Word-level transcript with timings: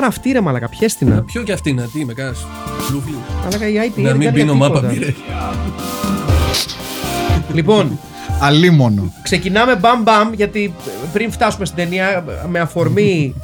Άρα 0.00 0.08
αυτή 0.08 0.32
ρε 0.32 0.40
μαλακα, 0.40 0.68
πιέστηνα. 0.68 1.22
Ποιο 1.22 1.42
και 1.42 1.52
αυτή 1.52 1.72
να, 1.72 1.82
τι 1.82 2.00
είμαι, 2.00 2.12
κάνα 2.12 2.34
λούφλι. 2.92 3.14
Μαλακα 3.44 3.68
η 3.68 3.74
IPA 3.74 4.02
Να 4.02 4.08
δεν 4.08 4.16
μην 4.16 4.26
κάνει 4.26 4.38
πίνω 4.40 4.52
τίποτα. 4.52 4.74
μάπα 4.74 4.88
μπύρε. 4.88 5.14
Λοιπόν, 7.52 7.98
Αλίμονο. 8.46 9.12
ξεκινάμε 9.22 9.76
μπαμ 9.76 10.02
μπαμ 10.02 10.32
γιατί 10.34 10.74
πριν 11.12 11.30
φτάσουμε 11.32 11.64
στην 11.64 11.76
ταινία 11.78 12.24
με 12.50 12.58
αφορμή. 12.58 13.34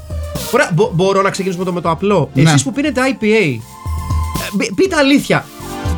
Ωραία, 0.52 0.70
μπο- 0.74 0.90
μπορώ 0.94 1.22
να 1.22 1.30
ξεκινήσουμε 1.30 1.64
το 1.64 1.72
με 1.72 1.80
το 1.80 1.90
απλό. 1.90 2.30
Ναι. 2.34 2.42
Εσείς 2.42 2.62
που 2.62 2.72
πίνετε 2.72 3.00
IPA, 3.10 3.24
ε, 3.24 3.58
π- 4.56 4.74
πείτε 4.74 4.96
αλήθεια. 4.96 5.44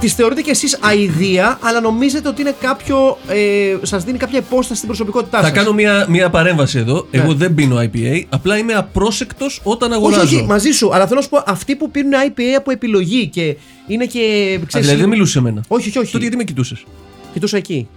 Τις 0.01 0.15
θεωρείτε 0.15 0.41
κι 0.43 0.51
εσείς 0.51 0.79
αηδία, 0.81 1.59
αλλά 1.63 1.81
νομίζετε 1.81 2.29
ότι 2.29 2.41
είναι 2.41 2.55
κάποιο. 2.61 3.19
Ε, 3.29 3.77
σας 3.83 4.05
δίνει 4.05 4.19
κάποια 4.19 4.39
υπόσταση 4.39 4.75
στην 4.75 4.87
προσωπικότητά 4.87 5.39
Θα 5.39 5.45
σας; 5.45 5.53
κάνω 5.53 5.73
μια, 5.73 6.07
μια 6.09 6.31
παρέμβαση 6.31 6.79
εδώ. 6.79 7.07
Ναι. 7.11 7.21
Εγώ 7.23 7.35
δεν 7.35 7.55
πίνω 7.55 7.77
IPA, 7.81 8.23
απλά 8.29 8.59
είμαι 8.59 8.73
απρόσεκτος 8.73 9.61
όταν 9.63 9.91
Όχι, 9.93 9.99
αγοράζω. 10.01 10.37
όχι, 10.37 10.47
μαζί 10.47 10.71
σου. 10.71 10.95
Αλλά 10.95 11.05
θέλω 11.07 11.17
να 11.17 11.23
σου 11.23 11.29
πω, 11.29 11.43
αυτοί 11.47 11.77
που 11.77 11.91
πίνουν 11.91 12.13
IPA 12.29 12.43
από 12.57 12.71
επιλογή 12.71 13.27
και 13.27 13.57
είναι 13.87 14.07
και. 14.07 14.19
Α, 14.63 14.67
Ξέρεις, 14.67 14.87
δηλαδή 14.87 15.01
δεν 15.01 15.09
μιλούσε 15.09 15.33
σε 15.33 15.41
μένα. 15.41 15.63
Όχι, 15.69 15.89
όχι, 15.89 15.99
όχι. 15.99 16.07
Τότε 16.11 16.23
γιατί 16.23 16.37
με 16.37 16.45
κοιτούσες; 16.45 16.85
Κοιτούσα 17.33 17.57
εκεί. 17.57 17.89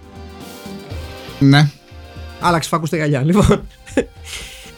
Ναι. 1.38 1.68
Άλλαξε 2.40 2.68
φάκους 2.68 2.88
στα 2.88 2.96
γυαλιά. 2.96 3.22
Λοιπόν. 3.24 3.62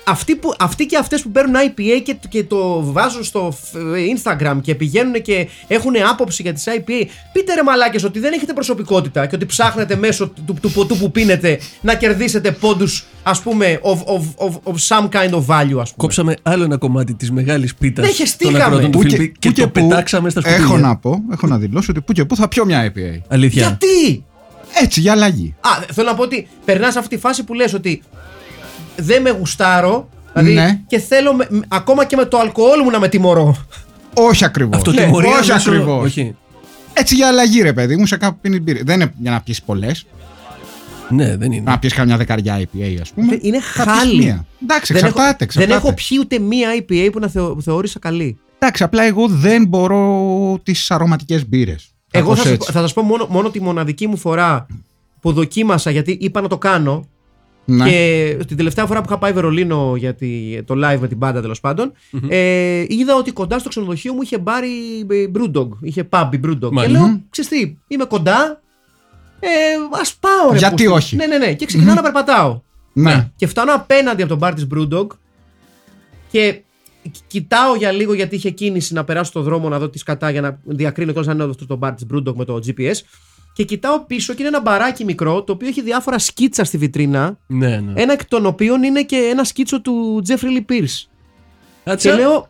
Αυτοί, 0.07 0.37
που, 0.37 0.55
αυτοί 0.59 0.87
και 0.87 0.97
αυτές 0.97 1.23
που 1.23 1.31
παίρνουν 1.31 1.55
IPA 1.55 2.01
και, 2.05 2.17
και 2.29 2.45
το 2.45 2.83
βάζουν 2.93 3.25
στο 3.25 3.55
φ- 3.63 3.75
Instagram 4.17 4.59
και 4.63 4.75
πηγαίνουν 4.75 5.23
και 5.23 5.49
έχουν 5.67 5.93
άποψη 6.11 6.43
για 6.43 6.53
τις 6.53 6.65
IPA 6.67 7.07
πείτε 7.33 7.55
ρε 7.55 7.63
μαλάκες 7.63 8.05
ότι 8.05 8.19
δεν 8.19 8.33
έχετε 8.33 8.53
προσωπικότητα 8.53 9.27
και 9.27 9.35
ότι 9.37 9.47
ψάχνετε 9.47 9.97
μέσω 9.97 10.29
του, 10.47 10.57
του 10.63 10.71
ποτού 10.71 10.97
που 10.97 11.11
πίνετε 11.11 11.59
να 11.81 11.95
κερδίσετε 11.95 12.51
πόντους 12.53 13.05
ας 13.23 13.41
πούμε 13.41 13.81
of, 13.83 13.99
of, 14.15 14.47
of, 14.47 14.53
of 14.73 14.75
some 14.89 15.09
kind 15.09 15.31
of 15.31 15.39
value 15.47 15.61
ας 15.61 15.69
πούμε. 15.71 15.95
Κόψαμε 15.97 16.37
άλλο 16.43 16.65
ένα 16.65 16.77
κομμάτι 16.77 17.15
της 17.15 17.31
μεγάλης 17.31 17.75
πίτας 17.75 18.05
Ναι, 18.05 18.11
των 18.11 18.17
χεστήκαμε. 18.21 18.59
ακροατών 18.63 18.91
του 18.91 18.99
Πού 18.99 19.01
Φιλιππή 19.11 19.33
και, 19.39 19.49
πού 19.51 19.55
το 19.61 19.69
πού 19.69 19.71
πετάξαμε 19.89 20.31
στα 20.31 20.41
σκουπίδια. 20.41 20.65
Έχω 20.65 20.77
να 20.79 20.97
πω, 20.97 21.23
έχω 21.33 21.47
να 21.47 21.59
δηλώσω 21.59 21.87
ότι 21.91 22.01
που 22.01 22.13
και 22.13 22.25
που 22.25 22.37
θα 22.37 22.49
πιω 22.49 22.65
μια 22.65 22.93
IPA. 22.93 23.21
Αλήθεια. 23.29 23.63
Γιατί! 23.63 24.25
Έτσι, 24.83 25.01
για 25.01 25.13
αλλαγή. 25.13 25.55
Α, 25.61 25.69
θέλω 25.93 26.09
να 26.09 26.15
πω 26.15 26.23
ότι 26.23 26.49
περνάς 26.65 26.97
αυτή 26.97 27.15
τη 27.15 27.21
φάση 27.21 27.45
που 27.45 27.55
λες 27.55 27.75
ότι 27.75 28.03
δεν 28.97 29.23
με 29.23 29.31
γουστάρω 29.31 30.09
δηλαδή, 30.35 30.55
Ναι. 30.55 30.81
και 30.87 30.99
θέλω 30.99 31.35
με- 31.35 31.49
μ- 31.51 31.61
ακόμα 31.69 32.05
και 32.05 32.17
με 32.17 32.25
το 32.25 32.39
αλκοόλ 32.39 32.83
μου 32.85 32.91
να 32.91 32.99
με 32.99 33.09
τιμωρώ. 33.09 33.57
Όχι 34.15 34.45
ακριβώς. 34.45 34.77
Αυτό 34.77 34.91
Ναι, 34.93 35.05
τιμωρία 35.05 35.31
όχι 35.39 35.51
μέσω- 35.51 35.71
ακριβώς. 35.73 36.05
Όχι. 36.05 36.37
Έτσι 36.93 37.15
για 37.15 37.29
αλλαγή, 37.29 37.61
ρε 37.63 37.73
παιδί 37.73 37.97
μου, 37.97 38.07
σε 38.07 38.17
κάπου 38.17 38.39
πίνει 38.41 38.61
μπύρι. 38.61 38.83
Δεν 38.83 39.01
είναι 39.01 39.13
για 39.19 39.31
να 39.31 39.41
πιεις 39.41 39.63
πολλές. 39.63 40.07
Ναι, 41.09 41.37
δεν 41.37 41.53
είναι. 41.53 41.71
Να 41.71 41.79
πιεις 41.79 41.95
καμιά 41.95 42.17
δεκαριά 42.17 42.59
IPA, 42.61 42.99
ας 43.01 43.11
πούμε. 43.13 43.39
Είναι 43.41 43.61
Θα 43.61 43.85
πιεις 43.85 43.95
χάλι. 43.97 44.17
μία. 44.23 44.47
Εντάξει, 44.63 44.93
Δεν 44.93 45.03
έχω- 45.05 45.09
εξαρτάται. 45.11 45.37
Δεν 45.39 45.47
εξαρτάται. 45.49 45.75
έχω 45.75 45.93
πιει 45.93 46.19
ούτε 46.21 46.39
μία 46.39 46.69
IPA 46.79 47.09
που 47.13 47.19
να 47.19 47.29
θεω, 47.29 47.61
θεώρησα 47.61 47.99
καλή. 47.99 48.39
Εντάξει, 48.59 48.83
απλά 48.83 49.05
εγώ 49.05 49.29
δεν 49.29 49.67
μπορώ 49.67 50.61
τις 50.63 50.91
αρωματικές 50.91 51.49
μπύρες. 51.49 51.89
Εγώ 52.11 52.37
θα 52.37 52.43
σας, 52.43 52.57
πω- 52.57 52.65
θα 52.65 52.81
σας 52.81 52.93
πω 52.93 53.03
μόνο, 53.03 53.27
μόνο 53.31 53.51
τη 53.51 53.61
μοναδική 53.63 54.07
μου 54.07 54.17
φορά 54.17 54.67
που 55.21 55.33
δοκίμασα 55.33 55.91
γιατί 55.91 56.19
είπα 56.21 56.41
να 56.41 56.49
το 56.49 56.59
κάνω 56.59 57.09
Ναι. 57.67 57.91
και 57.91 58.37
την 58.47 58.57
τελευταία 58.57 58.87
φορά 58.87 59.01
που 59.01 59.07
είχα 59.09 59.19
πάει 59.19 59.33
Βερολίνο 59.33 59.95
για 59.97 60.15
τη- 60.15 60.63
το 60.65 60.75
live 60.75 60.99
με 61.01 61.09
την 61.09 61.17
μπάντα 61.17 61.41
τέλος 61.41 61.61
πάντων 61.61 61.93
ε, 62.29 62.85
είδα 62.89 63.17
ότι 63.17 63.33
κοντά 63.33 63.59
στο 63.59 63.69
ξενοδοχείο 63.69 64.13
μου 64.13 64.23
είχε 64.23 64.39
μπάρει 64.39 64.69
ε, 65.11 65.25
Brewdog, 65.35 65.69
είχε 65.81 66.09
pub 66.11 66.29
η 66.33 66.41
Brewdog 66.45 66.59
και 66.61 66.69
Μάλιστα. 66.73 66.99
λέω, 66.99 67.21
ξέρεις 67.31 67.51
τι, 67.51 67.77
είμαι 67.89 68.05
κοντά 68.05 68.61
ε, 69.41 69.49
ας 70.01 70.15
πάω 70.21 70.51
ρε 70.53 70.59
Γιατί 70.59 70.85
πούστη». 70.85 70.97
όχι; 70.97 71.17
Ναι, 71.17 71.27
ναι, 71.27 71.39
ναι 71.39 71.55
και 71.55 71.67
ξεκινάω 71.67 71.95
να 71.95 72.03
περπατάω 72.03 72.61
ναι. 72.93 73.31
Και 73.37 73.47
φτάνω 73.47 73.75
απέναντι 73.75 74.21
από 74.21 74.29
τον 74.31 74.39
μπαρ 74.39 74.55
της 74.55 74.67
Brewdog 74.75 75.07
και 76.31 76.61
κοιτάω 77.27 77.75
για 77.77 77.93
λίγο 77.93 78.15
γιατί 78.15 78.35
είχε 78.37 78.51
κίνηση 78.51 78.95
να 78.95 79.05
περάσω 79.05 79.33
το 79.33 79.43
δρόμο 79.43 79.69
να 79.69 79.79
δω 79.79 79.89
τι 79.89 79.99
σκατά 79.99 80.31
για 80.31 80.41
να 80.41 80.59
διακρίνω 80.65 81.11
κιόλας 81.13 81.31
αν 81.31 81.39
είναι 81.41 81.51
αυτό 81.51 81.67
το 81.67 81.77
μπαρ 81.77 81.95
της 81.95 82.07
Brewdog 82.13 82.35
με 82.35 82.45
το 82.45 82.59
GPS. 82.67 82.95
Και 83.55 83.65
κοιτάω 83.65 84.01
πίσω 84.01 84.35
και 84.35 84.43
είναι 84.43 84.49
ένα 84.57 84.61
μπαράκι 84.61 85.05
μικρό 85.05 85.43
το 85.43 85.53
οποίο 85.53 85.69
έχει 85.69 85.83
διάφορα 85.83 86.19
σκίτσα 86.19 86.65
στη 86.65 86.79
βιτρίνα. 86.79 87.39
Ναι, 87.47 87.77
ναι. 87.77 87.93
Ένα 88.03 88.13
εκ 88.13 88.25
των 88.25 88.47
οποίων 88.47 88.83
είναι 88.83 89.03
και 89.03 89.17
ένα 89.17 89.45
σκίτσο 89.45 89.81
του 89.81 90.23
Jeffrey 90.29 90.59
Lee 90.59 90.73
Pierce. 90.73 91.07
Κάτσε. 91.85 92.11
Και 92.11 92.15
λέω. 92.15 92.49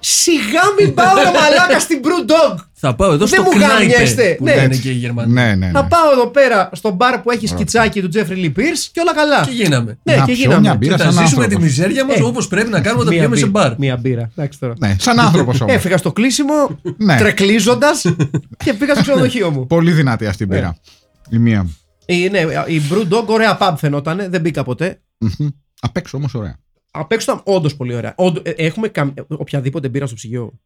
Σιγά 0.00 0.60
μην 0.80 0.94
πάω 0.94 1.14
ρε 1.16 1.22
μαλάκα 1.24 1.80
στην 1.80 2.00
Brewdog! 2.04 2.56
Θα 2.80 2.94
πάω 2.94 3.12
εδώ 3.12 3.26
Δεν 3.26 3.28
στο 3.28 3.42
μου 3.42 3.50
Kneipe 3.56 3.78
γαμιέστε. 3.78 4.34
που 4.38 4.44
Ναι. 4.44 4.54
λένε 4.54 4.76
και 4.76 4.88
οι 4.90 4.92
Γερμανοί. 4.92 5.32
Ναι, 5.32 5.42
ναι, 5.46 5.54
ναι. 5.54 5.70
Θα 5.70 5.84
πάω 5.84 6.10
εδώ 6.12 6.26
πέρα 6.26 6.70
στο 6.72 6.90
μπαρ 6.90 7.18
που 7.18 7.30
έχει 7.30 7.46
σκιτσάκι 7.46 8.02
του 8.02 8.08
Jeffrey 8.14 8.32
Lee 8.44 8.52
Pierce 8.58 8.82
και 8.92 9.00
όλα 9.00 9.14
καλά. 9.14 9.40
Και 9.44 9.50
γίναμε. 9.50 9.98
Ναι, 10.02 10.14
Να 10.16 10.18
και 10.24 10.32
πιω 10.32 10.34
γίναμε. 10.34 10.60
μια 10.60 10.74
μπύρα 10.74 10.96
Και 10.96 11.02
θα 11.02 11.10
σαν 11.12 11.22
ζήσουμε 11.24 11.46
τη 11.46 11.54
άνθρωπος. 11.54 11.64
μιζέρια 11.64 12.04
μας 12.04 12.16
Ε. 12.16 12.22
όπως 12.22 12.48
πρέπει 12.48 12.68
να 12.70 12.80
κάνουμε 12.80 13.02
όταν 13.02 13.14
Μία 13.14 13.22
πηγαίνουμε 13.22 13.36
σε 13.36 13.46
μπύρα. 13.46 13.68
μπαρ. 13.68 13.78
Μία 13.78 13.96
μπύρα. 13.96 14.30
Εντάξει 14.36 14.58
τώρα. 14.58 14.74
Ναι, 14.78 14.96
σαν 14.98 15.18
άνθρωπος 15.20 15.60
όμως. 15.60 15.74
Έφυγα 15.74 15.96
στο 15.96 16.12
κλείσιμο, 16.12 16.78
Ναι. 16.96 17.16
τρεκλίζοντας 17.18 18.04
και 18.64 18.72
πήγα 18.74 18.92
στο 18.94 19.02
ξενοδοχείο 19.02 19.50
μου. 19.50 19.66
Πολύ 19.66 19.92
δυνατή 19.92 20.26
αυτή 20.26 20.42
η 20.42 20.46
μπύρα. 20.50 20.76
Η 21.30 21.38
μία. 21.38 21.66
Η, 22.06 22.28
ναι, 22.28 22.38
η 22.66 22.82
Brewdog, 22.92 23.26
ωραία 23.26 23.58
pub 23.60 23.74
φαινόταν, 23.76 24.26
δεν 24.30 24.40
μπήκα 24.40 24.62
ποτέ. 24.64 25.00
Μμμ. 25.18 25.48
Απ' 25.80 25.96
έξω 25.96 26.16
όμως 26.16 26.34
ωραία. 26.34 26.56
Απ' 26.98 27.12
έξω 27.12 27.32
ήταν 27.32 27.54
όντως 27.54 27.76
πολύ 27.76 27.94
ωραία. 27.94 28.14
Όντως, 28.16 28.42
ε, 28.46 28.50
έχουμε 28.50 28.88
καμ- 28.88 29.12
οποιαδήποτε 29.28 29.88
μπύρα 29.88 30.06
στο 30.06 30.14
ψυγείο; 30.14 30.58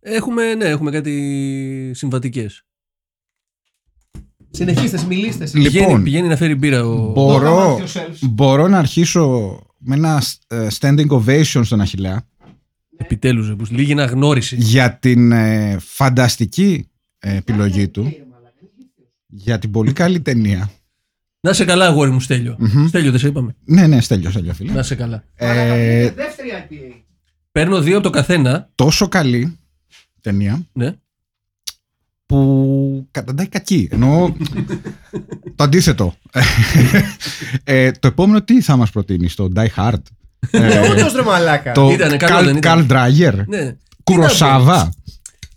Έχουμε, 0.00 0.54
ναι, 0.54 0.64
έχουμε 0.64 0.90
κάτι 0.90 1.90
συμβατικές. 1.94 2.64
Συνεχίστε, 4.50 5.04
μιλήστε. 5.08 5.44
εσείς. 5.44 5.54
Λοιπόν. 5.60 5.72
Πηγαίνει, 5.82 6.02
πηγαίνει 6.02 6.28
να 6.28 6.36
φέρει 6.36 6.54
μπύρα 6.54 6.86
ο. 6.86 7.12
Μπορώ, 7.12 7.76
Don't 7.76 7.80
yourselves. 7.82 8.18
μπορώ 8.30 8.68
να 8.68 8.78
αρχίσω 8.78 9.58
με 9.78 9.94
ένα 9.94 10.22
ε, 10.46 10.66
standing 10.78 11.06
ovation 11.08 11.60
στον 11.64 11.80
Αχιλέα 11.80 12.28
Επιτέλους, 12.96 13.70
λίγη 13.70 13.92
αναγνώριση. 13.92 14.56
για 14.56 14.98
την 14.98 15.32
ε, 15.32 15.76
φανταστική 15.80 16.88
ε, 17.18 17.36
επιλογή 17.36 17.88
του. 17.88 18.12
Για 19.26 19.58
την 19.58 19.70
πολύ 19.70 19.92
καλή 19.92 20.20
ταινία. 20.20 20.70
Να 21.40 21.52
σε 21.52 21.64
καλά, 21.64 21.86
αγόρι 21.86 22.10
μου, 22.10 22.20
Στέλιο. 22.20 22.56
Στέλιο, 22.88 23.10
δεν 23.10 23.20
σε 23.20 23.26
είπαμε. 23.28 23.54
Ναι, 23.64 23.86
ναι, 23.86 24.00
στέλιο, 24.00 24.30
στέλιο, 24.30 24.52
φίλε. 24.54 24.72
Να 24.72 24.82
σε 24.82 24.94
καλά. 24.94 25.24
Ε, 25.34 26.10
Δεύτερη 26.10 26.48
IPA. 26.70 27.02
Παίρνω 27.52 27.80
δύο 27.80 27.94
από 27.94 28.02
το 28.02 28.10
καθένα. 28.10 28.68
τόσο 28.74 29.08
καλή 29.08 29.58
ταινία 30.20 30.62
Ναι. 30.72 30.94
που 32.26 33.08
καταντάει 33.10 33.46
κακή. 33.46 33.88
Ενώ 33.92 34.36
το 35.56 35.64
αντίθετο. 35.64 36.14
ε, 37.64 37.90
το 37.90 38.06
επόμενο 38.08 38.42
τι 38.42 38.60
θα 38.60 38.76
μας 38.76 38.90
προτείνει, 38.90 39.30
το 39.30 39.48
Die 39.56 39.66
Hard; 39.76 40.02
Ε, 40.50 40.78
Όντως 40.78 41.12
ρε 41.12 41.22
μαλάκα; 41.22 41.72
το 41.72 41.90
Ήτανε, 41.90 42.16
καλό 42.16 42.44
δεν 42.46 42.56
ήταν. 42.56 42.86
Carl 42.88 42.92
Dreyer. 42.92 43.44
ναι. 43.46 43.76
Κουροσάβα. 44.04 44.92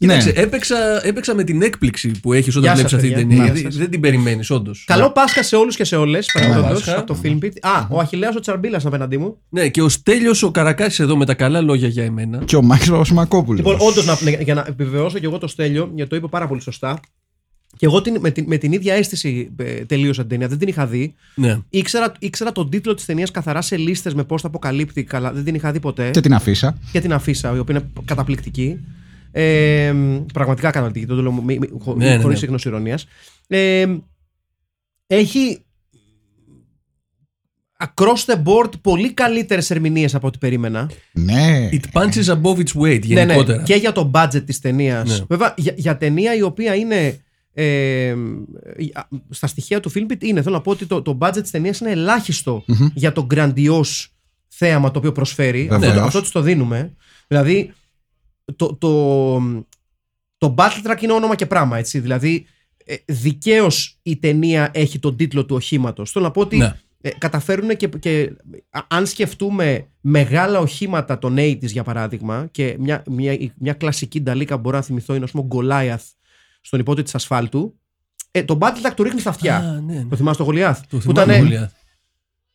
Ναι. 0.06 0.18
Κοίταξε, 0.18 0.42
έπαιξα, 0.42 1.06
έπαιξα 1.08 1.36
με 1.36 1.44
την 1.44 1.62
έκπληξη 1.62 2.12
που 2.22 2.34
έχεις 2.34 2.56
Γεια 2.56 2.72
όταν 2.74 2.78
σας, 2.78 2.90
βλέπει 2.90 2.96
αυτή 2.96 3.08
την 3.08 3.28
παιδιά. 3.28 3.28
ταινία. 3.28 3.44
Γεια 3.44 3.54
γιατί 3.54 3.74
σας. 3.74 3.82
δεν 3.82 3.90
την 3.90 4.00
περιμένεις, 4.00 4.50
όντως. 4.50 4.84
Καλό 4.88 5.12
Πάσχα 5.12 5.44
σε 5.44 5.56
όλους 5.56 5.76
και 5.76 5.84
σε 5.84 5.96
όλες. 5.96 6.30
παραδόντως, 6.34 6.70
Πάσχα. 6.84 6.98
από 6.98 7.14
το 7.14 7.20
Film 7.24 7.38
Pit. 7.44 7.52
Α, 7.62 7.88
ο 7.90 8.00
Αχιλέας 8.00 8.36
ο 8.36 8.40
Τσαρμπίλας 8.40 8.86
απέναντί 8.86 9.18
μου. 9.18 9.38
Ναι, 9.50 9.68
και 9.70 9.82
ο 9.82 9.90
Στέλιος 9.90 10.44
ο 10.44 10.52
Καρακάσης 10.52 11.00
εδώ 11.00 11.18
με 11.18 11.26
τα 11.26 11.34
καλά 11.34 11.62
λόγια 11.62 11.88
για 11.88 12.04
εμένα. 12.04 12.44
Και 12.46 12.56
ο 12.56 12.62
Μάκης 12.62 12.90
Παπασημακόπουλος. 12.90 13.60
Λοιπόν, 13.60 13.88
όντως, 13.88 14.06
να, 14.06 14.30
για 14.30 14.54
να 14.54 14.66
επιβεβαιώσω 14.68 15.20
και 15.20 15.26
εγώ 15.26 15.38
το 15.38 15.48
Στέλιο, 15.48 15.92
γιατί 15.96 16.10
το 16.10 16.16
είπε 16.16 16.28
πάρα 16.28 16.48
πολύ 16.48 16.62
σωστά. 16.62 17.00
Και 17.78 17.86
εγώ 17.86 18.02
την, 18.02 18.18
με, 18.20 18.32
την, 18.32 18.46
με 18.48 18.58
την 18.58 18.72
ίδια 18.72 18.94
αίσθηση 18.94 19.50
ε, 19.58 19.72
τελείωσα 19.74 20.22
την 20.22 20.30
ταινία. 20.30 20.48
Δεν 20.48 20.58
την 20.58 20.68
είχα 20.68 20.88
δει. 20.88 21.14
Ναι. 21.36 21.60
Ήξερα, 21.70 22.12
ήξερα 22.20 22.52
τον 22.52 22.70
τίτλο 22.70 22.94
της 22.94 23.06
ταινίας 23.06 23.32
καθαρά 23.32 23.62
σε 23.62 23.78
λίστες 23.78 24.14
με 24.14 24.24
πώ 24.24 24.42
τα 24.42 24.48
αποκαλύπτει. 24.48 25.04
Καλά, 25.04 25.32
δεν 25.32 25.44
την 25.44 25.56
είχα 25.56 25.72
δει 25.72 25.80
ποτέ. 25.80 26.10
Και 26.10 26.22
την 26.22 26.34
αφήσα. 26.34 26.78
Και 26.92 27.02
την 27.02 27.14
αφήσα, 27.14 27.56
η 27.56 27.60
οποία 27.60 27.76
είναι 27.76 27.90
καταπληκτική. 28.06 28.80
Ε, 29.36 29.94
πραγματικά 30.34 30.70
καταπληκτική. 30.72 31.06
Το 31.06 31.22
λέω 31.22 31.32
μη- 31.32 31.58
μη- 31.60 31.70
χω- 31.82 31.96
Ναι, 31.96 32.06
ναι, 32.06 32.16
χωρίς 32.22 32.28
ναι. 32.28 32.36
σύγνωση 32.36 32.68
ηρωνίας. 32.68 33.06
Ε, 33.48 33.86
έχει 35.08 35.66
across 37.94 38.26
the 38.34 38.44
board 38.44 38.82
πολύ 38.82 39.14
καλύτερες 39.14 39.70
ερμηνείες 39.70 40.16
από 40.16 40.28
ό,τι 40.28 40.38
περίμενα. 40.38 40.90
Ναι. 41.14 41.70
It 41.72 42.00
punches 42.02 42.26
above 42.26 42.58
its 42.58 42.82
weight 42.82 43.08
Ναι, 43.08 43.14
ναι, 43.14 43.22
γενικότερα. 43.22 43.64
και 43.64 43.76
για 43.76 43.92
το 43.92 44.12
budget 44.14 44.44
της 44.46 44.60
ταινίας. 44.60 45.20
Ναι. 45.20 45.26
Βέβαια, 45.30 45.54
για, 45.58 45.74
για 45.78 45.98
ταινία 45.98 46.36
η 46.36 46.42
οποία 46.42 46.76
είναι. 46.76 47.18
Ε, 47.56 48.16
στα 49.30 49.48
στοιχεία 49.48 49.80
του 49.80 49.92
Filmbit 49.92 50.24
είναι, 50.24 50.42
θέλω 50.42 50.56
να 50.56 50.62
πω 50.62 50.72
ότι 50.72 50.86
το, 50.86 51.02
το 51.02 51.18
budget 51.22 51.42
της 51.42 51.52
ταινίας 51.52 51.80
είναι 51.80 51.92
ελάχιστο 51.92 52.64
για 52.94 53.12
το 53.12 53.28
grandiose 53.34 54.06
θέαμα 54.48 54.92
το 54.92 55.00
οποίο 55.00 55.12
προσφέρει. 55.12 55.68
Αυτό, 55.72 55.80
Βεβαίως. 55.88 56.06
αυτό 56.08 56.22
της 56.22 56.32
το 56.32 56.42
δίνουμε. 56.42 56.94
Δηλαδή, 57.28 57.74
το, 58.56 58.76
το, 58.76 59.40
το 60.38 60.56
Battle 60.58 60.92
Track 60.92 61.02
είναι 61.02 61.14
όνομα 61.14 61.36
και 61.36 61.46
πράγμα, 61.46 61.78
έτσι. 61.78 62.00
Δηλαδή, 62.00 62.46
ε, 62.86 62.96
δικαίως 63.06 64.00
η 64.04 64.18
ταινία 64.18 64.70
έχει 64.74 65.00
τον 65.00 65.16
τίτλο 65.16 65.46
του 65.46 65.56
οχήματος. 65.56 66.12
Θέλω 66.12 66.26
να 66.26 66.32
πω 66.32 66.42
ότι 66.42 66.58
Ναι. 66.58 66.74
ε, 67.02 67.10
καταφέρουν 67.18 67.76
και, 67.78 67.88
και 67.88 68.32
α- 68.70 68.86
αν 68.88 69.06
σκεφτούμε 69.06 69.88
μεγάλα 70.02 70.60
οχήματα 70.60 71.20
των 71.20 71.36
80s 71.38 71.62
για 71.66 71.84
παράδειγμα 71.84 72.48
και 72.52 72.76
μια, 72.80 73.04
μια, 73.10 73.38
μια 73.58 73.74
κλασική 73.74 74.22
νταλίκα 74.22 74.56
που 74.56 74.62
μπορώ 74.62 74.78
να 74.78 74.84
θυμηθώ 74.84 75.16
είναι 75.16 75.24
ας 75.24 75.32
πούμε 75.32 75.44
ο 75.44 75.48
Γκολάιαθ 75.48 76.04
στον 76.62 76.80
υπότη 76.80 77.04
της 77.04 77.16
ασφάλτου 77.16 77.78
ε, 78.32 78.44
το 78.44 78.58
Battle 78.62 78.88
Track 78.88 78.94
το 78.96 79.04
ρίχνει 79.04 79.20
στα 79.20 79.30
αυτιά. 79.30 79.58
Α, 79.58 79.62
ναι, 79.82 79.94
ναι. 79.94 80.06
Το 80.10 80.16
θυμάσαι 80.16 80.38
το 80.38 80.44
Γολιάθ; 80.44 80.80
Το 80.82 80.98
που 80.98 81.02
θυμάμαι 81.02 81.34
ήταν 81.36 81.48
πολύ. 81.48 81.70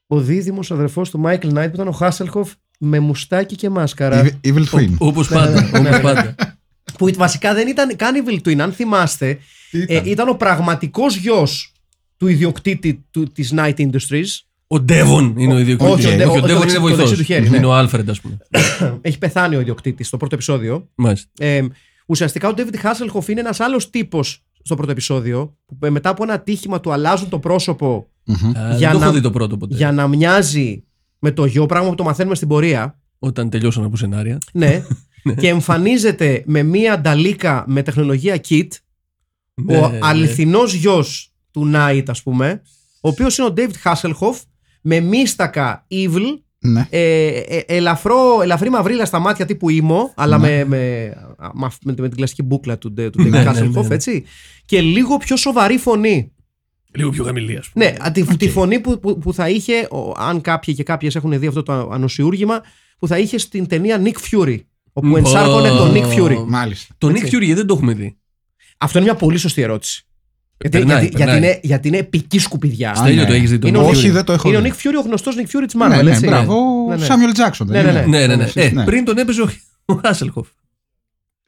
ο 0.06 0.20
δίδυμος 0.20 0.70
αδερφός 0.70 1.10
του 1.10 1.18
Μάικλ 1.18 1.48
Νάιτ 1.48 1.68
που 1.68 1.74
ήταν 1.74 1.88
ο 1.88 1.92
Χάσελχοφ 1.92 2.52
με 2.78 2.98
μουστάκι 3.00 3.54
και 3.56 3.68
μάσκαρα. 3.70 4.24
Evil- 4.24 4.48
Evil 4.54 4.64
Twin. 4.70 4.94
Όπως 4.98 5.28
πάντα. 5.28 5.62
ναι, 5.62 5.78
ναι, 5.78 5.88
όπως 5.88 5.90
ναι. 5.90 6.00
πάντα. 6.00 6.34
Που 6.98 7.10
βασικά 7.16 7.54
δεν 7.54 7.68
ήταν 7.68 7.96
καν 7.96 8.24
Evil 8.26 8.48
Twin, 8.48 8.58
αν 8.58 8.72
θυμάστε. 8.72 9.38
Τι 9.70 9.78
Ε, 9.80 9.82
ήταν; 9.82 10.02
ήταν 10.06 10.28
ο 10.28 10.34
πραγματικός 10.34 11.16
γιος 11.16 11.72
του 12.16 12.26
ιδιοκτήτη 12.26 13.04
του, 13.10 13.22
της 13.32 13.52
Night 13.56 13.74
Industries. 13.76 14.26
Ο 14.66 14.80
Ντέβον 14.80 15.34
είναι 15.38 15.54
ο 15.54 15.58
ιδιοκτήτη. 15.58 15.90
όχι, 15.92 16.06
ο 16.06 16.10
Ντε- 16.16 16.26
Όχι, 16.26 16.28
ο- 16.28 16.38
ο 16.38 16.40
το 16.40 16.46
Ντέβον 16.46 16.60
δεξί- 16.60 16.78
είναι 16.78 16.88
το 16.90 16.96
δεξί 16.96 17.04
βοηθό. 17.04 17.16
του 17.16 17.22
χέρι, 17.22 17.48
ναι. 17.50 17.56
Είναι 17.56 17.66
ο 17.66 17.74
Άλφρεντ, 17.74 18.10
ας 18.10 18.20
πούμε. 18.20 18.36
Έχει 19.00 19.18
πεθάνει 19.18 19.56
ο 19.56 19.60
ιδιοκτήτης 19.60 20.06
στο 20.06 20.16
πρώτο 20.16 20.34
επεισόδιο. 20.34 20.88
Μάλιστα. 20.94 21.28
Ε, 21.38 21.66
ουσιαστικά 22.06 22.48
ο 22.48 22.52
David 22.56 22.74
Hasselhoff 22.82 23.28
είναι 23.28 23.40
ένας 23.40 23.60
άλλος 23.60 23.90
τύπος 23.90 24.42
στο 24.62 24.74
πρώτο 24.76 24.90
επεισόδιο 24.90 25.56
που 25.66 25.86
ε, 25.86 25.90
μετά 25.90 26.08
από 26.08 26.22
ένα 26.22 26.32
ατύχημα 26.32 26.80
του 26.80 26.92
αλλάζουν 26.92 27.28
το 27.28 27.38
πρόσωπο 27.38 28.08
Α, 28.30 28.34
Για 28.76 28.76
Δεν 28.78 28.90
το 28.92 28.98
να- 28.98 29.04
έχω 29.04 29.12
δει 29.14 29.20
το 29.20 29.30
πρώτο 29.30 29.56
ποτέ. 29.56 29.76
για 29.76 29.92
να 29.92 30.08
μοιάζει 30.08 30.84
με 31.18 31.30
το 31.30 31.44
γιο, 31.44 31.66
πράγμα 31.66 31.88
που 31.88 31.94
το 31.94 32.04
μαθαίνουμε 32.04 32.34
στην 32.34 32.48
πορεία. 32.48 32.98
Όταν 33.18 33.50
τελειώσαν 33.50 33.84
από 33.84 33.96
σενάρια. 33.96 34.38
Ναι. 34.52 34.82
και 35.34 35.48
εμφανίζεται 35.48 36.42
με 36.46 36.62
μία 36.62 37.00
νταλίκα 37.00 37.64
με 37.66 37.82
τεχνολογία 37.82 38.40
kit 38.48 38.66
Ναι, 39.54 39.76
ο 39.78 39.88
ναι. 39.88 39.98
αληθινός 40.02 40.74
γιος 40.74 41.32
του 41.50 41.70
Night 41.74 42.02
ας 42.06 42.22
πούμε 42.22 42.62
ο 43.00 43.08
οποίος 43.08 43.38
είναι 43.38 43.46
ο 43.48 43.52
David 43.56 43.92
Hasselhoff 43.92 44.40
με 44.82 45.00
μίστακα 45.00 45.86
evil 45.90 46.24
Ναι. 46.58 46.86
ε, 46.90 47.26
ε, 47.26 47.62
ελαφρό, 47.66 48.38
ελαφρύ 48.42 48.70
μαυρίλα 48.70 49.04
στα 49.04 49.18
μάτια 49.18 49.46
τύπου 49.46 49.68
ήμο, 49.68 50.12
αλλά 50.16 50.38
με, 50.38 50.64
με, 50.64 51.12
με, 51.52 51.68
με, 51.84 51.92
την 52.08 52.16
κλασική 52.16 52.42
μπουκλα 52.42 52.78
του, 52.78 52.92
Ντε- 52.92 53.10
του 53.12 53.22
David 53.22 53.28
Ναι, 53.30 53.42
ναι, 53.42 53.50
Hasselhoff, 53.50 53.70
ναι, 53.82 53.88
ναι. 53.88 53.94
έτσι. 53.94 54.24
Και 54.64 54.80
λίγο 54.80 55.16
πιο 55.16 55.36
σοβαρή 55.36 55.78
φωνή. 55.78 56.32
Λίγο 56.94 57.10
πιο 57.10 57.24
χαμηλή, 57.24 57.56
ας 57.56 57.68
πούμε. 57.68 57.84
Ναι, 57.84 57.94
α, 58.06 58.10
τη, 58.12 58.36
τη 58.36 58.48
φωνή 58.50 58.80
που, 58.80 58.98
που, 59.00 59.18
που 59.18 59.32
θα 59.34 59.48
είχε, 59.48 59.72
ο- 59.90 60.12
αν 60.16 60.40
κάποιοι 60.40 60.74
και 60.74 60.82
κάποιες 60.82 61.16
έχουν 61.16 61.38
δει 61.38 61.46
αυτό 61.46 61.62
το 61.62 61.72
ανοσιούργημα, 61.92 62.60
που 62.98 63.06
θα 63.06 63.18
είχε 63.18 63.38
στην 63.38 63.66
ταινία 63.66 64.02
Nick 64.04 64.34
Fury. 64.34 64.56
Όπου 64.92 65.06
Μμ, 65.08 65.16
ενσάρκωνε 65.16 65.68
τον 65.68 65.92
Nick 65.94 66.20
ω. 66.20 66.24
Fury. 66.24 66.44
Μάλιστα. 66.46 66.94
Το 66.98 67.08
Nick 67.08 67.22
Έτσι. 67.22 67.36
Fury 67.36 67.52
δεν 67.54 67.66
το 67.66 67.74
έχουμε 67.74 67.92
δει. 67.94 68.16
Αυτό 68.78 68.98
είναι 68.98 69.06
μια 69.06 69.16
πολύ 69.18 69.38
σωστή 69.38 69.62
ερώτηση. 69.62 70.02
Γιατί, 70.60 70.78
Περνάει, 70.78 71.00
γιατί, 71.00 71.16
γιατί, 71.16 71.30
περνάει. 71.32 71.50
είναι, 71.50 71.60
γιατί 71.62 71.88
είναι 71.88 71.96
επική 71.96 72.38
σκουπιδιά. 72.38 72.90
Α, 72.90 72.94
Στέλιο, 72.94 73.22
ναι. 73.22 73.28
το 73.28 73.32
έχεις 73.34 73.50
δει 73.50 73.58
το 73.58 73.68
Είναι 73.68 73.78
Nick 73.78 73.82
ο 73.82 73.86
Fury. 73.88 73.90
Όχι, 73.90 74.10
δεν 74.10 74.24
το 74.24 74.32
έχω 74.32 74.48
Είναι 74.48 74.56
ο 74.56 74.60
δει. 74.60 74.72
Nick 74.72 74.86
Fury, 74.86 74.94
ο 74.98 75.00
γνωστός 75.00 75.34
Nick 75.36 75.56
Fury 75.56 75.62
της 75.66 75.74
Ναι, 75.74 75.86
Marvel. 75.98 76.04
ναι, 76.04 76.10
έτσι. 76.10 76.26
μπράβο. 76.26 76.54
Ναι, 76.88 76.96
ναι. 76.96 77.04
Σάμιουελ 77.04 77.32
Τζάκσον. 77.32 77.66
Ναι, 77.66 77.82
ναι, 77.82 77.92
ναι. 77.92 78.00
Ναι, 78.06 78.26
ναι, 78.26 78.36
ναι. 78.36 78.48
Ε, 78.54 78.70
Ναι. 78.70 78.84
Πριν 78.84 79.04
τον 79.04 79.18
έπαιζε 79.18 79.42
ο- 79.42 79.50
ο 79.84 79.94
Χάσελχοφ. 80.04 80.48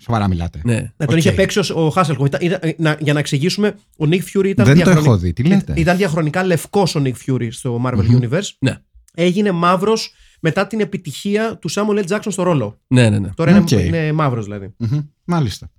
Σοβαρά 0.01 0.29
μιλάτε. 0.29 0.61
Ναι. 0.65 0.75
Ναι, 0.75 0.91
τον 0.97 1.09
Οκ. 1.09 1.17
είχε 1.17 1.33
παίξει 1.33 1.59
ο, 1.59 1.65
ο 1.85 1.91
Χάσελχοφ. 1.91 2.27
Ήταν- 2.27 2.41
ήταν- 2.43 2.75
να- 2.79 2.97
για 3.01 3.13
να 3.13 3.19
εξηγήσουμε, 3.19 3.69
ο 3.99 4.05
Nick 4.05 4.21
Fury 4.35 4.47
ήταν, 4.47 4.55
Δεν 4.55 4.67
το 4.67 4.73
διαχρονι- 4.73 4.99
έχω 5.07 5.17
δει. 5.17 5.33
Τι 5.33 5.43
λέτε; 5.45 5.73
ήταν 5.77 5.97
διαχρονικά 5.97 6.45
λευκός 6.45 6.95
ο 6.95 7.03
Nick 7.05 7.13
Fury 7.27 7.49
στο 7.51 7.81
Marvel 7.87 8.05
Μμμ. 8.09 8.19
Universe. 8.23 8.49
Ναι. 8.59 8.77
Έγινε 9.15 9.51
μαύρος 9.51 10.13
μετά 10.41 10.67
την 10.67 10.81
επιτυχία 10.81 11.57
του 11.57 11.71
Samuel 11.71 12.05
L. 12.05 12.17
Jackson 12.17 12.27
στο 12.29 12.43
ρόλο. 12.43 12.79
Ναι, 12.87 13.09
ναι, 13.11 13.19
ναι. 13.19 13.29
Τώρα 13.35 13.57
Οκ. 13.59 13.71
είναι, 13.71 13.83
είναι 13.83 14.13
μαύρος 14.13 14.45
δηλαδή. 14.45 14.75
Μμμ. 14.77 14.99
Μάλιστα. 15.25 15.71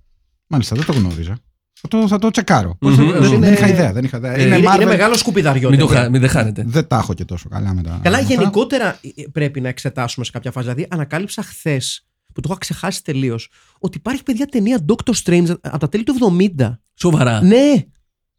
Μάλιστα, 0.46 0.76
δεν 0.76 0.84
το 0.84 0.92
γνώριζα. 0.92 1.38
Θα 1.80 1.88
το, 1.88 2.08
θα 2.08 2.18
το 2.18 2.30
τσεκάρω. 2.30 2.76
Μμμ. 2.80 2.94
Δεν, 2.94 3.04
Είναι- 3.06 3.38
δεν 3.38 3.52
είχα 3.52 3.68
ιδέα. 3.68 3.92
Δεν 3.92 4.04
είχα 4.04 4.16
ιδέα. 4.16 4.32
Είναι, 4.34 4.42
είναι 4.42 4.56
είναι, 4.56 4.68
Marvel. 4.76 4.84
μεγάλο 4.86 5.16
σκουπιδαριό. 5.16 5.68
Μην, 5.70 5.78
το 5.78 5.86
ταινία. 5.86 6.02
χα... 6.02 6.10
μην 6.10 6.20
δεν 6.20 6.30
χάνετε. 6.30 6.64
Δεν 6.66 6.86
τα 6.86 6.96
έχω 6.96 7.14
και 7.14 7.24
τόσο 7.24 7.48
καλά 7.48 7.74
με 7.74 7.82
τα. 7.82 8.00
Καλά, 8.02 8.16
αυτά. 8.18 8.34
γενικότερα 8.34 8.98
ε, 9.16 9.22
πρέπει 9.32 9.60
να 9.60 9.68
εξετάσουμε 9.68 10.24
σε 10.24 10.30
κάποια 10.30 10.50
φάση. 10.50 10.66
Δηλαδή, 10.66 10.86
ανακάλυψα 10.90 11.42
χθες, 11.42 12.06
που 12.34 12.40
το 12.40 12.48
είχα 12.50 12.58
ξεχάσει 12.58 13.04
τελείως, 13.04 13.48
ότι 13.82 13.96
υπάρχει 13.96 14.22
παιδιά 14.22 14.46
ταινία 14.46 14.84
Doctor 14.88 15.12
Strange 15.24 15.54
από 15.60 15.78
τα 15.78 15.88
τέλη 15.88 16.02
του 16.04 16.14
70. 16.58 16.78
Σοβαρά. 16.94 17.42
Ναι, 17.42 17.72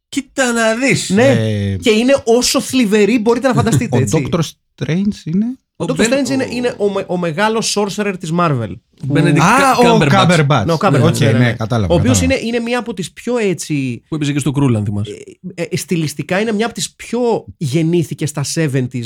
Κοίτα 0.10 0.52
να 0.52 0.76
δεις. 0.76 1.10
ναι. 1.10 1.28
Ε, 1.28 1.76
Και 1.78 1.90
είναι 1.90 2.22
όσο 2.26 2.62
θλιβερή 2.62 3.20
μπορείτε 3.20 3.48
να 3.48 3.54
φανταστείτε. 3.54 3.98
ο 3.98 4.00
έτσι. 4.00 4.28
Doctor 4.32 4.40
Strange 4.76 5.14
είναι; 5.26 5.46
Ο 5.76 5.86
Doctor 5.88 6.00
Strange 6.00 6.30
είναι, 6.32 6.48
είναι 6.52 6.76
ο, 6.78 6.90
με- 6.90 7.06
ο 7.08 7.18
μεγάλος 7.18 7.78
sorcerer 7.78 8.14
της 8.20 8.32
Marvel. 8.40 8.72
Benedict 9.14 9.38
Α, 9.40 9.78
ο 9.92 9.98
Cumberbatch. 9.98 10.08
Κάμπερμπατς. 10.10 10.66
Ναι, 10.66 10.72
ο 10.74 10.78
Cumberbatch, 10.80 11.04
Οκ, 11.14 11.18
ναι, 11.20 11.26
ναι, 11.26 11.32
ναι, 11.32 11.38
ναι. 11.46 11.54
κατάλαβα. 11.54 11.94
Ο 11.94 11.98
οποίος 11.98 12.20
κατάλαβα. 12.20 12.42
είναι, 12.46 12.56
είναι 12.56 12.64
μία 12.66 12.80
από 12.80 12.94
τις 12.94 13.12
πιο 13.12 13.38
έτσι. 13.38 14.04
Που 14.08 14.16
έπαιζε 14.16 14.34
και 14.34 14.40
στο 14.40 14.52
Krull, 14.52 14.76
αν 14.76 14.86
θυμάσαι. 14.86 15.12
ε, 15.56 15.64
ε, 15.70 15.78
στιλιστικά 15.78 16.40
είναι 16.40 16.52
μια 16.52 16.66
από 16.66 16.74
τις 16.76 16.94
πιο 16.96 17.46
γεννήθηκε 17.58 18.26
στα 18.26 18.44
70s 18.56 19.04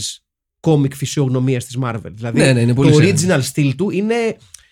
κόμικ 0.60 0.95
φυσιογνωμίας 0.95 1.66
της 1.66 1.78
Marvel. 1.84 2.12
Δηλαδή 2.12 2.39
Ναι, 2.39 2.54
ναι, 2.54 2.60
είναι 2.62 2.74
πολύ 2.74 2.92
το 2.92 3.01
σε- 3.01 3.13
original 3.28 3.39
στυλ 3.42 3.75
του 3.75 3.89
είναι 3.89 4.16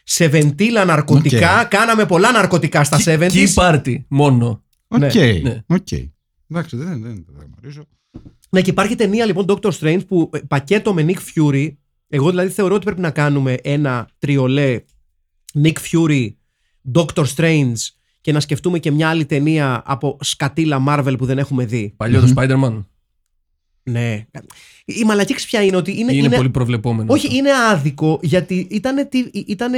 σεβεντίλα 0.07 0.85
ναρκωτικά. 0.85 1.63
Κάναμε 1.63 2.05
πολλά 2.05 2.31
ναρκωτικά 2.31 2.83
στα 2.83 2.97
70s. 3.05 3.29
Key 3.31 3.53
party 3.53 3.95
μόνο. 4.07 4.63
Οκ. 4.87 4.99
ναι. 5.41 5.63
οκ. 5.67 5.91
Εντάξει, 6.51 6.75
δεν 6.77 7.01
δεν- 7.01 7.25
δεν 7.37 7.49
γνωρίζω. 7.57 7.85
Ναι, 8.49 8.61
και 8.61 8.69
υπάρχει 8.69 8.95
ταινία 8.95 9.25
λοιπόν 9.25 9.45
Doctor 9.47 9.71
Strange 9.79 9.99
που 10.07 10.29
ε, 10.33 10.39
πακέτο 10.47 10.93
με 10.93 11.05
Nick 11.07 11.17
Fury. 11.35 11.73
Εγώ 12.07 12.29
δηλαδή 12.29 12.49
θεωρώ 12.49 12.75
ότι 12.75 12.85
πρέπει 12.85 13.01
να 13.01 13.11
κάνουμε 13.11 13.53
ένα 13.63 14.09
τριπλέ 14.19 14.79
Nick 15.63 15.73
Fury, 15.91 16.27
Doctor 16.93 17.25
Strange 17.35 17.73
και 18.21 18.31
να 18.31 18.39
σκεφτούμε 18.39 18.79
και 18.79 18.91
μια 18.91 19.09
άλλη 19.09 19.25
ταινία 19.25 19.81
από 19.85 20.17
σκατίλα 20.21 20.83
Marvel 20.87 21.15
που 21.17 21.25
δεν 21.25 21.37
έχουμε 21.37 21.65
δει. 21.65 21.93
Παλιό 21.97 22.21
το 22.21 22.33
Spider-Man. 22.35 22.83
Ναι. 23.89 24.25
Η 24.85 25.03
μαλακία 25.05 25.33
ποια 25.33 25.63
είναι 25.63 25.75
ότι 25.75 25.91
είναι. 25.99 26.13
Είναι, 26.13 26.25
είναι- 26.25 26.35
πολύ 26.35 26.49
προβλεπόμενο. 26.49 27.13
όχι, 27.13 27.25
αυτό. 27.25 27.37
είναι 27.37 27.49
άδικο 27.71 28.19
γιατί 28.21 28.67
ήταν, 28.69 29.09
ήτανε, 29.31 29.77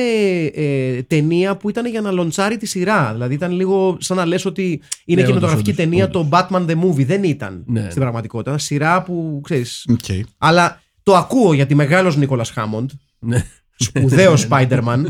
ε, 0.53 1.01
ταινία 1.01 1.57
που 1.57 1.69
ήταν 1.69 1.85
για 1.87 2.01
να 2.01 2.11
λοντσάρει 2.11 2.57
τη 2.57 2.65
σειρά. 2.65 3.11
Δηλαδή 3.13 3.33
ήταν 3.33 3.51
λίγο 3.51 3.97
σαν 3.99 4.17
να 4.17 4.25
λες 4.25 4.45
ότι 4.45 4.81
είναι 5.05 5.21
Ναι, 5.21 5.27
κινηματογραφική 5.27 5.69
όντως, 5.69 5.83
ταινία 5.85 6.05
όντως. 6.05 6.27
το 6.29 6.29
Batman 6.31 6.65
the 6.69 6.75
Movie. 6.83 7.05
Δεν 7.05 7.23
ήταν 7.23 7.63
Ναι. 7.65 7.81
στην 7.89 8.01
πραγματικότητα. 8.01 8.49
Ήταν 8.49 8.59
σειρά 8.61 9.03
που 9.03 9.41
ξέρεις. 9.43 9.85
Οκ. 9.91 10.25
Αλλά 10.37 10.81
το 11.03 11.15
ακούω 11.15 11.53
γιατί 11.53 11.75
μεγάλος 11.75 12.17
Νίκολας 12.17 12.49
Χάμοντ, 12.49 12.89
Ναι. 13.19 13.45
σπουδαίος 13.75 14.47
Spider-Man, 14.49 15.03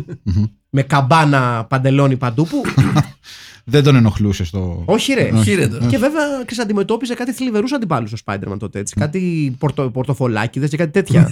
με 0.70 0.82
καμπάνα 0.84 1.66
παντελόνι 1.70 2.18
παντού 2.18 2.48
που. 2.48 2.62
Δεν 3.70 3.84
τον 3.84 3.96
ενοχλούσε 3.96 4.46
στο. 4.46 4.84
όχι 4.86 5.14
ρε. 5.14 5.30
Όχι, 5.34 5.54
ρε, 5.54 5.68
τώρα. 5.68 5.86
Και 5.86 5.98
βέβαια 5.98 6.24
ξέρεις, 6.46 6.60
αντιμετώπιζε 6.64 7.14
κάτι 7.14 7.32
θλιβερούς 7.34 7.72
αντιπάλους 7.72 8.14
ο 8.14 8.18
Spider-Man 8.26 8.58
τότε. 8.60 8.80
Έτσι. 8.80 8.96
Κάτι 9.00 9.56
πορτο, 9.60 9.90
πορτοφολάκιδες 9.90 10.70
και 10.70 10.78
κάτι 10.78 10.92
τέτοια. 11.02 11.28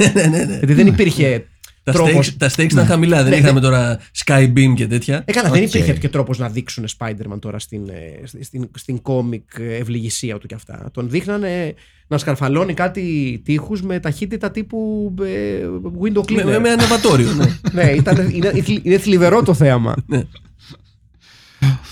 Γιατί 0.58 0.74
δεν 0.74 0.88
υπήρχε 0.88 1.46
Τα 1.84 1.92
τρόπος 1.92 2.30
stakes, 2.30 2.36
τα 2.38 2.50
stakes 2.50 2.72
ήταν 2.72 2.86
χαμηλά. 2.86 3.22
Δεν 3.24 3.32
Ναι, 3.32 3.38
είχαμε 3.38 3.60
τώρα 3.60 4.00
sky 4.26 4.46
beam 4.46 4.74
και 4.76 4.88
τέτοια. 4.88 5.24
Ε, 5.26 5.32
καλά, 5.32 5.50
δεν 5.50 5.64
Οκ. 5.64 5.68
υπήρχε 5.74 5.94
και 5.94 6.10
τρόπος 6.10 6.38
να 6.38 6.50
δείξουν 6.50 6.86
Spider-Man 6.98 7.40
τώρα 7.40 7.60
στην, 7.60 7.90
ε, 7.90 8.28
στην, 8.28 8.44
στην, 8.44 8.70
στην 8.78 9.02
κόμικ 9.02 9.44
ευλυγισία 9.80 10.38
του 10.38 10.48
κι 10.48 10.54
αυτά. 10.54 10.90
Τον 10.94 11.10
δείχνανε 11.10 11.74
να 12.08 12.18
σκαρφαλώνει 12.18 12.74
κάτι 12.74 13.42
τείχους 13.46 13.82
με 13.82 14.00
ταχύτητα 14.00 14.52
τύπου 14.52 15.14
ε, 15.22 15.66
window 16.02 16.32
Με, 16.32 16.42
cleaner. 16.42 16.46
με, 16.46 16.60
με 16.60 16.70
ανεβατόριο. 16.70 17.32
ναι. 17.34 17.46
ναι, 17.84 17.92
ήταν, 17.92 18.30
είναι, 18.34 18.52
είναι 18.84 18.98
θλιβερό 18.98 19.44
το 19.44 19.54
θέαμα. 19.54 19.96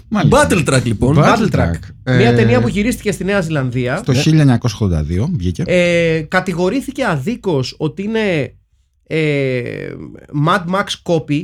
Μάλιστα. 0.10 0.48
Battle 0.50 0.68
Track 0.70 0.84
λοιπόν. 0.84 1.16
Battle 1.20 1.24
Battle 1.24 1.52
Track. 1.52 1.70
Track. 1.72 1.80
Μια 2.04 2.30
Ε, 2.30 2.36
ταινία 2.36 2.62
που 2.62 2.68
γυρίστηκε 2.68 3.12
στη 3.12 3.24
Νέα 3.24 3.42
Ζηλανδία. 3.42 4.02
Το 4.02 4.14
1982 4.14 5.30
βγήκε. 5.38 5.64
Ε, 5.66 6.22
κατηγορήθηκε 6.22 7.06
αδίκως 7.06 7.76
ότι 7.78 8.04
είναι 8.04 8.56
ε, 9.04 9.94
Mad 10.48 10.66
Max 10.66 10.86
copy. 11.04 11.42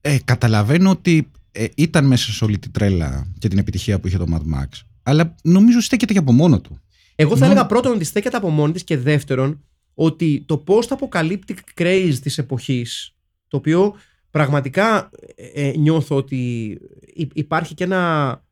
Ε, 0.00 0.16
καταλαβαίνω 0.24 0.90
ότι 0.90 1.30
ε, 1.52 1.66
ήταν 1.76 2.06
μέσα 2.06 2.32
σε 2.32 2.44
όλη 2.44 2.58
την 2.58 2.72
τρέλα 2.72 3.26
και 3.38 3.48
την 3.48 3.58
επιτυχία 3.58 4.00
που 4.00 4.06
είχε 4.06 4.18
το 4.18 4.26
Mad 4.32 4.54
Max. 4.58 4.66
Αλλά 5.02 5.34
νομίζω 5.42 5.80
στέκεται 5.80 6.12
και 6.12 6.18
από 6.18 6.32
μόνο 6.32 6.60
του. 6.60 6.80
Εγώ 7.14 7.36
θα 7.36 7.46
Ναι. 7.46 7.50
έλεγα 7.52 7.66
πρώτον 7.66 7.92
ότι 7.92 8.04
στέκεται 8.04 8.36
από 8.36 8.48
μόνη 8.50 8.72
της 8.72 8.84
και 8.84 8.98
δεύτερον 8.98 9.64
ότι 9.94 10.44
το 10.46 10.64
post-apocalyptic 10.66 11.56
craze 11.80 12.14
της 12.22 12.38
εποχής 12.38 13.14
το 13.48 13.56
οποίο 13.56 13.94
πραγματικά 14.30 15.10
ε, 15.36 15.68
ε, 15.68 15.76
νιώθω 15.76 16.16
ότι 16.16 16.68
υ- 17.14 17.30
υπάρχει 17.34 17.74
και 17.74 17.84
ένα 17.84 18.42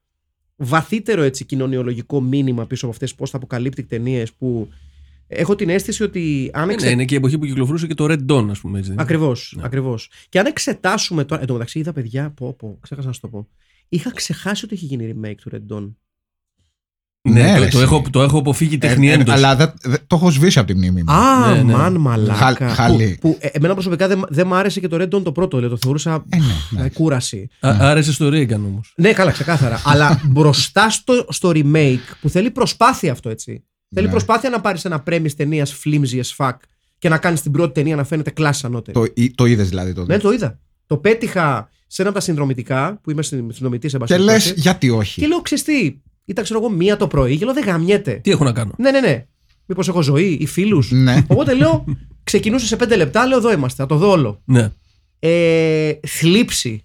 βαθύτερο 0.56 1.22
έτσι 1.22 1.44
κοινωνιολογικό 1.44 2.20
μήνυμα 2.20 2.66
πίσω 2.66 2.86
από 2.86 2.94
αυτές 2.94 3.14
τις 3.14 3.30
post-apocalyptic 3.32 3.84
ταινίες 3.88 4.32
που 4.32 4.68
έχω 5.28 5.54
την 5.54 5.68
αίσθηση 5.68 6.02
ότι 6.02 6.50
αν 6.52 6.66
Ναι, 6.66 6.72
εξε... 6.72 6.86
ναι, 6.86 6.92
είναι 6.92 7.04
και 7.04 7.14
η 7.14 7.16
εποχή 7.16 7.38
που 7.38 7.44
κυκλοφορούσε 7.46 7.86
και 7.86 7.94
το 7.94 8.04
Red 8.08 8.26
Dawn, 8.32 8.46
ας 8.50 8.60
πούμε. 8.60 8.78
Έτσι, 8.78 8.90
δεν 8.90 8.92
είναι; 8.92 9.02
Ακριβώς, 9.02 9.54
Ναι. 9.56 9.62
ακριβώς. 9.64 10.10
Και 10.28 10.38
αν 10.38 10.46
εξετάσουμε 10.46 11.24
τώρα. 11.24 11.40
Εν 11.40 11.46
τω 11.46 11.52
μεταξύ, 11.52 11.78
είδα 11.78 11.92
παιδιά. 11.92 12.30
Πω, 12.30 12.52
πω, 12.52 12.78
ξέχασα 12.80 13.06
να 13.06 13.12
σου 13.12 13.20
το 13.20 13.28
πω. 13.28 13.48
Είχα 13.88 14.10
ξεχάσει 14.12 14.64
ότι 14.64 14.74
έχει 14.74 14.84
γίνει 14.84 15.14
remake 15.14 15.34
του 15.36 15.50
Red 15.52 15.74
Dawn. 15.76 15.92
Ναι, 17.32 17.42
Ναι, 17.42 17.54
το, 17.54 17.62
ρε, 17.62 17.68
το, 17.68 17.78
εσύ. 17.78 17.78
έχω, 17.78 18.02
το 18.10 18.22
έχω 18.22 18.38
αποφύγει 18.38 18.74
Ε, 18.74 18.78
τεχνη 18.78 19.08
ε, 19.08 19.12
έντος. 19.12 19.34
αλλά 19.34 19.56
δεν- 19.56 19.72
δεν- 19.82 19.98
το 20.06 20.16
έχω 20.16 20.30
σβήσει 20.30 20.58
από 20.58 20.68
τη 20.68 20.74
μνήμη 20.74 21.02
μου. 21.02 21.12
Α, 21.12 21.54
Ναι, 21.54 21.62
ναι. 21.62 21.72
μαν 21.72 21.96
μαλάκα. 21.96 22.54
Χα- 22.58 22.68
χαλί. 22.68 23.18
Που, 23.20 23.30
που, 23.30 23.36
ε, 23.40 23.46
εμένα 23.52 23.72
προσωπικά 23.72 24.08
δεν 24.08 24.24
δεν 24.28 24.46
μ' 24.46 24.54
άρεσε 24.54 24.80
και 24.80 24.88
το 24.88 24.96
Red 25.00 25.14
Dawn 25.14 25.22
το 25.22 25.32
πρώτο, 25.32 25.56
δηλαδή, 25.56 25.74
το 25.74 25.80
θεωρούσα 25.82 26.24
Ε, 26.28 26.36
ναι, 26.36 26.44
ε, 26.78 26.82
ναι. 26.82 26.88
κούραση. 26.88 27.48
Α, 27.60 27.76
άρεσε 27.80 28.12
στο 28.12 28.28
Reagan 28.28 28.54
όμως. 28.66 28.92
Ναι, 28.96 29.12
καλά, 29.12 29.30
ξεκάθαρα. 29.30 29.82
Αλλά 29.92 30.20
μπροστά 30.24 30.90
στο, 30.90 31.26
στο 31.28 31.50
remake 31.54 31.98
που 32.20 32.28
θέλει 32.28 32.50
προσπάθεια 32.50 33.12
αυτό 33.12 33.28
έτσι. 33.28 33.64
Θέλει 33.94 34.06
Ναι. 34.06 34.12
προσπάθεια 34.12 34.50
να 34.50 34.60
πάρεις 34.60 34.84
ένα 34.84 35.02
premise 35.10 35.32
ταινίας 35.36 35.74
flimsy 35.84 36.20
as 36.20 36.36
fuck 36.46 36.56
και 36.98 37.08
να 37.08 37.18
κάνεις 37.18 37.40
την 37.40 37.52
πρώτη 37.52 37.72
ταινία 37.72 37.96
να 37.96 38.04
φαίνεται 38.04 38.30
κλάση 38.30 38.66
ανώτερη. 38.66 38.98
Το, 38.98 39.12
ή- 39.14 39.30
το 39.34 39.44
είδες 39.44 39.68
δηλαδή 39.68 39.92
τότε. 39.92 40.12
Ναι, 40.14 40.18
το 40.22 40.32
είδα. 40.32 40.58
Το 40.86 40.96
πέτυχα 40.96 41.68
σε 41.86 42.02
ένα 42.02 42.10
από 42.10 42.18
τα 42.18 42.24
συνδρομητικά 42.24 43.00
που 43.02 43.10
είμαι 43.10 43.22
συνδρομητής 43.22 43.90
σε 43.90 43.98
και 44.04 44.18
λες, 44.18 44.52
γιατί 44.56 44.90
όχι; 44.90 45.20
Και 45.20 45.26
λέω 45.26 45.40
ξεστή. 45.40 46.02
Ήταν 46.28 46.44
ξέρω 46.44 46.60
εγώ 46.60 46.70
μία 46.70 46.96
το 46.96 47.06
πρωί 47.06 47.38
και 47.38 47.44
λέω 47.44 47.54
δεν 47.54 47.64
γαμιέται. 47.64 48.12
Τι 48.14 48.30
έχω 48.30 48.44
να 48.44 48.52
κάνω; 48.52 48.72
Ναι, 48.78 48.90
ναι, 48.90 49.00
ναι. 49.00 49.26
Μήπως 49.66 49.88
έχω 49.88 50.02
ζωή 50.02 50.36
ή 50.40 50.46
φίλους; 50.46 50.90
Ναι. 50.90 51.24
Οπότε 51.26 51.54
λέω, 51.54 51.84
ξεκινούσε 52.24 52.66
σε 52.66 52.76
πέντε 52.76 52.96
λεπτά, 52.96 53.26
λέω 53.26 53.38
εδώ 53.38 53.52
είμαστε, 53.52 53.82
θα 53.82 53.88
το 53.88 53.96
δω 53.96 54.10
όλο. 54.10 54.42
Ναι. 54.44 54.70
Ε, 55.18 55.92
θλίψη. 56.06 56.80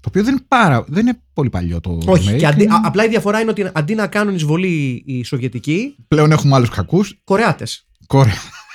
Το 0.00 0.08
οποίο 0.08 0.22
δεν 0.24 0.32
είναι, 0.32 0.44
πάρα, 0.48 0.84
δεν 0.88 1.06
είναι 1.06 1.20
πολύ 1.32 1.50
παλιό 1.50 1.80
το 1.80 1.98
Όχι. 2.06 2.30
remake. 2.34 2.38
Και 2.38 2.46
αντί, 2.46 2.64
α- 2.64 2.80
απλά 2.84 3.04
η 3.04 3.08
διαφορά 3.08 3.40
είναι 3.40 3.50
ότι 3.50 3.70
αντί 3.72 3.94
να 3.94 4.06
κάνουν 4.06 4.34
εισβολή 4.34 5.02
οι 5.06 5.24
Σοβιετικοί, 5.24 5.96
Πλέον 6.08 6.32
έχουμε 6.32 6.54
άλλους 6.54 6.68
κακούς. 6.68 7.20
Κορεάτες. 7.24 7.86
Κόρε. 8.06 8.30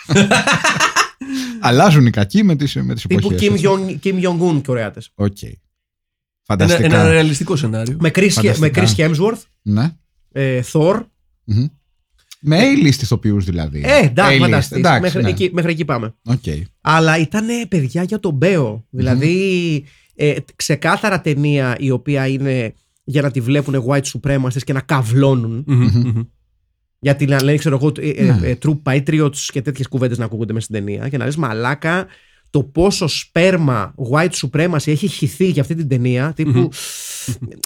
Αλλάζουν 1.59 2.05
οι 2.05 2.09
κακοί 2.09 2.43
με 2.43 2.55
τις 2.55 2.75
με 2.75 2.93
τις 2.93 3.05
Τύπου 3.07 3.27
εποχές. 3.31 3.49
Kim, 3.49 3.51
έτσι. 3.53 3.67
Jong, 3.67 4.05
Kim 4.07 4.23
Jong-un 4.27 4.61
Κορεάτες. 4.65 5.11
Οκ. 5.15 5.41
Ένα, 5.41 5.53
Φανταστικά. 6.43 6.83
ένα 6.85 7.09
ρεαλιστικό 7.09 7.55
σενάριο. 7.55 7.97
Με 7.99 8.09
Chris, 8.15 8.21
με 8.23 8.29
Φανταστικά. 8.29 8.83
Chris 8.83 8.95
Hemsworth, 8.95 9.41
Ναι. 9.61 9.95
Ε, 10.33 10.61
Thor. 10.71 11.01
Μμμ. 11.43 11.65
Με 12.45 12.57
A-list 12.61 13.01
ηθοποιούς 13.01 13.41
δηλαδή. 13.41 13.81
Ε, 13.85 14.05
εντάξει, 14.05 14.35
A-list. 14.37 14.41
φανταστείς. 14.41 14.77
Εντάξει, 14.77 15.01
Μέχρι, 15.01 15.21
ναι. 15.21 15.29
εκεί, 15.29 15.49
μέχρι 15.53 15.71
εκεί 15.71 15.85
πάμε. 15.85 16.13
Οκ. 16.25 16.43
Αλλά 16.81 17.17
ήταν 17.17 17.45
παιδιά 17.67 18.03
για 18.03 18.19
τον 18.19 18.33
πέο. 18.33 18.85
Δηλαδή, 18.89 19.85
ε, 20.15 20.35
ξεκάθαρα 20.55 21.21
ταινία 21.21 21.75
η 21.79 21.89
οποία 21.91 22.27
είναι 22.27 22.73
για 23.03 23.21
να 23.21 23.31
τη 23.31 23.39
βλέπουν 23.41 23.85
white 23.87 24.01
supremacists 24.03 24.63
και 24.63 24.73
να 24.73 24.81
καυλώνουν. 24.81 25.63
Μμμ, 25.67 25.89
μμμ. 25.93 26.21
Γιατί 26.99 27.25
να 27.25 27.43
λένε, 27.43 27.57
ξέρω 27.57 27.75
εγώ, 27.75 27.91
ε, 27.99 28.09
ε, 28.09 28.23
Ναι. 28.39 28.47
ε, 28.47 28.57
True 28.65 28.81
Patriots 28.83 29.35
και 29.35 29.61
τέτοιες 29.61 29.87
κουβέντες 29.87 30.17
να 30.17 30.25
ακούγονται 30.25 30.53
μέσα 30.53 30.65
στην 30.65 30.75
ταινία. 30.85 31.09
Και 31.09 31.17
να 31.17 31.25
λες 31.25 31.35
μαλάκα 31.35 32.07
το 32.53 32.63
πόσο 32.63 33.07
σπέρμα 33.07 33.93
white 34.11 34.29
supremacy 34.29 34.87
έχει 34.87 35.07
χυθεί 35.07 35.45
για 35.49 35.61
αυτή 35.61 35.75
την 35.75 35.87
ταινία. 35.87 36.33
Τύπου. 36.35 36.69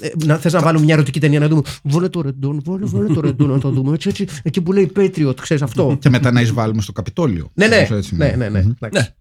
ε, 0.02 0.10
να 0.26 0.38
θες 0.38 0.54
να 0.54 0.62
βάλουμε 0.62 0.86
μια 0.86 0.94
ερωτική 0.94 1.20
ταινία 1.20 1.40
να 1.40 1.48
δούμε. 1.48 1.62
Βάλε 1.84 2.10
το 2.10 2.22
ρεντόν, 2.22 2.62
βάλε, 2.66 2.86
βάλε 2.86 3.14
το 3.14 3.22
ρεντόν 3.22 3.50
να 3.50 3.60
το 3.60 3.70
δούμε. 3.70 3.94
Έτσι, 3.94 4.10
έτσι, 4.10 4.28
εκεί 4.44 4.62
που 4.62 4.74
λέει 4.74 4.92
Patriot, 4.96 5.36
ξέρεις 5.42 5.64
αυτό. 5.64 5.98
Και 6.02 6.10
μετά 6.10 6.32
να 6.32 6.42
εισβάλλουμε 6.42 6.82
στο 6.82 6.92
Καπιτόλιο. 6.92 7.52
ναι, 7.54 7.68
ναι, 7.68 7.76
Νομίζω 7.76 7.96
έτσι 7.96 8.16
ναι, 8.16 8.26
είναι. 8.26 8.36
ναι, 8.36 8.50
ναι, 8.50 8.62
Μμμ. 8.62 8.72
εντάξει. 8.82 9.12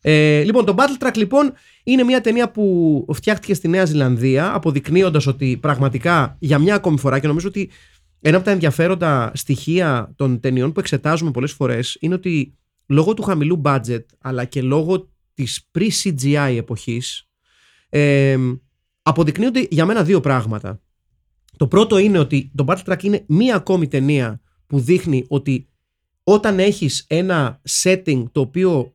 Ε, 0.00 0.42
λοιπόν, 0.42 0.64
το 0.64 0.74
Battle 0.78 1.06
Track 1.06 1.16
λοιπόν 1.16 1.52
είναι 1.84 2.02
μια 2.02 2.20
ταινία 2.20 2.50
που 2.50 3.06
φτιάχτηκε 3.12 3.54
στη 3.54 3.68
Νέα 3.68 3.84
Ζηλανδία, 3.84 4.54
αποδεικνύοντας 4.54 5.26
ότι 5.26 5.58
πραγματικά 5.60 6.36
για 6.38 6.58
μια 6.58 6.74
ακόμη 6.74 6.98
φορά 6.98 7.18
και 7.18 7.26
νομίζω 7.26 7.48
ότι 7.48 7.70
ένα 8.20 8.36
από 8.36 8.44
τα 8.44 8.50
ενδιαφέροντα 8.50 9.30
στοιχεία 9.34 10.12
των 10.16 10.40
ταινιών 10.40 10.72
που 10.72 10.80
εξετάζουμε 10.80 11.30
πολλές 11.30 11.52
φορές 11.52 11.96
είναι 12.00 12.14
ότι 12.14 12.52
λόγω 12.88 13.14
του 13.14 13.22
χαμηλού 13.22 13.60
budget 13.64 14.04
αλλά 14.20 14.44
και 14.44 14.62
λόγω 14.62 15.10
της 15.34 15.68
pre-CGI 15.78 16.54
εποχής 16.56 17.28
ε, 17.88 18.36
αποδεικνύονται 19.02 19.66
για 19.70 19.86
μένα 19.86 20.02
δύο 20.04 20.20
πράγματα. 20.20 20.80
Το 21.56 21.66
πρώτο 21.66 21.98
είναι 21.98 22.18
ότι 22.18 22.50
το 22.56 22.64
Battle 22.68 22.82
Track 22.92 23.02
είναι 23.02 23.24
μία 23.26 23.54
ακόμη 23.56 23.88
ταινία 23.88 24.40
που 24.66 24.80
δείχνει 24.80 25.24
ότι 25.28 25.68
όταν 26.24 26.58
έχεις 26.58 27.04
ένα 27.08 27.60
setting 27.82 28.22
το 28.32 28.40
οποίο 28.40 28.92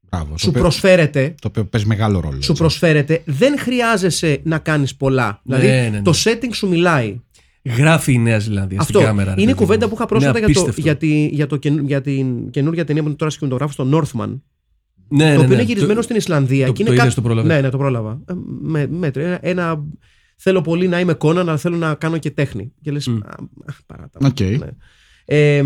Μπράβο. 0.00 0.32
Το 0.32 0.38
σου 0.38 0.48
οποίο- 0.48 0.60
προσφέρεται 0.60 1.34
Το 1.40 1.48
οποίο 1.48 1.64
παίζει 1.64 1.86
μεγάλο 1.86 2.20
ρόλο. 2.20 2.32
σου 2.42 2.50
έτσι. 2.50 2.62
προσφέρεται, 2.62 3.22
δεν 3.26 3.58
χρειάζεσαι 3.58 4.40
να 4.44 4.58
κάνεις 4.58 4.96
πολλά. 4.96 5.40
Ναι, 5.44 5.56
δηλαδή 5.58 5.80
ναι, 5.80 5.88
ναι. 5.88 6.02
το 6.02 6.12
setting 6.24 6.50
σου 6.52 6.68
μιλάει. 6.68 7.20
Γράφει 7.64 8.12
η 8.12 8.18
Νέα 8.18 8.38
Ζηλανδία 8.38 8.78
Αυτό 8.80 8.92
στην 8.92 9.06
κάμερα. 9.06 9.34
ρε 9.34 9.40
είναι 9.42 9.50
η 9.50 9.54
παιδί 9.54 9.58
κουβέντα 9.66 9.84
μου. 9.84 9.90
που 9.90 9.96
είχα 9.96 10.06
πρόσφατα 10.06 10.38
Είναι 10.38 10.46
για, 10.46 10.54
το, 10.54 10.60
απίστευτο. 10.60 10.80
για, 10.90 10.96
τη, 10.96 11.26
για, 11.34 11.46
το, 11.46 11.56
καινου- 11.56 11.86
για 11.86 12.00
την 12.00 12.50
καινούργια 12.50 12.84
ταινία 12.84 13.02
που 13.02 13.08
είναι 13.08 13.16
τώρα 13.16 13.30
σκηνογράφο 13.30 13.72
στο 13.72 13.88
Northman. 13.92 14.38
Ναι, 15.08 15.24
ναι, 15.24 15.34
το 15.34 15.36
οποίο 15.40 15.48
ναι. 15.48 15.54
είναι 15.54 15.62
γυρισμένο 15.62 15.94
Το- 15.94 16.02
στην 16.02 16.16
Ισλανδία. 16.16 16.66
το- 16.66 16.72
και 16.72 16.82
είναι 16.82 16.90
το 16.90 16.96
κα- 16.96 17.02
είδες, 17.02 17.14
το 17.14 17.22
πρόλαβες. 17.22 17.50
Ναι, 17.54 17.60
ναι, 17.60 17.70
το 17.70 17.78
πρόλαβα. 17.78 18.20
Ε, 18.28 18.32
Με, 18.60 18.86
μέτριο. 18.86 19.24
Ένα, 19.26 19.38
ένα- 19.42 19.84
θέλω 20.36 20.60
πολύ 20.60 20.88
να 20.88 21.00
είμαι 21.00 21.12
Κόναν, 21.14 21.40
αλλά 21.40 21.56
θέλω 21.56 21.76
να 21.76 21.94
κάνω 21.94 22.18
και 22.18 22.30
τέχνη. 22.30 22.72
Και 22.82 22.90
λες, 22.90 23.06
Μμ. 23.08 23.16
α, 23.16 23.28
α, 23.66 23.74
παράτα. 23.86 24.18
Οκ. 24.26 24.40
Ναι. 24.40 24.68
Ε, 25.24 25.62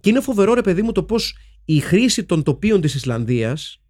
και 0.00 0.10
είναι 0.10 0.20
φοβερό, 0.20 0.54
ρε 0.54 0.60
παιδί 0.60 0.82
μου, 0.82 0.92
το 0.92 1.02
πώς 1.02 1.36
η 1.64 1.78
χρήση 1.80 2.24
των 2.24 2.42
τοπίων 2.42 2.80
της 2.80 2.94
Ισλανδίας 2.94 3.82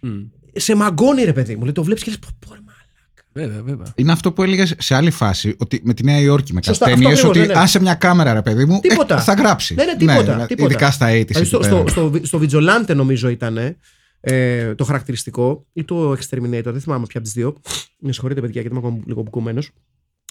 Μμ. 0.00 0.10
σε 0.52 0.74
μαγκώνει, 0.74 1.22
ρε 1.24 1.32
παιδί 1.32 1.56
μου. 1.56 1.62
Λέει, 1.62 1.72
το 1.72 1.82
βλέπεις 1.84 2.02
και 2.02 2.10
λες, 2.10 2.18
πω, 2.18 2.28
πω, 2.38 2.54
ρε, 2.54 2.60
μαλάκα. 2.60 3.21
Βέβαια, 3.32 3.62
βέβαια. 3.62 3.92
Είναι 3.94 4.12
αυτό 4.12 4.32
που 4.32 4.42
έλεγες 4.42 4.74
σε 4.78 4.94
άλλη 4.94 5.10
φάση, 5.10 5.54
ότι 5.58 5.80
με 5.84 5.94
τη 5.94 6.04
Νέα 6.04 6.18
Υόρκη 6.18 6.52
με 6.52 6.60
κάτι 6.60 6.76
Σωστά, 6.76 6.84
αυτό 6.84 6.98
ταινίε, 6.98 7.12
ακριβώς, 7.12 7.36
ότι 7.36 7.46
ναι, 7.46 7.54
ναι. 7.54 7.60
άσε 7.60 7.80
μια 7.80 7.94
κάμερα, 7.94 8.32
ρε 8.32 8.42
παιδί 8.42 8.64
μου, 8.64 8.80
ε, 8.82 8.88
Τίποτα. 8.88 9.20
θα 9.20 9.32
γράψει. 9.32 9.74
Ναι, 9.74 9.84
ναι, 9.84 9.96
τίποτα, 9.96 10.22
δηλαδή, 10.22 10.46
τίποτα. 10.46 10.66
Ειδικά 10.66 10.90
στα 10.90 11.06
80s. 11.06 11.26
Δηλαδή, 11.26 11.44
στο, 11.44 11.56
εκεί 11.56 11.66
στο, 11.66 11.76
πέρα. 11.76 11.88
στο, 11.88 12.12
στο 12.22 12.40
Vigilante 12.42 12.94
νομίζω 12.94 13.28
ήταν 13.28 13.76
ε, 14.20 14.74
το 14.74 14.84
χαρακτηριστικό 14.84 15.66
ή 15.72 15.84
το 15.84 16.12
Exterminator, 16.12 16.62
δεν 16.64 16.80
θυμάμαι 16.80 17.06
ποια 17.06 17.20
από 17.20 17.22
τις 17.22 17.32
δύο. 17.32 17.56
Με 17.98 18.12
συγχωρείτε, 18.12 18.40
παιδιά, 18.40 18.60
γιατί 18.60 18.76
είμαι 18.76 18.86
ακόμα 18.86 19.02
λίγο 19.06 19.22
μπουκωμένο. 19.22 19.62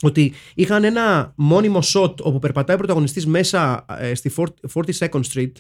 Ότι 0.02 0.34
είχαν 0.56 0.84
ένα 0.84 1.34
μόνιμο 1.36 1.80
shot 1.94 2.16
όπου 2.16 2.40
περπατάει 2.40 2.76
ο 2.76 2.78
πρωταγωνιστής 2.78 3.26
μέσα 3.26 3.86
ε, 4.00 4.16
στη 4.16 4.32
40 4.36 4.46
42nd 4.74 5.22
Street 5.34 5.52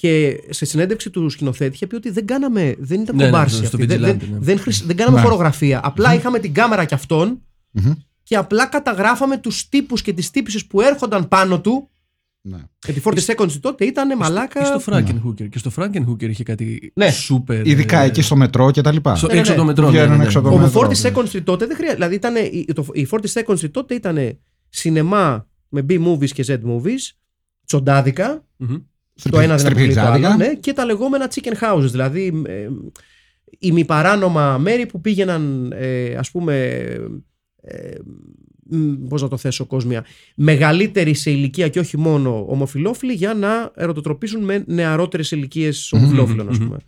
και 0.00 0.40
σε 0.50 0.64
συνέντευξη 0.64 1.10
του 1.10 1.28
σκηνοθέτη 1.28 1.74
είχε 1.74 1.86
πει 1.86 1.94
ότι 1.94 2.10
δεν 2.10 2.26
κάναμε, 2.26 2.74
δεν 2.78 3.00
ήταν 3.00 3.16
Ναι, 3.16 3.24
ναι, 3.24 3.30
κομπάρση 3.30 3.56
στο 3.56 3.76
αυτή, 3.76 3.84
δεν, 3.86 3.98
Vigilante, 4.00 4.02
δεν, 4.18 4.28
ναι. 4.30 4.38
δεν, 4.38 4.58
χρησ- 4.58 4.84
δεν 4.86 4.96
κάναμε 4.96 5.16
Ναι. 5.16 5.22
χορογραφία. 5.22 5.80
Απλά 5.84 6.14
είχαμε 6.14 6.38
την 6.38 6.54
κάμερα 6.54 6.84
κι 6.84 6.94
αυτόν 6.94 7.42
Μμμ. 7.70 7.92
και 8.22 8.36
απλά 8.36 8.66
καταγράφαμε 8.66 9.38
τους 9.38 9.68
τύπους 9.68 10.02
και 10.02 10.12
τις 10.12 10.30
τύπησες 10.30 10.66
που 10.66 10.80
έρχονταν 10.80 11.28
πάνω 11.28 11.60
του 11.60 11.88
Ναι. 12.40 12.58
γιατί 12.84 13.00
40 13.04 13.18
seconds 13.26 13.52
τότε 13.60 13.84
ήταν 13.84 14.16
μαλάκα. 14.18 14.60
Και 14.60 14.80
στο 14.80 14.92
Frankenhooker. 14.92 15.48
Και 15.48 15.58
στο 15.58 15.70
Frankenhooker 15.76 16.28
είχε 16.28 16.42
κάτι 16.42 16.92
Ναι. 16.94 17.10
σούπερ. 17.10 17.66
Ειδικά 17.66 18.00
ε, 18.00 18.06
εκεί 18.06 18.22
στο 18.22 18.36
μετρό 18.36 18.70
και 18.70 18.80
τα 18.80 18.92
λοιπά. 18.92 19.16
στο- 19.16 19.26
Ναι, 19.26 19.32
ναι, 19.32 19.38
έξω 19.38 19.52
ναι. 19.52 19.58
το 19.58 19.64
μετρό. 19.64 19.88
Βγαίνουν 19.88 20.04
ναι, 20.06 20.12
ναι, 20.12 20.18
ναι. 20.18 20.24
έξω 20.24 20.40
το 20.40 20.48
Όπου 20.48 20.58
μέτρο, 20.58 20.80
40 20.80 20.88
ναι. 21.02 21.10
Seconds 21.10 21.36
Street 21.36 21.42
τότε 21.44 21.66
δεν 21.66 21.76
χρειάζεται. 21.76 21.94
Δηλαδή 21.94 22.14
ήταν, 22.14 22.34
η, 22.52 22.64
το, 22.74 22.86
η 22.92 23.08
40 23.10 23.16
Seconds 23.32 23.58
Street 23.64 23.70
τότε 23.70 23.94
ήταν 23.94 24.38
σινεμά 24.68 25.46
με 25.68 25.84
B-movies 25.88 26.30
και 26.30 26.44
Z-movies, 26.48 27.16
τσοντάδικα, 27.66 28.44
Μμμ. 28.56 28.76
Το 29.30 29.38
ένα 29.40 29.56
δεν 29.56 29.66
αποκλείει 29.66 29.94
το 29.94 30.00
άλλο, 30.00 30.08
Στριπιτζάδικα. 30.08 30.36
ναι, 30.36 30.54
και 30.54 30.72
τα 30.72 30.84
λεγόμενα 30.84 31.30
chicken 31.34 31.52
houses, 31.74 31.88
δηλαδή 31.90 32.42
ε, 32.46 32.68
ημιπαράνομα 33.58 34.58
μέρη 34.58 34.86
που 34.86 35.00
πήγαιναν 35.00 35.72
ε, 35.76 36.14
ας 36.14 36.30
πούμε 36.30 36.54
ε, 37.62 37.90
μ, 38.70 39.06
πώς 39.08 39.22
να 39.22 39.28
το 39.28 39.36
θέσω 39.36 39.64
κόσμια 39.66 40.04
μεγαλύτεροι 40.34 41.14
σε 41.14 41.30
ηλικία 41.30 41.68
και 41.68 41.78
όχι 41.78 41.98
μόνο 41.98 42.44
ομοφυλόφιλοι 42.48 43.12
για 43.12 43.34
να 43.34 43.70
ερωτοτροπήσουν 43.74 44.44
με 44.44 44.64
νεαρότερες 44.66 45.30
ηλικίες 45.30 45.92
ομοφυλόφιλων 45.92 46.48
ας 46.48 46.58
μμμ. 46.58 46.64
πούμε. 46.66 46.78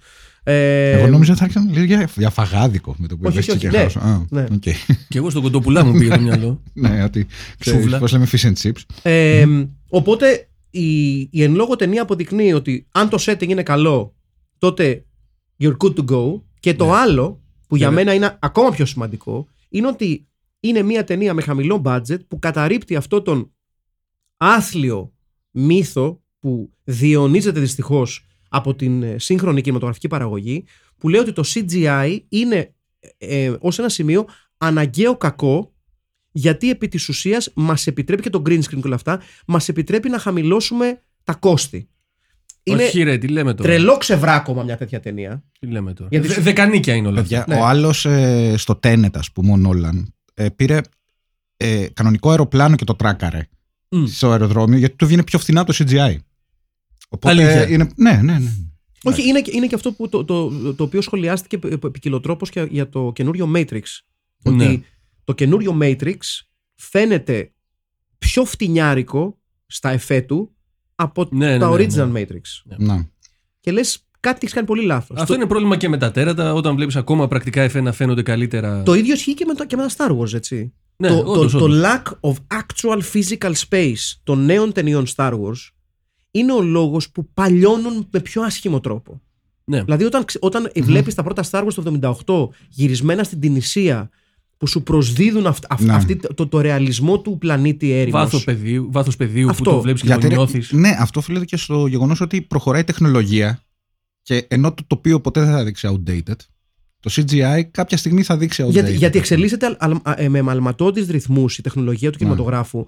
Ε, 0.42 0.90
Εγώ 0.90 1.06
νόμιζα 1.06 1.34
θα 1.34 1.42
άρχισαν 1.44 1.66
να 1.66 1.72
λέει 1.72 1.84
για, 1.84 2.08
για 2.16 2.30
φαγάδικο 2.30 2.94
με 2.98 3.06
το 3.06 3.16
που 3.16 3.22
Όχι, 3.26 3.38
είπες 3.38 3.48
όχι, 3.54 3.66
chicken 3.66 3.70
ναι. 3.72 3.86
house. 3.86 4.00
Α, 4.00 4.24
Ναι. 4.30 4.46
οκ. 4.52 4.62
Και 5.08 5.18
εγώ 5.18 5.30
στο 5.30 5.40
κοτόπουλα 5.40 5.84
μου 5.84 5.92
πήγε 5.98 6.14
το 6.14 6.20
μυαλό. 6.20 6.62
Ναι, 6.72 7.02
ότι 7.04 7.26
ξέρεις 7.58 7.80
Σούβλα. 7.80 7.98
πώς 7.98 8.12
λέμε 8.12 8.26
fish 8.32 8.46
and 8.48 8.52
chips. 8.62 8.80
Ε, 9.02 9.46
Οπότε 9.88 10.48
η, 10.70 11.18
η 11.20 11.42
εν 11.42 11.54
λόγω 11.54 11.76
ταινία 11.76 12.02
αποδεικνύει 12.02 12.52
ότι 12.52 12.86
αν 12.92 13.08
το 13.08 13.16
setting 13.20 13.48
είναι 13.48 13.62
καλό, 13.62 14.14
τότε 14.58 15.06
you're 15.60 15.76
good 15.84 15.94
to 15.94 16.04
go. 16.10 16.42
Και 16.60 16.74
το 16.74 16.84
Ναι. 16.84 16.92
άλλο, 16.92 17.42
που 17.68 17.76
για 17.76 17.88
Βέβαια. 17.88 18.04
μένα 18.04 18.16
είναι 18.16 18.38
ακόμα 18.40 18.70
πιο 18.70 18.84
σημαντικό, 18.84 19.48
είναι 19.68 19.86
ότι 19.86 20.28
είναι 20.60 20.82
μια 20.82 21.04
ταινία 21.04 21.34
με 21.34 21.42
χαμηλό 21.42 21.82
budget 21.84 22.26
που 22.28 22.38
καταρρύπτει 22.38 22.96
αυτό 22.96 23.22
τον 23.22 23.52
άθλιο 24.36 25.12
μύθο 25.50 26.22
που 26.38 26.72
διαιωνίζεται 26.84 27.60
δυστυχώς 27.60 28.26
από 28.48 28.74
την 28.74 29.02
ε, 29.02 29.18
σύγχρονη 29.18 29.60
κινηματογραφική 29.60 30.08
παραγωγή 30.08 30.64
που 30.98 31.08
λέει 31.08 31.20
ότι 31.20 31.32
το 31.32 31.42
CGI 31.46 32.18
είναι 32.28 32.74
ε, 33.18 33.54
ως 33.60 33.78
ένα 33.78 33.88
σημείο 33.88 34.26
αναγκαίο 34.58 35.16
κακό 35.16 35.69
γιατί 36.32 36.70
επί 36.70 36.88
της 36.88 37.08
ουσίας 37.08 37.50
μας 37.54 37.86
επιτρέπει 37.86 38.22
και 38.22 38.30
το 38.30 38.42
green 38.46 38.58
screen 38.58 38.68
και 38.80 38.80
όλα 38.84 38.94
αυτά 38.94 39.20
μας 39.46 39.68
επιτρέπει 39.68 40.08
να 40.08 40.18
χαμηλώσουμε 40.18 41.02
τα 41.24 41.34
κόστη. 41.34 41.88
Είναι 42.62 42.84
Όχι, 42.84 43.02
ρε, 43.02 43.18
τι 43.18 43.28
λέμε 43.28 43.54
τώρα; 43.54 43.68
τρελό 43.68 43.96
ξεβράκωμα 43.96 44.62
μια 44.62 44.76
τέτοια 44.76 45.00
ταινία. 45.00 45.44
Τι 45.58 45.66
λέμε 45.66 45.92
τώρα; 45.92 46.08
Γιατί 46.12 46.26
Δε- 46.26 46.32
σου- 46.34 46.42
Δεκανίκια 46.42 46.94
είναι 46.94 47.08
όλα. 47.08 47.20
Παιδιά, 47.20 47.44
Ναι. 47.48 47.54
ο 47.54 47.64
άλλος 47.64 48.06
στο 48.54 48.78
Tenet, 48.82 49.10
ας 49.14 49.32
πούμε, 49.32 49.52
ο 49.52 49.56
Νόλαν, 49.56 50.14
ε, 50.34 50.48
πήρε 50.48 50.80
ε, 51.56 51.86
κανονικό 51.94 52.30
αεροπλάνο 52.30 52.76
και 52.76 52.84
το 52.84 52.94
τράκαρε 52.94 53.48
Μμ. 53.88 54.04
στο 54.06 54.30
αεροδρόμιο 54.30 54.78
γιατί 54.78 54.96
του 54.96 55.06
βγαίνει 55.06 55.24
πιο 55.24 55.38
φθηνά 55.38 55.64
το 55.64 55.74
CGI. 55.76 56.16
Οπότε 57.08 57.34
Αλήθεια. 57.34 57.68
είναι. 57.68 57.88
Ναι, 57.96 58.12
ναι, 58.22 58.38
ναι. 58.38 58.50
Όχι, 59.02 59.28
είναι, 59.28 59.40
και- 59.40 59.50
είναι 59.54 59.66
και 59.66 59.74
αυτό 59.74 59.92
που 59.92 60.08
το, 60.08 60.24
το, 60.24 60.50
το 60.74 60.84
οποίο 60.84 61.00
σχολιάστηκε 61.00 61.58
επικοινωτρόπω 61.84 62.46
και 62.46 62.66
για 62.70 62.88
το 62.88 63.12
καινούριο 63.14 63.52
Matrix. 63.54 63.82
Ότι 64.42 64.56
Ναι. 64.56 64.80
Το 65.24 65.32
καινούριο 65.32 65.78
Matrix 65.82 66.16
φαίνεται 66.74 67.52
πιο 68.18 68.44
φτηνιάρικο 68.44 69.38
στα 69.66 69.90
εφέ 69.90 70.20
του 70.20 70.54
από 70.94 71.28
Ναι, 71.30 71.46
ναι, 71.46 71.58
τα 71.58 71.68
ναι, 71.68 71.74
original 71.74 72.08
ναι. 72.08 72.20
Matrix. 72.20 72.74
Να. 72.78 73.08
Και 73.60 73.72
λες, 73.72 74.06
κάτι 74.20 74.38
έχει 74.46 74.54
κάνει 74.54 74.66
πολύ 74.66 74.82
λάθος. 74.82 75.20
Αυτό 75.20 75.34
είναι 75.34 75.46
πρόβλημα 75.46 75.76
και 75.76 75.88
με 75.88 75.96
τα 75.98 76.10
τέρατα, 76.10 76.52
όταν 76.54 76.74
βλέπεις 76.74 76.96
ακόμα 76.96 77.28
πρακτικά 77.28 77.62
εφέ 77.62 77.80
να 77.80 77.92
φαίνονται 77.92 78.22
καλύτερα. 78.22 78.82
Το 78.82 78.94
ίδιο 78.94 79.14
ισχύει 79.14 79.34
και 79.34 79.44
με, 79.44 79.54
το, 79.54 79.66
και 79.66 79.76
με 79.76 79.86
τα 79.86 79.90
Star 79.96 80.16
Wars, 80.18 80.32
έτσι. 80.32 80.72
Ναι, 80.96 81.08
το, 81.08 81.18
όντως, 81.18 81.52
το, 81.52 81.58
το 81.58 81.64
όντως. 81.64 81.82
lack 81.84 82.02
of 82.20 82.34
actual 82.58 83.00
physical 83.12 83.52
space 83.68 83.94
των 84.22 84.44
νέων 84.44 84.72
ταινιών 84.72 85.06
Star 85.16 85.32
Wars 85.32 85.68
είναι 86.30 86.52
ο 86.52 86.62
λόγος 86.62 87.10
που 87.10 87.30
παλιώνουν 87.32 88.08
με 88.10 88.20
πιο 88.20 88.42
άσχημο 88.42 88.80
τρόπο. 88.80 89.22
Ναι. 89.64 89.82
Δηλαδή 89.82 90.04
όταν, 90.04 90.24
ξε- 90.24 90.44
όταν 90.44 90.70
βλέπεις 90.76 91.14
τα 91.14 91.22
πρώτα 91.22 91.44
Star 91.50 91.64
Wars 91.66 91.72
το 91.74 91.98
78 92.54 92.56
γυρισμένα 92.68 93.24
στην 93.24 93.40
Τινησία 93.40 94.10
που 94.60 94.66
σου 94.66 94.82
προσδίδουν 94.82 95.46
αυ, 95.46 95.58
αυ- 95.68 95.82
Ναι. 95.82 95.92
αυτή, 95.92 96.16
το, 96.34 96.46
το 96.46 96.60
ρεαλισμό 96.60 97.20
του 97.20 97.38
πλανήτη 97.38 97.92
έρημος. 97.92 98.20
Βάθος 98.22 98.44
πεδίου, 98.44 98.88
βάθος 98.92 99.16
πεδίου 99.16 99.48
Αυτό. 99.50 99.62
που 99.64 99.70
το 99.70 99.80
βλέπεις 99.80 100.00
και 100.00 100.06
Γιατί, 100.06 100.22
το 100.22 100.28
ρε, 100.28 100.34
νιώθεις. 100.34 100.72
ναι, 100.72 100.96
αυτό 100.98 101.20
οφείλεται 101.20 101.44
και 101.44 101.56
στο 101.56 101.86
γεγονός 101.86 102.20
ότι 102.20 102.40
προχωράει 102.42 102.80
η 102.80 102.84
τεχνολογία 102.84 103.62
και 104.22 104.44
ενώ 104.48 104.72
το 104.74 104.82
τοπίο 104.86 105.20
ποτέ 105.20 105.40
δεν 105.40 105.50
θα 105.50 105.64
δείξει 105.64 105.88
outdated, 105.92 106.36
το 107.00 107.10
CGI 107.12 107.62
κάποια 107.70 107.96
στιγμή 107.96 108.22
θα 108.22 108.36
δείξει 108.36 108.62
outdated. 108.66 108.70
Γιατί, 108.72 108.92
γιατί 108.94 109.18
εξελίσσεται 109.18 109.66
αλ- 109.66 109.76
αλ- 109.78 109.96
α- 110.08 110.14
ε, 110.16 110.28
με 110.28 110.42
μαλματώδεις 110.42 111.06
ρυθμούς 111.08 111.58
η 111.58 111.62
τεχνολογία 111.62 112.10
του 112.10 112.16
Ναι. 112.20 112.24
κινηματογράφου 112.24 112.78
ε, 112.78 112.84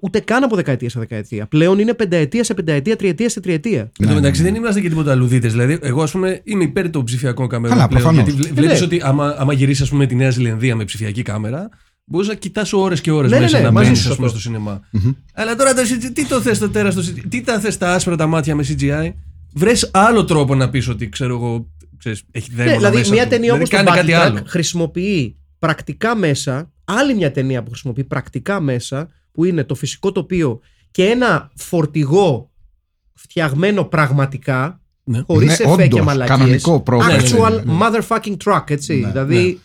ούτε 0.00 0.20
καν 0.20 0.42
από 0.42 0.56
δεκαετία 0.56 0.90
σε 0.90 0.98
δεκαετία. 0.98 1.46
Πλέον 1.46 1.78
είναι 1.78 1.94
πενταετία 1.94 2.44
σε 2.44 2.54
πενταετία, 2.54 2.96
τριετία 2.96 3.28
σε 3.28 3.40
τριετία. 3.40 3.80
Εν 3.80 3.90
τω 3.98 4.04
Ναι, 4.06 4.14
μεταξύ 4.14 4.42
ναι, 4.42 4.48
δεν 4.50 4.56
είμαστε 4.56 4.80
και 4.80 4.88
τίποτα 4.88 5.14
λουδίτε. 5.14 5.48
Δηλαδή, 5.48 5.78
εγώ 5.82 6.02
ας 6.02 6.10
πούμε 6.10 6.40
είμαι 6.44 6.62
υπέρ 6.64 6.90
των 6.90 7.04
ψηφιακών 7.04 7.48
καμερών 7.48 7.76
Καλά, 7.76 7.88
πλέον. 7.88 8.02
προφανώς. 8.02 8.32
Γιατί 8.32 8.48
Ε, 8.48 8.52
βλέπεις 8.52 8.78
ναι. 8.80 8.84
ότι 8.86 9.00
άμα, 9.04 9.34
άμα 9.38 9.52
γυρίσεις, 9.52 9.82
ας 9.82 9.88
πούμε, 9.88 10.06
τη 10.06 10.14
Νέα 10.14 10.30
Ζηλανδία 10.30 10.76
με 10.76 10.84
ψηφιακή 10.84 11.22
κάμερα, 11.22 11.68
μπορείς 12.04 12.28
να 12.28 12.34
κοιτάς 12.34 12.72
ώρες 12.72 13.00
και 13.00 13.10
ώρες 13.10 13.30
Ναι, 13.30 13.36
ναι, 13.36 13.42
μέσα 13.42 13.58
ναι, 13.58 13.64
να 13.64 13.70
μαζί 13.70 13.86
μπαίνεις 13.86 14.00
σου 14.02 14.14
πούμε, 14.14 14.26
αυτό. 14.26 14.38
στο 14.38 14.48
σινεμά. 14.48 14.80
Αλλά 15.34 15.54
τώρα 15.56 15.74
το 15.74 15.80
CGI, 15.82 16.10
τι 16.14 16.26
το 16.26 16.40
θες 16.40 16.58
το 16.58 16.68
τέρας 16.70 16.92
στο 16.92 17.02
CGI, 17.02 17.24
τι 17.28 17.40
τα 17.40 17.60
θες 17.60 17.78
τα 17.78 17.94
άσπρα 17.94 18.16
τα 18.16 18.26
μάτια 18.26 18.54
με 18.54 18.64
CGI. 18.68 19.12
Βρες 19.54 19.90
άλλο 19.92 20.24
τρόπο 20.24 20.54
να 20.54 20.70
πεις 20.70 20.88
ότι 20.88 21.08
ξέρω 21.08 21.34
εγώ. 21.34 21.70
Ξέρεις, 21.98 22.22
έχει 22.30 22.50
δαίμονα 22.54 22.70
Ναι, 22.72 22.76
δηλαδή 22.76 22.96
μέσα 22.96 23.12
μια 23.12 23.22
του. 23.22 23.28
ταινία 23.28 23.54
δηλαδή, 23.54 23.62
όπως 23.74 23.78
το 23.78 23.84
κάνει 23.92 23.98
κάτι 23.98 24.12
Battle 24.12 24.26
άλλο. 24.30 24.38
Track 24.38 24.46
χρησιμοποιεί 24.46 25.36
πρακτικά 25.58 26.16
μέσα, 26.16 26.72
άλλη 26.84 27.14
μια 27.14 27.30
ταινία 27.32 27.62
που 27.62 27.70
χρησιμοποιεί 27.70 28.04
πρακτικά 28.04 28.60
μέσα, 28.60 29.08
που 29.32 29.44
είναι 29.44 29.64
το 29.64 29.74
φυσικό 29.74 30.12
τοπίο 30.12 30.60
και 30.90 31.04
ένα 31.04 31.50
φορτηγό 31.56 32.50
φτιαγμένο 33.14 33.84
πραγματικά, 33.84 34.80
Ναι. 35.04 35.20
χωρίς 35.26 35.46
Ναι, 35.48 35.52
εφέ 35.52 35.64
και 35.88 35.94
όντως, 35.94 36.00
μαλακίες. 36.06 36.38
κανονικό 36.38 36.80
πρόγραμμα. 36.80 37.20
Actual 37.22 37.50
Ναι, 37.50 37.72
ναι, 37.72 37.72
ναι. 37.72 37.78
motherfucking 37.80 38.36
truck, 38.44 38.70
έτσι. 38.70 38.94
Ναι, 38.94 39.08
δηλαδή, 39.10 39.60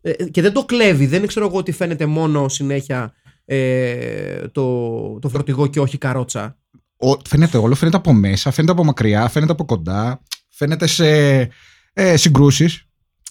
ε, 0.00 0.12
και 0.24 0.42
δεν 0.42 0.52
το 0.52 0.64
κλέβει, 0.64 1.06
δεν 1.06 1.26
ξέρω 1.26 1.46
εγώ 1.46 1.56
ότι 1.58 1.72
φαίνεται 1.72 2.06
μόνο 2.06 2.48
συνέχεια 2.48 3.12
ε, 3.44 4.48
το, 4.48 5.18
το 5.18 5.28
φορτηγό 5.28 5.66
και 5.66 5.80
όχι 5.80 5.98
καρότσα. 5.98 6.56
Ο- 6.96 7.16
φαίνεται 7.28 7.56
όλο, 7.58 7.74
φαίνεται 7.74 7.96
από 7.96 8.12
μέσα, 8.12 8.50
φαίνεται 8.50 8.72
από 8.72 8.84
μακριά, 8.84 9.28
φαίνεται 9.28 9.52
από 9.52 9.64
κοντά, 9.64 10.22
φαίνεται 10.48 10.86
σε 10.86 11.06
ε, 11.92 12.16
συγκρούσεις, 12.16 12.85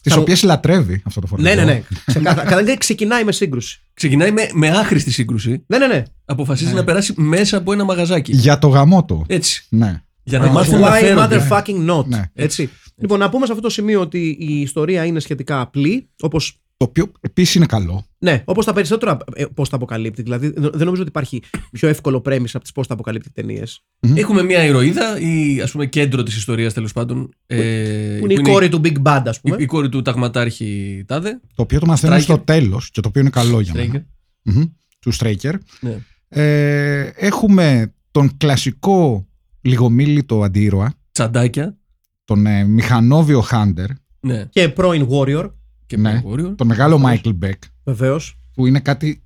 τις 0.06 0.14
Θα 0.14 0.20
μου- 0.20 0.26
οποίες 0.28 0.44
λατρεύει 0.44 1.02
αυτό 1.06 1.20
το 1.22 1.28
φορτηγό. 1.28 1.50
Ναι, 1.50 1.56
ναι, 1.56 1.64
ναι. 1.64 1.82
Ξεκάθαρα. 2.06 2.50
Καταρχήν 2.50 2.78
ξεκινάει 2.78 3.24
με 3.24 3.32
σύγκρουση. 3.32 3.82
Ξεκινάει 3.94 4.32
με, 4.32 4.50
με 4.54 4.70
άχρηστη 4.70 5.12
σύγκρουση. 5.12 5.64
Ναι, 5.68 5.78
ναι, 5.78 5.88
ναι. 5.88 6.04
Αποφασίζει 6.26 6.74
να 6.74 6.84
περάσει 6.84 7.14
μέσα 7.16 7.58
από 7.58 7.74
ένα 7.74 7.84
μαγαζάκι. 7.84 8.32
Για 8.36 8.60
το 8.60 8.68
γαμό 8.68 9.06
του. 9.06 9.26
Έτσι. 9.28 9.66
Ναι. 9.70 10.02
Για 10.24 10.40
να 10.40 10.48
μάθουν 10.48 10.80
να 10.80 10.96
Why 10.96 11.00
φέρονται. 11.00 11.48
motherfucking 11.50 11.90
not. 11.90 12.06
Ναι. 12.06 12.22
Έτσι. 12.34 12.70
Λοιπόν, 12.98 13.20
να 13.20 13.30
πούμε 13.30 13.46
σε 13.46 13.52
αυτό 13.52 13.64
το 13.64 13.70
σημείο 13.74 14.02
ότι 14.02 14.38
η 14.40 14.62
ιστορία 14.62 15.06
είναι 15.06 15.20
σχετικά 15.20 15.62
απλή, 15.62 16.10
όπως 16.22 16.60
Το 16.78 16.86
οποίο 16.86 17.12
επίσης 17.22 17.56
είναι 17.56 17.66
καλό. 17.66 18.06
ναι, 18.18 18.42
όπως 18.46 18.66
τα 18.66 18.74
περισσότερα 18.74 19.18
ε, 19.34 19.46
post-apocalyptic. 19.56 20.16
Δηλαδή, 20.16 20.48
δεν 20.50 20.72
δεν 20.74 20.86
νομίζω 20.86 21.02
ότι 21.02 21.10
υπάρχει 21.10 21.42
πιο 21.72 21.88
εύκολο 21.88 22.22
premise 22.26 22.50
από 22.54 22.60
τις 22.64 22.72
post-apocalyptic 22.76 23.26
ταινίες. 23.34 23.84
Έχουμε 24.16 24.44
μια 24.44 24.64
ηρωίδα 24.66 25.20
ή 25.20 25.62
ας 25.62 25.72
πούμε 25.72 25.86
κέντρο 25.86 26.24
της 26.24 26.36
ιστορίας 26.38 26.74
τέλος 26.74 26.94
πάντων. 26.94 27.30
ε, 27.46 28.18
Που 28.20 28.26
είναι 28.26 28.34
η 28.34 28.42
κόρη 28.42 28.70
του 28.70 28.82
Big 28.84 29.02
Bad, 29.04 29.22
ας 29.26 29.38
η, 29.38 29.40
πούμε. 29.42 29.56
η 29.60 29.66
κόρη 29.66 29.90
του 29.90 30.02
ταγματάρχη 30.02 31.04
Τάδε. 31.08 31.40
Το 31.56 31.62
οποίο 31.62 31.80
το 31.80 31.86
μαθαίνουμε 31.86 32.20
Striker. 32.20 32.24
στο 32.24 32.38
τέλος 32.38 32.90
και 32.92 33.02
το 33.02 33.08
οποίο 33.08 33.22
είναι 33.22 33.30
καλό 33.30 33.60
για 33.60 33.74
Straker. 33.74 33.78
μένα. 33.88 34.06
Μμμ. 34.42 34.64
Του 35.00 35.14
Straker. 35.16 35.54
Ναι. 35.80 35.98
Ε, 36.30 37.12
έχουμε 37.16 37.94
τον 38.12 38.38
κλασικό 38.38 39.28
λιγομίλητο 39.62 40.42
αντίρωα, 40.44 40.94
Τσαντάκια. 41.12 41.78
τον 42.26 42.46
ε, 42.46 42.64
μηχανόβιο 42.64 43.44
Hunter, 43.52 43.86
Ναι. 44.20 44.46
Και 44.50 44.70
πρώην 44.70 45.08
Warrior, 45.10 45.52
Και 45.86 45.98
Ναι. 45.98 46.12
ναι. 46.12 46.22
Warrior. 46.26 46.54
τον 46.56 46.68
μεγάλο 46.68 47.02
Michael 47.06 47.36
Beck, 47.44 47.54
βεβαίως. 47.84 48.38
που 48.54 48.66
είναι 48.68 48.80
κάτι. 48.80 49.24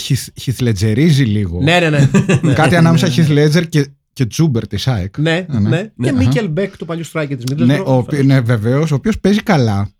χιθ- 0.00 0.40
χιθλετζερίζει 0.40 1.24
λίγο. 1.24 1.62
Ναι, 1.62 1.78
ναι, 1.80 1.88
ναι. 1.90 2.08
ναι. 2.42 2.52
Κάτι 2.52 2.76
ανάμεσα 2.76 3.06
Heath 3.10 3.28
Ledger 3.28 3.68
και, 3.68 3.86
και 4.12 4.26
Τζούμπερ 4.26 4.66
της 4.66 4.88
ΑΕΚ. 4.88 5.18
ναι, 5.18 5.46
ναι. 5.48 5.58
ναι. 5.58 5.68
Ναι, 5.68 5.90
Και 6.02 6.08
αχα. 6.08 6.18
Μίκελ 6.18 6.48
Μπέκ 6.48 6.76
του 6.76 6.84
παλιού 6.86 7.04
Striker 7.12 7.34
της 7.36 7.44
Middlesbrough. 7.52 7.66
Ναι, 7.66 7.78
ο, 7.78 7.96
οποί- 7.96 8.24
ναι 8.24 8.40
βεβαίως, 8.40 8.90
ο 8.90 8.94
οποίος 8.94 9.18
παίζει 9.20 9.42
καλά. 9.42 9.90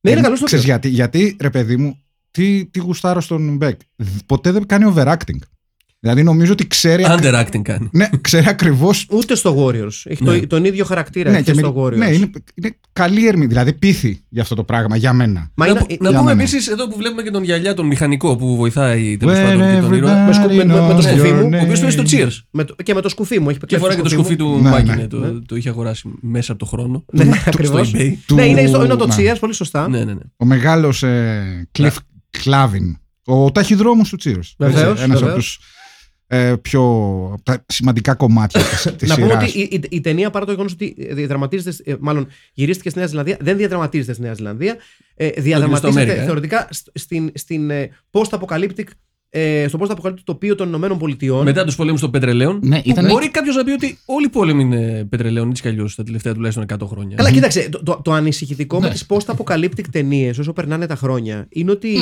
Ναι, 0.00 0.10
είναι 0.10 0.20
Ε, 0.20 0.22
καλός 0.22 0.38
στο 0.38 0.46
ξέρεις 0.46 0.64
γιατί, 0.64 0.88
γιατί, 0.88 1.36
ρε 1.40 1.50
παιδί 1.50 1.76
μου, 1.76 1.98
τι, 2.30 2.66
τι 2.66 2.78
γουστάρω 2.78 3.20
στον 3.20 3.56
Μπέκ. 3.56 3.80
Ποτέ 4.26 4.50
δεν 4.50 4.66
κάνει 4.66 4.92
overacting. 4.96 5.38
Δηλαδή 6.00 6.22
νομίζω 6.22 6.52
ότι 6.52 6.66
ξέρει, 6.66 7.04
ακ- 7.06 7.20
Underacting 7.24 7.62
κάνει. 7.62 7.88
ναι, 7.92 8.08
ξέρει 8.20 8.46
ακριβώ. 8.48 8.90
Ούτε 9.10 9.34
στο 9.34 9.64
Warriors. 9.66 10.00
Έχει 10.04 10.24
Ναι. 10.24 10.38
το, 10.38 10.46
τον 10.46 10.64
ίδιο 10.64 10.84
χαρακτήρα 10.84 11.30
Ναι, 11.30 11.36
έχει 11.36 11.44
και 11.44 11.52
και 11.52 11.58
στο 11.58 11.72
μη- 11.72 11.84
Warriors. 11.84 11.96
ναι, 11.96 12.06
είναι, 12.06 12.30
είναι 12.54 12.76
καλή 12.92 13.26
ερμηνεία. 13.26 13.48
Δηλαδή 13.48 13.72
πείθει 13.72 14.20
για 14.28 14.42
αυτό 14.42 14.54
το 14.54 14.64
πράγμα 14.64 14.96
για 14.96 15.12
μένα. 15.12 15.50
Μα 15.54 15.64
να, 15.66 15.70
είναι, 15.70 15.80
πω- 15.80 15.90
ε, 15.92 15.96
να 16.00 16.08
για 16.10 16.18
πούμε 16.18 16.30
μένα. 16.30 16.42
επίσης 16.42 16.68
εδώ 16.68 16.88
που 16.88 16.96
βλέπουμε 16.96 17.22
και 17.22 17.30
τον 17.30 17.42
γυαλιά, 17.42 17.74
τον 17.74 17.86
μηχανικό 17.86 18.36
που 18.36 18.56
βοηθάει 18.56 19.16
τέλος 19.16 19.38
Where 19.38 19.42
πάντων 19.42 19.74
και 19.74 19.80
τον 19.80 19.92
ήρωα. 19.92 20.24
Με 20.26 20.32
σκου- 20.32 20.52
με- 20.52 20.64
με- 20.64 20.64
με 20.64 20.94
το 20.94 20.96
everybody 20.96 21.02
σκουφί 21.02 21.32
μου, 21.32 21.48
knows 21.48 21.52
Ο 21.52 21.62
οποίος 21.62 21.78
your 21.78 21.82
παίζει 21.82 21.90
στο 21.90 22.02
name. 22.02 22.10
Cheers. 22.28 22.32
με 22.50 22.64
το, 22.64 22.74
και 22.82 22.94
με 22.94 23.00
το 23.00 23.08
σκουφί 23.08 23.38
μου. 23.40 23.48
Έχει 23.50 23.58
Και 23.58 23.66
κλέψει 23.66 23.84
φοράει 23.84 23.96
και 24.02 24.02
το 24.08 24.08
σκουφί 24.14 24.36
του 24.36 24.58
Ναι, 24.62 24.70
Μάκη. 24.70 24.88
ναι. 24.88 24.94
ναι, 24.94 25.06
το, 25.06 25.42
το 25.46 25.56
είχε 25.56 25.68
αγοράσει 25.68 26.12
μέσα 26.20 26.52
από 26.52 26.60
το 26.60 26.66
χρόνο. 26.66 27.04
Ναι, 27.12 27.24
Του- 27.24 27.30
ακριβώς. 27.46 27.88
Στο 27.88 27.98
eBay. 27.98 28.12
Του- 28.26 28.34
Ναι, 28.34 28.44
είναι, 28.44 28.66
στο- 28.66 28.84
είναι 28.84 28.94
το 28.96 29.06
ναι. 29.06 29.14
Cheers, 29.18 29.36
πολύ 29.40 29.54
σωστά. 29.54 29.88
Ναι, 29.88 29.98
ναι, 29.98 30.12
ναι. 30.12 30.20
Ο 30.36 30.44
μεγάλος 30.44 31.02
ε, 31.02 31.68
Cliff 31.78 31.94
Clavin. 32.44 32.96
Ο 33.24 33.52
ταχυδρόμος 33.52 34.08
του 34.08 34.16
Cheers. 34.24 34.52
Βεβαίως, 34.58 35.00
Ένας 35.02 35.16
από 35.16 35.26
βεβαίως. 35.26 35.34
τους 35.44 35.58
ε, 36.26 36.54
πιο 36.62 36.80
από 37.32 37.42
τα 37.42 37.64
σημαντικά 37.66 38.14
κομμάτια 38.14 38.60
τη 38.60 38.92
της 38.92 39.08
Να 39.08 39.14
πούμε 39.14 39.26
σειράς. 39.26 39.48
ότι 39.48 39.58
η, 39.58 39.68
η, 39.72 39.80
η 39.90 40.00
ταινία 40.00 40.30
παρά 40.30 40.44
το 40.44 40.50
γεγονός 40.50 40.72
ότι 40.72 40.96
διαδραματίζεται, 41.10 41.90
ε, 41.90 41.94
μάλλον 42.00 42.26
γυρίστηκε 42.52 42.88
στη 42.90 42.98
Νέα 42.98 43.08
Ζηλανδία, 43.08 43.36
δεν 43.40 43.56
διαδραματίζεται 43.56 44.12
στη 44.12 44.22
Νέα 44.22 44.34
Ζηλανδία. 44.34 44.76
Ε, 45.14 45.28
διαδραματίζεται 45.30 45.88
Αμέρικα, 46.00 46.22
ε; 46.22 46.24
θεωρητικά 46.24 46.68
σ- 46.70 46.88
στην, 46.94 47.30
στην 47.34 47.70
ε, 47.70 47.90
post-apocalyptic, 48.10 48.84
ε, 49.30 49.68
στο 49.68 49.78
post-apocalyptic 49.80 50.14
τοπίο 50.24 50.54
των 50.54 50.68
Ηνωμένων 50.68 50.98
Πολιτειών. 50.98 51.44
Μετά 51.44 51.64
τους 51.64 51.76
πολέμους 51.76 52.00
των 52.00 52.10
πετρελαίων. 52.10 52.58
Ναι, 52.62 52.76
που 52.82 52.90
ήταν- 52.90 53.06
Μπορεί 53.06 53.28
κάποιος 53.30 53.56
να 53.56 53.64
πει 53.64 53.70
ότι 53.70 53.98
όλοι 54.04 54.26
οι 54.26 54.28
πόλεμοι 54.28 54.62
είναι 54.62 55.06
πετρελαίων 55.08 55.50
έτσι 55.50 55.62
κι 55.62 55.68
αλλιώς 55.68 55.94
τα 55.94 56.02
τελευταία 56.02 56.34
τουλάχιστον 56.34 56.64
100 56.64 56.86
χρόνια. 56.86 57.16
Καλά, 57.16 57.30
κοίταξε. 57.30 57.68
Το, 57.68 57.82
το, 57.82 58.00
το 58.04 58.12
ανησυχητικό 58.12 58.80
Ναι. 58.80 58.86
με 58.86 58.92
τις 58.92 59.06
post-apocalyptic 59.08 59.84
ταινίες 59.90 60.38
όσο 60.38 60.52
περνάνε 60.52 60.86
τα 60.86 60.96
χρόνια 60.96 61.46
είναι 61.48 61.70
ότι 61.70 61.96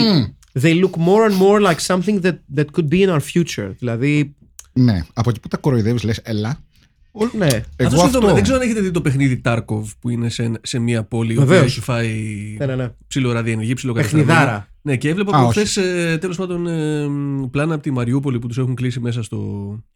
they 0.60 0.80
look 0.84 0.90
more 1.06 1.30
and 1.30 1.38
more 1.42 1.70
like 1.70 1.94
something 1.96 2.20
that, 2.20 2.36
that 2.56 2.64
could 2.76 2.88
be 2.88 3.06
in 3.06 3.08
our 3.08 3.20
future. 3.34 3.70
Δηλαδή, 3.78 4.34
Ναι, 4.72 5.02
από 5.12 5.30
εκεί 5.30 5.40
που 5.40 5.48
τα 5.48 5.56
κοροϊδεύεις, 5.56 6.02
λες, 6.02 6.20
έλα. 6.24 6.58
Ναι. 7.36 7.46
Εγώ 7.46 7.60
Αυτό 7.76 7.84
αυτό. 7.84 7.98
σκέφτομαι, 7.98 8.32
Δεν 8.32 8.42
ξέρω 8.42 8.58
αν 8.58 8.64
έχετε 8.64 8.80
δει 8.80 8.90
το 8.90 9.00
παιχνίδι 9.00 9.36
Τάρκοβ 9.40 9.90
που 10.00 10.10
είναι 10.10 10.28
σε, 10.28 10.50
σε 10.62 10.78
μια 10.78 11.04
πόλη 11.04 11.32
η 11.32 11.36
οποία 11.36 11.46
Βεβαίως. 11.48 11.70
έχει 11.70 11.80
φάει 11.80 12.56
ναι, 12.58 12.66
ναι, 12.66 12.74
ναι. 12.76 12.88
ψιλοραδιενεργή, 13.06 13.74
Παιχνιδάρα. 13.92 14.68
Ναι, 14.82 14.96
και 14.96 15.08
έβλεπα 15.08 15.36
Α, 15.36 15.38
από 15.40 15.48
όχι. 15.48 15.66
χθε 15.66 16.16
τέλος 16.20 16.36
πάντων 16.36 16.66
ε, 16.66 17.08
μ, 17.08 17.50
πλάνα 17.50 17.74
από 17.74 17.82
τη 17.82 17.90
Μαριούπολη 17.90 18.38
που 18.38 18.46
τους 18.46 18.58
έχουν 18.58 18.74
κλείσει 18.74 19.00
μέσα 19.00 19.22
στο, 19.22 19.38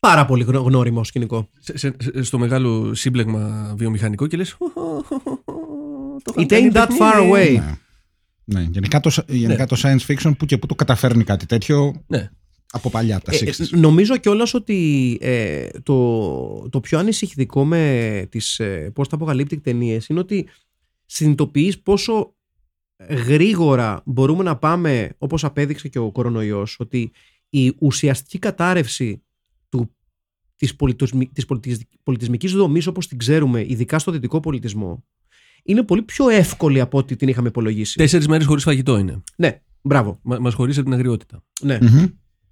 Πάρα 0.01 0.25
πολύ 0.25 0.45
γνω- 0.45 0.63
γνώριμο 0.63 1.05
σκηνικό. 1.05 1.49
σε- 1.59 1.79
σε- 1.79 1.95
σε- 1.99 2.23
στο 2.23 2.39
μεγάλο 2.39 2.95
σύμπλεγμα 2.95 3.73
βιομηχανικό 3.77 4.27
και 4.27 4.37
λες. 4.37 4.57
It 6.35 6.51
ain't 6.53 6.73
that 6.73 6.87
far 6.87 7.17
away. 7.31 7.53
Ναι. 7.59 7.79
Ναι, 8.45 8.67
γενικά, 8.71 9.01
το, 9.01 9.11
γενικά 9.27 9.67
το 9.67 9.77
science 9.83 10.07
fiction 10.13 10.33
που 10.39 10.47
και 10.47 10.59
που 10.59 10.67
το 10.67 10.75
καταφέρνει 10.75 11.25
κάτι 11.25 11.47
τέτοιο 11.47 12.03
Ναι. 12.07 12.31
Από 12.73 12.91
παλιά 12.91 13.21
τα 13.21 13.33
Ε, 13.35 13.39
60s. 13.39 13.73
ε, 13.73 13.77
νομίζω 13.77 14.17
κιόλας 14.17 14.55
ότι 14.55 15.19
ε, 15.21 15.69
το, 15.83 16.69
το 16.71 16.81
πιο 16.81 16.99
ανησυχητικό 16.99 17.65
με 17.65 18.27
τις 18.31 18.59
ε, 18.59 18.93
post-apocalyptic 18.97 19.61
ταινίες 19.63 20.07
είναι 20.09 20.19
ότι 20.19 20.49
συνειδητοποιείς 21.07 21.79
πόσο 21.81 22.35
γρήγορα 23.09 24.03
μπορούμε 24.05 24.43
να 24.43 24.57
πάμε, 24.57 25.15
όπως 25.19 25.45
απέδειξε 25.45 25.89
και 25.89 25.99
ο 25.99 26.11
κορονοϊός, 26.13 26.77
ότι 26.81 27.11
η 27.51 27.75
ουσιαστική 27.79 28.39
κατάρρευση 28.39 29.23
του, 29.69 29.95
της, 30.57 30.77
πολιτισμι, 30.77 31.29
της 31.29 31.47
πολιτισ- 31.47 31.83
πολιτισμικής 32.03 32.53
δομής 32.53 32.87
όπως 32.87 33.09
την 33.09 33.19
ξέρουμε, 33.19 33.61
ειδικά 33.69 33.99
στο 33.99 34.13
δυτικό 34.13 34.41
πολιτισμό, 34.41 35.05
είναι 35.63 35.83
πολύ 35.83 36.03
πιο 36.03 36.29
εύκολη 36.29 36.81
από 36.81 36.99
ό,τι 36.99 37.17
την 37.17 37.29
είχαμε 37.29 37.49
υπολογίσει. 37.49 37.97
Τέσσερις 37.97 38.29
μέρες 38.29 38.47
χωρίς 38.47 38.63
φαγητό 38.63 38.99
είναι. 38.99 39.23
Ναι, 39.37 39.61
μπράβο. 39.83 40.19
Μα 40.23 40.39
μας 40.39 40.55
χωρίζει 40.55 40.81
από 40.81 40.89
την 40.89 40.99
αγριότητα. 40.99 41.45
Ναι. 41.61 41.79
Μμμ. 41.83 42.07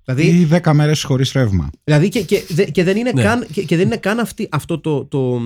Δηλαδή, 0.09 0.27
Ή 0.41 0.49
10 0.65 0.73
μέρες 0.73 1.03
χωρίς 1.03 1.33
ρεύμα. 1.33 1.71
Δηλαδή 1.85 2.09
και, 2.09 2.21
και, 2.23 2.43
δε- 2.49 2.65
και 2.65 2.85
δεν 2.85 2.97
είναι 2.97 3.11
Ναι. 3.15 3.23
καν, 3.23 3.47
και, 3.53 3.63
και 3.63 3.77
δεν 3.77 3.87
είναι 3.87 3.97
καν 3.97 4.19
αυτή, 4.19 4.49
αυτό 4.51 4.79
το, 4.81 5.05
το, 5.05 5.41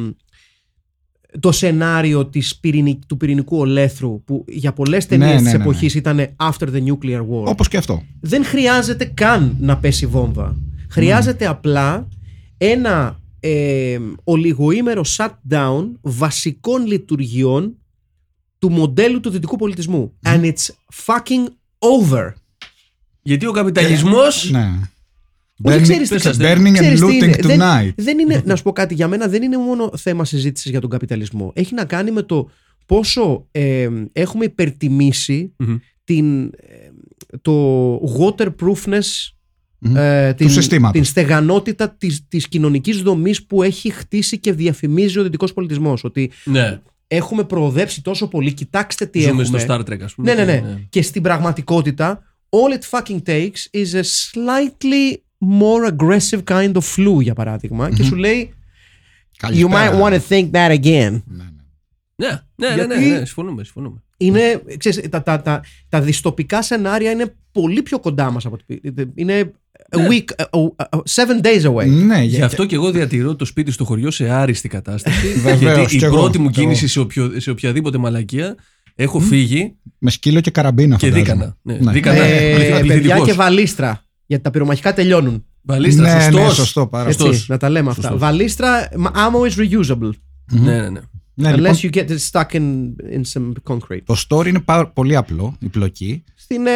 το 1.41 1.53
σενάριο 1.53 2.27
της 2.27 2.57
πυρηνικ- 2.57 3.07
του 3.07 3.17
πυρηνικού 3.17 3.57
ολέθρου 3.59 4.23
που 4.25 4.45
για 4.49 4.73
πολλές 4.73 5.07
ταινίες 5.07 5.31
Ναι, 5.31 5.37
της 5.37 5.45
ναι, 5.45 5.53
ναι, 5.59 5.63
εποχής 5.63 5.95
ήταν 5.95 6.29
after 6.37 6.67
the 6.69 6.85
nuclear 6.85 7.21
war. 7.21 7.45
Όπως 7.45 7.69
και 7.69 7.77
αυτό. 7.77 8.03
Δεν 8.21 8.45
χρειάζεται 8.45 9.05
καν 9.05 9.57
να 9.61 9.79
πέσει 9.79 10.07
βόμβα. 10.07 10.57
Χρειάζεται 10.91 11.47
απλά 11.47 12.09
ένα 12.57 13.21
ε, 13.41 13.99
ολιγοήμερο 14.25 15.05
shutdown 15.17 15.85
βασικών 16.01 16.87
λειτουργιών 16.87 17.75
του 18.59 18.71
μοντέλου 18.71 19.21
του 19.21 19.31
δυτικού 19.31 19.57
πολιτισμού. 19.57 20.13
And 20.25 20.45
it's 20.45 20.69
fucking 21.07 21.47
over. 21.79 22.33
Γιατί 23.23 23.47
ο 23.47 23.53
καπιταλισμός 23.53 24.51
Ναι. 24.51 24.71
Όχι, 25.63 25.79
Burning- 25.79 25.83
ξέρεις 25.83 26.09
τι- 26.09 26.31
Burning 26.39 26.67
and 26.69 26.73
ξέρεις 26.73 27.01
τι 27.01 27.07
looting 27.07 27.23
είναι. 27.23 27.37
Δεν, 27.41 27.61
tonight. 27.61 27.93
δεν 27.97 28.19
είναι, 28.19 28.43
να 28.45 28.57
σου 28.57 28.63
πω 28.63 28.73
κάτι, 28.73 28.95
για 28.95 29.09
μένα 29.09 29.29
δεν 29.29 29.43
είναι 29.43 29.57
μόνο 29.57 29.91
θέμα 29.97 30.25
συζήτησης 30.25 30.71
για 30.71 30.81
τον 30.81 30.91
καπιταλισμό. 30.91 31.53
Έχει 31.55 31.75
να 31.75 31.85
κάνει 31.85 32.11
με 32.11 32.23
το 32.23 32.51
πόσο 32.87 33.47
ε, 33.51 33.89
έχουμε 34.13 34.45
υπερτιμήσει 34.45 35.53
Μμμ. 35.59 35.77
την, 36.05 36.45
ε, 36.45 36.51
το 37.43 37.95
waterproofness 38.19 39.29
Μμμ. 39.79 39.97
ε, 39.97 40.35
την, 40.35 40.51
συστήματος. 40.51 40.93
την 40.97 41.05
στεγανότητα 41.05 41.91
της, 41.91 42.25
της 42.29 42.49
κοινωνικής 42.49 43.03
δομής 43.03 43.47
που 43.47 43.63
έχει 43.63 43.91
χτίσει 43.91 44.39
και 44.39 44.53
διαφημίζει 44.53 45.19
ο 45.19 45.23
δυτικός 45.23 45.53
πολιτισμός. 45.53 46.05
Ότι 46.05 46.31
Ναι, 46.45 46.81
έχουμε 47.07 47.45
προοδέψει 47.45 48.03
τόσο 48.03 48.29
πολύ, 48.29 48.53
κοιτάξτε 48.53 49.07
τι 49.07 49.21
ζούμε 49.21 49.43
έχουμε. 49.43 49.59
στο 49.59 49.75
Star 49.75 49.81
Trek 49.81 50.01
ας 50.03 50.15
πούμε. 50.15 50.35
Ναι, 50.35 50.45
ναι, 50.45 50.53
ναι, 50.53 50.79
Και 50.89 51.03
στην 51.03 51.23
πραγματικότητα, 51.23 52.30
all 52.51 52.73
it 52.79 52.85
fucking 52.99 53.23
takes 53.23 53.69
is 53.83 53.95
a 53.95 54.03
slightly 54.03 55.17
more 55.61 55.85
aggressive 55.93 56.43
kind 56.45 56.73
of 56.77 56.83
flu, 56.97 57.21
για 57.23 57.35
παραδειγμα 57.35 57.91
και 57.91 58.03
σου 58.03 58.17
λέει 58.17 58.55
You 58.55 59.37
Καλησπέρα. 59.37 59.93
might 59.93 60.03
want 60.03 60.13
to 60.13 60.21
think 60.29 60.51
that 60.51 60.71
again. 60.83 61.23
Ναι, 61.27 61.45
ναι. 62.17 62.27
Ναι, 62.27 62.29
ναι, 62.57 62.69
ναι, 62.77 62.87
ναι, 62.87 62.95
Γιατί- 62.95 63.11
ναι, 63.11 63.25
συμφωνούμε, 63.25 63.65
συμφωνούμε. 63.65 64.03
Είναι, 64.17 64.63
ξέρεις, 64.77 65.09
τα, 65.09 65.23
τα, 65.23 65.41
τα, 65.43 65.61
τα 65.89 66.01
δυστοπικά 66.01 66.63
σενάρια 66.63 67.11
είναι 67.11 67.35
πολύ 67.53 67.83
πιο 67.83 67.99
κοντά 67.99 68.31
μας 68.31 68.45
από 68.47 68.55
ό,τι 68.55 68.79
πει- 68.81 69.13
Είναι 69.15 69.53
a 69.91 69.97
Ναι. 69.99 70.07
week, 70.11 70.25
a- 70.37 70.45
a- 70.77 70.89
a- 70.97 71.03
seven 71.15 71.41
days 71.47 71.71
away. 71.75 71.87
Ναι, 71.89 72.23
Γι' 72.23 72.37
για- 72.37 72.45
αυτό 72.45 72.65
και 72.67 72.75
εγώ 72.75 72.91
διατηρώ 72.91 73.37
το 73.37 73.45
σπίτι 73.45 73.71
στο 73.71 73.85
χωριό 73.85 74.11
σε 74.11 74.29
άριστη 74.31 74.69
κατάσταση. 74.69 75.27
Βεβαίως, 75.33 75.61
γιατί 75.61 75.95
η 75.95 75.99
κι 75.99 76.05
εγώ, 76.05 76.17
πρώτη 76.17 76.39
μου 76.39 76.51
κι 76.51 76.59
εγώ. 76.61 76.69
κίνηση 76.69 76.89
σε, 76.89 77.01
οποιο- 77.01 77.41
σε 77.41 77.51
οποιαδήποτε 77.51 77.99
μαλακία 77.99 78.57
έχω 78.95 79.21
φύγει 79.21 79.75
με 79.99 80.11
σκύλο 80.11 80.41
και 80.41 80.51
καραμπίνα 80.51 80.97
και 80.97 81.07
φαντάζομαι. 81.11 81.33
δίκανα. 81.35 81.57
Ναι, 81.63 81.75
Ναι. 81.81 81.93
δίκανα 81.93 82.23
Ε, 82.23 82.55
πληθυ- 82.55 82.71
παιδιά 82.71 82.81
πληθυντικός. 82.81 83.27
και 83.27 83.33
βαλίστρα. 83.33 84.05
Γιατί 84.27 84.43
τα 84.45 84.51
πυρομαχικά 84.51 84.93
τελειώνουν. 84.95 85.45
Βαλίστρα, 85.63 86.15
Ναι, 86.15 86.23
σωστός. 86.23 86.43
ναι, 86.43 86.51
σωστός, 86.53 86.89
πάρα 86.89 87.09
Έτσι, 87.09 87.21
Σωστός. 87.21 87.49
να 87.49 87.57
τα 87.57 87.69
λέμε 87.71 87.89
αυτά. 87.91 88.03
Σωστός. 88.03 88.21
Βαλίστρα, 88.21 88.89
ammo 88.97 89.51
is 89.51 89.61
reusable. 89.61 90.11
Ναι, 90.53 90.81
ναι, 90.81 90.89
ναι. 90.89 91.01
Ναι, 91.35 91.53
unless 91.53 91.57
λοιπόν, 91.57 91.77
you 91.83 91.91
get 91.95 92.09
it 92.09 92.19
stuck 92.31 92.51
in, 92.57 92.63
in 93.17 93.21
some 93.33 93.53
concrete. 93.65 94.01
το 94.05 94.17
story 94.29 94.47
είναι 94.47 94.61
πάρα- 94.61 94.87
πολύ 94.89 95.17
απλό, 95.17 95.57
η 95.61 95.69
πλοκή. 95.69 96.25
Στην, 96.35 96.67
ε, 96.67 96.71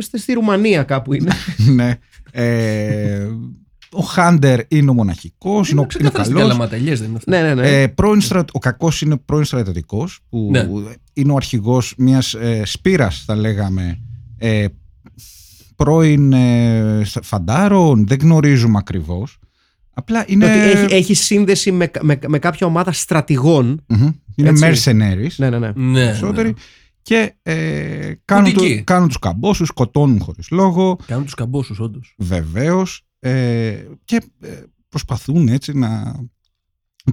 στη, 0.00 0.18
στη 0.18 0.32
Ρουμανία 0.32 0.82
κάπου 0.82 1.12
είναι. 1.14 1.30
ναι. 1.74 1.94
Ε, 2.32 3.28
ο 3.92 4.00
Χάντερ 4.02 4.60
είναι 4.68 4.90
ο 4.90 4.94
μοναχικός, 4.94 5.70
είναι, 5.70 5.80
ο- 5.80 5.82
είναι 5.82 5.82
ο 5.82 5.86
Ξεκάθαρα 5.86 6.24
στην 6.24 6.36
καλός. 6.36 6.50
καλαματελιές 6.50 6.98
δεν 7.00 7.08
είναι 7.08 7.16
αυτά. 7.16 7.30
ναι, 7.30 7.42
ναι, 7.42 7.54
ναι. 7.54 7.82
Ε, 7.82 7.86
πρώην 7.88 8.20
στρα- 8.20 8.44
ο 8.52 8.58
κακός 8.58 9.00
είναι 9.02 9.16
πρώην 9.16 9.44
στρατιωτικός 9.44 10.20
που 10.28 10.48
Ναι. 10.50 10.68
είναι 11.12 11.32
ο 11.32 11.36
αρχηγός 11.36 11.94
μιας 11.98 12.34
ε, 12.34 12.62
σπήρας 12.64 13.22
θα 13.26 13.34
λέγαμε 13.36 14.00
ε, 14.38 14.66
πρώην 15.76 16.32
ε, 16.32 17.02
φαντάρων 17.22 18.06
δεν 18.06 18.18
γνωρίζουμε 18.20 18.78
ακριβώς 18.78 19.38
απλά 19.90 20.24
είναι, 20.26 20.44
Ότι 20.44 20.58
έχει, 20.58 20.94
έχει 20.94 21.14
σύνδεση 21.14 21.72
με, 21.72 21.90
με, 22.00 22.18
με 22.28 22.38
κάποια 22.38 22.66
ομάδα 22.66 22.92
στρατηγών. 22.92 23.84
Μμμ. 23.88 24.08
είναι 24.36 24.48
Έτσι. 24.48 24.64
mercenaries 24.66 25.34
Ναι, 25.36 25.50
ναι, 25.50 25.58
ναι. 25.58 25.72
Ναι, 25.74 26.04
περισσότεροι 26.04 26.48
ναι. 26.48 26.54
και 27.02 27.34
ε, 27.42 28.12
κάνουν, 28.24 28.52
Κουτική. 28.52 28.76
του, 28.78 28.84
κάνουν 28.84 29.08
τους 29.08 29.18
καμπόσους 29.18 29.68
σκοτώνουν 29.68 30.20
χωρίς 30.20 30.50
λόγο 30.50 30.98
Κάνουν 31.06 31.24
τους 31.24 31.34
καμπόσους 31.34 31.78
όντως. 31.80 32.14
βεβαίως 32.18 33.04
ε, 33.20 33.84
και 34.04 34.20
ε, 34.40 34.48
προσπαθούν 34.88 35.48
έτσι 35.48 35.78
να 35.78 36.14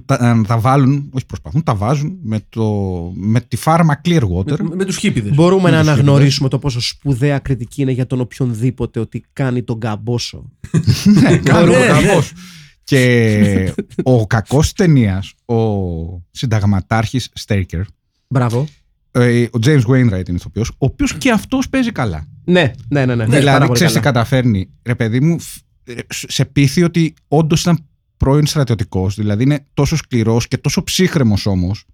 τα, 0.04 0.34
να 0.34 0.44
τα 0.44 0.58
βάλουν, 0.58 1.10
όχι 1.12 1.26
προσπαθούν, 1.26 1.62
τα 1.62 1.74
βάζουν 1.74 2.18
με, 2.22 2.40
το, 2.48 2.72
με 3.14 3.40
τη 3.40 3.56
φάρμα 3.56 4.00
Clearwater. 4.04 4.58
Με, 4.60 4.74
με 4.74 4.84
τους 4.84 4.96
χίπιδες. 4.96 5.34
Μπορούμε 5.34 5.62
Με 5.62 5.70
να 5.70 5.80
τους 5.80 5.88
αναγνωρίσουμε 5.88 6.48
το 6.48 6.58
πόσο 6.58 6.80
σπουδαία 6.80 7.38
κριτική 7.38 7.82
είναι 7.82 7.92
για 7.92 8.06
τον 8.06 8.20
οποιονδήποτε 8.20 9.00
ότι 9.00 9.24
κάνει 9.32 9.62
τον 9.62 9.80
καμπόσο. 9.80 10.50
Ναι, 11.22 11.36
κάνουν 11.38 11.68
Ναι, 11.68 11.74
το 11.74 11.80
ναι. 11.80 11.86
καμπός. 11.86 12.32
Και 12.84 13.74
ο 14.02 14.26
κακός 14.26 14.72
ταινίας, 14.72 15.34
ο 15.46 15.54
συνταγματάρχης 16.30 17.30
Στέικερ, 17.34 17.80
Μπράβο. 18.28 18.66
ε, 19.10 19.42
ο 19.42 19.58
James 19.64 19.82
Wainwright 19.86 20.28
είναι 20.28 20.36
ηθοποιός, 20.36 20.68
ο 20.68 20.74
οποίος 20.78 21.14
και 21.18 21.30
αυτός 21.30 21.68
παίζει 21.68 21.92
καλά. 21.92 22.26
Ναι, 22.44 22.70
ναι, 22.88 23.04
ναι. 23.06 23.14
ναι. 23.14 23.24
Πάρα 23.26 23.38
δηλαδή, 23.38 23.60
πολύ 23.60 23.72
ξέρεις 23.72 23.92
τι 23.92 24.00
καλά. 24.00 24.12
καταφέρνει. 24.12 24.70
Ρε 24.82 24.94
παιδί 24.94 25.20
μου, 25.20 25.38
φ- 25.40 25.56
ε, 25.56 25.67
σε 26.08 26.44
πείθει 26.44 26.82
ότι 26.82 27.14
όντως 27.28 27.60
ήταν 27.60 27.84
πρώην 28.16 28.46
στρατιωτικός, 28.46 29.14
δηλαδή 29.14 29.42
είναι 29.42 29.66
τόσο 29.74 29.96
σκληρός 29.96 30.48
και 30.48 30.56
τόσο 30.58 30.82
ψύχρεμος 30.82 31.46
όμως. 31.46 31.84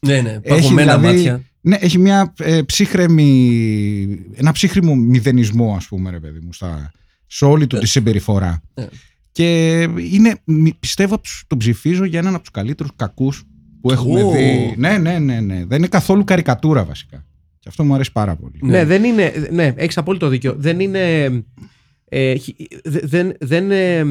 Ναι, 0.00 0.20
ναι. 0.20 0.30
Έχει 0.42 0.60
Παγωμένα 0.62 0.98
δηλαδή- 0.98 1.16
μάτια. 1.16 1.44
Ναι, 1.60 1.76
έχει 1.80 1.98
μια 1.98 2.32
ε, 2.38 2.62
ψύχρεμη, 2.62 4.24
ένα 4.34 4.52
ψύχρεμο 4.52 4.94
μηδενισμό, 4.94 5.74
ας 5.76 5.86
πούμε, 5.86 6.10
ρε 6.10 6.20
παιδί 6.20 6.38
μου, 6.40 6.52
στα, 6.52 6.92
σε 7.26 7.44
όλη 7.44 7.66
του 7.66 7.78
τη 7.78 7.86
συμπεριφορά. 7.86 8.62
Ναι. 8.74 8.86
Και 9.32 9.80
είναι, 10.12 10.34
μη- 10.44 10.74
πιστεύω, 10.74 11.14
απ' 11.14 11.22
τους- 11.22 11.44
τον 11.46 11.58
ψηφίζω 11.58 12.04
για 12.04 12.18
έναν 12.18 12.32
από 12.34 12.42
τους 12.42 12.50
καλύτερους 12.52 12.90
κακούς 12.96 13.42
που 13.80 13.90
έχουμε 13.90 14.22
Ω. 14.22 14.30
δει. 14.30 14.74
Ναι, 14.76 14.98
ναι, 14.98 15.18
ναι, 15.18 15.40
ναι. 15.40 15.64
Δεν 15.66 15.78
είναι 15.78 15.88
καθόλου 15.88 16.24
καρικατούρα 16.24 16.84
βασικά. 16.84 17.24
Και 17.58 17.68
αυτό 17.68 17.84
μου 17.84 17.94
αρέσει 17.94 18.12
πάρα 18.12 18.36
πολύ. 18.36 18.58
Ναι, 18.62 18.84
δεν 18.84 19.04
είναι. 19.04 19.32
Ναι, 19.50 19.72
έχεις 19.76 19.98
απόλυτο 19.98 20.28
δίκιο. 20.28 20.54
Δεν 20.58 20.80
είναι. 20.80 21.28
Ε, 22.12 22.34
χι- 22.36 22.56
δε- 22.88 23.00
δεν, 23.02 23.32
δεν 23.40 23.70
ε, 23.70 24.04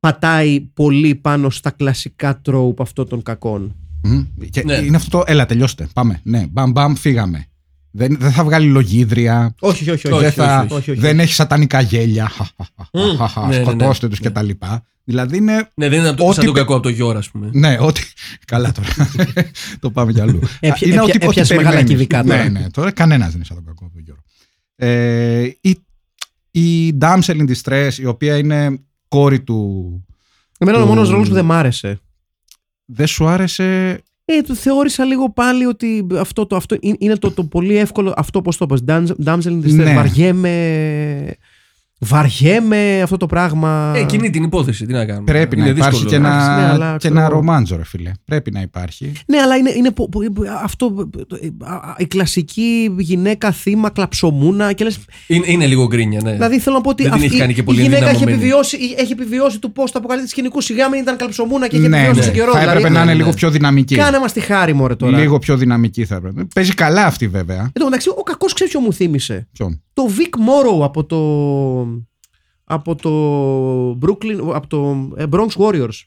πατάει 0.00 0.60
πολύ 0.60 1.14
πάνω 1.14 1.50
στα 1.50 1.70
κλασικά 1.70 2.40
τρόπου 2.40 2.82
αυτών 2.82 3.08
των 3.08 3.22
κακών. 3.22 3.76
Μμμ. 4.02 4.24
Και 4.50 4.62
Ναι. 4.64 4.74
είναι 4.74 4.96
αυτό 4.96 5.18
το, 5.18 5.24
έλα 5.26 5.46
τελειώστε, 5.46 5.88
πάμε. 5.92 6.20
Ναι, 6.22 6.46
μπαμ 6.50 6.70
μπαμ, 6.70 6.94
φύγαμε. 6.94 7.46
Δεν, 7.90 8.16
δεν 8.20 8.30
θα 8.32 8.44
βγάλει 8.44 8.66
λογίδρια. 8.66 9.54
Όχι, 9.60 9.90
όχι, 9.90 10.08
όχι. 10.08 10.18
δεν, 10.18 10.26
όχι, 10.26 10.36
θα, 10.36 10.60
όχι, 10.62 10.74
όχι, 10.74 10.90
όχι. 10.90 11.00
δεν 11.00 11.20
έχει 11.20 11.32
σατανικά 11.32 11.80
γέλια. 11.80 12.30
ναι, 12.92 13.02
ναι, 13.02 13.56
ναι. 13.56 13.62
Σκοτώστε 13.62 14.08
τους 14.08 14.20
Ναι. 14.20 14.26
και 14.26 14.32
τα 14.34 14.42
λοιπά. 14.42 14.84
Δηλαδή 15.04 15.36
είναι 15.36 15.70
Ναι, 15.74 15.88
δεν 15.88 15.98
είναι 15.98 16.08
από 16.08 16.16
το, 16.16 16.24
Ό,τι 16.24 16.34
σαν 16.34 16.44
τον 16.44 16.54
πε- 16.54 16.62
κακό 16.62 16.74
από 16.74 16.82
το 16.82 16.88
Γιώργο, 16.88 17.18
ας 17.18 17.30
πούμε. 17.30 17.50
Ναι, 17.52 17.76
ότι. 17.80 18.02
Καλά 18.46 18.72
τώρα. 18.72 18.88
το 19.80 19.90
πάμε 19.90 20.12
κι 20.12 20.20
αλλού. 20.20 20.38
Έπια- 20.60 20.76
Είναι 20.80 20.94
έπια- 20.96 21.02
ότι- 21.02 21.16
ό,τι 21.16 21.26
έπιασε 21.26 21.54
μεγάλα 21.54 21.74
περιμένεις. 21.76 21.96
κυβικά 22.06 22.24
τώρα. 22.24 22.42
Ναι, 22.42 22.58
ναι. 22.60 22.70
Τώρα 22.70 22.90
κανένας 22.90 23.26
δεν 23.26 23.36
είναι 23.36 23.44
σαν 23.44 23.56
τον 23.56 23.64
κακό 23.66 23.90
του 23.92 23.98
Γιώργο. 24.04 24.22
Ε, 24.76 25.48
η, 25.60 25.78
η 26.50 26.96
Damsel 27.00 27.36
in 27.46 27.50
Distress, 27.52 27.92
η 27.98 28.04
οποία 28.04 28.36
είναι 28.38 28.78
κόρη 29.08 29.40
του. 29.40 29.88
Εμένα 30.58 30.76
είναι 30.78 30.86
ο 30.86 30.90
του- 30.90 30.94
μόνος 30.94 31.10
ρόλος 31.10 31.28
που 31.28 31.34
δεν 31.34 31.44
μ' 31.44 31.52
άρεσε. 31.52 32.00
Δεν 32.84 33.06
σου 33.06 33.26
άρεσε; 33.26 34.00
Ε, 34.24 34.40
το 34.40 34.54
θεώρησα 34.54 35.04
λίγο 35.04 35.30
πάλι 35.32 35.64
ότι 35.64 36.06
αυτό, 36.18 36.46
το, 36.46 36.56
αυτό 36.56 36.76
είναι- 36.80 36.96
είναι 36.98 37.16
το, 37.16 37.30
το 37.30 37.44
πολύ 37.44 37.76
εύκολο. 37.76 38.12
Αυτό 38.16 38.42
πώ 38.42 38.54
το 38.56 38.66
είπες, 38.76 38.82
Damsel 39.24 39.42
in 39.42 39.62
Distress. 39.64 39.72
Ναι. 39.74 39.94
Βαριέμαι. 39.94 41.36
Βαριέμαι 42.04 43.00
αυτό 43.02 43.16
το 43.16 43.26
πράγμα. 43.26 43.92
Ε, 43.96 44.00
εκείνη 44.00 44.30
την 44.30 44.42
υπόθεση, 44.42 44.86
τι 44.86 44.92
να 44.92 45.04
κάνουμε. 45.04 45.24
Πρέπει 45.24 45.56
Είναι 45.56 45.64
να 45.64 45.70
υπάρχει 45.70 45.90
δύσκολο. 45.90 46.10
και 46.10 46.16
ένα, 46.16 46.28
Εντάξει, 46.34 46.60
ναι, 46.60 46.68
αλλά 46.70 46.90
και 46.92 46.98
ξέρω 46.98 47.14
ένα 47.14 47.24
εγώ. 47.24 47.34
ρομάντζο, 47.34 47.76
ρε 47.76 47.84
φίλε. 47.84 48.10
Πρέπει 48.24 48.50
να 48.50 48.60
υπάρχει. 48.60 49.12
Ναι, 49.26 49.38
αλλά 49.38 49.56
είναι, 49.56 49.70
είναι 49.76 49.90
πο- 49.90 50.08
πο- 50.08 50.20
αυτό. 50.62 51.08
Η 51.96 52.06
κλασική 52.06 52.94
γυναίκα 52.98 53.52
θύμα 53.52 53.90
κλαψομούνα 53.90 54.72
και 54.72 54.84
λες, 54.84 54.98
Είναι, 55.26 55.44
είναι 55.46 55.66
λίγο 55.66 55.86
γκρίνια, 55.86 56.20
ναι. 56.22 56.32
Δηλαδή 56.32 56.58
θέλω 56.58 56.76
να 56.76 56.80
πω 56.82 56.90
ότι 56.90 57.02
Δεν 57.02 57.12
την 57.12 57.20
αυτή 57.20 57.32
έχει 57.32 57.40
κάνει 57.40 57.54
και 57.54 57.60
η 57.60 57.62
πολύ 57.62 57.80
γυναίκα 57.80 57.96
έχει 57.96 58.04
ενδυναμωμένη. 58.06 58.38
επιβιώσει, 58.42 58.78
έχει 58.96 59.12
επιβιώσει 59.12 59.58
του 59.58 59.72
πώ 59.72 59.84
το 59.84 59.92
αποκαλύπτει 59.94 60.28
σκηνικού. 60.30 60.60
Σιγά 60.60 60.88
μην 60.88 61.00
ήταν 61.00 61.16
κλαψομούνα 61.16 61.68
και 61.68 61.76
είχε 61.76 61.88
ναι, 61.88 61.96
επιβιώσει 61.96 62.18
ναι. 62.18 62.22
στον 62.24 62.34
καιρό. 62.34 62.52
Θα 62.52 62.58
δηλαδή, 62.58 62.76
έπρεπε 62.78 62.94
να 62.94 63.00
είναι 63.02 63.10
ναι, 63.10 63.16
λίγο 63.16 63.28
ναι. 63.28 63.34
πιο 63.34 63.50
δυναμική. 63.50 63.94
Κάνε 63.96 64.18
μας 64.18 64.32
τη 64.32 64.40
χάρη, 64.40 64.72
μωρέ 64.72 64.94
τώρα. 64.94 65.18
Λίγο 65.18 65.38
πιο 65.38 65.56
δυναμική 65.56 66.04
θα 66.04 66.14
έπρεπε. 66.14 66.44
Παίζει 66.54 66.74
καλά 66.74 67.06
αυτή 67.06 67.28
βέβαια. 67.28 67.60
Εν 67.60 67.70
τω 67.72 67.84
μεταξύ, 67.84 68.08
ο 68.08 68.22
κακός 68.22 68.52
ξέρεις 68.52 68.72
ποιο 68.72 68.80
μου 68.82 68.92
θύμισε. 68.92 69.48
Ποιον; 69.52 69.82
Το 69.94 70.02
Vic 70.08 70.38
Morrow 70.48 70.82
από 70.84 71.04
το. 71.04 71.18
από 72.64 72.94
το 72.94 73.10
Brooklyn. 74.02 74.52
από 74.54 74.66
το 74.66 75.10
ε, 75.16 75.24
Bronx 75.30 75.48
Warriors. 75.56 76.00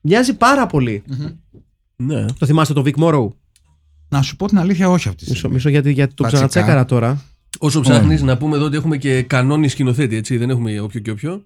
Μοιάζει 0.00 0.34
πάρα 0.36 0.66
πολύ. 0.66 1.02
ναι. 1.96 2.24
Το 2.38 2.46
θυμάστε 2.46 2.74
το 2.74 2.82
Vic 2.84 2.94
Morrow; 2.96 3.28
Να 4.08 4.22
σου 4.22 4.36
πω 4.36 4.46
την 4.46 4.58
αλήθεια, 4.58 4.88
όχι 4.90 5.08
αυτή 5.08 5.20
τη 5.24 5.24
Μισό, 5.30 5.38
στιγμή. 5.38 5.54
μισό 5.54 5.68
γιατί, 5.68 5.92
γιατί 5.92 6.14
το 6.14 6.22
Βασικά. 6.22 6.46
ξανατσέκαρα 6.46 6.84
τώρα. 6.84 7.22
Όσο 7.58 7.80
ψάχνεις, 7.80 8.22
να 8.22 8.36
πούμε 8.36 8.56
εδώ 8.56 8.64
ότι 8.64 8.76
έχουμε 8.76 8.96
και 8.96 9.22
κανόνι 9.22 9.68
σκηνοθέτη, 9.68 10.16
έτσι. 10.16 10.36
Δεν 10.36 10.50
έχουμε 10.50 10.80
όποιο 10.80 11.00
και 11.00 11.10
όποιο. 11.10 11.44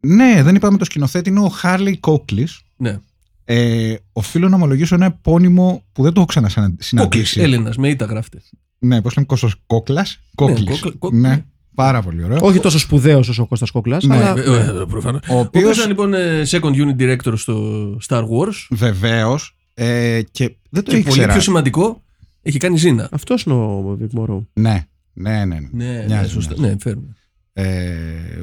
Ναι, 0.00 0.42
δεν 0.42 0.54
είπαμε 0.54 0.78
το 0.78 0.84
σκηνοθέτη, 0.84 1.30
είναι 1.30 1.40
ο 1.40 1.48
Χάρλι 1.48 1.96
Κόκλι. 1.98 2.48
Ναι. 2.76 2.98
Ε, 3.44 3.94
οφείλω 4.12 4.48
να 4.48 4.56
ομολογήσω 4.56 4.94
ένα 4.94 5.04
επώνυμο 5.06 5.84
που 5.92 6.02
δεν 6.02 6.12
το 6.12 6.20
έχω 6.20 6.32
Κόκλη. 6.32 6.48
ξανασυναντήσει. 6.50 7.40
Έλληνας, 7.40 7.76
με 7.76 7.88
ήττα 7.88 8.04
γράφτε. 8.04 8.42
Ναι, 8.78 9.02
πώς 9.02 9.14
λέμε, 9.16 9.26
Κώστας 9.26 9.54
Κόκλας. 9.66 10.18
Κόκλης. 10.34 10.80
Κόκλα- 10.80 10.94
Κόκλη. 10.98 11.18
Ναι, 11.20 11.44
πάρα 11.74 12.02
πολύ 12.02 12.24
ωραίο. 12.24 12.38
Όχι 12.42 12.58
τόσο 12.60 12.78
σπουδαίος 12.78 13.28
όσο 13.28 13.42
ο 13.42 13.46
Κώστας 13.46 13.70
Κόκλας, 13.70 14.04
Ναι. 14.04 14.16
αλλά. 14.16 14.34
Ε, 14.40 14.80
ε, 14.80 14.84
προφανώς. 14.88 15.20
Ο 15.28 15.34
Ο 15.34 15.38
οποίο 15.38 15.60
οποίο 15.60 15.70
ήταν 15.70 15.88
λοιπόν 15.88 16.14
ε, 16.14 16.42
second 16.46 16.72
unit 16.74 16.96
director 17.00 17.32
στο 17.36 17.84
Star 18.08 18.22
Wars. 18.22 18.66
βεβαίως 18.70 19.56
ε, 19.74 20.20
και 20.30 20.44
δεν 20.70 20.82
το 20.84 20.90
Και 20.90 20.96
πολύ 20.96 21.00
ήξερα. 21.08 21.32
πιο 21.32 21.40
σημαντικό, 21.40 22.02
έχει 22.42 22.58
κάνει 22.58 22.76
ζήνα. 22.76 23.08
Αυτός 23.12 23.42
είναι 23.42 23.54
ο 23.54 23.98
Vic 24.00 24.18
Morrow. 24.20 24.44
Ναι, 24.52 24.86
Ναι, 25.12 25.44
ναι, 25.44 25.44
ναι. 25.44 25.58
Ναι, 25.72 25.84
ναι, 25.92 26.04
Μοιάζει, 26.06 26.30
σωστά. 26.30 26.54
μοιάζει. 26.58 26.72
Ναι, 26.74 26.80
φέρνει. 26.80 27.08
Ε, 27.52 27.70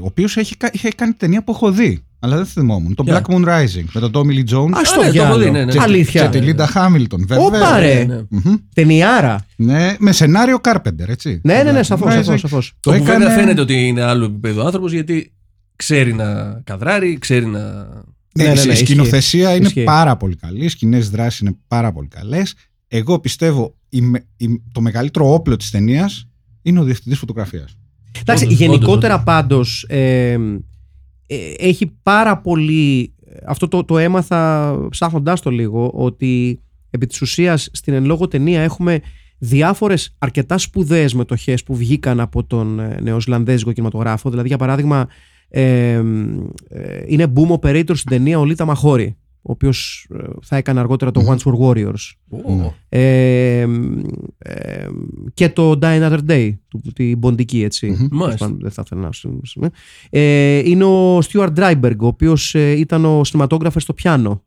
ο 0.02 0.06
οποίος 0.06 0.36
είχε 0.72 0.90
κάνει 0.96 1.14
ταινία 1.14 1.44
που 1.44 1.52
έχω 1.52 1.72
δει, 1.72 2.04
αλλά 2.26 2.36
δεν 2.36 2.46
θυμόμουν. 2.46 2.96
Το 2.96 3.04
Ποια; 3.04 3.22
Black 3.28 3.34
Moon 3.34 3.46
Rising 3.48 3.84
με 3.94 4.00
τον 4.00 4.12
Tommy 4.14 4.30
Lee 4.32 4.54
Jones 4.54 4.72
Α 4.74 4.80
ναι, 4.80 4.88
το 4.88 4.96
το 4.96 5.02
έχω 5.02 5.12
διάλογο. 5.12 5.40
δει, 5.40 5.50
ναι, 5.52 5.66
ναι. 5.66 5.72
και, 5.72 5.80
Αλήθεια. 5.82 6.28
και 6.28 6.40
τη 6.40 6.46
Λίντα 6.46 6.68
Χάμιλτον. 6.68 7.26
Βέβαια. 7.28 7.46
Όπα 7.46 7.80
ρε. 7.80 8.04
Ναι, 8.04 8.16
ναι. 8.16 8.22
Μμμ. 8.30 8.54
Ταινιάρα. 8.74 9.46
Ναι, 9.56 9.96
με 10.00 10.12
σενάριο 10.12 10.58
Carpenter, 10.64 11.08
έτσι. 11.08 11.40
Ναι, 11.44 11.64
ναι, 11.64 11.72
ναι, 11.72 11.80
Black 11.80 11.84
σαφώς. 11.84 12.14
Moon 12.14 12.18
Rising. 12.18 12.24
Σαφώς, 12.24 12.40
σαφώς. 12.40 12.74
Το 12.80 12.90
Όπου 12.94 13.04
βέβαια 13.04 13.16
έκανε. 13.22 13.34
φαίνεται 13.42 13.62
ότι 13.62 13.88
είναι 13.88 14.02
άλλο 14.02 14.26
επίπεδο 14.26 14.66
άνθρωπος 14.66 14.92
γιατί 14.92 15.34
ξέρει 15.76 16.14
να 16.14 16.62
καδράρει, 16.64 17.18
ξέρει 17.18 17.46
να. 17.46 17.60
Ναι, 18.36 18.44
Ναι, 18.44 18.54
ναι, 18.54 18.62
η 18.62 18.66
ναι, 18.66 18.72
ισχύει. 18.72 18.86
σκηνοθεσία 18.86 19.56
είναι 19.56 19.66
Ισχύει. 19.66 19.84
πάρα 19.84 20.18
πολύ 20.18 20.36
καλή. 20.36 20.66
Οι 20.66 20.70
σκηνές 20.70 21.10
δράσης 21.10 21.40
είναι 21.40 21.56
πάρα 21.68 21.92
πολύ 21.92 22.08
καλές. 22.08 22.54
Εγώ 22.88 23.20
πιστεύω 23.20 23.76
η 23.90 24.02
με- 24.02 24.26
η- 24.38 24.62
το 24.72 24.82
μεγαλύτερο 24.82 25.34
όπλο 25.34 25.56
της 25.56 25.70
ταινίας 25.70 26.28
είναι 26.62 26.80
ο 26.80 26.84
διευθυντής 26.84 27.20
φωτογραφίας. 27.20 27.76
Εντάξει, 28.22 28.44
Όντως, 28.46 28.58
γενικότερα 28.58 29.14
όντως, 29.14 29.26
πάντως 29.26 29.86
ε, 29.90 30.32
ε, 30.32 30.40
έχει 31.58 31.92
πάρα 32.04 32.38
πολύ. 32.38 33.14
Αυτό 33.46 33.68
το, 33.68 33.84
το 33.84 33.98
έμαθα 33.98 34.78
ψάχνοντάς 34.90 35.42
το 35.42 35.50
λίγο 35.50 35.92
ότι 35.94 36.62
επί 36.90 37.06
της 37.06 37.22
ουσίας 37.22 37.70
στην 37.72 37.94
εν 37.94 38.06
λόγω 38.06 38.28
ταινία 38.28 38.62
έχουμε 38.62 39.02
διάφορες 39.38 40.16
αρκετά 40.18 40.58
σπουδαίες 40.58 41.14
μετοχές 41.14 41.64
που 41.64 41.76
βγήκαν 41.76 42.20
από 42.20 42.44
τον 42.44 42.80
ε, 42.80 43.00
νεοζηλανδέζικο 43.02 43.72
κινηματογράφο. 43.72 44.30
Δηλαδή 44.30 44.48
για 44.48 44.58
παράδειγμα 44.58 45.08
ε, 45.50 45.92
ε, 46.70 47.04
είναι 47.08 47.34
boom 47.36 47.60
operator 47.60 47.96
στην 47.96 48.10
ταινία 48.10 48.40
ο 48.40 48.46
Λίτα 48.46 48.66
Μαχώρη 48.66 49.18
ο 49.46 49.52
οποίος 49.52 50.08
ε, 50.16 50.24
θα 50.42 50.56
έκανε 50.58 50.80
αργότερα 50.80 51.12
το 51.12 51.22
Once 51.28 51.50
Were 51.52 51.60
Warriors. 51.60 52.12
Ω, 52.30 52.74
Ε, 52.90 53.60
ε, 54.38 54.88
και 55.34 55.50
το 55.50 55.72
Die 55.82 56.02
Another 56.02 56.20
Day, 56.28 56.52
του, 56.68 56.82
τη 56.94 57.16
Μποντική 57.16 57.64
έτσι. 57.64 57.88
Μμμ. 57.88 57.96
Τέλος 57.96 58.10
Μάλιστα. 58.12 58.46
πάντων, 58.46 58.60
Δεν 58.62 58.72
θα 58.72 58.82
ήθελα 58.86 59.02
να 59.02 59.12
σου- 59.12 59.42
σου- 59.46 59.62
ε, 60.10 60.58
Είναι 60.70 60.84
ο 60.84 61.18
Stuart 61.20 61.54
Dryberg, 61.56 61.96
ο 62.00 62.06
οποίος 62.08 62.56
ε, 62.56 62.72
ήταν 62.72 63.06
ο 63.06 63.24
σινηματόγραφος 63.24 63.84
στο 63.84 63.94
πιάνο. 63.94 64.44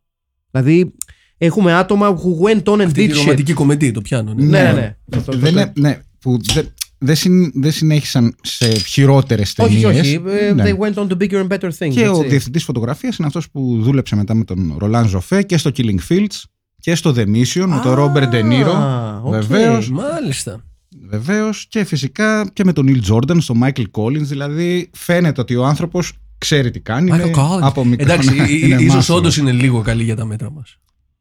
Δηλαδή 0.50 0.92
έχουμε 1.38 1.72
άτομα 1.74 2.16
who 2.16 2.48
went 2.48 2.62
on 2.62 2.76
and 2.80 2.85
Αυτή 2.85 3.04
did 3.04 3.09
τη 3.09 3.14
shit. 3.14 3.16
ρομαντική 3.18 3.52
κομμεντή, 3.52 3.90
το 3.90 4.00
πιάνω. 4.00 4.35
Ναι. 4.35 4.44
Ναι, 4.44 4.62
ναι, 4.62 4.72
ναι. 4.72 4.96
Αυτό- 5.12 5.30
αυτό- 5.30 5.37
Δεν 5.37 5.52
είναι, 5.52 5.72
ναι, 5.78 5.98
που 6.20 6.38
δεν, 6.54 6.66
δεν, 6.98 7.14
συν- 7.16 7.52
δεν 7.54 7.72
συνέχισαν 7.72 8.35
σε 8.42 8.68
χειρότερες 8.74 9.52
ταινίες. 9.54 9.85
Όχι, 9.85 9.98
όχι. 9.98 10.20
ε, 10.26 10.54
They 10.56 10.76
went 10.78 10.94
on 10.94 11.06
to 11.09 11.16
bigger 11.22 11.46
and 11.46 11.48
better 11.48 11.70
things. 11.78 11.90
Και 11.92 12.09
ο 12.09 12.16
έτσι. 12.16 12.28
διευθυντής 12.28 12.64
φωτογραφίας 12.64 13.16
είναι 13.16 13.26
αυτός 13.26 13.50
που 13.50 13.78
δούλεψε 13.82 14.16
μετά 14.16 14.35
με 14.35 14.44
τον 14.44 14.74
Ρολάν 14.78 15.09
Ζωφέ 15.09 15.42
και 15.42 15.56
στο 15.56 15.70
Killing 15.76 15.98
Fields 16.09 16.42
και 16.80 16.94
στο 16.94 17.14
The 17.16 17.20
Mission 17.26 17.64
με 17.66 17.80
τον 17.82 17.92
Ρόμπερτ 17.94 18.28
Ντε 18.28 18.45
Νίρο. 18.45 18.72
Α, 18.72 19.20
οκ. 19.24 19.32
Βεβαίως. 19.32 19.90
Μάλιστα. 19.90 20.64
Βεβαίως 21.09 21.66
και 21.68 21.85
φυσικά 21.85 22.50
και 22.52 22.64
με 22.64 22.72
τον 22.72 22.85
Νίλ 22.85 23.00
Τζόρνταν 23.00 23.40
στο 23.40 23.54
Michael 23.62 23.85
Collins. 23.90 24.20
Δηλαδή 24.22 24.90
φαίνεται 24.92 25.40
ότι 25.40 25.56
ο 25.56 25.64
άνθρωπος 25.66 26.12
ξέρει 26.38 26.70
τι 26.70 26.80
κάνει. 26.80 27.11
Michael 27.14 27.20
είναι 27.20 27.30
Collins. 27.37 27.61
Από 27.61 27.85
μικρό. 27.85 28.04
Εντάξει, 28.12 28.30
ναι, 28.35 28.48
είναι 28.50 28.74
ίσως 28.74 28.94
μάστορας. 28.94 29.09
όντως 29.09 29.37
είναι 29.37 29.52
λίγο 29.52 29.80
καλή 29.80 30.02
για 30.04 30.16
τα 30.16 30.24
μέτρα 30.24 30.50
μας. 30.50 30.78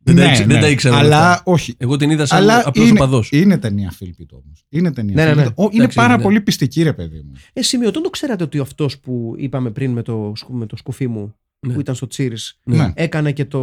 Δεν, 0.08 0.16
Ναι, 0.16 0.22
τα, 0.22 0.28
ήξε- 0.30 0.46
δεν 0.48 0.56
ναι. 0.56 0.62
τα 0.62 0.70
ήξερα. 0.70 0.96
όλα 0.98 1.06
Αλλά 1.06 1.30
αυτά. 1.32 1.42
όχι. 1.46 1.74
Εγώ 1.78 1.96
την 1.96 2.10
είδα 2.10 2.26
σαν 2.26 2.38
Αλλά 2.38 2.64
απλός 2.66 2.90
είναι, 2.90 3.00
οπαδός. 3.00 3.30
είναι 3.32 3.58
ταινία 3.58 3.92
feel 3.92 4.20
it 4.20 4.34
όμως. 4.34 4.66
Είναι 4.70 4.92
ταινία. 4.94 5.14
Ναι, 5.16 5.22
ναι, 5.24 5.28
ναι. 5.30 5.36
feel 5.36 5.50
it. 5.50 5.60
Ο- 5.60 5.64
Είναι 5.64 5.76
Εντάξει, 5.76 5.98
πάρα 5.98 6.18
ναι. 6.18 6.24
πολύ 6.24 6.42
πειστική, 6.42 6.84
ρε 6.84 6.94
παιδί 6.94 7.22
μου. 7.26 7.32
Ε, 7.54 7.62
σημειωτέον 7.62 8.04
το 8.04 8.10
ξέρατε 8.10 8.44
ότι 8.44 8.60
αυτός 8.60 9.00
που 9.00 9.34
είπαμε 9.38 9.72
πριν 9.72 9.92
με 9.92 10.02
το, 10.02 10.32
σκου- 10.36 10.56
με 10.56 10.66
το 10.66 10.76
σκουφί 10.76 11.08
μου 11.08 11.36
Ναι. 11.68 11.74
που 11.74 11.80
ήταν 11.80 11.96
στο 11.96 12.08
Cheers 12.16 12.52
Ναι. 12.64 12.92
έκανε 12.96 13.32
και 13.32 13.46
το 13.46 13.60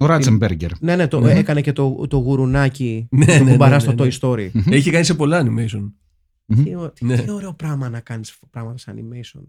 Ο 0.00 0.06
Ράτζεμπεργκερ. 0.06 0.70
Ναι, 0.80 0.96
ναι, 0.96 1.06
το, 1.08 1.20
Ναι. 1.20 1.32
έκανε 1.32 1.60
και 1.60 1.72
το, 1.72 2.06
το 2.08 2.16
γουρουνάκι 2.16 3.06
Ναι, 3.10 3.24
που 3.24 3.32
ναι, 3.44 3.50
ναι, 3.50 3.56
μπαρά 3.56 3.74
ναι, 3.74 3.80
στο 3.80 3.92
ναι. 3.92 4.08
Toy 4.10 4.18
Story. 4.20 4.50
Έχει 4.70 4.90
κάνει 4.90 5.04
σε 5.04 5.14
πολλά 5.14 5.42
animation. 5.44 5.92
τι, 6.64 6.74
ω- 6.74 6.90
τι- 6.94 7.04
Ναι. 7.04 7.16
τι 7.22 7.30
ωραίο 7.30 7.52
πράγμα 7.54 7.88
να 7.88 8.00
κάνεις 8.00 8.34
πράγματα 8.50 8.78
σε 8.78 8.94
animation. 8.96 9.40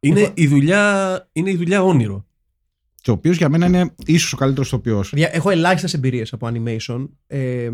Είναι, 0.00 0.20
Εγώ- 0.20 0.32
η 0.34 0.46
δουλειά, 0.46 1.28
είναι 1.32 1.50
η 1.50 1.56
δουλειά 1.56 1.82
όνειρο. 1.82 2.26
Και 3.00 3.10
ο 3.10 3.12
οποίος 3.12 3.36
για 3.36 3.48
μένα 3.48 3.66
είναι 3.66 3.94
ίσως 4.04 4.32
ο 4.32 4.36
καλύτερος 4.36 4.68
ηθοποιός. 4.68 5.10
Παιδιά, 5.10 5.28
Έχω 5.32 5.50
ελάχιστες 5.50 5.94
εμπειρίες 5.94 6.32
από 6.32 6.50
animation. 6.52 7.08
Ε, 7.26 7.70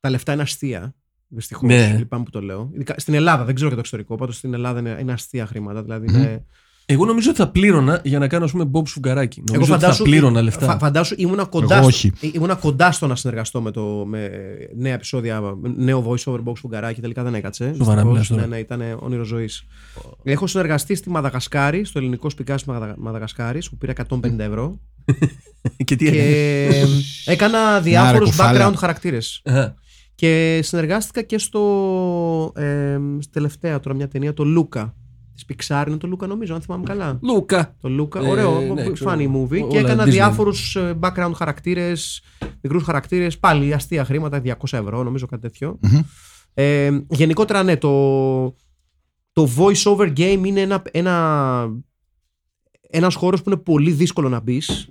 τα 0.00 0.10
λεφτά 0.10 0.32
είναι 0.32 0.42
αστεία. 0.42 0.94
Δυστυχώς. 1.28 1.68
Ναι. 1.68 1.94
Λυπάμαι 1.98 2.24
που 2.24 2.30
το 2.30 2.40
λέω. 2.42 2.70
Ειδικά 2.74 2.94
στην 2.96 3.14
Ελλάδα, 3.14 3.44
δεν 3.44 3.54
ξέρω 3.54 3.66
για 3.66 3.76
το 3.76 3.82
εξωτερικό. 3.82 4.16
Πάντως 4.16 4.36
στην 4.36 4.54
Ελλάδα 4.54 4.78
είναι, 4.78 4.96
είναι 5.00 5.12
αστεία 5.12 5.46
χρήματα. 5.46 5.82
Δηλαδή 5.82 6.06
είναι... 6.08 6.46
Εγώ 6.92 7.04
νομίζω 7.04 7.30
ότι 7.30 7.38
θα 7.38 7.48
πλήρωνα 7.48 8.00
για 8.04 8.18
να 8.18 8.28
κάνω 8.28 8.44
ας 8.44 8.50
πούμε 8.50 8.70
Bob 8.72 8.86
Σφουγγαράκι. 8.88 9.42
Εγώ 9.48 9.52
Νομίζω 9.54 9.72
ότι 9.72 9.80
θα 9.82 9.86
φαντάσου, 9.88 10.04
πλήρωνα 10.10 10.42
λεφτά. 10.42 10.66
φα- 10.66 10.78
φαντάσου 10.78 11.14
ήμουνα 11.18 11.44
κοντά, 11.44 11.74
Εγώ 11.76 11.90
στο- 11.90 12.08
όχι. 12.08 12.12
ε, 12.20 12.28
ήμουνα 12.32 12.54
κοντά 12.54 12.92
στο 12.92 13.06
να 13.06 13.16
συνεργαστώ 13.16 13.60
με, 13.60 13.70
το, 13.70 13.82
με 14.06 14.30
νέα 14.76 14.92
επεισόδια, 14.94 15.40
με 15.40 15.72
νέο 15.76 16.04
voice 16.08 16.32
over 16.32 16.38
box 16.44 16.52
Φουγκαράκη. 16.56 17.00
Τελικά 17.00 17.22
δεν 17.22 17.34
έκατσε. 17.34 17.64
Σοβαρά 17.76 17.78
Δυστυχώς. 18.02 18.10
μιλάς 18.12 18.26
τώρα. 18.28 18.40
Ναι, 18.40 18.46
ναι, 18.46 18.58
ήταν 18.58 18.82
όνειρο 19.00 19.24
ζωής. 19.24 19.64
Έχω 20.22 20.46
συνεργαστεί 20.46 20.94
στη 20.94 21.10
Μαδαγασκάρη, 21.10 21.84
στο 21.84 21.98
ελληνικό 21.98 22.30
σπικάσι 22.30 22.64
Μαδα- 22.68 22.94
Μαδαγασκάρης, 22.98 23.70
που 23.70 23.76
πήρα 23.76 23.92
150 23.92 24.44
ευρώ. 24.44 24.80
και 25.84 25.96
τι 25.96 26.06
έγινε; 26.08 26.24
και 27.24 27.30
έκανα 27.30 27.80
διάφορους 27.80 28.28
κουφάλα. 28.28 28.70
background 28.70 28.74
χαρακτήρες. 28.76 29.40
Αχα. 29.44 29.74
Και 30.14 30.60
συνεργάστηκα 30.62 31.22
και 31.22 31.38
στο. 31.38 31.60
Ε, 32.56 32.98
στη 33.20 33.32
τελευταία 33.32 33.80
τώρα 33.80 33.96
μια 33.96 34.08
ταινία, 34.08 34.34
το 34.34 34.44
Λούκα. 34.44 34.94
Τη 35.46 35.54
Pixar 35.54 35.84
είναι 35.88 35.96
το 35.96 36.06
Λούκα, 36.06 36.26
νομίζω, 36.26 36.54
αν 36.54 36.60
θυμάμαι 36.60 36.84
καλά. 36.84 37.18
Λούκα. 37.22 37.76
Το 37.80 37.88
Λούκα, 37.88 38.20
Ε, 38.20 38.28
ωραίο, 38.28 38.60
ναι, 38.60 38.90
ξέρω. 38.90 39.10
funny 39.10 39.26
movie. 39.36 39.60
Όλα 39.62 39.66
και 39.68 39.78
έκανα 39.78 40.04
Disney. 40.04 40.10
διάφορους 40.10 40.76
background 41.00 41.32
χαρακτήρες, 41.34 42.22
μικρούς 42.60 42.82
χαρακτήρες, 42.82 43.38
πάλι 43.38 43.72
αστεία 43.74 44.04
χρήματα, 44.04 44.40
200 44.40 44.78
ευρώ, 44.78 45.02
νομίζω 45.02 45.26
κάτι 45.26 45.42
τέτοιο. 45.42 45.78
Μμμ. 45.82 46.00
Ε, 46.54 47.00
γενικότερα, 47.10 47.62
ναι, 47.62 47.76
το, 47.76 47.90
το 49.32 49.48
voice 49.56 49.82
over 49.84 50.12
game 50.16 50.40
είναι 50.44 50.60
ένα, 50.60 50.82
ένα, 50.90 51.68
ένας 52.90 53.14
χώρος 53.14 53.42
που 53.42 53.50
είναι 53.50 53.58
πολύ 53.60 53.90
δύσκολο 53.90 54.28
να 54.28 54.40
μπεις. 54.40 54.88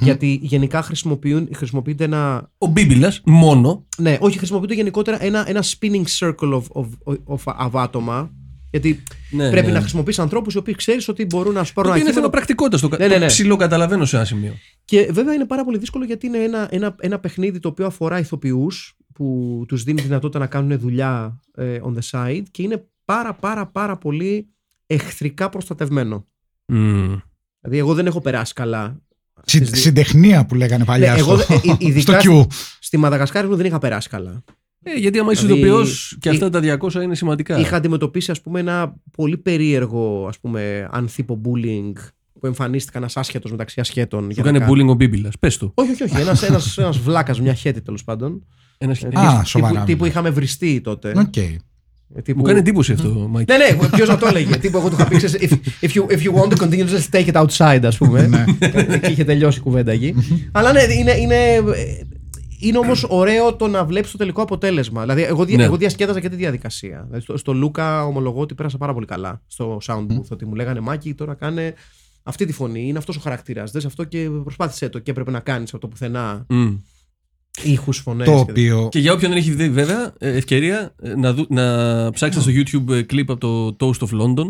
Γιατί 0.00 0.38
γενικά 0.42 0.82
χρησιμοποιούν, 0.82 1.48
χρησιμοποιείται 1.54 2.04
ένα. 2.04 2.50
Ο 2.58 2.66
Μπίμπιλα 2.66 3.12
μόνο. 3.24 3.86
Ναι, 3.96 4.18
όχι, 4.20 4.38
χρησιμοποιείται 4.38 4.74
γενικότερα 4.74 5.24
ένα, 5.24 5.48
ένα 5.48 5.62
spinning 5.64 6.04
circle 6.18 6.52
of, 6.52 6.62
of, 6.72 6.86
of, 7.26 7.66
of 7.66 7.70
άτομα. 7.72 8.30
Γιατί 8.70 9.02
Ναι, 9.30 9.50
πρέπει 9.50 9.66
ναι. 9.66 9.72
να 9.72 9.80
χρησιμοποιήσει 9.80 10.20
ανθρώπους 10.20 10.54
οι 10.54 10.58
οποίοι 10.58 10.74
ξέρεις 10.74 11.08
ότι 11.08 11.24
μπορούν 11.24 11.52
να 11.54 11.64
σου 11.64 11.72
Το 11.74 11.80
πάρουν 11.80 11.90
οποίο 11.90 12.02
ένα 12.02 12.10
είναι 12.18 12.20
θέμα 12.20 12.30
κείμενο 12.30 12.30
πρακτικότητα. 12.30 12.88
Το, 12.88 12.96
Ναι, 13.02 13.06
ναι, 13.08 13.14
ναι. 13.14 13.20
το 13.20 13.26
ψηλό 13.26 13.56
καταλαβαίνω 13.56 14.04
σε 14.04 14.16
ένα 14.16 14.24
σημείο. 14.24 14.54
Και 14.84 15.08
βέβαια 15.12 15.34
είναι 15.34 15.44
πάρα 15.46 15.64
πολύ 15.64 15.78
δύσκολο 15.78 16.04
γιατί 16.04 16.26
είναι 16.26 16.38
ένα, 16.38 16.68
ένα, 16.70 16.94
ένα 17.00 17.18
παιχνίδι 17.18 17.58
το 17.58 17.68
οποίο 17.68 17.86
αφορά 17.86 18.18
ηθοποιούς 18.18 18.96
που 19.12 19.64
τους 19.68 19.82
δίνει 19.82 20.02
δυνατότητα 20.02 20.38
να 20.38 20.46
κάνουν 20.46 20.78
δουλειά 20.78 21.40
ε, 21.54 21.78
on 21.82 21.94
the 21.94 22.10
side 22.10 22.42
και 22.50 22.62
είναι 22.62 22.84
πάρα 23.04 23.34
πάρα 23.34 23.66
πάρα 23.66 23.96
πολύ 23.98 24.48
εχθρικά 24.86 25.48
προστατευμένο. 25.48 26.26
Μμμ. 26.66 27.16
Δηλαδή, 27.60 27.78
εγώ 27.78 27.94
δεν 27.94 28.06
έχω 28.06 28.20
περάσει 28.20 28.52
καλά. 28.52 29.00
Συ, 29.44 29.56
στις 29.56 29.70
δι- 29.70 29.78
συντεχνία 29.80 30.46
που 30.46 30.54
λέγανε 30.54 30.84
παλιά 30.84 31.12
Ναι, 31.12 31.18
εγώ 31.18 31.36
στο, 31.38 31.54
δε- 31.58 31.70
ε, 31.70 31.72
ε, 31.72 31.76
ειδικά 31.86 32.20
στο 32.20 32.40
Q. 32.42 32.46
Στη 32.80 32.96
Μαδαγασκάρη 32.96 33.46
μου 33.48 33.56
δεν 33.56 33.66
είχα 33.66 33.78
περάσει 33.78 34.08
καλά. 34.08 34.42
Ε, 34.82 34.92
γιατί 34.98 35.18
άμα 35.18 35.32
είσαι 35.32 35.46
Δηλαδή, 35.46 35.60
ηθοποιός 35.60 36.16
και 36.20 36.28
εί- 36.28 36.32
αυτά 36.32 36.50
τα 36.50 36.60
200 36.60 37.02
είναι 37.02 37.14
σημαντικά. 37.14 37.58
Είχα 37.58 37.76
αντιμετωπίσει, 37.76 38.30
ας 38.30 38.40
πούμε, 38.40 38.60
ένα 38.60 38.94
πολύ 39.16 39.36
περίεργο 39.36 40.26
ας 40.28 40.38
πούμε, 40.38 40.88
ανθίπο 40.90 41.40
bullying 41.44 41.92
που 42.40 42.46
εμφανίστηκα 42.46 42.98
ένας 42.98 43.16
άσχετος 43.16 43.50
μεταξύ 43.50 43.80
ασχέτων. 43.80 44.22
Σου 44.22 44.28
για 44.30 44.42
να 44.44 44.50
κάνει 44.50 44.58
κάνω- 44.64 44.72
bullying 44.72 44.88
ο 44.90 44.94
Μπίμπιλας. 44.94 45.34
Πες 45.40 45.56
το. 45.56 45.72
Όχι, 45.74 45.90
όχι, 45.90 46.02
όχι. 46.02 46.16
Ένας 46.20 46.42
ένας, 46.42 46.78
ένας 46.78 46.98
βλάκας, 46.98 47.40
μια 47.40 47.54
χέτη 47.54 47.80
τέλος 47.82 48.04
πάντων. 48.04 48.46
Ένας... 48.78 49.02
Ε, 49.02 49.06
Α, 49.06 49.10
τύπου- 49.10 49.46
σοβαρά 49.46 49.72
Τύπου, 49.72 49.84
τύπου 49.84 49.96
μιλάς. 49.98 50.08
είχαμε 50.14 50.30
βριστεί 50.30 50.80
τότε. 50.80 51.12
Οκ. 51.16 51.36
Ε, 51.36 52.22
τύπου- 52.22 52.36
Μου 52.40 52.42
κάνει 52.42 52.58
εντύπωση 52.58 52.92
αυτό, 52.92 53.08
Μάικ. 53.30 53.48
Ναι, 53.50 53.56
ναι, 53.56 53.88
ποιος 53.96 54.08
να 54.08 54.16
το 54.18 54.26
έλεγε. 54.26 54.56
Τύπου 54.56 54.78
εγώ 54.78 54.88
του 54.88 54.94
είχα 54.98 55.08
πει, 55.08 55.16
ξέρεις, 55.16 55.36
if, 55.50 55.54
if, 55.86 55.90
you, 55.90 56.02
if 56.06 56.18
you 56.22 56.34
want 56.42 56.48
to 56.56 56.62
continue, 56.64 56.88
just 56.88 57.08
take 57.20 57.32
it 57.32 57.46
outside, 57.46 57.80
ας 57.84 57.96
πούμε. 57.96 58.26
Ναι. 58.26 58.44
Εκεί 58.88 59.10
είχε 59.12 59.24
τελειώσει 59.24 59.58
η 59.58 59.62
κουβέντα 59.62 59.92
εκεί. 59.92 60.14
Αλλά 60.52 60.72
ναι, 60.72 60.82
είναι, 60.82 61.12
είναι, 61.12 61.36
είναι 62.60 62.78
όμως 62.78 63.06
ωραίο 63.08 63.54
το 63.56 63.68
να 63.68 63.84
βλέπεις 63.84 64.10
το 64.10 64.16
τελικό 64.18 64.42
αποτέλεσμα. 64.42 65.00
Δηλαδή, 65.00 65.22
εγώ, 65.22 65.44
δια- 65.44 65.56
Ναι. 65.56 65.64
εγώ 65.64 65.76
διασκέδαζα 65.76 66.20
και 66.20 66.28
τη 66.28 66.36
διαδικασία. 66.36 67.02
Δηλαδή, 67.06 67.22
στο, 67.22 67.36
στο 67.36 67.52
Λούκα 67.52 68.04
ομολογώ 68.04 68.40
ότι 68.40 68.54
πέρασα 68.54 68.78
πάρα 68.78 68.92
πολύ 68.94 69.06
καλά 69.06 69.42
στο 69.46 69.78
sound 69.86 70.06
booth. 70.06 70.28
Ότι 70.30 70.46
μου 70.46 70.54
λέγανε 70.54 70.80
Μάκη, 70.80 71.14
τώρα 71.14 71.34
κάνε 71.34 71.74
αυτή 72.22 72.46
τη 72.46 72.52
φωνή. 72.52 72.88
Είναι 72.88 72.98
αυτός 72.98 73.16
ο 73.16 73.20
χαρακτήρας. 73.20 73.70
Δες 73.70 73.84
αυτό 73.84 74.04
και 74.04 74.28
προσπάθησε 74.42 74.88
το 74.88 74.98
και 74.98 75.10
έπρεπε 75.10 75.30
να 75.30 75.40
κάνεις 75.40 75.70
από 75.72 75.80
το 75.80 75.88
πουθενά 75.88 76.44
Μμ. 76.48 76.74
ήχους, 77.62 77.98
φωνές. 77.98 78.26
Το 78.26 78.38
οποίο. 78.38 78.88
Και 78.90 78.98
για 78.98 79.12
όποιον 79.12 79.30
δεν 79.30 79.40
έχει 79.40 79.50
δει, 79.50 79.70
βέβαια, 79.70 80.12
ε, 80.18 80.36
ευκαιρία 80.36 80.94
ε, 81.02 81.14
να, 81.14 81.32
δου, 81.32 81.46
να 81.48 81.64
ψάξετε 82.10 82.50
στο 82.50 82.60
YouTube 82.86 82.94
ε, 82.94 83.02
κλιπ 83.02 83.30
από 83.30 83.40
το 83.76 83.76
Toast 83.86 84.06
of 84.08 84.20
London. 84.20 84.46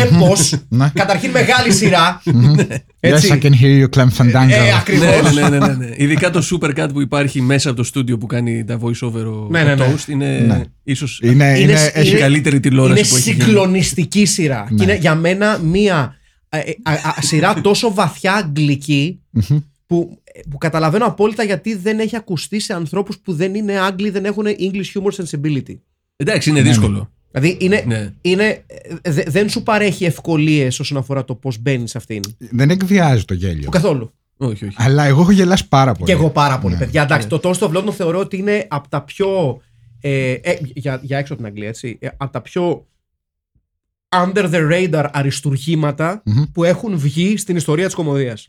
Έπω. 0.00 0.32
Ναι. 0.78 0.90
Καταρχήν 0.94 1.30
μεγάλη 1.30 1.72
σειρά. 1.72 2.22
Yes, 2.24 2.76
Έτσι. 3.00 3.28
I 3.42 3.44
can 3.44 3.50
hear 3.50 3.84
you, 3.84 3.88
Clem 3.96 4.08
Fandango. 4.18 4.50
Ε, 4.50 4.72
ακριβώς. 4.76 5.34
ναι, 5.34 5.40
ναι, 5.40 5.48
ναι, 5.48 5.66
ναι, 5.66 5.74
ναι. 5.74 5.88
Ειδικά 5.96 6.30
το 6.30 6.42
supercut 6.52 6.88
που 6.92 7.00
υπάρχει 7.00 7.40
μέσα 7.42 7.68
από 7.68 7.78
το 7.78 7.84
στούντιο 7.84 8.18
που 8.18 8.26
κάνει 8.26 8.64
τα 8.64 8.78
voice 8.82 8.98
over 9.00 9.26
ο, 9.26 9.46
Ναι, 9.50 9.62
ναι, 9.62 9.72
ο 9.72 9.76
ναι. 9.76 9.86
Toast 9.94 10.08
είναι 10.08 10.38
Ναι. 10.38 10.60
ίσως 10.82 11.20
Είναι, 11.22 11.32
Είναι- 11.32 11.58
είναι, 11.58 11.90
έχει 11.94 12.10
είναι- 12.10 12.18
καλύτερη 12.18 12.60
τηλεόραση 12.60 12.98
Είναι 13.00 13.08
που 13.08 13.16
έχει 13.16 13.30
γίνει. 13.30 13.42
συγκλονιστική 13.42 14.24
σειρά. 14.24 14.66
Ναι. 14.70 14.76
Και 14.76 14.82
είναι 14.82 14.96
για 15.00 15.14
μένα 15.14 15.58
μία 15.58 16.16
ε, 16.48 16.58
ε, 16.58 16.72
α, 16.82 16.92
α, 16.92 17.14
σειρά 17.20 17.60
τόσο 17.60 17.94
βαθιά 17.94 18.32
αγγλική 18.34 19.20
Μμμ. 19.30 19.58
που, 19.86 20.22
που 20.50 20.58
καταλαβαίνω 20.58 21.04
απόλυτα 21.04 21.42
γιατί 21.42 21.74
δεν 21.74 21.98
έχει 21.98 22.16
ακουστεί 22.16 22.60
σε 22.60 22.72
ανθρώπους 22.74 23.18
που 23.18 23.32
δεν 23.32 23.54
είναι 23.54 23.78
Άγγλοι, 23.78 24.10
δεν 24.10 24.24
έχουν 24.24 24.44
English 24.46 25.00
humor 25.00 25.22
sensibility. 25.24 25.76
Εντάξει, 26.16 26.50
είναι 26.50 26.62
δύσκολο. 26.62 27.10
Δηλαδή 27.32 27.56
είναι, 27.60 27.82
Ναι. 27.86 28.12
είναι, 28.20 28.64
ε, 29.02 29.10
δε- 29.10 29.22
δεν 29.26 29.48
σου 29.48 29.62
παρέχει 29.62 30.04
ευκολίες 30.04 30.80
όσον 30.80 30.96
αφορά 30.98 31.24
το 31.24 31.34
πώς 31.34 31.58
μπαίνει 31.58 31.88
σε 31.88 31.98
αυτήν. 31.98 32.20
Δεν 32.38 32.70
εκβιάζει 32.70 33.24
το 33.24 33.34
γέλιο. 33.34 33.68
Καθόλου. 33.70 34.12
Όχι, 34.36 34.64
όχι. 34.64 34.74
Αλλά 34.78 35.04
εγώ 35.04 35.20
έχω 35.20 35.30
γελάσει 35.30 35.68
πάρα 35.68 35.92
πολύ. 35.92 36.04
Και 36.04 36.12
εγώ 36.12 36.30
πάρα 36.30 36.58
πολύ, 36.58 36.74
Ναι. 36.74 36.80
παιδιά. 36.80 37.02
Εντάξει, 37.02 37.28
το 37.28 37.40
Toast 37.42 37.58
of 37.58 37.76
London 37.76 37.92
θεωρώ 37.92 38.18
ότι 38.18 38.36
είναι 38.36 38.66
από 38.70 38.88
τα 38.88 39.02
πιο. 39.02 39.60
Ε, 40.00 40.32
ε, 40.32 40.58
για, 40.62 41.00
για 41.02 41.18
έξω 41.18 41.32
από 41.32 41.42
την 41.42 41.50
Αγγλία, 41.50 41.68
έτσι. 41.68 41.96
Ε, 42.00 42.08
από 42.16 42.32
τα 42.32 42.40
πιο 42.40 42.86
under 44.16 44.50
the 44.52 44.70
radar 44.72 45.08
αριστουργήματα 45.12 46.22
Μμμ. 46.24 46.42
που 46.52 46.64
έχουν 46.64 46.98
βγει 46.98 47.36
στην 47.36 47.56
ιστορία 47.56 47.84
της 47.86 47.94
κομμωδίας. 47.94 48.46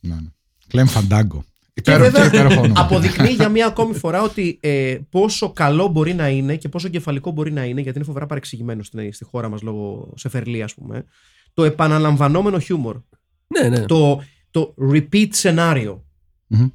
Ναι, 0.00 0.14
ναι. 0.14 0.28
Κλέμ 0.68 0.86
Φαντάγκο. 0.86 1.44
Και 1.80 1.90
Υπέροχο 1.90 2.10
βέβαια 2.10 2.26
υπέροχο 2.26 2.60
όνομα. 2.60 2.80
αποδεικνύει 2.80 3.32
για 3.32 3.48
μία 3.48 3.66
ακόμη 3.66 3.94
φορά 3.94 4.22
ότι 4.22 4.58
ε, 4.62 4.98
πόσο 5.10 5.52
καλό 5.52 5.88
μπορεί 5.88 6.14
να 6.14 6.28
είναι 6.28 6.56
και 6.56 6.68
πόσο 6.68 6.88
κεφαλικό 6.88 7.30
μπορεί 7.30 7.52
να 7.52 7.64
είναι, 7.64 7.80
γιατί 7.80 7.96
είναι 7.96 8.06
φοβερά 8.06 8.26
παρεξηγημένο 8.26 8.82
στην, 8.82 9.12
στη 9.12 9.24
χώρα 9.24 9.48
μας 9.48 9.62
λόγω 9.62 10.12
σεφερλή, 10.16 10.62
ας 10.62 10.74
πούμε, 10.74 11.04
το 11.54 11.64
επαναλαμβανόμενο 11.64 12.58
χιούμορ. 12.58 12.96
Ναι, 13.46 13.68
ναι. 13.68 13.84
Το, 13.84 14.22
το 14.50 14.74
repeat 14.92 15.28
scenario. 15.42 15.98
Μμμ. 16.46 16.68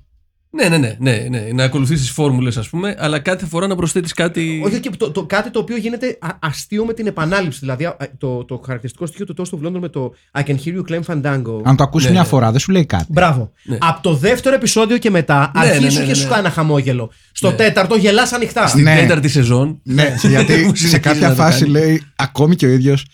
Ναι, 0.55 0.69
ναι, 0.69 0.77
ναι, 0.77 0.95
ναι, 0.99 1.27
ναι. 1.29 1.47
Να 1.53 1.63
ακολουθήσεις 1.63 2.07
τι 2.07 2.13
φόρμουλες, 2.13 2.57
ας 2.57 2.69
πούμε, 2.69 2.95
αλλά 2.99 3.19
κάθε 3.19 3.45
φορά 3.45 3.67
να 3.67 3.75
προσθέτεις 3.75 4.13
κάτι. 4.13 4.61
Όχι, 4.65 4.79
και 4.79 4.89
το, 4.97 5.11
το, 5.11 5.25
κάτι 5.25 5.49
το 5.51 5.59
οποίο 5.59 5.77
γίνεται 5.77 6.17
α- 6.21 6.29
αστείο 6.39 6.85
με 6.85 6.93
την 6.93 7.07
επανάληψη. 7.07 7.59
Δηλαδή, 7.59 7.85
α, 7.85 7.97
το, 8.17 8.43
το 8.45 8.61
χαρακτηριστικό 8.65 9.05
στοιχείο 9.05 9.25
του 9.25 9.35
Toast 9.37 9.57
of 9.59 9.67
London 9.67 9.79
με 9.79 9.89
το 9.89 10.13
I 10.31 10.39
can 10.41 10.55
hear 10.65 10.75
you 10.77 10.81
claim 10.91 11.01
Fandango. 11.07 11.61
Αν 11.63 11.75
το 11.75 11.83
ακούσεις 11.83 12.07
Ναι, 12.07 12.13
μια 12.13 12.21
ναι. 12.21 12.27
φορά, 12.27 12.51
δεν 12.51 12.59
σου 12.59 12.71
λέει 12.71 12.85
κάτι. 12.85 13.05
Μπράβο. 13.09 13.51
Ναι. 13.63 13.77
Από 13.81 14.01
το 14.01 14.13
δεύτερο 14.13 14.55
επεισόδιο 14.55 14.97
και 14.97 15.09
μετά 15.09 15.51
Ναι, 15.55 15.61
ναι, 15.63 15.69
αρχίζουν 15.69 15.93
ναι, 15.99 15.99
και 16.05 16.09
ναι, 16.09 16.13
σου 16.13 16.23
ναι. 16.23 16.29
κάνει 16.29 16.39
ένα 16.39 16.49
χαμόγελο. 16.49 17.11
Στο 17.31 17.49
Ναι. 17.49 17.55
τέταρτο 17.55 17.95
γελάς 17.95 18.31
ανοιχτά. 18.33 18.67
Στην 18.67 18.83
Ναι. 18.83 18.95
τέταρτη 18.95 19.27
σεζόν. 19.29 19.79
Ναι, 19.83 20.15
γιατί 20.29 20.53
Που 20.53 20.75
σε 20.75 20.87
συνεχίζει 20.87 20.99
κάποια 20.99 21.27
να 21.29 21.35
το 21.35 21.41
φάση 21.41 21.59
κάνει. 21.59 21.71
λέει 21.71 22.01
ακόμη 22.15 22.55
και 22.55 22.65
ο 22.65 22.69
ίδιος. 22.69 23.05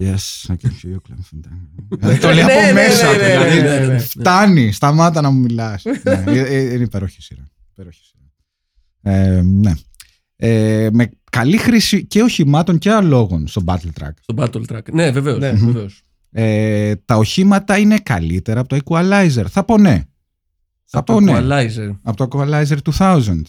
Yes, 0.00 0.46
I 0.48 0.54
can 0.56 0.70
hear 0.70 0.90
you, 0.94 1.00
Clem 1.08 1.20
Fandango. 1.30 1.96
Δηλαδή 1.98 2.18
το 2.18 2.28
λέει 2.28 2.44
Ναι, 2.44 2.52
από 2.52 2.60
ναι, 2.66 2.72
μέσα 2.72 3.06
ναι, 3.10 3.16
του. 3.16 3.22
ναι, 3.22 3.28
δηλαδή, 3.28 3.60
ναι, 3.60 3.78
ναι, 3.78 3.86
ναι. 3.86 3.98
Φτάνει, 3.98 4.72
σταμάτα 4.72 5.20
να 5.20 5.30
μου 5.30 5.40
μιλάς. 5.40 5.82
Είναι 5.84 6.82
υπέροχη 6.82 7.22
σειρά. 7.22 7.48
Υπέροχη 7.72 8.00
σειρά. 8.04 9.16
Ε, 9.16 9.40
ναι. 9.42 9.72
Ε, 10.36 10.88
με 10.92 11.10
καλή 11.30 11.56
χρήση 11.56 12.04
και 12.06 12.22
οχημάτων 12.22 12.78
και 12.78 12.90
αλόγων 12.90 13.46
στο 13.46 13.62
Battle 13.66 14.02
Track. 14.02 14.10
Στο 14.20 14.34
Battle 14.36 14.62
Track. 14.72 14.92
Ναι, 14.92 15.10
βεβαίως. 15.10 15.38
Ναι. 15.38 15.50
Βεβαίως. 15.52 16.02
Ε, 16.32 16.94
τα 17.04 17.16
οχήματα 17.16 17.78
είναι 17.78 17.98
καλύτερα 17.98 18.60
από 18.60 18.68
το 18.68 18.78
Equalizer. 18.84 19.44
Θα 19.48 19.64
πω 19.64 19.78
ναι. 19.78 20.02
Θα 20.84 20.98
Από 20.98 21.12
πω 21.14 21.24
το 21.24 21.32
ναι. 21.32 21.38
Equalizer. 21.40 21.96
Από 22.02 22.16
το 22.16 22.28
Equalizer 22.38 22.76
2000. 22.98 23.22
με 23.24 23.42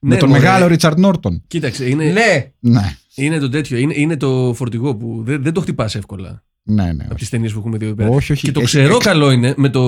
Ναι, 0.00 0.16
τον 0.16 0.28
μωρέ. 0.28 0.40
μεγάλο 0.40 0.66
Ρίτσαρντ 0.66 0.98
Νόρτον. 0.98 1.42
Κοίταξε, 1.46 1.88
είναι, 1.88 2.12
Ναι. 2.58 2.96
Ναι, 3.16 3.24
είναι 3.24 3.38
το 3.38 3.48
τέτοιο. 3.48 3.78
Είναι, 3.78 3.94
είναι 3.96 4.16
το 4.16 4.52
φορτηγό 4.56 4.96
που 4.96 5.22
δεν, 5.24 5.42
δεν 5.42 5.52
το 5.52 5.60
χτυπάς 5.60 5.94
εύκολα 5.94 6.44
ναι, 6.62 6.92
ναι. 6.92 7.04
από 7.04 7.14
τις 7.14 7.28
ταινίες 7.28 7.52
που 7.52 7.58
έχουμε 7.58 7.76
δει 7.78 7.84
εδώ 7.84 7.94
πέρα. 7.94 8.08
Όχι, 8.08 8.32
όχι. 8.32 8.46
Και 8.46 8.52
το 8.52 8.60
Έχει- 8.60 8.68
ξέρω 8.68 8.94
έχει- 8.94 9.02
καλό 9.04 9.30
είναι 9.30 9.54
με 9.56 9.68
το, 9.68 9.82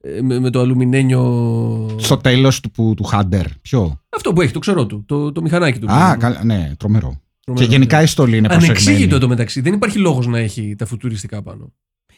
ε, 0.00 0.20
με, 0.22 0.38
με 0.38 0.50
το 0.50 0.60
αλουμινένιο. 0.60 1.96
Στο 1.98 2.16
τέλος 2.16 2.60
του, 2.60 2.70
που- 2.70 2.94
του 2.96 3.08
Hunter. 3.12 3.44
Ποιο; 3.62 4.00
Αυτό 4.08 4.32
που 4.32 4.40
έχει, 4.40 4.52
το 4.52 4.58
ξέρω 4.58 4.86
του. 4.86 5.04
Το, 5.06 5.32
το 5.32 5.42
μηχανάκι 5.42 5.78
του. 5.78 5.90
Α, 5.92 6.16
καλά, 6.16 6.44
ναι, 6.44 6.72
τρομερό. 6.78 7.20
Τρομερό, 7.44 7.66
και 7.66 7.72
γενικά 7.72 7.96
ναι. 7.96 8.02
η 8.02 8.06
στολή 8.06 8.36
είναι 8.36 8.48
προσεγμένη. 8.48 8.78
Ανεξήγητο 8.80 9.16
εδώ 9.16 9.28
μεταξύ. 9.28 9.60
Δεν 9.60 9.72
υπάρχει 9.72 9.98
λόγος 9.98 10.26
να 10.26 10.38
έχει 10.38 10.74
τα 10.78 10.86
φουτουριστικά 10.86 11.42
πάνω. 11.42 11.72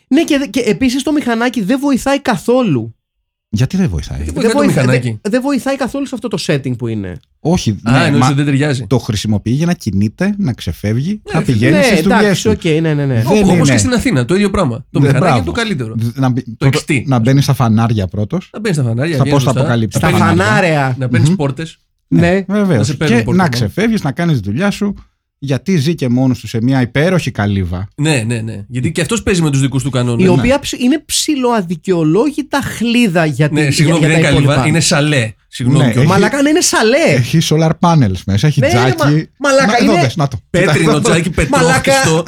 Ναι, 0.09 0.25
και, 0.25 0.49
και 0.51 0.61
επίσης 0.61 1.03
το 1.03 1.13
μηχανάκι 1.13 1.63
δεν 1.63 1.79
βοηθάει 1.81 2.21
καθόλου. 2.21 2.95
Γιατί 3.53 3.77
δεν 3.77 3.89
βοηθάει; 3.89 4.17
Γιατί 4.23 4.33
Δεν, 4.33 4.43
βοηθάει 4.43 4.61
το 4.61 4.67
βοηθά- 4.67 4.85
μηχανάκι. 4.85 5.19
δεν- 5.23 5.33
δεν 5.33 5.43
βοηθάει 5.43 5.77
καθόλου 5.77 6.07
σε 6.07 6.15
αυτό 6.15 6.29
το 6.29 6.39
setting 6.47 6.77
που 6.79 6.87
είναι. 6.87 7.17
Όχι, 7.41 7.79
Α, 7.83 7.93
ναι, 7.93 8.05
εννοείς 8.05 8.21
μα 8.21 8.27
ότι 8.27 8.35
δεν 8.35 8.45
ταιριάζει. 8.45 8.87
το 8.87 8.99
χρησιμοποιεί 8.99 9.51
για 9.51 9.67
να 9.67 9.73
κινείται, 9.75 10.35
να 10.39 10.53
ξεφεύγει, 10.53 11.23
να 11.33 11.39
Ναι, 11.39 11.45
πηγαίνει 11.45 11.77
ναι, 11.77 11.83
στις 11.83 12.01
δουλειές 12.01 12.21
εντάξει, 12.21 12.43
του. 12.43 12.51
οκ, 12.51 12.65
ναι, 12.65 12.95
ναι, 12.95 13.07
ναι. 13.07 13.15
Δεν 13.15 13.27
Όπως 13.27 13.39
είναι. 13.59 13.71
και 13.73 13.79
στην 13.79 13.93
Αθήνα, 13.93 14.25
το 14.25 14.35
ίδιο 14.35 14.51
πράγμα. 14.51 14.77
Το 14.91 14.99
Ναι, 14.99 15.07
μηχανάκι 15.07 15.21
μπράβο. 15.25 15.37
είναι 15.37 15.47
το 15.47 15.53
καλύτερο. 15.53 15.95
Να, 16.15 16.29
μπει- 16.29 16.45
Το 16.45 16.69
πρώτο- 16.69 16.79
XT. 16.79 17.03
να 17.07 17.19
μπαίνει 17.19 17.41
στα 17.43 17.55
φανάρια 17.55 18.07
πρώτος. 18.07 18.51
Να 18.53 18.61
μπαίνει 18.61 18.75
στα 18.75 18.85
φανάρια. 18.85 19.15
Στα 19.15 19.23
βγαίνεις 19.25 19.33
πώς 19.33 19.45
τα 19.45 19.51
μπροστά, 19.53 19.61
αποκαλύπτεις 19.61 20.01
να 20.01 20.09
Στα 20.09 20.19
τα 20.19 20.25
παίρνεις- 20.25 20.45
φανάρια. 20.45 20.95
Να 20.99 21.09
παίρνεις 21.09 21.29
Μμμ. 21.29 21.37
πόρτες. 21.37 21.79
Ναι. 22.09 22.45
Βεβαίως. 22.49 22.79
Να 22.79 22.85
σε 22.85 22.95
παίρνουν 22.95 23.19
Και 23.19 23.25
πόρτα, 23.25 23.39
να 23.43 23.49
ναι. 23.49 23.55
ξεφεύγεις, 23.55 24.03
να 24.03 24.13
κάνεις 24.13 24.41
τη 24.41 24.43
δουλειά 24.51 24.71
σου, 24.71 24.95
γιατί 25.43 25.77
ζει 25.77 25.95
και 25.95 26.09
μόνος 26.09 26.39
του 26.41 26.49
σε 26.49 26.59
μια 26.63 26.81
υπέροχη 26.81 27.31
καλύβα. 27.31 27.89
Ναι, 27.95 28.23
ναι, 28.27 28.41
ναι. 28.41 28.65
Γιατί 28.69 28.93
και 28.93 29.01
αυτός 29.01 29.23
παίζει 29.23 29.43
με 29.43 29.51
τους 29.51 29.61
δικούς 29.61 29.83
του 29.83 29.91
κανόνες. 29.91 30.25
Η 30.27 30.29
οποία 30.29 30.59
ψ- 30.59 30.81
είναι 30.81 31.03
ψηλοαδικαιολόγητα 31.07 32.61
χλίδα 32.63 33.25
για, 33.25 33.49
τη- 33.49 33.55
Ναι, 33.55 33.61
για, 33.63 33.73
συγγνώμη, 33.73 33.99
για 33.99 34.09
δεν 34.09 34.17
τα 34.17 34.23
είναι 34.23 34.31
καλύβα, 34.35 34.53
υπόλοιπα. 34.53 34.69
είναι 34.69 34.81
σαλέ. 34.81 35.33
Συγγνώμη. 35.49 35.85
Ναι, 35.85 35.91
κιόλας. 35.93 36.11
έχει- 36.11 36.21
Μαλάκα, 36.21 36.43
ναι, 36.43 36.49
είναι 36.49 36.61
σαλέ. 36.61 37.05
Έχει 37.15 37.39
solar 37.51 37.71
panels 37.81 38.21
μέσα, 38.27 38.47
έχει 38.47 38.61
Ναι, 38.61 38.67
ναι, 38.67 38.73
τζάκι. 38.73 38.95
μα- 38.99 39.27
μαλάκα, 39.39 39.67
να, 39.67 39.77
εδώ 39.77 39.93
είναι- 39.93 40.01
δες, 40.03 40.17
να 40.17 40.29
το. 40.29 40.39
Πέτρινο 40.51 41.01
τζάκι, 41.01 41.31
Μαλάκα, 41.51 41.81
πετρόχριστο. 41.81 42.25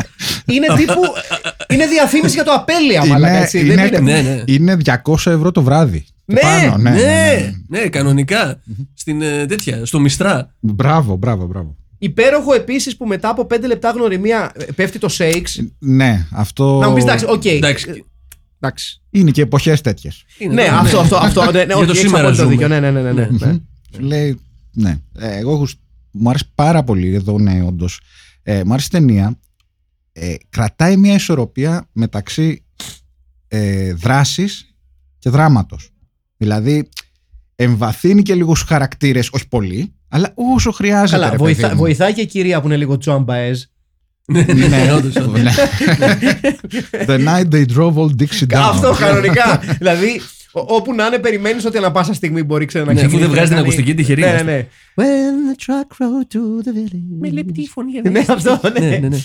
είναι 0.47 0.67
τύπου. 0.77 1.01
είναι 1.75 1.87
διαφήμιση 1.87 2.35
για 2.35 2.45
το 2.45 2.53
απέλεια, 2.53 3.01
Είναι- 3.01 3.07
μαλάκα. 3.13 3.37
Έτσι, 3.43 3.61
είναι- 3.61 3.75
δεν 3.75 3.87
είναι. 3.87 4.13
Ναι, 4.13 4.21
ναι. 4.21 4.43
Είναι 4.47 4.77
200 4.77 5.31
ευρώ 5.31 5.53
το 5.53 5.63
βράδυ. 5.63 6.05
Ναι, 6.25 6.41
Πάνω, 6.41 6.77
ναι, 6.77 6.91
ναι, 6.91 6.97
ναι. 6.97 7.53
Ναι, 7.69 7.79
ναι, 7.81 7.89
κανονικά. 7.89 8.61
Στην 8.95 9.23
ε, 9.23 9.47
τέτοια, 9.47 9.87
στο 9.87 10.01
Μιστρά. 10.01 10.55
Μπράβο, 10.61 11.17
μπράβο, 11.17 11.47
μπράβο. 11.47 11.77
Υπέροχο 12.05 12.53
επίσης 12.53 12.97
που 12.97 13.07
μετά 13.07 13.29
από 13.29 13.47
5 13.51 13.67
λεπτά 13.67 13.91
γνωριμία 13.91 14.53
ε, 14.55 14.65
πέφτει 14.65 14.99
το 14.99 15.09
shakes. 15.19 15.67
Ναι, 15.79 16.27
αυτό. 16.33 16.79
Να 16.79 16.89
μου 16.89 16.95
πεις 16.95 17.03
εντάξει, 17.03 17.25
οκ. 17.29 17.45
Εντάξει. 17.45 18.05
Εντάξει. 18.61 19.01
Είναι 19.11 19.31
και 19.31 19.43
εποχές 19.43 19.81
τέτοιες. 19.81 20.25
είναι 20.39 20.55
Ναι, 20.55 20.67
το- 20.69 20.75
αυτό, 20.75 20.99
αυτό, 20.99 21.17
αυτό. 21.17 21.45
Ναι, 21.45 21.51
ναι, 21.59 21.65
Για 21.65 21.77
όχι, 21.77 21.85
το 21.87 21.91
έχεις 21.91 21.99
σήμερα 22.05 22.21
απόλυτο 22.23 22.43
ζούμε. 22.43 22.55
δίκιο. 22.55 22.69
Ναι, 22.69 22.81
ναι, 22.81 22.91
ναι, 22.91 23.13
ναι, 23.13 23.13
ναι, 23.13 23.47
ναι. 23.47 23.59
Λέει, 23.99 24.41
ναι. 24.73 25.01
Ε, 25.19 25.37
εγώ 25.39 25.53
έχω, 25.53 25.69
μου 26.11 26.29
άρεσε 26.29 26.51
πάρα 26.55 26.83
πολύ 26.85 27.15
εδώ, 27.15 27.39
ναι, 27.39 27.63
όντως. 27.63 28.01
Ε, 28.43 28.65
μου 28.65 28.73
άρεσε 28.73 28.87
η 28.91 28.99
ταινία. 28.99 29.39
Ε, 30.13 30.35
κρατάει 30.49 30.97
μια 30.97 31.15
ισορροπία 31.15 31.89
μεταξύ 31.93 32.65
ε, 33.49 33.93
δράσης 33.93 34.75
και 35.19 35.31
δράματος. 35.31 35.91
Δηλαδή, 36.37 36.89
εμβαθύνει 37.57 38.23
και 38.23 38.35
λίγο 38.35 38.55
στου 38.55 38.67
χαρακτήρες, 38.67 39.29
όχι 39.33 39.49
πολύ, 39.49 39.93
αλλά 40.15 40.33
όσο 40.35 40.71
χρειάζεται. 40.73 41.11
Καλά, 41.19 41.31
ρε 41.31 41.37
βοηθά, 41.37 41.61
παιδί 41.63 41.73
μου. 41.75 41.79
βοηθάει 41.81 42.13
και 42.13 42.21
η 42.21 42.27
κυρία 42.27 42.61
που 42.61 42.67
είναι 42.67 42.77
λίγο 42.77 42.99
τζοαμπαέζ. 42.99 43.63
Ναι, 44.27 44.43
ναι, 44.43 44.93
όντως, 44.97 45.17
όντως. 45.17 45.41
Ναι. 45.43 45.53
The 47.07 47.19
night 47.29 47.49
they 47.55 47.65
drove 47.77 47.95
all 47.95 48.11
Dixie 48.19 48.47
down. 48.53 48.55
Αυτό 48.55 48.95
κανονικά. 48.99 49.61
δηλαδή, 49.79 50.21
ο- 50.53 50.75
όπου 50.75 50.95
να 50.95 51.07
είναι, 51.07 51.19
περιμένεις 51.19 51.65
ότι 51.65 51.77
ανά 51.79 51.93
πάσα 51.93 52.15
στιγμή 52.15 52.43
μπορεί 52.43 52.65
ξέρω, 52.65 52.85
να 52.85 52.93
Ναι, 52.93 53.01
αφού 53.01 53.09
ξεκινήσει 53.09 53.35
δεν 53.35 53.45
βγάζει 53.47 53.55
να 53.55 53.63
την 53.63 53.71
κάνει- 53.71 53.83
ακουστική, 53.83 53.95
τυχερή 54.03 54.21
Ναι, 54.21 54.27
ναι, 54.27 54.33
είμαστε. 54.33 54.69
ναι. 54.95 55.05
When 55.05 55.35
the 55.49 55.65
truck 55.67 55.97
rode 56.03 56.27
to 56.35 56.67
the 56.69 56.73
village. 56.79 57.19
Με 57.21 57.31
λεπτή 57.31 57.67
φωνή. 57.69 58.01
Ναι, 58.11 58.25
αυτό, 58.29 58.61
ναι. 58.79 58.89
Ναι, 58.89 58.97
ναι, 58.97 59.09
ναι. 59.09 59.19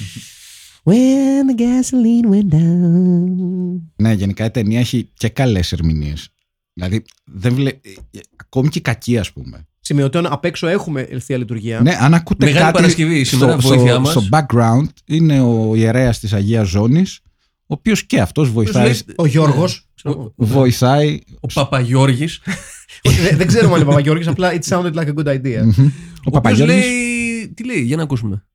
When 0.84 1.46
the 1.52 1.60
gasoline 1.62 2.34
went 2.36 2.54
down. 2.56 3.82
Ναι, 3.96 4.12
γενικά 4.14 4.46
η 4.46 4.52
ταινία 4.52 4.80
έχει 4.80 5.10
και 5.14 5.30
καλές 5.30 5.72
ερμηνείες. 5.72 6.30
Δηλαδή, 6.74 7.04
δεν 7.26 7.54
βλέ... 7.54 7.70
ε, 7.70 7.80
ακόμη 8.36 8.70
και 8.70 8.80
κακή, 8.80 9.18
ας 9.18 9.32
πούμε. 9.32 9.68
Σημειωτών 9.88 10.26
απ' 10.26 10.46
έξω 10.46 10.68
έχουμε 10.68 11.02
ευθεία 11.02 11.38
λειτουργία. 11.38 11.82
Ναι, 11.82 11.98
αν 12.00 12.14
ακούτε 12.14 12.46
Μεγάλη 12.46 12.64
κάτι 12.64 12.76
Παρασκευή 12.78 13.24
σήμερα, 13.24 13.60
στο, 13.60 13.68
βοήθειά 13.70 13.92
στο, 13.92 14.02
μας. 14.02 14.12
στο 14.12 14.24
background 14.32 14.88
είναι 15.06 15.42
ο 15.42 15.76
ιερέας 15.76 16.20
της 16.20 16.34
Αγίας 16.34 16.68
Ζώνης 16.68 17.20
ο 17.70 17.74
οποίος 17.74 18.06
και 18.06 18.20
αυτός 18.22 18.52
βοηθάει, 18.52 18.84
λέει- 18.84 19.02
Ο 19.16 19.26
Γιώργος. 19.26 19.88
Ο- 20.04 20.34
βοηθάει 20.36 21.20
Ο 21.40 21.48
Παπαγιώργης. 21.54 22.42
δεν 23.38 23.48
ξέρουμε 23.48 23.74
αν 23.74 23.80
είναι 23.80 23.90
Παπαγιώργης, 23.90 24.28
απλά 24.28 24.52
it 24.54 24.68
sounded 24.70 24.94
like 24.94 25.08
a 25.08 25.14
good 25.14 25.28
idea. 25.28 25.62
Μμμ. 25.62 25.70
ο 25.70 25.84
Ο 25.84 25.92
οποίος 26.24 26.32
Παπαγιώργης 26.32 26.76
λέει. 26.76 27.48
Τι 27.56 27.66
λέει, 27.66 27.82
για 27.82 27.96
να 27.98 28.04
ακούσουμε. 28.04 28.46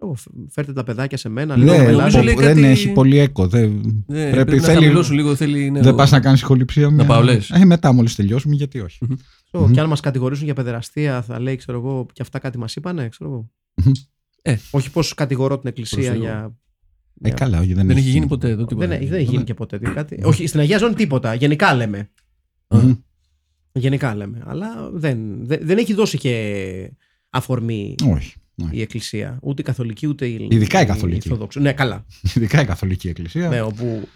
Ω, 0.00 0.14
φ- 0.14 0.26
Φέρτε 0.50 0.72
τα 0.72 0.84
παιδάκια 0.84 1.18
σε 1.18 1.28
μένα, 1.28 1.56
ναι, 1.56 1.64
λίγο 1.64 1.72
να 1.76 1.82
νομίζω 1.82 1.96
μιλάσω. 1.98 2.22
λέει 2.22 2.34
πω- 2.34 2.40
δεν 2.40 2.54
κάτι- 2.54 2.66
έχει 2.66 2.88
πολύ 2.92 3.18
έκο 3.18 3.46
δεν, 3.48 3.70
Ναι, 4.06 4.30
πρέπει, 4.30 4.44
πρέπει 4.44 4.56
να 4.60 4.66
θέλει, 4.66 4.80
χαμηλώσουν 4.80 5.14
λίγο, 5.16 5.34
θέλει. 5.34 5.70
ναι, 5.70 5.80
δεν 5.80 5.92
ο- 5.92 5.96
πας 5.96 6.10
να 6.10 6.20
κάνεις 6.20 6.40
ηχοληψία 6.40 6.90
μια... 6.90 7.04
πάω, 7.04 7.22
λες. 7.22 7.50
ε, 7.50 7.64
μετά 7.64 7.92
μόλις 7.92 8.14
τελειώσουμε 8.14 8.54
γιατί 8.54 8.80
όχι 8.80 8.98
Ξέρω, 9.50 9.70
Και 9.70 9.80
αν 9.80 9.88
μας 9.88 10.00
κατηγορήσουν 10.00 10.44
για 10.44 10.54
παιδεραστία, 10.54 11.22
θα 11.22 11.40
λέει, 11.40 11.56
ξέρω 11.56 11.78
εγώ, 11.78 12.06
και 12.12 12.22
αυτά 12.22 12.38
κάτι 12.38 12.58
μας 12.58 12.76
είπανε, 12.76 13.08
ξέρω 13.08 13.30
εγώ. 13.30 13.50
Μμμ. 13.74 13.92
Ε. 14.42 14.56
Όχι 14.70 14.90
πώ 14.90 15.00
κατηγορώ 15.16 15.58
την 15.58 15.68
Εκκλησία 15.68 15.98
Προσφύγω. 15.98 16.24
για. 16.24 16.56
ε, 17.22 17.30
καλά, 17.30 17.60
όχι, 17.60 17.74
δεν, 17.74 17.86
Δεν 17.86 17.96
έχει 17.96 18.08
γίνει 18.08 18.26
ποτέ 18.26 18.48
εδώ 18.48 18.64
τίποτα. 18.64 18.86
Δεν, 18.86 19.08
δεν 19.08 19.18
έχει 19.18 19.30
γίνει 19.30 19.44
και 19.44 19.54
ποτέ 19.54 19.78
τέτοιο 19.78 19.94
κάτι. 19.94 20.20
Όχι, 20.24 20.46
στην 20.46 20.60
Αγία 20.60 20.78
Ζώνη 20.78 20.94
τίποτα. 20.94 21.34
Γενικά 21.34 21.74
λέμε. 21.74 22.10
Μμμ. 22.68 22.94
Γενικά 23.72 24.14
λέμε. 24.14 24.42
Αλλά 24.46 24.90
δεν, 24.92 25.46
δεν, 25.46 25.58
δεν 25.62 25.78
έχει 25.78 25.94
δώσει 25.94 26.18
και 26.18 26.92
αφορμή 27.30 27.94
όχι, 28.02 28.34
όχι. 28.62 28.76
η 28.76 28.80
Εκκλησία. 28.80 29.38
Ούτε 29.42 29.62
η 29.62 29.64
Καθολική, 29.64 30.06
ούτε 30.06 30.26
η 30.26 30.48
Ειδικά 30.50 30.80
η 30.80 30.86
Καθολική. 30.86 31.28
Ορθόδοξη. 31.28 31.60
Ναι, 31.60 31.72
καλά. 31.72 32.04
ειδικά 32.34 32.60
η 32.60 32.64
Καθολική 32.64 33.08
Εκκλησία 33.08 33.48
ναι, 33.48 33.60
όπου, 33.60 34.08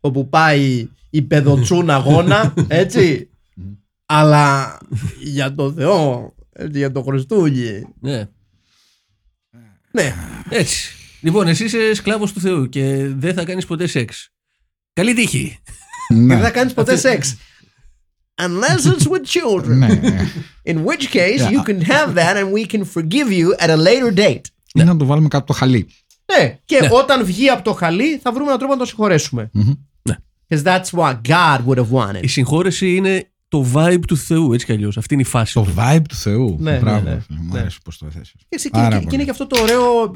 όπου 0.00 0.28
πάει 0.28 0.88
η 1.10 1.22
παιδοτσούν 1.22 1.90
αγώνα, 1.90 2.54
έτσι. 2.68 3.28
Αλλά 4.16 4.78
για 5.20 5.54
το 5.54 5.72
Θεό, 5.72 6.34
έτσι, 6.52 6.78
για 6.78 6.92
το 6.92 7.02
Χριστούγι. 7.02 7.86
Ναι. 8.00 8.28
Ναι, 9.90 10.14
Έτσι. 10.48 10.92
Λοιπόν, 11.20 11.48
εσύ 11.48 11.64
είσαι 11.64 11.94
σκλάβος 11.94 12.32
του 12.32 12.40
Θεού 12.40 12.68
και 12.68 13.08
δεν 13.16 13.34
θα 13.34 13.44
κάνεις 13.44 13.66
ποτέ 13.66 13.86
σεξ. 13.86 14.30
Καλή 14.92 15.14
τύχη. 15.14 15.58
και 16.08 16.14
ναι. 16.14 16.34
δεν 16.34 16.42
θα 16.44 16.50
κάνεις 16.50 16.72
ποτέ 16.72 16.96
σεξ. 16.96 17.36
unless 18.42 18.86
it's 18.86 19.06
with 19.06 19.24
children. 19.24 19.76
ναι, 19.76 19.86
ναι. 19.86 20.28
In 20.66 20.76
which 20.84 21.12
case 21.12 21.40
Yeah. 21.40 21.50
you 21.50 21.62
can 21.62 21.80
have 21.80 22.14
that 22.14 22.36
and 22.36 22.52
we 22.52 22.66
can 22.66 22.84
forgive 22.84 23.32
you 23.32 23.54
at 23.58 23.70
a 23.70 23.76
later 23.76 24.18
date. 24.18 24.40
Ή 24.74 24.82
να 24.82 24.96
το 24.96 25.04
βάλουμε 25.04 25.28
κάτω 25.28 25.42
από 25.42 25.46
το 25.46 25.52
χαλί. 25.52 25.88
Ναι, 26.38 26.58
και 26.64 26.88
όταν 26.92 27.24
βγει 27.24 27.48
από 27.48 27.62
το 27.62 27.72
χαλί 27.72 28.18
θα 28.18 28.32
βρούμε 28.32 28.46
έναν 28.46 28.58
τρόπο 28.58 28.72
να 28.72 28.78
το 28.78 28.86
συγχωρέσουμε. 28.86 29.50
Ναι. 30.02 30.14
Because 30.48 30.62
that's 30.62 30.90
what 31.00 31.20
God 31.28 31.58
would 31.66 31.78
have 31.78 31.90
wanted. 31.90 32.22
Η 32.22 32.26
συγχώρεση 32.26 32.94
είναι 32.94 33.28
το 33.54 33.66
vibe 33.74 34.00
του 34.06 34.16
Θεού, 34.16 34.52
έτσι 34.52 34.66
κι 34.66 34.72
αλλιώς. 34.72 34.96
Αυτή 34.96 35.14
είναι 35.14 35.22
η 35.22 35.26
φάση. 35.26 35.52
Το 35.54 35.62
του. 35.62 35.74
vibe 35.76 36.02
του 36.08 36.14
Θεού. 36.14 36.56
Ναι, 36.60 36.78
Μπράβο. 36.78 37.00
ναι, 37.04 37.10
ναι. 37.14 37.20
φίλε, 37.20 37.38
Μου 37.40 37.52
Ναι. 37.52 37.58
αρέσει 37.60 37.78
πώς 37.84 37.98
το 37.98 38.06
έθεσε. 38.06 38.32
Και, 38.48 38.56
και, 38.56 38.68
Πάρα 38.72 38.88
και, 38.88 38.94
πολύ. 38.94 39.06
και 39.06 39.14
είναι 39.14 39.24
και 39.24 39.30
αυτό 39.30 39.46
το 39.46 39.60
ωραίο 39.62 40.10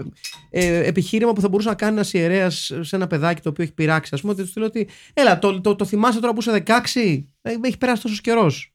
ε, 0.51 0.77
επιχείρημα 0.87 1.33
που 1.33 1.41
θα 1.41 1.49
μπορούσε 1.49 1.69
να 1.69 1.75
κάνει 1.75 1.93
ένας 1.93 2.13
ιερέας 2.13 2.73
σε 2.81 2.97
ένα 2.97 3.07
παιδάκι 3.07 3.41
το 3.43 3.49
οποίο 3.49 3.65
έχει 3.65 3.73
πειράξει. 3.73 4.15
Α 4.15 4.19
πούμε, 4.19 4.33
ότι 4.33 4.43
του 4.53 4.59
λέει 4.61 4.69
ότι 4.69 4.89
Έλα, 5.15 5.39
το, 5.39 5.61
το, 5.61 5.77
το 5.77 5.85
θυμάσαι 5.85 6.21
τώρα 6.21 6.33
που 6.33 6.41
είσαι 6.41 6.63
16, 6.67 7.21
ε, 7.43 7.55
έχει 7.63 7.79
περάσει 7.79 8.03
τόσος 8.03 8.21
καιρός. 8.21 8.73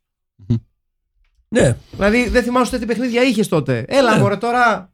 Ναι, 1.48 1.78
Δηλαδή 1.92 2.30
δεν 2.30 2.44
θυμάσαι 2.44 2.68
ούτε 2.76 2.80
τι 2.80 2.86
παιχνίδια 2.94 3.24
είχες 3.24 3.48
τότε. 3.48 3.86
Έλα, 3.88 4.14
Ναι. 4.16 4.22
μωρέ 4.22 4.36
τώρα. 4.38 4.92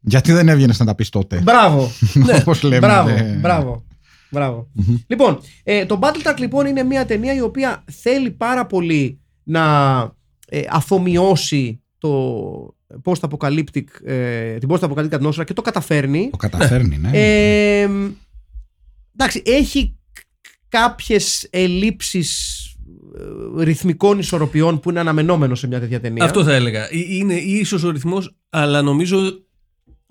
Γιατί 0.00 0.32
δεν 0.32 0.48
έβγαινες 0.48 0.78
να 0.78 0.84
τα 0.86 0.94
πεις 0.94 1.08
τότε; 1.08 1.40
Μπράβο. 1.40 1.90
Όπως 2.40 2.62
λέμε. 2.62 2.78
Μπράβο, 2.78 3.08
ναι. 3.08 3.38
Μπράβο. 4.30 4.68
μπράβο. 4.72 5.00
λοιπόν, 5.06 5.38
ε, 5.62 5.86
το 5.86 5.98
Battle 6.02 6.28
Track 6.28 6.38
λοιπόν 6.38 6.66
είναι 6.66 6.82
μια 6.82 7.06
ταινία 7.06 7.34
η 7.34 7.40
οποία 7.40 7.84
θέλει 7.90 8.30
πάρα 8.30 8.66
πολύ 8.66 9.20
να 9.42 10.00
ε, 10.48 10.62
αφομοιώσει 10.70 11.82
το 11.98 12.74
post-apocalyptic, 13.04 13.84
ε, 14.04 14.58
την 14.58 14.68
post-apocalyptic 14.72 15.12
ατμόσφαιρα 15.12 15.46
και 15.46 15.52
το 15.52 15.62
καταφέρνει. 15.62 16.28
Το 16.30 16.36
καταφέρνει, 16.36 16.98
ναι. 16.98 17.10
Ε, 17.12 17.88
εντάξει, 19.14 19.42
έχει 19.44 19.96
κάποιες 20.68 21.46
ελλείψεις 21.50 22.64
ε, 23.58 23.64
ρυθμικών 23.64 24.18
ισορροπιών 24.18 24.80
που 24.80 24.90
είναι 24.90 25.00
αναμενόμενο 25.00 25.54
σε 25.54 25.66
μια 25.66 25.80
τέτοια 25.80 26.00
ταινία. 26.00 26.24
αυτό 26.24 26.44
θα 26.44 26.54
έλεγα. 26.54 26.84
Ε, 26.84 26.88
Είναι 27.08 27.34
ίσως 27.34 27.82
ο 27.82 27.90
ρυθμός, 27.90 28.36
αλλά 28.48 28.82
νομίζω 28.82 29.44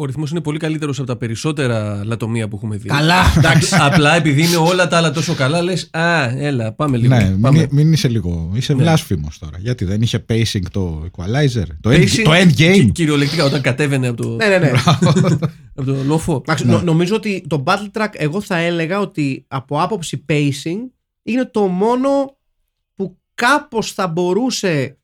ο 0.02 0.06
ρυθμός 0.06 0.32
είναι 0.32 0.42
πολύ 0.42 0.58
καλύτερος 0.60 0.98
από 0.98 1.08
τα 1.08 1.16
περισσότερα 1.16 2.02
λατομεία 2.06 2.48
που 2.48 2.56
έχουμε 2.56 2.78
δει. 2.78 2.88
Καλά, 2.88 3.16
εντάξει. 3.38 3.76
Απλά 3.80 4.16
επειδή 4.16 4.46
είναι 4.46 4.56
όλα 4.56 4.88
τα 4.88 4.98
άλλα 4.98 5.12
τόσο 5.12 5.34
καλά, 5.34 5.62
λες, 5.62 5.90
Α, 5.92 6.24
έλα, 6.38 6.74
πάμε 6.74 6.98
λίγο. 6.98 7.16
Ναι, 7.16 7.36
πάμε. 7.42 7.58
μην, 7.58 7.68
μην 7.72 7.94
είσαι 7.94 8.08
λίγο. 8.08 8.52
Είσαι 8.56 8.74
Ναι. 8.74 8.82
βλάσφημος 8.82 9.40
τώρα. 9.40 9.58
Γιατί 9.60 9.86
δεν 9.86 10.02
είχε 10.02 10.26
pacing 10.30 10.62
το 10.72 11.04
equalizer. 11.12 11.64
Το, 11.82 11.90
end, 11.90 11.94
Pacing, 12.04 12.22
το 12.24 12.32
endgame. 12.32 12.54
κυ- 12.56 12.92
Κυριολεκτικά 12.92 13.44
όταν 13.46 13.62
κατέβαινε 13.62 14.08
από 14.08 14.22
το, 14.22 14.36
ναι, 14.36 14.46
ναι, 14.48 14.58
ναι. 14.58 14.72
από 15.76 15.86
το 15.86 15.96
λόφο. 16.06 16.36
Εντάξει, 16.36 16.66
νο- 16.66 16.82
νομίζω 16.82 17.16
ότι 17.16 17.46
το 17.48 17.64
Battle 17.68 17.90
Track, 18.02 18.10
εγώ 18.12 18.42
θα 18.42 18.58
έλεγα 18.58 19.00
ότι 19.00 19.46
από 19.48 19.82
άποψη 19.82 20.26
pacing 20.30 20.90
είναι 21.24 21.46
το 21.46 21.62
μόνο 21.62 22.10
που 22.96 23.18
κάπως 23.36 23.92
θα 23.94 24.08
μπορούσε 24.08 24.98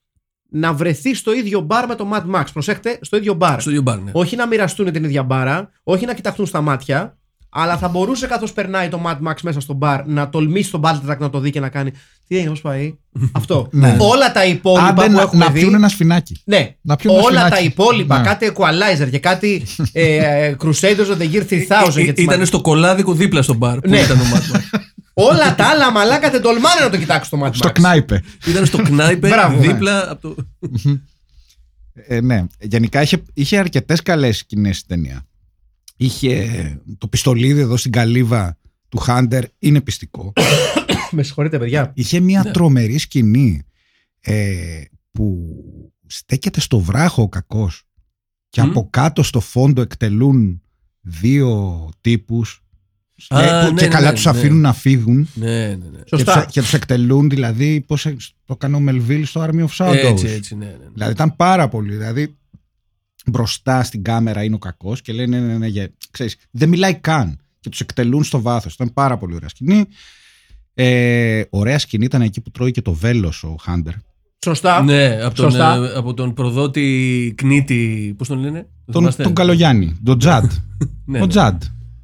να 0.57 0.73
βρεθεί 0.73 1.15
στο 1.15 1.33
ίδιο 1.33 1.59
μπαρ 1.59 1.87
με 1.87 1.95
το 1.95 2.09
Mad 2.13 2.35
Max. 2.35 2.43
Προσέχτε, 2.53 2.97
στο 3.01 3.17
ίδιο 3.17 3.33
μπαρ. 3.33 3.61
Στο 3.61 3.69
ίδιο 3.69 3.81
μπαρ, 3.81 3.97
ναι. 3.99 4.11
Όχι 4.13 4.35
να 4.35 4.47
μοιραστούν 4.47 4.91
την 4.91 5.03
ίδια 5.03 5.23
μπάρα, 5.23 5.69
όχι 5.83 6.05
να 6.05 6.13
κοιταχτούν 6.13 6.45
στα 6.45 6.61
μάτια, 6.61 7.17
αλλά 7.49 7.77
θα 7.77 7.87
μπορούσε 7.87 8.27
καθώς 8.27 8.53
περνάει 8.53 8.87
το 8.87 9.01
Mad 9.05 9.27
Max 9.29 9.35
μέσα 9.41 9.59
στο 9.59 9.73
μπαρ 9.73 10.05
να 10.07 10.29
τολμήσει 10.29 10.71
τον 10.71 10.81
Battle 10.83 11.09
Track 11.11 11.17
να 11.17 11.29
το 11.29 11.39
δει 11.39 11.49
και 11.49 11.59
να 11.59 11.69
κάνει. 11.69 11.91
Τι 12.27 12.35
έγινε, 12.35 12.49
πώς 12.49 12.61
πάει; 12.61 12.95
Αυτό. 13.31 13.67
Ναι. 13.71 13.95
Όλα 13.99 14.31
τα 14.31 14.45
υπόλοιπα 14.45 14.87
Άντε 14.87 15.05
που 15.05 15.11
να, 15.11 15.21
έχουμε 15.21 15.45
να 15.45 15.51
δει. 15.51 15.59
πιούν 15.59 15.73
ένα 15.73 15.87
σφινάκι. 15.89 16.41
Ναι, 16.45 16.75
Να 16.81 16.95
πιούν 16.95 17.13
ένα 17.15 17.23
όλα 17.23 17.31
σφινάκι. 17.39 17.55
τα 17.55 17.61
υπόλοιπα, 17.61 18.17
Ναι. 18.19 18.25
κάτι 18.25 18.51
Equalizer 18.55 19.09
και 19.11 19.19
κάτι 19.19 19.65
ε, 19.91 20.15
ε, 20.45 20.55
Crusaders 20.63 21.15
of 21.17 21.17
the 21.21 21.31
Year 21.33 21.43
3000 21.49 22.01
για 22.03 22.13
τις 22.13 22.23
Ήταν 22.23 22.45
στο 22.45 22.61
κολάδικο 22.61 23.13
δίπλα 23.13 23.41
στο 23.41 23.53
μπαρ 23.53 23.79
που 23.79 23.89
Ναι. 23.89 23.99
ήταν 23.99 24.17
ο 24.19 24.23
Mad 24.33 24.55
Max. 24.55 24.59
Όλα 25.17 25.55
τα 25.55 25.65
άλλα 25.65 25.91
μαλάκα 25.91 26.29
δεν 26.31 26.41
τολμάνε 26.41 26.81
να 26.81 26.89
το 26.89 26.97
κοιτάξουν 26.97 27.39
το 27.39 27.45
Mad 27.45 27.53
Στο 27.53 27.69
Max. 27.69 27.71
κνάιπε. 27.73 28.21
Ήταν 28.47 28.65
στο 28.65 28.81
κνάιπε 28.81 29.27
Μπράβο, 29.27 29.59
ναι. 29.59 29.67
δίπλα 29.67 30.11
από 30.11 30.21
το. 30.21 30.35
Ε, 31.93 32.21
ναι. 32.21 32.45
Γενικά 32.59 33.01
είχε, 33.01 33.21
είχε 33.33 33.57
αρκετές 33.57 34.01
καλές 34.01 34.37
σκηνές 34.37 34.79
η 34.79 34.85
ταινία. 34.87 35.25
Είχε 35.97 36.81
το 36.97 37.07
πιστολίδι 37.07 37.59
εδώ 37.59 37.77
στην 37.77 37.91
καλύβα 37.91 38.57
του 38.89 38.97
Χάντερ 38.97 39.43
είναι 39.59 39.81
πιστικό. 39.81 40.33
Με 41.11 41.23
συγχωρείτε, 41.23 41.59
παιδιά. 41.59 41.91
Είχε 41.95 42.19
μια 42.19 42.43
τρομερή 42.51 42.97
σκηνή 42.97 43.63
ε, 44.21 44.81
που 45.11 45.45
στέκεται 46.07 46.59
στο 46.59 46.79
βράχο 46.79 47.21
ο 47.21 47.29
κακός 47.29 47.83
και 48.49 48.61
Μμ. 48.61 48.69
από 48.69 48.87
κάτω 48.89 49.23
στο 49.23 49.39
φόντο 49.39 49.81
εκτελούν 49.81 50.61
δύο 51.01 51.89
τύπους 52.01 52.64
Α, 53.27 53.41
ε, 53.43 53.65
που 53.67 53.73
ναι, 53.73 53.79
και 53.79 53.85
ναι, 53.85 53.91
καλά 53.91 54.07
ναι, 54.07 54.13
τους 54.13 54.25
ναι. 54.25 54.31
αφήνουν 54.31 54.61
να 54.61 54.73
φύγουν 54.73 55.29
Ναι, 55.33 55.47
ναι, 55.47 55.67
ναι. 55.75 55.97
και 56.03 56.15
Σωστά. 56.15 56.43
τους, 56.43 56.53
και 56.53 56.61
τους 56.61 56.73
εκτελούν 56.73 57.29
δηλαδή 57.29 57.81
πώς 57.87 58.05
ε, 58.05 58.15
το 58.45 58.53
έκανε 58.53 58.75
ο 58.75 58.79
Μελβίλ 58.79 59.25
στο 59.25 59.43
Army 59.49 59.65
of 59.65 59.85
Shadows 59.85 59.93
Έτσι, 60.03 60.27
έτσι, 60.27 60.55
ναι. 60.55 60.65
ναι. 60.65 60.75
Δηλαδή 60.93 61.11
ήταν 61.11 61.35
πάρα 61.35 61.67
πολύ. 61.67 61.91
Δηλαδή 61.95 62.35
μπροστά 63.25 63.83
στην 63.83 64.03
κάμερα 64.03 64.43
είναι 64.43 64.55
ο 64.55 64.57
κακός 64.57 65.01
και 65.01 65.13
λένε 65.13 65.39
ναι, 65.39 65.47
ναι, 65.47 65.57
ναι, 65.57 65.67
για- 65.67 65.93
ξέρεις, 66.11 66.35
δεν 66.51 66.69
μιλάει 66.69 66.95
καν. 66.95 67.39
Και 67.59 67.69
τους 67.69 67.79
εκτελούν 67.79 68.23
στο 68.23 68.41
βάθος. 68.41 68.73
Ήταν 68.73 68.93
πάρα 68.93 69.17
πολύ 69.17 69.35
ωραία 69.35 69.49
σκηνή. 69.49 69.85
Ε, 70.73 71.41
ωραία 71.49 71.79
σκηνή 71.79 72.05
ήταν 72.05 72.21
εκεί 72.21 72.41
που 72.41 72.51
τρώει 72.51 72.71
και 72.71 72.81
το 72.81 72.93
βέλος 72.93 73.43
ο 73.43 73.55
Χάντερ. 73.61 73.93
Σωστά. 74.43 74.83
Ναι, 74.83 75.21
από 75.23 75.35
τον, 75.35 75.49
Σωστά. 75.51 75.75
ε, 75.75 75.93
από 75.97 76.13
τον 76.13 76.33
προδότη 76.33 77.33
Κνίτη. 77.37 78.13
Πώς 78.17 78.27
τον 78.27 78.39
λένε, 78.39 78.59
το 78.85 78.91
Τον, 78.91 79.01
θυμάστε; 79.01 79.23
τον 79.23 79.33
Καλογιάννη, 79.33 79.99
τον 80.03 80.19
Τζαντ. 80.19 80.51
Ναι, 81.05 81.17
ο 81.17 81.21
ναι. 81.21 81.27
Τζαντ. 81.27 81.61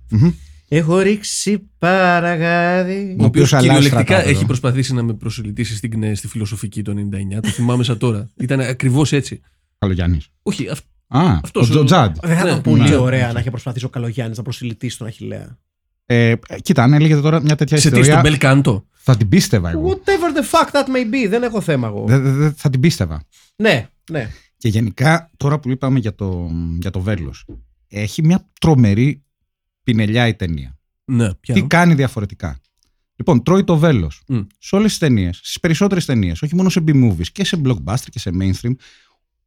Μμμ. 0.09 0.31
Έχω 0.73 0.99
ρίξει 0.99 1.69
παραγάδι. 1.77 3.15
Ο 3.19 3.23
οποίος 3.23 3.25
οποίος 3.25 3.53
αλλάζει 3.53 3.67
κυριολεκτικά 3.67 4.03
στρατάδο. 4.03 4.29
έχει 4.29 4.45
προσπαθήσει 4.45 4.93
να 4.93 5.03
με 5.03 5.13
προσελητήσει 5.13 5.75
στην 5.75 5.91
ΚΝΕ 5.91 6.15
στη 6.15 6.27
φιλοσοφική 6.27 6.81
το 6.81 6.91
99. 7.37 7.39
Το 7.41 7.47
θυμάμαι 7.49 7.83
σαν 7.83 7.97
τώρα. 7.97 8.29
Ήταν 8.37 8.59
ακριβώς 8.59 9.11
έτσι. 9.11 9.41
Καλογιάννης. 9.77 10.27
Όχι, 10.41 10.67
αυ- 10.69 10.85
Α, 11.07 11.39
Αυτός 11.43 11.69
ο, 11.69 11.77
ο- 11.77 11.81
ο 11.81 11.83
Τζαντ. 11.83 12.15
Δεν 12.21 12.37
θα 12.37 12.43
Ναι, 12.43 12.49
ήταν 12.49 12.61
πολύ 12.61 12.89
ναι. 12.89 12.95
ωραία 12.95 13.31
να 13.31 13.39
είχε 13.39 13.49
προσπαθήσει 13.49 13.85
ο 13.85 13.89
Καλογιάννης 13.89 14.37
να 14.37 14.43
προσιλητήσει 14.43 14.97
τον 14.97 15.07
Αχηλέα. 15.07 15.57
Ε, 16.05 16.33
κοίτα, 16.61 16.83
αν 16.83 16.93
έλεγε 16.93 17.15
τώρα 17.15 17.41
μια 17.41 17.55
τέτοια 17.55 17.77
σε 17.77 17.89
τι, 17.89 17.99
ιστορία, 17.99 18.11
στον 18.19 18.31
Μπελκάντο. 18.31 18.85
θα 18.91 19.17
την 19.17 19.29
πίστευα 19.29 19.69
εγώ. 19.69 19.89
Whatever 19.89 20.37
the 20.37 20.43
fuck 20.51 20.71
that 20.71 20.85
may 20.87 21.25
be, 21.25 21.29
δεν 21.29 21.43
έχω 21.43 21.61
θέμα 21.61 21.87
εγώ. 21.87 22.05
Δεν- 22.07 22.23
δεν- 22.23 22.37
δεν- 22.37 22.53
θα 22.53 22.69
την 22.69 22.79
πίστευα. 22.79 23.23
Ναι, 23.55 23.87
ναι. 24.11 24.29
Και 24.57 24.67
γενικά, 24.67 25.29
τώρα 25.37 25.59
που 25.59 25.69
είπαμε 25.69 25.99
για 25.99 26.15
το, 26.15 26.49
για 26.79 26.91
το 26.91 26.99
βέλος, 26.99 27.45
έχει 27.87 28.23
μια 28.23 28.49
τρομερή 28.59 29.23
πινελιά 29.91 30.27
η 30.27 30.33
ταινία. 30.35 30.77
Ναι, 31.05 31.33
πια. 31.33 31.53
Τι 31.53 31.63
κάνει 31.63 31.93
διαφορετικά. 31.93 32.59
Λοιπόν, 33.15 33.43
τρώει 33.43 33.63
το 33.63 33.77
βέλος. 33.77 34.21
Μμ. 34.27 34.39
Σε 34.59 34.75
όλες 34.75 34.89
τις 34.89 34.99
ταινίες, 34.99 35.39
στις 35.43 35.59
περισσότερες 35.59 36.05
ταινίες, 36.05 36.41
όχι 36.41 36.55
μόνο 36.55 36.69
σε 36.69 36.83
B-movies 36.87 37.27
και 37.31 37.45
σε 37.45 37.61
blockbuster 37.65 38.05
και 38.09 38.19
σε 38.19 38.31
mainstream, 38.39 38.73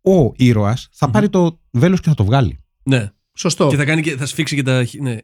ο 0.02 0.32
ήρωας 0.36 0.88
θα 0.92 1.10
πάρει 1.10 1.28
το 1.28 1.60
βέλος 1.70 2.00
και 2.00 2.08
θα 2.08 2.14
το 2.14 2.24
βγάλει. 2.24 2.58
Ναι. 2.82 3.10
Σωστό. 3.36 3.66
Και 3.68 3.76
θα, 3.76 3.84
κάνει 3.84 4.02
και, 4.02 4.16
θα 4.16 4.26
σφίξει 4.26 4.54
και 4.54 4.62
τα. 4.62 4.84
χ- 4.84 5.00
Ναι. 5.00 5.16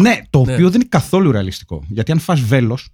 Ναι, 0.00 0.20
το 0.30 0.44
Ναι. 0.44 0.52
οποίο 0.52 0.70
δεν 0.70 0.80
είναι 0.80 0.88
καθόλου 0.88 1.32
ρεαλιστικό. 1.32 1.84
Γιατί 1.88 2.12
αν 2.12 2.18
φας 2.18 2.40
βέλος. 2.40 2.88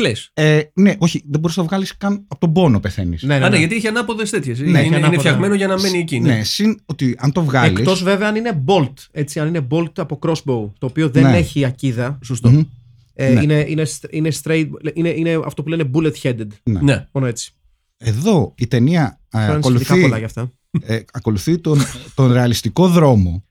Κλε. 0.00 0.12
Ε, 0.34 0.60
ναι, 0.74 0.94
όχι, 0.98 1.22
δεν 1.30 1.40
μπορείς 1.40 1.56
να 1.56 1.62
το 1.62 1.68
βγάλεις 1.68 1.96
καν 1.96 2.24
από 2.28 2.40
τον 2.40 2.52
πόνο 2.52 2.80
πεθαίνεις. 2.80 3.22
Ναι, 3.22 3.38
ναι, 3.38 3.44
Α, 3.44 3.48
ναι, 3.48 3.48
ναι. 3.48 3.58
γιατί 3.58 3.74
έχει 3.74 3.86
ανάποδες 3.86 4.30
τέτοιες. 4.30 4.58
Ναι, 4.60 4.68
είναι, 4.68 4.78
έχει 4.78 4.86
είναι 4.86 4.96
ανάποδα. 4.96 5.18
φτιαγμένο 5.18 5.54
για 5.54 5.66
να 5.66 5.80
μένει 5.80 5.98
εκεί. 5.98 6.20
Ναι. 6.20 6.34
Ναι, 6.36 6.42
συν 6.44 6.80
ότι 6.86 7.14
αν 7.18 7.32
το 7.32 7.42
βγάλει. 7.44 7.78
Εκτός 7.78 8.02
βέβαια 8.02 8.28
αν 8.28 8.36
είναι 8.36 8.64
bolt. 8.66 8.92
Έτσι, 9.10 9.40
αν 9.40 9.48
είναι 9.48 9.66
bolt 9.70 9.92
από 9.96 10.18
crossbow, 10.22 10.70
το 10.78 10.86
οποίο 10.86 11.08
δεν 11.10 11.22
Ναι. 11.22 11.36
έχει 11.36 11.64
ακίδα. 11.64 12.18
Σωστό. 12.24 12.66
Ε, 13.14 13.32
Ναι. 13.32 13.42
είναι, 13.42 13.64
είναι, 13.68 13.82
str- 13.86 14.10
είναι 14.12 14.30
straight. 14.42 14.68
Είναι, 14.94 15.08
είναι 15.08 15.40
αυτό 15.44 15.62
που 15.62 15.68
λένε 15.68 15.90
bullet 15.94 16.12
headed. 16.22 16.46
Ναι. 16.62 17.06
Μόνο 17.12 17.26
έτσι. 17.26 17.52
Εδώ 17.96 18.54
η 18.56 18.66
ταινία 18.66 19.20
ε, 19.32 19.38
Τώρα 19.38 19.44
είναι 19.52 19.62
σχετικά 19.62 19.78
ακολουθεί, 19.92 20.00
πολλά 20.02 20.18
γι' 20.18 20.24
αυτά. 20.24 20.52
ε, 20.82 21.00
ακολουθεί 21.12 21.58
τον, 21.58 21.78
τον 22.14 22.32
ρεαλιστικό 22.32 22.88
δρόμο 22.88 23.44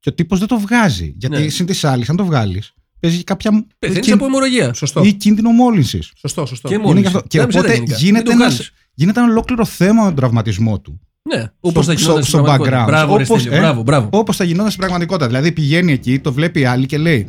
και 0.00 0.08
ο 0.08 0.12
τύπος 0.14 0.38
δεν 0.38 0.48
το 0.48 0.58
βγάζει. 0.58 1.14
Γιατί 1.16 1.36
Ναι. 1.42 1.48
συν 1.48 1.66
της 1.66 1.84
άλλης, 1.84 2.08
αν 2.08 2.16
το 2.16 2.24
βγάλει, 2.24 2.62
παίζει 3.06 3.24
κάποια. 3.24 3.66
Πεθαίνεις 3.78 4.04
κιν- 4.04 4.14
από 4.14 4.24
αιμορραγία. 4.24 4.72
Σωστό. 4.74 5.02
ή 5.04 5.12
κίνδυνο 5.12 5.50
μόλυνσης. 5.50 6.12
Σωστό, 6.16 6.46
σωστό. 6.46 6.68
Και 6.68 6.74
Είναι 6.74 6.82
μόλις. 6.82 7.00
γι' 7.00 7.06
αυτό. 7.06 7.22
Και 7.28 7.38
Δεν 7.38 7.48
ξέρετε 7.48 7.68
οπότε 7.72 7.84
γενικά. 7.84 7.96
γίνεται, 8.04 8.28
Μην 8.30 8.38
το 8.38 8.44
ένας, 8.44 8.54
κάνεις. 8.56 8.72
γίνεται 8.94 9.20
ένα 9.20 9.28
ολόκληρο 9.30 9.64
θέμα 9.64 10.00
με 10.00 10.06
τον 10.06 10.14
τραυματισμό 10.16 10.80
του. 10.80 11.00
Ναι, 11.34 11.44
όπως 11.60 11.84
στο- 11.84 11.92
θα 11.94 11.98
γινόταν 12.00 12.22
στο- 12.22 12.26
στην 12.26 12.38
στο 12.38 12.42
πραγματικότητα. 12.42 12.84
background. 12.84 12.86
Μπράβο, 12.88 13.16
ρε 13.16 13.24
Όπως, 13.24 13.40
Στέλιο, 13.40 13.58
ε, 13.58 13.60
μπράβο, 13.60 13.82
μπράβο. 13.82 14.08
Όπως 14.12 14.36
θα 14.36 14.44
γινόταν 14.44 14.66
στην 14.68 14.78
πραγματικότητα. 14.80 15.26
Δηλαδή 15.26 15.52
πηγαίνει 15.52 15.92
εκεί, 15.92 16.18
το 16.18 16.32
βλέπει 16.32 16.60
η 16.60 16.64
άλλη 16.64 16.86
και 16.86 16.98
λέει: 16.98 17.28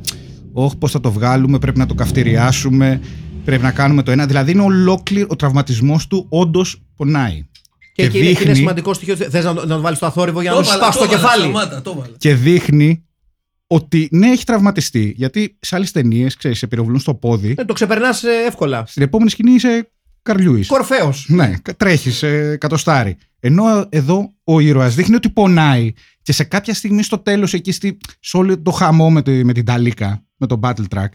Όχι, 0.54 0.78
πώς 0.78 0.92
θα 0.92 1.00
το 1.00 1.12
βγάλουμε, 1.12 1.60
πρέπει 1.60 1.78
να 1.78 1.86
το 1.86 1.94
καυτηριάσουμε, 1.94 3.02
πρέπει 3.46 3.64
να 3.64 3.72
κάνουμε 3.72 4.04
το 4.04 4.12
ένα. 4.12 4.26
Δηλαδή 4.26 4.52
είναι 4.52 4.62
ολόκληρο 4.62 5.28
ο 5.30 5.36
τραυματισμός 5.36 6.08
του, 6.08 6.26
όντως 6.30 6.82
πονάει. 6.96 7.46
Και, 7.94 8.04
και 8.04 8.10
και, 8.10 8.18
είναι, 8.18 8.26
και 8.26 8.30
είναι 8.30 8.38
δείχνει- 8.38 8.56
σημαντικό 8.56 8.94
στοιχείο. 8.94 9.16
Θες 9.16 9.44
να, 9.44 9.54
να 9.54 9.66
το 9.68 9.82
βάλεις 9.82 9.98
στο 9.98 10.06
αθόρυβο 10.08 10.42
για 10.42 10.52
να 10.52 10.58
Το 10.58 10.64
το 10.64 10.70
έβαλα, 10.70 10.84
σπάσει 10.92 10.98
το 10.98 11.04
έβαλα, 11.16 11.22
κεφάλι. 11.34 11.42
σταμάτα, 11.52 11.82
το 11.82 11.92
έβαλα. 11.96 12.14
Και 12.18 12.36
δείχνει 12.36 13.04
ότι 13.68 14.08
ναι, 14.12 14.28
έχει 14.30 14.44
τραυματιστεί. 14.46 15.14
Γιατί 15.16 15.58
σε 15.60 15.76
άλλες 15.76 15.92
ταινίες, 15.92 16.36
ξέρεις, 16.36 16.58
σε 16.58 16.68
πυροβολούν 16.68 17.00
στο 17.00 17.16
πόδι. 17.16 17.54
Ε, 17.58 17.66
το 17.66 17.74
ξεπερνάς 17.74 18.24
εύκολα. 18.24 18.86
Στην 18.86 19.02
επόμενη 19.04 19.30
σκηνή 19.30 19.52
είσαι 19.52 19.92
καρλιούη. 20.22 20.66
Κορφαίος. 20.66 21.26
Ναι, 21.30 21.54
τρέχεις 21.78 22.24
ε, 22.24 22.58
κατοστάρι. 22.60 23.18
Ενώ 23.40 23.86
εδώ 23.90 24.34
ο 24.44 24.60
ήρωας 24.60 24.96
δείχνει 24.96 25.16
ότι 25.16 25.30
πονάει 25.30 25.92
και 26.22 26.32
σε 26.32 26.44
κάποια 26.44 26.74
στιγμή 26.74 27.04
στο 27.04 27.18
τέλος, 27.18 27.54
εκεί 27.54 27.72
στη, 27.72 27.98
σε 28.20 28.38
όλο 28.38 28.62
το 28.62 28.72
χαμό 28.72 29.10
με, 29.10 29.22
τη- 29.22 29.44
με 29.44 29.54
την 29.54 29.66
ταλίκα, 29.66 30.26
με 30.38 30.48
τον 30.48 30.60
battle 30.64 30.86
track, 30.96 31.08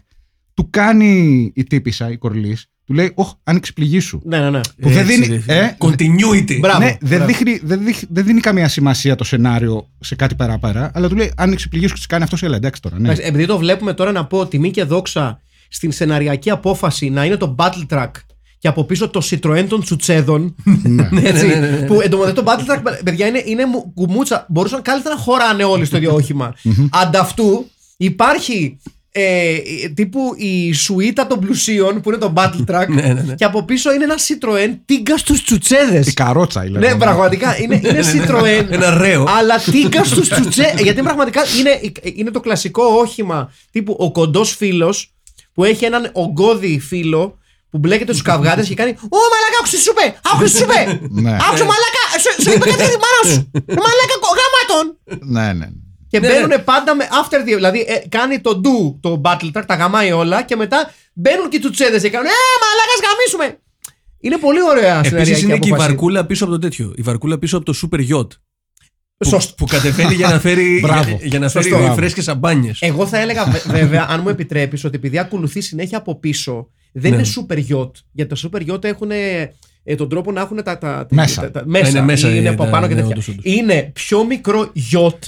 του 0.53 0.69
κάνει 0.69 1.51
η 1.55 1.63
τύπησα, 1.63 2.11
η 2.11 2.17
κορλή, 2.17 2.57
του 2.91 2.97
Του 2.97 3.01
λέει, 3.03 3.11
Ωχ, 3.15 3.31
άνοιξε 3.43 3.71
πληγή 3.73 3.99
σου. 3.99 4.21
Ναι, 4.25 4.39
ναι, 4.39 4.49
ναι. 4.49 4.59
Που 4.81 4.89
δεν 4.89 4.97
Έτσι, 4.97 5.13
δίνει- 5.13 5.27
ρε 5.27 5.39
φίλε. 5.39 5.57
ε, 5.59 5.75
Continuity. 5.79 6.57
Μπράβο. 6.59 6.79
ναι, 6.79 6.97
δεν, 7.01 7.17
μπράβο. 7.17 7.25
δείχνει, 7.25 7.59
δεν, 7.63 7.79
δείχνει- 7.85 8.11
δεν 8.11 8.23
δίνει 8.25 8.39
καμία 8.39 8.67
σημασία 8.67 9.15
το 9.15 9.23
σενάριο 9.23 9.87
σε 9.99 10.15
κάτι 10.15 10.35
παραπέρα, 10.35 10.91
αλλά 10.93 11.07
του 11.09 11.15
λέει, 11.15 11.31
άνοιξε 11.37 11.67
πληγή 11.67 11.87
σου 11.87 11.93
και 11.93 11.99
τη 11.99 12.07
κάνει 12.07 12.23
αυτός, 12.23 12.43
έλα 12.43 12.55
εντάξει 12.55 12.81
τώρα. 12.81 12.99
Ναι. 12.99 13.07
Εντάξει, 13.07 13.27
επειδή 13.27 13.45
το 13.45 13.57
βλέπουμε 13.57 13.93
τώρα 13.93 14.11
να 14.11 14.25
πω 14.25 14.45
τιμή 14.47 14.71
και 14.71 14.83
δόξα 14.83 15.41
στην 15.69 15.91
σεναριακή 15.91 16.49
απόφαση 16.49 17.09
να 17.09 17.25
είναι 17.25 17.37
το 17.37 17.55
battle 17.59 17.85
track 17.89 18.11
και 18.57 18.67
από 18.67 18.83
πίσω 18.83 19.09
το 19.09 19.21
Citroën 19.29 19.65
των 19.69 19.81
Τσουτσέδων. 19.83 20.55
έτσι, 21.23 21.47
ναι, 21.47 21.53
ναι, 21.55 21.59
ναι, 21.59 21.67
ναι. 21.77 21.85
Που 21.85 22.01
εντωμεταξύ 22.01 22.43
το 22.43 22.51
battle 22.51 22.71
track, 22.71 22.93
παιδιά, 23.03 23.27
είναι, 23.27 23.41
είναι 23.45 23.65
μου- 23.65 23.91
κουμούτσα. 23.93 24.45
Μπορούσαν 24.49 24.81
καλύτερα 24.81 25.15
να 25.15 25.21
χωράνε 25.21 25.63
όλοι 25.63 25.85
στο 25.85 25.97
ίδιο 25.97 26.13
όχημα. 26.13 26.53
Ανταυτού 26.91 27.69
υπάρχει 27.97 28.77
ε, 29.13 29.57
τύπου 29.95 30.33
η 30.37 30.73
σουίτα 30.73 31.27
των 31.27 31.39
πλουσίων 31.39 32.01
που 32.01 32.09
είναι 32.09 32.17
το 32.19 32.33
battle 32.35 32.71
track 32.71 32.87
Ναι, 32.95 33.01
ναι, 33.01 33.13
ναι. 33.13 33.33
και 33.35 33.43
από 33.43 33.63
πίσω 33.63 33.93
είναι 33.93 34.03
ένα 34.03 34.15
Citroën 34.15 34.77
τίγκα 34.85 35.17
στους 35.17 35.43
τσουτσέδες. 35.43 36.07
Η 36.07 36.13
καρότσα, 36.13 36.65
η 36.65 36.69
Ναι, 36.69 36.79
λεγόμενη. 36.79 36.99
πραγματικά 37.03 37.61
είναι, 37.61 37.75
είναι 37.83 37.99
Citroën. 38.13 38.65
Ένα 38.69 38.97
ρέο. 38.97 39.25
Αλλά 39.37 39.57
τίγκα 39.71 40.03
στους 40.03 40.29
τσουτσέ. 40.29 40.73
Γιατί 40.77 41.01
πραγματικά 41.01 41.41
είναι, 41.59 41.79
είναι 42.15 42.31
το 42.31 42.39
κλασικό 42.39 42.83
όχημα 42.83 43.53
τύπου 43.71 43.95
ο 43.99 44.11
κοντός 44.11 44.55
φίλος 44.55 45.13
που 45.53 45.63
έχει 45.63 45.85
έναν 45.85 46.09
ογκώδη 46.13 46.79
φίλο 46.79 47.37
που 47.69 47.77
μπλέκεται 47.77 48.11
στους 48.11 48.23
καυγάδε 48.23 48.63
και 48.63 48.73
κάνει 48.75 48.91
Ω 48.91 49.17
μαλάκα, 49.31 49.57
άκουσε 49.59 49.75
τι 49.75 49.81
σου 49.81 49.93
είπε! 49.97 50.19
Άκουσε 50.33 50.51
τι 50.53 50.57
σου 50.57 50.63
είπε! 50.63 50.99
Ναι. 51.21 51.31
Άκουσε 51.47 51.63
μαλάκα! 51.71 52.03
Σου, 52.23 52.41
σου 52.43 52.51
είπε 52.55 52.69
κάτι 52.69 52.83
τη 52.93 52.97
μάνα 53.03 53.21
σου! 53.33 53.51
Ε, 53.65 53.73
Μαλάκα, 53.85 54.15
γάμματον! 54.39 54.85
Ναι, 55.35 55.53
ναι. 55.53 55.67
Και 56.11 56.19
Ναι, 56.19 56.27
μπαίνουν 56.27 56.63
πάντα 56.63 56.95
με 56.95 57.07
after 57.23 57.39
the. 57.41 57.45
Δηλαδή 57.55 57.79
ε, 57.79 58.07
κάνει 58.09 58.39
το 58.39 58.61
do 58.63 58.95
το 58.99 59.21
battle 59.25 59.51
track, 59.57 59.63
τα 59.67 59.75
γαμάει 59.75 60.11
όλα 60.11 60.43
και 60.43 60.55
μετά 60.55 60.91
μπαίνουν 61.13 61.49
και 61.49 61.57
οι 61.57 61.59
τσουτσέδες 61.59 62.01
και 62.01 62.09
κάνουν 62.09 62.27
Ε, 62.27 62.29
μαλάκας, 62.63 62.99
γαμίσουμε! 63.09 63.59
Είναι 64.23 64.37
πολύ 64.37 64.61
ωραία 64.63 64.95
Επίσης 64.97 65.09
σεναριακή 65.11 65.43
είναι 65.43 65.57
και 65.57 65.67
η 65.67 65.71
απόφαση. 65.71 65.89
βαρκούλα 65.89 66.25
πίσω 66.25 66.43
από 66.43 66.53
το 66.53 66.59
τέτοιο. 66.59 66.93
Η 66.95 67.01
βαρκούλα 67.01 67.37
πίσω 67.39 67.57
από 67.57 67.65
το 67.65 67.73
super 67.81 67.99
yacht. 67.99 68.27
Που, 69.17 69.27
Σωστό. 69.29 69.53
που 69.57 69.65
κατεβαίνει 69.65 70.13
για 70.13 70.27
να 70.29 70.39
φέρει, 70.39 70.79
Μπράβο. 70.83 71.09
για, 71.09 71.17
για 71.21 71.39
να 71.39 71.49
φέρει 71.49 71.63
Σωστό. 71.65 71.79
Μπράβο. 71.79 71.95
φρέσκες 71.95 72.23
σαμπάνιες. 72.23 72.77
Εγώ 72.81 73.07
θα 73.07 73.17
έλεγα 73.19 73.45
βε- 73.45 73.67
βέβαια, 73.79 74.05
αν 74.09 74.19
μου 74.21 74.29
επιτρέπεις, 74.29 74.83
ότι 74.83 74.95
επειδή 74.95 75.17
ακολουθεί 75.19 75.61
συνέχεια 75.61 75.97
από 75.97 76.19
πίσω, 76.19 76.69
δεν 76.93 77.11
Ναι. 77.11 77.17
είναι 77.17 77.25
super 77.35 77.57
yacht. 77.75 77.91
Γιατί 78.11 78.35
τα 78.41 78.49
super 78.49 78.71
yacht 78.73 78.83
έχουν 78.83 79.11
ε, 79.83 79.95
τον 79.97 80.09
τρόπο 80.09 80.31
να 80.31 80.41
έχουν 80.41 80.63
τα. 80.63 80.77
τα 80.77 81.07
Μέσα. 81.11 81.41
τα- 81.41 81.51
τα- 81.51 81.63
μέσα, 81.65 81.89
Είναι 81.89 82.01
μέσα, 82.01 82.27
είναι 82.29 82.37
είναι, 82.37 82.49
από 82.49 82.63
ναι, 82.65 82.69
πάνω 82.71 82.87
και 82.87 82.93
ναι, 82.93 82.99
τέτοια. 82.99 83.11
όντως, 83.15 83.27
όντως. 83.27 83.43
Είναι 83.45 83.91
πιο 83.93 84.25
μικρό 84.25 84.71
yacht. 84.93 85.19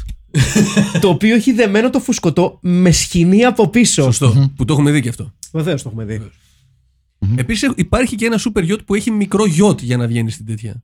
το 1.01 1.09
οποίο 1.09 1.35
έχει 1.35 1.51
δεμένο 1.51 1.89
το 1.89 1.99
φουσκωτό 1.99 2.57
με 2.61 2.91
σκηνή 2.91 3.45
από 3.45 3.67
πίσω. 3.69 4.03
Σωστό. 4.03 4.51
Που 4.55 4.65
το 4.65 4.73
έχουμε 4.73 4.91
δει 4.91 5.01
και 5.01 5.09
αυτό. 5.09 5.33
Βεβαίως 5.51 5.81
το 5.81 5.89
έχουμε 5.89 6.05
δει. 6.05 6.21
Επίσης 7.35 7.71
υπάρχει 7.75 8.15
και 8.15 8.25
ένα 8.25 8.39
super 8.39 8.71
yacht 8.71 8.85
που 8.85 8.95
έχει 8.95 9.11
μικρό 9.11 9.43
yacht 9.59 9.81
για 9.81 9.97
να 9.97 10.07
βγαίνει 10.07 10.31
στην 10.31 10.45
τέτοια. 10.45 10.83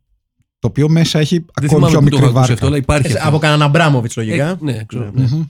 Το 0.60 0.68
οποίο 0.68 0.90
μέσα 0.90 1.20
έχει 1.20 1.36
Δεν 1.36 1.70
ακόμη 1.70 1.70
θυμάμαι 1.70 1.90
πιο 1.92 2.00
που 2.00 2.10
το 2.10 2.16
έχω 2.16 2.26
μικρή 2.26 2.38
ακούσει 2.38 2.52
αυτό, 2.52 2.66
αλλά 2.66 2.76
βάρκα. 2.76 2.94
υπάρχει. 2.94 3.12
Ε, 3.12 3.18
αυτό. 3.18 3.30
από 3.30 3.38
κανέναν 3.38 3.68
Αμπράμοβιτς 3.68 4.16
λογικά. 4.16 4.50
Ε, 4.50 4.58
ναι, 4.60 4.84
ξέρω. 4.88 5.12
Ναι. 5.14 5.22
ναι. 5.22 5.44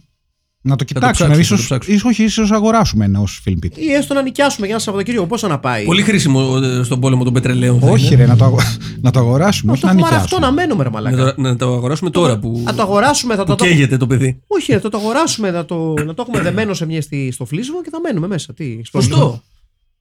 Μμμ. 0.61 0.71
Να 0.71 0.75
το 0.75 0.85
το 0.85 0.93
κοιτάξουμε. 0.93 1.11
ψάξω, 1.11 1.25
θα 1.25 1.33
το 1.33 1.39
ίσως, 1.39 1.63
ψάξω. 1.65 1.91
ίσως, 1.91 2.03
όχι, 2.11 2.23
ίσως 2.23 2.51
αγοράσουμε 2.51 3.05
ένα 3.05 3.19
ως 3.19 3.41
film 3.45 3.65
pit. 3.65 3.77
Ή 3.77 3.91
έστω 3.91 4.13
να 4.13 4.21
νοικιάσουμε 4.21 4.65
για 4.65 4.75
ένα 4.75 4.83
Σαββατοκύριακο 4.83 5.27
πόσο 5.27 5.47
να 5.47 5.59
πάει. 5.59 5.85
Πολύ 5.85 6.01
χρήσιμο 6.03 6.59
ε, 6.63 6.83
στον 6.83 6.99
πόλεμο 6.99 7.23
των 7.23 7.33
πετρελαίων. 7.33 7.79
θα 7.79 7.87
Όχι, 7.89 8.05
είναι. 8.05 8.15
ρε, 8.15 8.25
να 8.25 8.35
το, 8.35 8.45
αγο- 8.45 8.59
να 9.01 9.11
το 9.11 9.19
αγοράσουμε, 9.19 9.71
όχι 9.71 9.81
το 9.81 9.87
να 9.87 9.93
έχουμε 9.93 10.07
αυτό 10.07 10.19
νοικιάσουμε. 10.19 10.45
να 10.47 10.51
μένουμε, 10.51 10.83
ρε 10.83 10.89
Να 10.89 10.95
Μαλάκα. 11.01 11.33
το, 11.35 11.41
να 11.41 11.55
το 11.55 11.73
αγοράσουμε 11.73 12.09
τώρα 12.09 12.39
που, 12.39 12.61
Να 12.65 12.73
το 12.75 12.81
αγοράσουμε, 12.81 13.35
θα 13.35 13.41
που 13.43 13.47
το, 13.49 13.55
το, 13.55 13.63
καίγεται 13.65 13.97
το 13.97 14.07
παιδί. 14.07 14.39
Όχι, 14.47 14.71
ρε, 14.71 14.79
θα 14.79 14.89
το 14.89 14.97
αγοράσουμε, 14.97 15.51
να 15.51 15.65
το, 15.65 15.93
να 16.05 16.13
το 16.13 16.25
έχουμε 16.27 16.43
δεμένο 16.43 16.73
σε 16.73 16.85
μια 16.85 17.01
στη, 17.01 17.31
στο 17.31 17.45
φλίσβο 17.45 17.81
και 17.81 17.89
θα 17.89 17.99
μένουμε 17.99 18.27
μέσα. 18.27 18.53
Τι, 18.53 18.79
στο 18.83 19.01
Σωστό. 19.01 19.43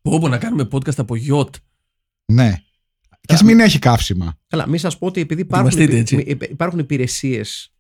Πω, 0.02 0.18
πω, 0.18 0.28
να 0.28 0.38
κάνουμε 0.38 0.68
podcast 0.72 0.96
από 0.98 1.14
yacht. 1.30 1.50
Ναι. 2.32 2.52
Και 3.20 3.34
ας 3.34 3.42
μην 3.42 3.60
έχει 3.60 3.78
καύσιμα. 3.78 4.38
Καλά, 4.48 4.68
μην 4.68 4.78
σας 4.78 4.98
πω 4.98 5.06
ότι 5.06 5.20
επειδή 5.20 5.40
υπάρχουν, 5.40 5.66
Ετοιμαστείτε, 5.68 6.00
έτσι. 6.00 6.14
υπη- 6.14 6.28
υπη- 6.30 6.50
υπάρχουν 6.50 6.78
υπηρεσίες. 6.78 7.72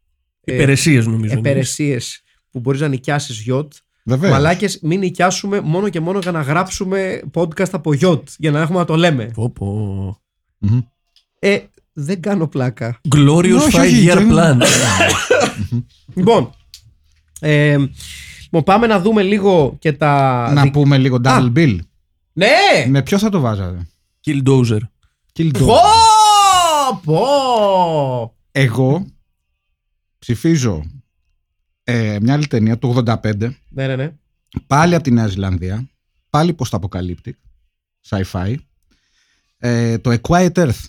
Υπηρεσίες 0.44 1.06
νομίζω. 1.06 1.32
είναι. 1.32 1.48
Υπηρεσίες 1.48 2.22
που 2.50 2.60
μπορείς 2.60 2.80
να 2.80 2.88
νοικιάσεις 2.88 3.40
γιοτ. 3.40 3.72
Βεβαίως. 4.04 4.32
Μαλάκες, 4.32 4.78
μην 4.82 4.98
νοικιάσουμε 4.98 5.60
μόνο 5.60 5.88
και 5.88 6.00
μόνο 6.00 6.18
για 6.18 6.30
να 6.32 6.40
γράψουμε 6.40 7.20
podcast 7.34 7.68
από 7.72 7.92
γιοτ. 7.94 8.28
Για 8.38 8.50
να 8.50 8.60
έχουμε 8.60 8.78
να 8.78 8.84
το 8.84 8.96
λέμε. 8.96 9.24
Πω, 9.24 9.50
πω. 9.50 9.66
Μμμ. 10.58 10.80
Ε, 11.38 11.58
δεν 11.92 12.20
κάνω 12.20 12.46
πλάκα. 12.48 13.00
Glorious 13.16 13.56
Όχι, 13.56 13.76
five 13.76 13.80
όχι, 13.80 14.06
year 14.08 14.14
δεν- 14.14 14.30
plan. 14.32 14.56
λοιπόν, 16.14 16.50
ε, 17.40 17.76
λοιπόν, 18.42 18.62
πάμε 18.64 18.86
να 18.86 19.00
δούμε 19.00 19.22
λίγο 19.22 19.76
και 19.78 19.92
τα. 19.92 20.50
Να 20.54 20.62
δι- 20.62 20.70
πούμε 20.72 20.98
λίγο 20.98 21.20
double 21.24 21.52
bill. 21.56 21.78
Ναι! 22.32 22.46
Με 22.88 23.02
ποιο 23.02 23.18
θα 23.18 23.28
το 23.28 23.40
βάζατε; 23.40 23.86
Killdozer. 24.26 24.80
Kill 25.38 25.50
Πω! 25.58 25.66
Dog. 25.66 27.00
Πω! 27.04 28.36
Εγώ 28.52 29.06
ψηφίζω 30.18 30.82
ε, 31.90 32.18
μια 32.20 32.32
άλλη 32.34 32.46
ταινία 32.46 32.78
του 32.78 33.02
85 33.06 33.38
Ναι, 33.68 33.86
ναι, 33.86 33.96
ναι. 33.96 34.12
πάλι 34.66 34.94
από 34.94 35.04
τη 35.04 35.10
Νέα 35.10 35.26
Ζηλανδία 35.26 35.88
πάλι 36.30 36.54
post-apocalyptic 36.58 37.32
sci-fi 38.08 38.54
ε, 39.58 39.98
το 39.98 40.10
A 40.10 40.20
Quiet 40.28 40.52
Earth 40.52 40.84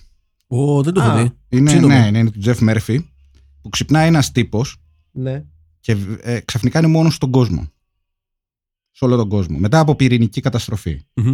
Ω, 0.48 0.84
δεν 0.84 0.94
το 0.94 1.02
έχω 1.02 1.10
Α. 1.10 1.22
δει. 1.24 1.32
είναι, 1.50 1.70
Σύντομο. 1.70 1.94
ναι, 2.10 2.18
είναι 2.20 2.32
του 2.32 2.40
Jeff 2.44 2.58
Murphy 2.70 3.04
που 3.62 3.70
ξυπνάει 3.70 4.08
ένας 4.08 4.32
τύπος 4.32 4.76
ναι. 5.12 5.44
και 5.80 5.98
ε, 6.22 6.40
ξαφνικά 6.40 6.80
είναι 6.80 6.88
μόνος 6.88 7.16
στον 7.16 7.32
κόσμο 7.32 7.72
σε 8.92 9.06
όλο 9.06 9.16
τον 9.16 9.30
κόσμο 9.30 9.58
μετά 9.58 9.80
από 9.80 9.96
πυρηνική 9.96 10.42
καταστροφή 10.42 11.02
Μμμ. 11.14 11.34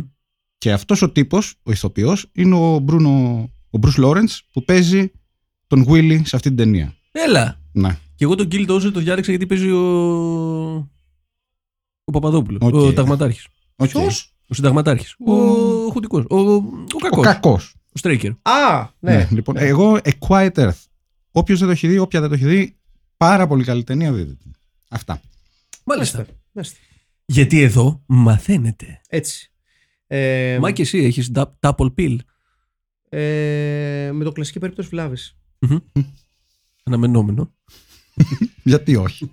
και 0.57 0.71
αυτός 0.71 1.01
ο 1.01 1.09
τύπος, 1.09 1.55
ο 1.63 1.71
ηθοποιός 1.71 2.29
είναι 2.31 2.55
ο, 2.55 2.79
Μπρούνο, 2.79 3.09
ο 3.69 3.79
Bruce 3.81 4.03
Lawrence 4.05 4.37
που 4.51 4.63
παίζει 4.65 5.11
τον 5.67 5.85
Willy 5.87 6.19
σε 6.23 6.35
αυτή 6.35 6.47
την 6.47 6.57
ταινία 6.57 6.93
Έλα. 7.11 7.59
ναι. 7.71 7.97
Και 8.15 8.23
εγώ 8.23 8.35
τον 8.35 8.47
Killdozer 8.51 8.89
το 8.93 8.99
διάλεξα 8.99 9.29
γιατί 9.31 9.45
παίζει 9.45 9.71
ο. 9.71 10.89
Ο 12.03 12.11
Παπαδόπουλος. 12.11 12.61
Οκ. 12.63 12.73
Ο 12.73 12.93
ταγματάρχης. 12.93 13.47
Οκ. 13.75 13.89
Ποιος; 13.89 14.33
Ο 14.47 14.53
συνταγματάρχης. 14.53 15.15
Ο, 15.25 15.31
ο 15.33 15.89
χουντικό. 15.91 16.25
Ο, 16.29 16.35
ο 16.39 16.53
ο 16.93 16.97
κακός. 17.01 17.25
κακός 17.25 17.75
Ο 17.93 17.97
Στρέικερ. 17.97 18.31
Α, 18.41 18.89
ναι. 18.99 19.15
Ναι, 19.15 19.27
λοιπόν, 19.31 19.55
εγώ 19.57 19.99
A 20.03 20.09
Quiet 20.27 20.51
Earth. 20.53 20.83
Όποιος 21.31 21.59
δεν 21.59 21.67
το 21.67 21.73
έχει 21.73 21.87
δει, 21.87 21.97
όποια 21.97 22.19
δεν 22.19 22.29
το 22.29 22.35
έχει 22.35 22.45
δει, 22.45 22.77
πάρα 23.17 23.47
πολύ 23.47 23.63
καλή 23.63 23.83
ταινία, 23.83 24.13
δείτε 24.13 24.33
την. 24.33 24.51
Αυτά. 24.89 25.21
Μάλιστα. 25.83 26.17
Μάλιστα. 26.17 26.35
Μάλιστα. 26.51 26.77
Γιατί 27.25 27.61
εδώ 27.61 28.03
μαθαίνετε. 28.05 29.01
Έτσι. 29.09 29.51
Ε, 30.07 30.57
Μα 30.61 30.71
και 30.71 30.81
εσύ 30.81 30.97
έχεις 30.97 31.31
double 31.59 31.93
bill. 31.97 32.15
ε, 33.09 34.09
με 34.13 34.23
το 34.23 34.31
κλασική 34.31 34.59
περίπτωση 34.59 34.87
βλάβης. 34.89 35.37
Αναμενόμενο. 36.83 37.53
Γιατί 38.63 38.95
όχι; 38.95 39.31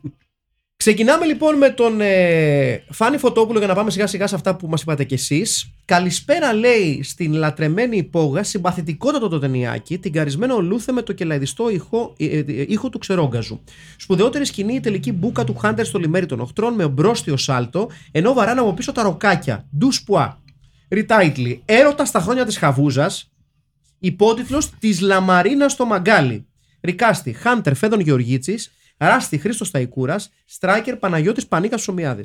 Ξεκινάμε 0.83 1.25
λοιπόν 1.25 1.57
με 1.57 1.71
τον 1.71 2.01
ε, 2.01 2.85
Φάνη 2.91 3.19
Φωτόπουλο 3.19 3.59
για 3.59 3.67
να 3.67 3.75
πάμε 3.75 3.91
σιγά 3.91 4.07
σιγά 4.07 4.27
σε 4.27 4.35
αυτά 4.35 4.57
που 4.57 4.69
μας 4.69 4.83
είπατε 4.83 5.05
κι 5.05 5.15
εσείς. 5.15 5.71
Καλησπέρα 5.85 6.53
λέει 6.53 7.03
στην 7.03 7.33
λατρεμένη 7.33 7.97
υπόγα, 7.97 8.43
συμπαθητικότατο 8.43 9.29
το 9.29 9.39
ταινιάκι, 9.39 9.99
την 9.99 10.13
καρισμένο 10.13 10.59
Λούθε 10.61 10.93
με 10.93 11.03
το 11.03 11.13
κελαϊδιστό 11.13 11.71
ήχο, 11.71 12.15
ε, 12.19 12.39
ε, 12.39 12.45
ήχο 12.69 12.89
του 12.89 12.99
ξερόγκαζου. 12.99 13.61
Σπουδαιότερη 13.97 14.45
σκηνή 14.45 14.75
η 14.75 14.81
τελική 14.81 15.13
μπουκα 15.13 15.45
του 15.45 15.55
Χάντερ 15.55 15.87
στο 15.87 15.99
λιμέρι 15.99 16.27
των 16.27 16.41
οχτρών 16.41 16.75
με 16.75 16.85
ομπρόστιο 16.85 17.37
σάλτο, 17.37 17.91
ενώ 18.13 18.33
βαράνε 18.33 18.61
από 18.61 18.75
πίσω 18.75 18.93
τα 18.93 19.03
ροκάκια. 19.03 19.69
Ντου 19.77 19.89
πουά. 20.05 20.43
Ριτάιτλι. 20.89 21.63
Έρωτας 21.65 22.09
στα 22.09 22.21
χρόνια 22.21 22.45
της 22.45 22.57
Χαβούζας. 22.57 23.33
Υπότιτλος 23.99 24.71
της 24.71 25.01
Λαμαρίνα 25.01 25.69
στο 25.69 25.85
Μαγκάλι. 25.85 26.47
Ρικάστη. 26.83 27.33
Χάντερ 27.33 27.75
Φέδων 27.75 28.01
Γεωργίτσης. 28.01 28.71
Ράστη 28.97 29.39
Χρήστος 29.39 29.71
Ταϊκούρα. 29.71 30.17
Στράικερ 30.45 30.97
Παναγιώτης 30.97 31.47
Πανίκα 31.47 31.77
Ψωμιάδη. 31.77 32.25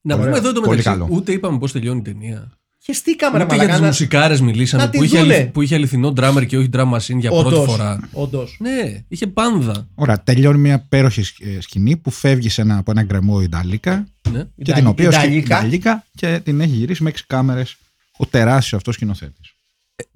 Να 0.00 0.14
Ωραία. 0.14 0.26
πούμε 0.26 0.38
εδώ 0.38 0.52
το 0.52 0.60
Πολύ 0.60 0.76
μεταξύ. 0.76 0.98
καλό. 0.98 1.08
Ούτε 1.16 1.32
είπαμε 1.32 1.58
πώς 1.58 1.72
τελειώνει 1.72 1.98
η 1.98 2.02
ταινία. 2.02 2.50
Χεστήκαμε 2.84 3.38
ρε 3.38 3.44
Ούτε 3.44 3.54
για 3.54 3.62
τις 3.62 3.72
μαλακά. 3.72 3.86
μουσικάρες 3.88 4.40
μιλήσαμε 4.40 4.82
να 4.82 4.90
που 4.90 4.98
τη 4.98 5.04
είχε, 5.04 5.18
δούνε. 5.18 5.34
αληθ- 5.34 5.50
που 5.52 5.62
είχε 5.62 5.74
αληθινό 5.74 6.12
drummer 6.16 6.46
και 6.46 6.56
όχι 6.58 6.68
drum 6.72 6.92
machine 6.92 7.18
για 7.18 7.30
πρώτη 7.30 7.54
φορά. 7.70 8.08
Όντως. 8.12 8.56
Ναι, 8.60 9.04
είχε 9.08 9.26
πάνδα. 9.26 9.88
Ωραία, 9.94 10.22
τελειώνει 10.22 10.58
μια 10.58 10.86
πέροχη 10.88 11.22
σκ- 11.22 11.42
ε, 11.46 11.60
σκηνή 11.60 11.96
που 11.96 12.10
φεύγει 12.10 12.48
σε 12.48 12.60
ένα, 12.62 12.76
από 12.78 12.90
ένα 12.90 13.02
γκρεμό 13.02 13.40
Ινταλίκα 13.40 14.06
Ναι. 14.30 14.44
και 14.62 14.72
την 14.72 14.86
οποία 14.86 15.10
σκη- 15.12 15.24
Ινταλίκα. 15.24 15.56
Ινταλίκα 15.58 16.04
και 16.14 16.40
την 16.44 16.60
έχει 16.60 16.70
γυρίσει 16.74 17.02
με 17.02 17.08
6 17.08 17.24
κάμερες 17.26 17.76
ο 18.16 18.26
τεράστιος 18.26 18.72
αυτός 18.72 18.94
σκηνοθέτης. 18.94 19.54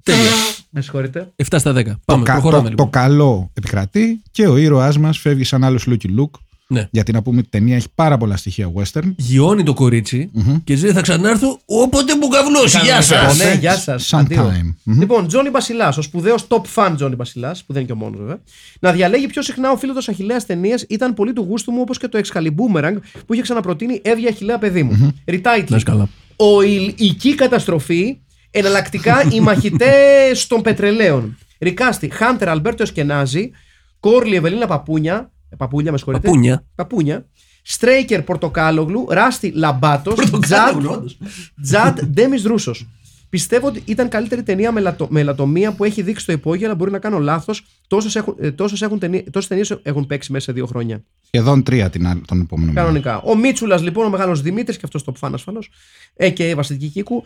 Τέλεια. 0.03 0.31
Με 0.71 0.81
συγχωρείτε. 0.81 1.33
7 1.37 1.45
στα 1.59 1.73
10. 1.73 1.85
Το, 1.85 1.99
Πάμε, 2.05 2.25
κα- 2.25 2.33
προχωράμε 2.33 2.63
το, 2.63 2.69
λοιπόν. 2.69 2.91
το 2.91 2.99
καλό 2.99 3.51
επικρατεί 3.55 4.23
και 4.31 4.47
ο 4.47 4.57
ήρωάς 4.57 4.99
μας 4.99 5.19
φεύγει 5.19 5.45
σαν 5.45 5.65
άλλος 5.65 5.87
Λούκι 5.87 6.09
Λουκ. 6.09 6.35
Ναι. 6.73 6.89
Γιατί 6.91 7.13
να 7.13 7.23
πούμε 7.23 7.39
ότι 7.39 7.47
η 7.47 7.51
ταινία 7.51 7.77
έχει 7.77 7.87
πάρα 7.95 8.17
πολλά 8.19 8.37
στοιχεία 8.37 8.73
western. 8.75 9.13
Γιώνει 9.17 9.63
το 9.63 9.75
κορίτσι 9.75 10.31
Μμμ. 10.33 10.57
και 10.65 10.77
λέει 10.77 10.93
θα 10.93 11.01
ξανάρθω 11.01 11.61
όποτε 11.65 12.17
μου 12.17 12.29
καβλώσει. 12.29 12.79
Γεια 12.83 13.03
σας. 13.03 13.37
Ναι, 13.39 13.45
Οπότε, 13.45 13.59
γεια 13.59 13.77
σας. 13.77 14.11
sometime. 14.15 14.75
Μμμ. 14.85 14.99
Λοιπόν, 14.99 15.27
Τζόνι 15.27 15.51
Μπασιλά, 15.51 15.95
ο 15.99 16.03
σπουδαίος 16.03 16.47
top 16.49 16.63
fan 16.75 16.93
Τζόνι 16.97 17.15
Μπασιλά, 17.15 17.51
που 17.67 17.73
δεν 17.73 17.77
είναι 17.83 17.87
και 17.87 17.93
ο 17.93 17.97
μόνος 18.05 18.19
βέβαια, 18.21 18.39
να 18.81 18.93
διαλέγει 18.93 19.27
πιο 19.27 19.43
συχνά 19.43 19.71
ο 19.71 19.77
φίλος 19.77 20.09
Αχιλλέας 20.09 20.41
ταινίες 20.47 20.75
ήταν 20.89 21.15
πολύ 21.15 21.33
του 21.33 21.47
γούστου 21.49 21.73
μου 21.73 21.79
όπως 21.81 21.99
και 21.99 22.09
το 22.09 22.21
Excalibur 22.25 22.93
που 23.27 23.33
είχε 23.33 23.43
ξαναπροτείνει 23.43 24.01
Εύγεια 24.05 24.29
Αχηλέα 24.29 24.59
παιδί 24.59 24.83
μου. 24.83 25.13
Ριτάιτλ. 25.27 25.71
Να 25.71 25.77
είσαι 25.77 25.85
καλά. 25.85 26.09
Ο 26.37 26.63
ηλική 26.63 27.35
καταστροφή 27.35 28.17
Εναλλακτικά 28.51 29.23
οι 29.33 29.41
μαχητές 29.51 30.47
των 30.47 30.63
πετρελαίων. 30.63 31.39
Ρικάστη, 31.59 32.09
Χάντερ 32.09 32.49
Αλμπέρτο 32.49 32.83
Εσκενάζη, 32.83 33.51
Κόρλι 34.01 34.37
Ευελίνα 34.37 34.67
Παπούνια. 34.67 35.31
ε, 35.49 35.57
Παπούλια, 35.57 35.91
με 35.91 35.97
συγχωρείτε. 35.97 36.27
Παπούνια. 36.27 36.65
Παπούνια. 36.75 37.27
Στρέικερ 37.63 38.23
Πορτοκάλογλου, 38.23 39.07
Ράστι 39.11 39.51
Λαμπάτος, 39.55 40.15
Πορτοκάλογλου, 40.15 40.91
όντως. 40.93 41.19
Τζατ 41.63 42.05
Ντέμις 42.05 42.43
Ρούσος. 42.45 42.89
Πιστεύω 43.31 43.67
ότι 43.67 43.83
ήταν 43.85 44.09
καλύτερη 44.09 44.43
ταινία 44.43 44.73
με, 44.73 44.81
λατο, 44.81 45.07
με 45.11 45.23
λατομία 45.23 45.73
που 45.73 45.85
έχει 45.85 46.03
δείξει 46.03 46.27
το 46.27 46.33
υπόγειο, 46.33 46.67
αλλά 46.67 46.75
μπορεί 46.75 46.91
να 46.91 46.99
κάνω 46.99 47.19
λάθος. 47.19 47.65
Τόσες 47.89 48.17
έχουν, 48.17 48.37
ε, 48.41 48.51
τόσες 48.51 48.83
έχουν 48.83 48.99
ταινί- 48.99 49.31
τόσες 49.31 49.49
ταινίες 49.49 49.79
έχουν 49.83 50.07
παίξει 50.07 50.33
μέσα 50.33 50.45
σε 50.45 50.53
δύο 50.53 50.67
χρόνια. 50.67 51.03
Σχεδόν 51.27 51.63
τρία 51.63 51.91
την, 51.91 52.07
άλλη- 52.07 52.23
τον 52.27 52.41
επόμενο 52.41 52.69
μήνα. 52.69 52.81
Κανονικά. 52.81 53.21
Ο 53.21 53.37
Μίτσουλας, 53.37 53.83
λοιπόν, 53.83 54.07
ο 54.07 54.11
μεγάλος 54.11 54.43
Δημήτρης, 54.43 54.77
και 54.77 54.83
αυτός 54.85 55.05
το 55.05 55.13
φαν 55.17 55.35
ασφαλώς, 55.35 55.71
ε, 56.17 56.31
και 56.31 56.55
Βασιλική 56.55 56.89
Κίκου. 56.89 57.23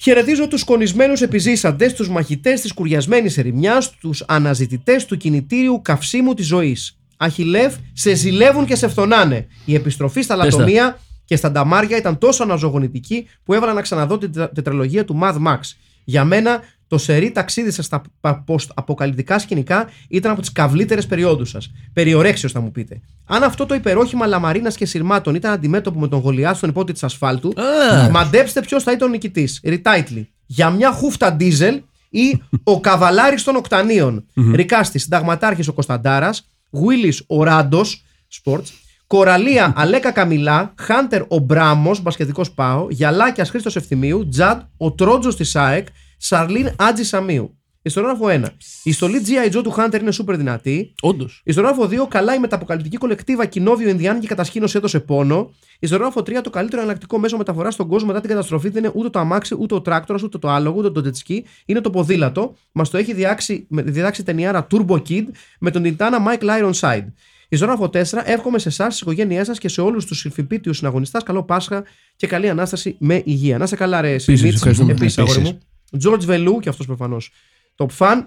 Χαιρετίζω 0.00 0.48
τους 0.48 0.64
κονισμένου 0.64 1.14
επιζήσαντες, 1.20 1.92
τους 1.94 2.08
μαχητές 2.08 2.60
της 2.60 2.72
κουριασμένης 2.72 3.38
ερημιάς, 3.38 3.90
τους 3.90 4.24
αναζητητές 4.28 5.04
του 5.04 5.16
κινητήριου 5.16 5.80
καυσίμου 5.82 6.34
της 6.34 6.46
ζωής. 6.46 6.96
Αχιλεύ, 7.16 7.74
σε 7.92 8.14
ζηλεύουν 8.14 8.64
και 8.66 8.74
σε 8.76 8.88
φθονάνε. 8.88 9.46
Η 9.64 9.74
επιστροφή 9.74 10.22
στα 10.22 10.36
Πες 10.36 10.44
τα. 10.54 10.58
λατομεία 10.58 10.98
και 11.24 11.36
στα 11.36 11.50
νταμάρια 11.50 11.96
ήταν 11.96 12.18
τόσο 12.18 12.42
αναζωογονητική 12.42 13.26
που 13.44 13.54
έβαλα 13.54 13.72
να 13.72 13.80
ξαναδώ 13.82 14.18
την 14.18 14.32
τετρα- 14.32 14.50
τετραλογία 14.50 15.04
του 15.04 15.18
Mad 15.22 15.34
Max. 15.46 15.58
Για 16.04 16.24
μένα, 16.24 16.60
το 16.88 16.98
σερί 16.98 17.30
ταξίδι 17.30 17.70
σα 17.70 17.82
στα 17.82 18.02
post-αποκαλυπτικά 18.46 19.38
σκηνικά 19.38 19.88
ήταν 20.08 20.32
από 20.32 20.40
τις 20.40 20.52
καυλύτερε 20.52 21.02
περιόδους 21.02 21.50
σας. 21.50 21.70
Περιορέξιος, 21.92 22.52
θα 22.52 22.60
μου 22.60 22.70
πείτε. 22.70 23.00
Αν 23.26 23.42
αυτό 23.42 23.66
το 23.66 23.74
υπερόχημα 23.74 24.26
λαμαρίνας 24.26 24.76
και 24.76 24.86
σειρμάτων 24.86 25.34
ήταν 25.34 25.52
αντιμέτωπο 25.52 25.98
με 26.00 26.08
τον 26.08 26.20
Γολιάθ 26.20 26.56
στον 26.56 26.68
υπότη 26.68 26.92
της 26.92 27.02
ασφάλτου, 27.02 27.48
Α. 27.48 28.10
μαντέψτε 28.10 28.60
ποιος 28.60 28.82
θα 28.82 28.92
ήταν 28.92 29.08
ο 29.08 29.10
νικητής. 29.10 29.60
Ριτάιτλι. 29.64 30.30
Για 30.46 30.70
μια 30.70 30.92
χούφτα 30.92 31.32
ντίζελ 31.32 31.82
ή 32.10 32.42
ο 32.62 32.80
καβαλάρης 32.80 33.42
των 33.42 33.56
οκτανίων. 33.56 34.24
Ρικάστης, 34.54 35.02
συνταγματάρχη 35.02 35.68
ο 35.68 35.72
Κωνσταντάρας. 35.72 36.48
Γουίλι 36.70 37.14
ο 37.26 37.42
Ράντος, 37.42 38.04
sports. 38.42 38.64
Κοραλία 39.06 39.72
Αλέκα 39.76 40.10
Καμιλά. 40.10 40.74
Χάντερ 40.78 41.22
ο 41.28 41.38
Μπράμος, 41.38 42.02
μπασκετικός 42.02 42.50
πάω. 42.50 42.86
Γιαλάκιας 42.90 43.50
Χρήστος 43.50 43.76
Ευθυμίου. 43.76 44.28
Τζαντ 44.28 44.60
ο 44.76 44.92
Τρότζος 44.92 45.36
της 45.36 45.56
ΑΕΚ. 45.56 45.86
Σαρλίν 46.16 46.70
Άτζη 46.76 47.04
Σαμίου. 47.04 47.50
Υστερόγραφο 47.82 48.26
1. 48.28 48.42
Η 48.82 48.92
στολή 48.92 49.22
G.I. 49.26 49.56
Joe 49.56 49.62
του 49.62 49.70
Χάντερ 49.70 50.00
είναι 50.00 50.12
super 50.22 50.34
δυνατή. 50.36 50.94
Όντως. 51.00 51.40
Υστερόγραφο 51.44 51.88
2. 52.04 52.08
Καλά 52.08 52.34
η 52.34 52.38
μετααποκαλυπτική 52.38 52.96
κολεκτίβα 52.96 53.46
Κοινόβιο 53.46 53.88
Ινδιάνικη 53.88 54.26
κατασκήνωση 54.26 54.76
έδωσε 54.76 55.00
πόνο. 55.00 55.50
Υστερόγραφο 55.78 56.20
3. 56.20 56.40
Το 56.42 56.50
καλύτερο 56.50 56.80
εναλλακτικό 56.80 57.18
μέσο 57.18 57.36
μεταφοράς 57.36 57.74
στον 57.74 57.88
κόσμο 57.88 58.06
μετά 58.06 58.20
την 58.20 58.28
καταστροφή 58.30 58.68
δεν 58.68 58.84
είναι 58.84 58.92
ούτε 58.96 59.08
το 59.10 59.18
αμάξι, 59.18 59.56
ούτε 59.58 59.74
ο 59.74 59.80
τράκτορας, 59.80 60.22
ούτε 60.22 60.38
το 60.38 60.48
άλογο, 60.48 60.76
ούτε 60.78 60.90
το 60.90 61.00
jet 61.00 61.19
ski. 61.19 61.44
Είναι 61.66 61.80
το 61.80 61.90
ποδήλατο. 61.90 62.56
Μας 62.72 62.90
το 62.90 62.96
έχει 62.98 63.14
διδάξει, 63.14 63.66
με- 63.68 63.82
διδάξει 63.82 64.22
ταινιάρα 64.22 64.66
Turbo 64.70 65.02
Kid 65.08 65.24
με 65.60 65.70
τον 65.70 65.82
Τιτάνα 65.82 66.18
Mike 66.26 66.44
Ironside. 66.62 67.04
Υστερόγραφο 67.48 67.88
4. 67.88 68.22
Εύχομαι 68.24 68.58
σε 68.58 68.68
εσάς, 68.68 68.94
στις 68.94 69.02
οικογένειές 69.04 69.44
σας 69.44 69.58
και 69.58 69.68
σε 69.68 69.80
όλους 69.80 70.04
τους 70.06 70.18
συμφιπίτιους 70.18 70.76
συναγωνιστές 70.76 71.18
καλό 71.24 71.42
Πάσχα 71.42 71.84
και 72.16 72.26
καλή 72.26 72.48
ανάσταση 72.48 72.96
με 72.98 73.22
υγεία. 73.24 73.58
Να 73.58 73.64
είσαι 73.64 73.76
καλά, 73.76 74.00
ρε 74.00 74.18
Σιμίτς. 74.18 74.42
ευχαριστούμε. 74.54 74.92
Επίσης, 74.92 75.18
αγόρι 75.18 75.38
Επίσης. 75.38 75.58
Μου. 75.96 76.12
George 76.12 76.24
Βελού 76.24 76.60
και 76.60 76.68
αυτός 76.68 76.86
προφανώς. 76.86 77.30
Top 77.76 77.88
fan. 77.98 78.26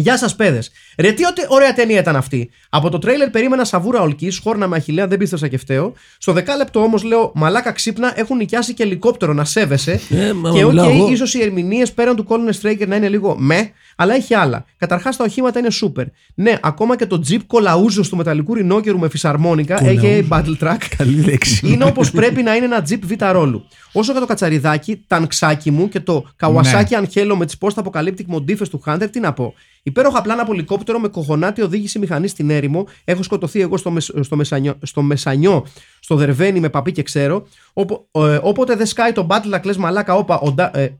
Γεια 0.00 0.18
σας, 0.18 0.36
παιδες. 0.36 0.70
Ρε, 0.98 1.12
τι 1.12 1.24
ότι 1.24 1.42
ωραία 1.48 1.72
ταινία 1.72 2.00
ήταν 2.00 2.16
αυτή. 2.16 2.50
Από 2.68 2.90
το 2.90 2.98
τρέιλερ 2.98 3.30
περίμενα 3.30 3.64
σαβούρα 3.64 4.00
ολκής, 4.00 4.38
χόρνα 4.38 4.66
με 4.66 4.76
αχηλέα, 4.76 5.06
δεν 5.06 5.18
πίστεψα 5.18 5.48
και 5.48 5.58
φταίω. 5.58 5.92
Στο 6.18 6.32
δεκάλεπτο 6.32 6.80
όμως 6.80 7.02
λέω, 7.02 7.32
μαλάκα 7.34 7.72
ξύπνα, 7.72 8.12
έχουν 8.16 8.36
νοικιάσει 8.36 8.74
και 8.74 8.82
ελικόπτερο 8.82 9.32
να 9.32 9.44
σέβεσαι. 9.44 10.00
Ε, 10.10 10.32
μα 10.32 10.50
και 10.50 10.64
οκ, 10.64 10.70
μιλάω 10.70 10.90
εγώ. 10.90 11.10
ίσως 11.10 11.34
οι 11.34 11.42
ερμηνείες 11.42 11.92
πέραν 11.92 12.16
του 12.16 12.26
Colonel 12.28 12.62
Straker 12.62 12.86
να 12.88 12.96
είναι 12.96 13.08
λίγο 13.08 13.36
meh, 13.38 13.70
αλλά 13.96 14.14
έχει 14.14 14.34
άλλα. 14.34 14.64
Καταρχάς 14.78 15.16
τα 15.16 15.24
οχήματα 15.24 15.58
είναι 15.58 15.68
super. 15.82 16.04
Ναι, 16.34 16.58
ακόμα 16.62 16.96
και 16.96 17.06
το 17.06 17.22
Jeep 17.28 17.40
κολαούζο 17.46 18.02
του 18.02 18.16
μεταλλικού 18.16 18.54
ρινόκερου 18.54 18.98
με 18.98 19.08
φυσαρμόνικα, 19.08 19.78
a.k.a. 19.82 20.28
Battle 20.28 20.56
Truck, 20.60 20.78
Καλή 20.96 21.22
λέξη. 21.22 21.68
είναι 21.72 21.84
όπως 21.84 22.10
πρέπει 22.10 22.42
να 22.42 22.54
είναι 22.54 22.64
ένα 22.64 22.86
Jeep 22.88 22.98
β' 23.02 23.30
ρόλου. 23.32 23.64
Όσο 23.92 24.12
για 24.12 24.20
το 24.20 24.26
κατσαριδάκι, 24.26 25.04
τανξάκι 25.06 25.70
μου 25.70 25.88
και 25.88 26.00
το 26.00 26.24
Kawasaki 26.40 27.02
Angelo 27.02 27.34
με 27.36 27.46
τις 27.46 27.56
post-apocalyptic 27.60 28.24
μοντίφες 28.26 28.68
του 28.68 28.82
Hunter, 28.86 29.06
τι 29.10 29.20
να 29.20 29.32
πω. 29.32 29.54
Υπέροχα 29.88 30.22
πλάνα 30.22 30.42
από 30.42 30.52
ελικόπτερο 30.52 30.98
με 30.98 31.08
κοχονάτη 31.08 31.62
οδήγηση 31.62 31.98
μηχανή 31.98 32.28
στην 32.28 32.50
έρημο. 32.50 32.86
Έχω 33.04 33.22
σκοτωθεί 33.22 33.60
εγώ 33.60 33.76
στο, 33.76 33.90
μεσ- 33.90 34.22
στο, 34.24 34.36
μεσανιό, 34.36 34.78
στο 34.82 35.02
Μεσανιό, 35.02 35.66
στο 36.00 36.16
Δερβένι 36.16 36.60
με 36.60 36.68
παπί 36.68 36.92
και 36.92 37.02
ξέρω. 37.02 37.46
Όπο, 37.72 38.08
ε, 38.10 38.38
όποτε 38.42 38.74
δεν 38.76 38.86
σκάει 38.86 39.12
το 39.12 39.26
Battle 39.30 39.54
Axe, 39.54 39.64
λες 39.64 39.76
μαλάκα, 39.76 40.14
όπα, 40.14 40.38
ο, 40.38 40.50
Ντα- 40.50 40.76
ε, 40.76 40.98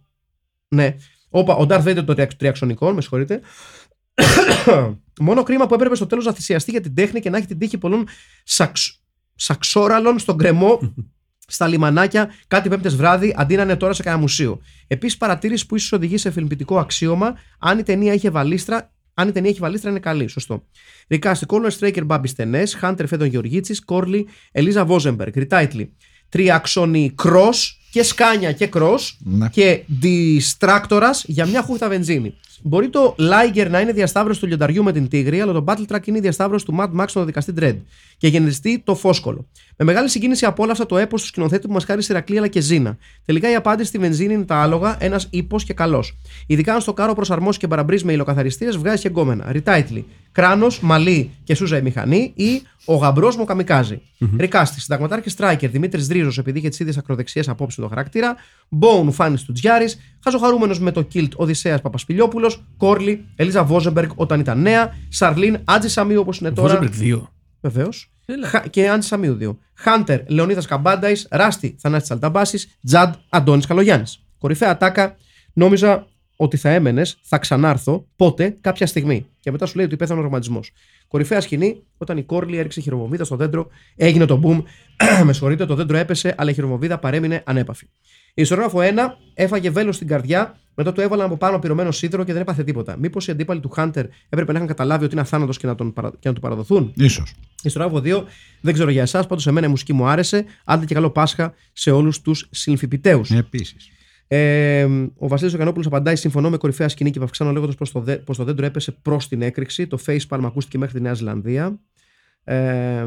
ναι, 0.69 0.95
όπα, 1.29 1.55
ο 1.55 1.67
Darth 1.69 1.85
Vader 1.85 2.03
των 2.05 2.15
τριαξ- 2.15 2.37
τριαξονικών, 2.39 2.95
με 2.95 3.01
συγχωρείτε. 3.01 3.41
Μόνο 5.21 5.43
κρίμα 5.43 5.67
που 5.67 5.75
έπρεπε 5.75 5.95
στο 5.95 6.07
τέλος 6.07 6.25
να 6.25 6.33
θυσιαστεί 6.33 6.71
για 6.71 6.81
την 6.81 6.95
τέχνη 6.95 7.21
και 7.21 7.31
να 7.31 7.37
έχει 7.37 7.47
την 7.47 7.59
τύχη 7.59 7.79
πολλών 7.79 8.07
σαξ, 8.45 9.03
σαξόραλων 9.35 10.19
στον 10.19 10.39
κρεμό 10.39 10.79
στα 11.51 11.67
λιμανάκια 11.67 12.31
κάτι 12.49 12.69
πέμπτες 12.69 12.97
βράδυ 12.97 13.35
αντί 13.37 13.57
να 13.57 13.63
είναι 13.63 13.77
τώρα 13.77 13.93
σε 13.93 14.03
κανένα 14.03 14.23
μουσείο. 14.23 14.61
Επίσης, 14.87 15.17
παρατήρηση 15.17 15.67
που 15.67 15.77
ίσως 15.77 15.93
οδηγεί 15.93 16.17
σε 16.17 16.31
φιλμπιτικό 16.31 16.79
αξίωμα, 16.79 17.39
αν 17.59 17.79
η 17.79 17.83
ταινία 17.83 18.13
είχε 18.13 18.31
βαλίστρα, 18.31 18.91
αν 19.15 19.29
η 19.29 19.33
ταινία 19.33 19.51
έχει 19.51 19.59
βαλίστρα 19.61 19.91
είναι 19.91 19.99
καλή. 19.99 20.29
Σωστό. 20.29 20.65
Ρικάστη, 21.09 21.47
Κόλνερ 21.47 21.71
Στρέικερ 21.71 22.05
Μπάμπης 22.05 22.31
Στενέ, 22.31 22.63
Χάντερ 22.67 23.07
Φέδων 23.07 23.27
Γεωργίτσης, 23.29 23.85
Κόρλι, 23.85 24.27
Ελίζα 24.53 24.85
Βόζεμπεργκ. 24.85 25.37
Ριτάιτλι. 25.37 25.93
Τριαξονι 26.29 27.13
Κρός 27.15 27.81
και 27.91 28.03
σκάνια 28.03 28.53
και 28.53 28.67
κρός 28.67 29.19
Ναι. 29.21 29.49
και 29.49 29.83
διστράκτορα 29.87 31.11
για 31.25 31.47
μια 31.47 31.63
χούφτα 31.63 31.89
βενζίνη. 31.89 32.35
Μπορεί 32.63 32.89
το 32.89 33.15
Liger 33.19 33.67
να 33.71 33.81
είναι 33.81 33.93
διασταύρωση 33.93 34.41
του 34.41 34.47
λιονταριού 34.47 34.83
με 34.83 34.93
την 34.93 35.09
τίγρη, 35.09 35.41
αλλά 35.41 35.53
το 35.53 35.65
Battle 35.67 35.95
Track 35.95 36.07
είναι 36.07 36.19
η 36.19 36.21
διασταύρωση 36.21 36.65
του 36.65 36.77
Mad 36.81 37.01
Max 37.01 37.05
στον 37.07 37.27
δικαστή 37.27 37.53
Dread. 37.61 37.77
Και 38.17 38.29
γενηθήτω 38.29 38.95
Φώσκολος. 38.95 39.47
Με 39.77 39.85
μεγάλη 39.85 40.09
συγκίνηση 40.09 40.45
απόλαυσα 40.45 40.87
το 40.87 40.99
έπος 40.99 41.21
του 41.21 41.27
σκηνοθέτη 41.27 41.67
που 41.67 41.73
μας 41.73 41.85
χάρισε 41.85 42.03
Ηρακλή 42.09 42.39
αλλά 42.39 42.49
και 42.49 42.61
Ζήνα. 42.61 42.97
Τελικά 43.25 43.51
η 43.51 43.55
απάντηση 43.55 43.89
στη 43.89 43.99
βενζίνη 43.99 44.33
είναι 44.35 44.45
τα 44.45 44.57
άλογα, 44.57 44.97
ένας 45.01 45.27
ίππος 45.31 45.65
και 45.65 45.73
καλός. 45.73 46.19
Ειδικά 46.47 46.75
αν 46.75 46.81
στο 46.81 46.93
κάρο 46.93 47.15
προσαρμόσεις 47.15 47.59
και 47.59 47.69
παρμπρίζ 47.69 48.05
με 48.05 48.13
υαλοκαθαριστήρες, 48.13 48.77
βγάζεις 48.77 49.03
και 49.03 49.09
γκόμενα. 49.09 49.53
Retitling. 49.53 50.07
Κράνος, 50.33 50.81
μαλλί 50.81 51.31
και 51.45 51.55
σούζα 51.55 51.79
η 51.79 51.83
μηχανή 51.83 52.33
ή 52.35 52.63
ο 52.85 52.95
γαμπρός 52.95 53.37
μου 53.37 53.45
καμικάζι. 53.45 54.01
Recasting. 54.39 54.81
Συνταγματάρχη 54.81 55.31
Στράικερ 55.31 55.71
Δημήτρης 55.71 56.07
Δρίζος 56.07 56.31
επειδή 56.41 56.59
είχε 56.59 56.69
τις 56.69 56.77
ίδιες 56.81 56.93
ακροδεξιές 56.99 57.43
απόψει 57.47 57.81
με 57.81 57.87
το 57.87 57.95
χαρακτήρα. 57.95 58.37
Μπόουν 58.69 59.13
Φάνη 59.13 59.37
του 59.47 59.53
Τζιάρη. 59.53 59.87
Χαζοχαρούμενος 60.25 60.81
με 60.81 60.91
το 60.91 61.03
κιλτ 61.03 61.33
Οδυσσέας 61.37 61.81
Παπασπηλιόπουλος. 61.81 62.55
Κόρλι 62.77 63.25
Ελίζα 63.37 63.65
Βόζεμπεργκ 63.65 64.11
όταν 64.15 64.41
ήταν 64.41 64.61
νέα. 64.61 64.97
Σαρλίν 65.09 65.59
Άτζη 65.65 65.89
Σαμίου 65.89 66.21
όπως 66.21 66.39
είναι 66.39 66.51
τώρα. 66.51 66.79
Βόζεμπεργκ 66.79 67.23
2. 67.23 67.29
Βεβαίως. 67.61 68.11
Έλα. 68.27 68.65
Και 68.71 68.89
Άντζη 68.89 69.09
Σαμίου 69.09 69.39
2. 69.41 69.57
Χάντερ 69.75 70.21
Λεωνίδας 70.29 70.67
Καμπάνταης. 70.67 71.27
Ράστη 71.31 71.77
Θανάτης 71.81 72.11
Αλταμπάσης. 72.11 72.79
Τζαντ 72.87 73.15
Αντώνης 73.29 73.67
Καλογιάννης. 73.67 74.25
Κορυφαία 74.39 74.77
τάκα. 74.77 75.17
Νόμιζα 75.53 76.07
ότι 76.41 76.57
θα 76.57 76.71
έμενες, 76.71 77.19
θα 77.23 77.39
ξανάρθω 77.39 78.07
πότε, 78.17 78.57
κάποια 78.61 78.87
στιγμή. 78.87 79.27
Και 79.41 79.51
μετά 79.51 79.67
σου 79.67 79.77
λέει 79.77 79.87
ότι 79.87 79.97
πέθανε 79.97 80.21
ο 80.21 80.23
ρομαντισμός. 80.23 80.73
Κορυφαία 81.09 81.41
σκηνή, 81.41 81.83
όταν 81.97 82.17
η 82.17 82.23
Κόρλι 82.23 82.57
έριξε 82.57 82.81
χειρομοβίδα 82.81 83.25
στο 83.25 83.37
δέντρο, 83.37 83.69
έγινε 83.97 84.25
το 84.25 84.41
boom. 84.45 84.63
με 85.27 85.33
συγχωρείτε, 85.33 85.67
το 85.67 85.75
δέντρο 85.75 85.97
έπεσε, 85.97 86.35
αλλά 86.39 86.51
η 86.51 86.55
χειρομοβίδα 86.55 86.99
παρέμεινε 86.99 87.43
ανέπαφη. 87.47 87.87
Η 88.39 88.41
ιστορόγραφο 88.41 88.79
1 88.83 88.83
έφαγε 89.35 89.71
βέλος 89.71 89.95
στην 89.97 90.07
καρδιά, 90.07 90.59
μετά 90.75 90.93
του 90.93 91.01
έβαλαν 91.01 91.27
από 91.27 91.37
πάνω 91.37 91.59
πυρωμένο 91.59 91.91
σίδερο 91.91 92.25
και 92.25 92.33
δεν 92.33 92.43
έπαθε 92.43 92.65
τίποτα. 92.65 92.97
Μήπως 92.99 93.29
οι 93.29 93.31
αντίπαλοι 93.31 93.61
του 93.61 93.69
Χάντερ 93.69 94.07
έπρεπε 94.29 94.53
να 94.53 94.57
είχαν 94.57 94.67
καταλάβει 94.69 95.05
ότι 95.05 95.13
είναι 95.13 95.23
αθάνατος 95.23 95.59
και, 95.59 95.67
να 95.67 95.75
τον 95.75 95.93
παρα- 95.93 96.13
και 96.19 96.29
να 96.29 96.35
του 96.35 96.41
παραδοθούν; 96.41 96.93
Ίσως. 96.97 97.35
Ιστορόγραφο 97.63 98.03
2, 98.05 98.25
δεν 98.61 98.75
ξέρω 98.75 98.91
για 98.91 99.03
εσάς, 99.03 99.27
πάντως 99.27 99.47
εμένα 99.47 99.67
η 99.67 99.71
μουσική 99.71 99.93
μου 99.93 100.07
άρεσε. 100.07 100.45
Άντε 100.65 100.85
και 100.85 100.95
καλό 100.95 101.11
Πάσχα 101.11 101.55
σε 101.73 101.91
όλους 101.91 102.21
τους 102.21 102.49
συμφιπιτέου. 102.51 103.21
Επίσης. 103.31 103.89
Ε, 104.29 104.83
ο 105.17 105.29
Βασίλης 105.29 105.55
Οκανόπουλο 105.55 105.85
απαντάει: 105.87 106.17
Συμφωνώ 106.17 106.51
με 106.51 106.57
κορυφαία 106.57 106.89
σκηνή 106.89 107.11
και 107.11 107.19
βαυξάνω 107.19 107.53
λέγοντας 107.53 107.75
πως 107.75 107.93
το, 107.93 108.01
δε, 108.01 108.17
πως 108.17 108.37
το 108.37 108.45
δέντρο 108.45 108.67
έπεσε 108.67 108.93
προς 108.93 109.29
την 109.29 109.43
έκρηξη. 109.43 109.87
Το 109.87 109.99
facepalm 110.07 110.41
ακούστηκε 110.45 110.79
μέχρι 110.79 110.95
τη 110.95 111.01
Νέα 111.03 111.15
Ζηλανδία. 111.15 111.79
Ε, 112.45 113.07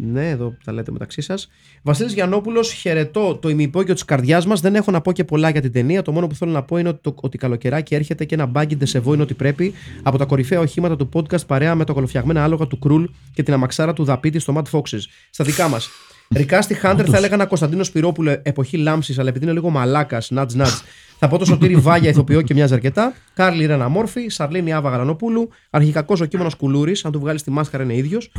ναι, 0.00 0.30
εδώ 0.30 0.54
τα 0.64 0.72
λέτε 0.72 0.90
μεταξύ 0.92 1.20
σας. 1.20 1.48
Βασίλης 1.82 2.12
Γιαννόπουλος, 2.12 2.72
χαιρετώ 2.72 3.36
το 3.36 3.48
ημιυπόγειο 3.48 3.94
της 3.94 4.04
καρδιάς 4.04 4.46
μας. 4.46 4.60
Δεν 4.60 4.74
έχω 4.74 4.90
να 4.90 5.00
πω 5.00 5.12
και 5.12 5.24
πολλά 5.24 5.50
για 5.50 5.60
την 5.60 5.72
ταινία. 5.72 6.02
Το 6.02 6.12
μόνο 6.12 6.26
που 6.26 6.34
θέλω 6.34 6.50
να 6.50 6.62
πω 6.62 6.76
είναι 6.76 6.88
ότι, 6.88 6.98
το, 7.02 7.14
ότι 7.20 7.38
καλοκαιράκι 7.38 7.94
έρχεται 7.94 8.24
και 8.24 8.34
ένα 8.34 8.46
μπάγκι 8.46 8.76
ντεσεβό 8.76 9.12
είναι 9.12 9.22
ότι 9.22 9.34
πρέπει 9.34 9.72
από 10.02 10.18
τα 10.18 10.24
κορυφαία 10.24 10.60
οχήματα 10.60 10.96
του 10.96 11.08
podcast 11.12 11.46
παρέα 11.46 11.74
με 11.74 11.84
τα 11.84 11.92
κολοφτιαγμένα 11.92 12.44
άλογα 12.44 12.66
του 12.66 12.78
Κρούλ 12.78 13.04
και 13.34 13.42
την 13.42 13.54
αμαξάρα 13.54 13.92
του 13.92 14.04
Δαπίτη 14.04 14.38
στο 14.38 14.54
Mad 14.56 14.78
Foxes. 14.78 15.00
Στα 15.30 15.44
δικά 15.44 15.68
μας. 15.68 15.88
Recasting 16.34 16.74
Χάντερ 16.74 17.06
θα 17.10 17.16
έλεγα 17.16 17.34
ένα 17.34 17.46
Κωνσταντίνο 17.46 17.84
Σπυρόπουλο 17.84 18.40
εποχή 18.42 18.76
λάμψης, 18.76 19.18
αλλά 19.18 19.28
επειδή 19.28 19.44
είναι 19.44 19.54
λίγο 19.54 19.70
μαλάκας, 19.70 20.30
νατς 20.30 20.54
νατς, 20.54 20.82
θα 21.18 21.28
πω 21.28 21.38
το 21.38 21.44
Σωτήρη 21.44 21.76
Βάγια 21.76 22.10
ηθοποιό 22.10 22.42
και 22.42 22.54
μοιάζει 22.54 22.74
αρκετά. 22.74 23.14
Κάρλι 23.34 23.66
Ρένα 23.66 23.88
Μόρφη, 23.88 24.28
Σαρλίνη 24.28 24.72
Άβα 24.72 24.90
Γαλανοπούλου, 24.90 25.48
αρχικακός 25.70 26.20
ο 26.20 26.24
Κίμων 26.24 26.50
Κουλούρης, 26.58 27.04
αν 27.04 27.12
του 27.12 27.20
βγάλεις 27.20 27.42
τη 27.42 27.50
μάσκαρα 27.50 27.82
είναι 27.82 27.96
ίδιος. 27.96 28.32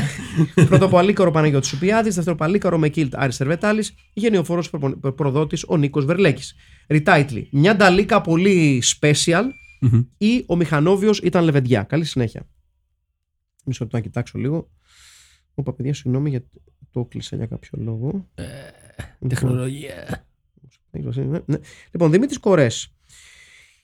Πρωτοπαλίκαρο 0.68 1.30
Παναγιώτης 1.30 1.68
Σουπιάδης, 1.68 2.14
δευτεροπαλίκαρο 2.14 2.78
με 2.78 2.88
κιλτ 2.88 3.16
Άρης 3.16 3.34
Σερβετάλης, 3.34 3.94
γενειοφόρος 4.12 4.70
προδότης 5.14 5.64
ο 5.68 5.76
Νίκος 5.76 6.04
Βερλέκης. 6.04 6.54
Ριτάιτλι. 6.88 7.48
Μια 7.52 7.76
νταλίκα 7.76 8.20
πολύ 8.20 8.82
special 9.00 9.44
ή 10.18 10.44
ο 10.46 10.56
Μηχανόβιος 10.56 11.18
ήταν 11.18 11.44
λεβεντιά. 11.44 11.82
Καλή 11.82 12.04
συνέχεια. 12.04 12.46
Μισό 13.64 13.82
λεπτό 13.82 13.96
να 13.96 14.02
κοιτάξω 14.02 14.38
λίγο. 14.38 14.70
Όπα, 15.54 15.72
παιδιά, 15.72 15.94
συγγνώμη 15.94 16.30
γιατί 16.30 16.48
το 16.92 17.04
κλείσα 17.04 17.36
για 17.36 17.46
κάποιο 17.46 17.78
λόγο. 17.82 18.28
Τεχνολογία. 19.28 20.24
Ναι. 21.46 21.58
Λοιπόν, 21.90 22.10
Δημήτρης 22.10 22.38
Κορές. 22.38 22.92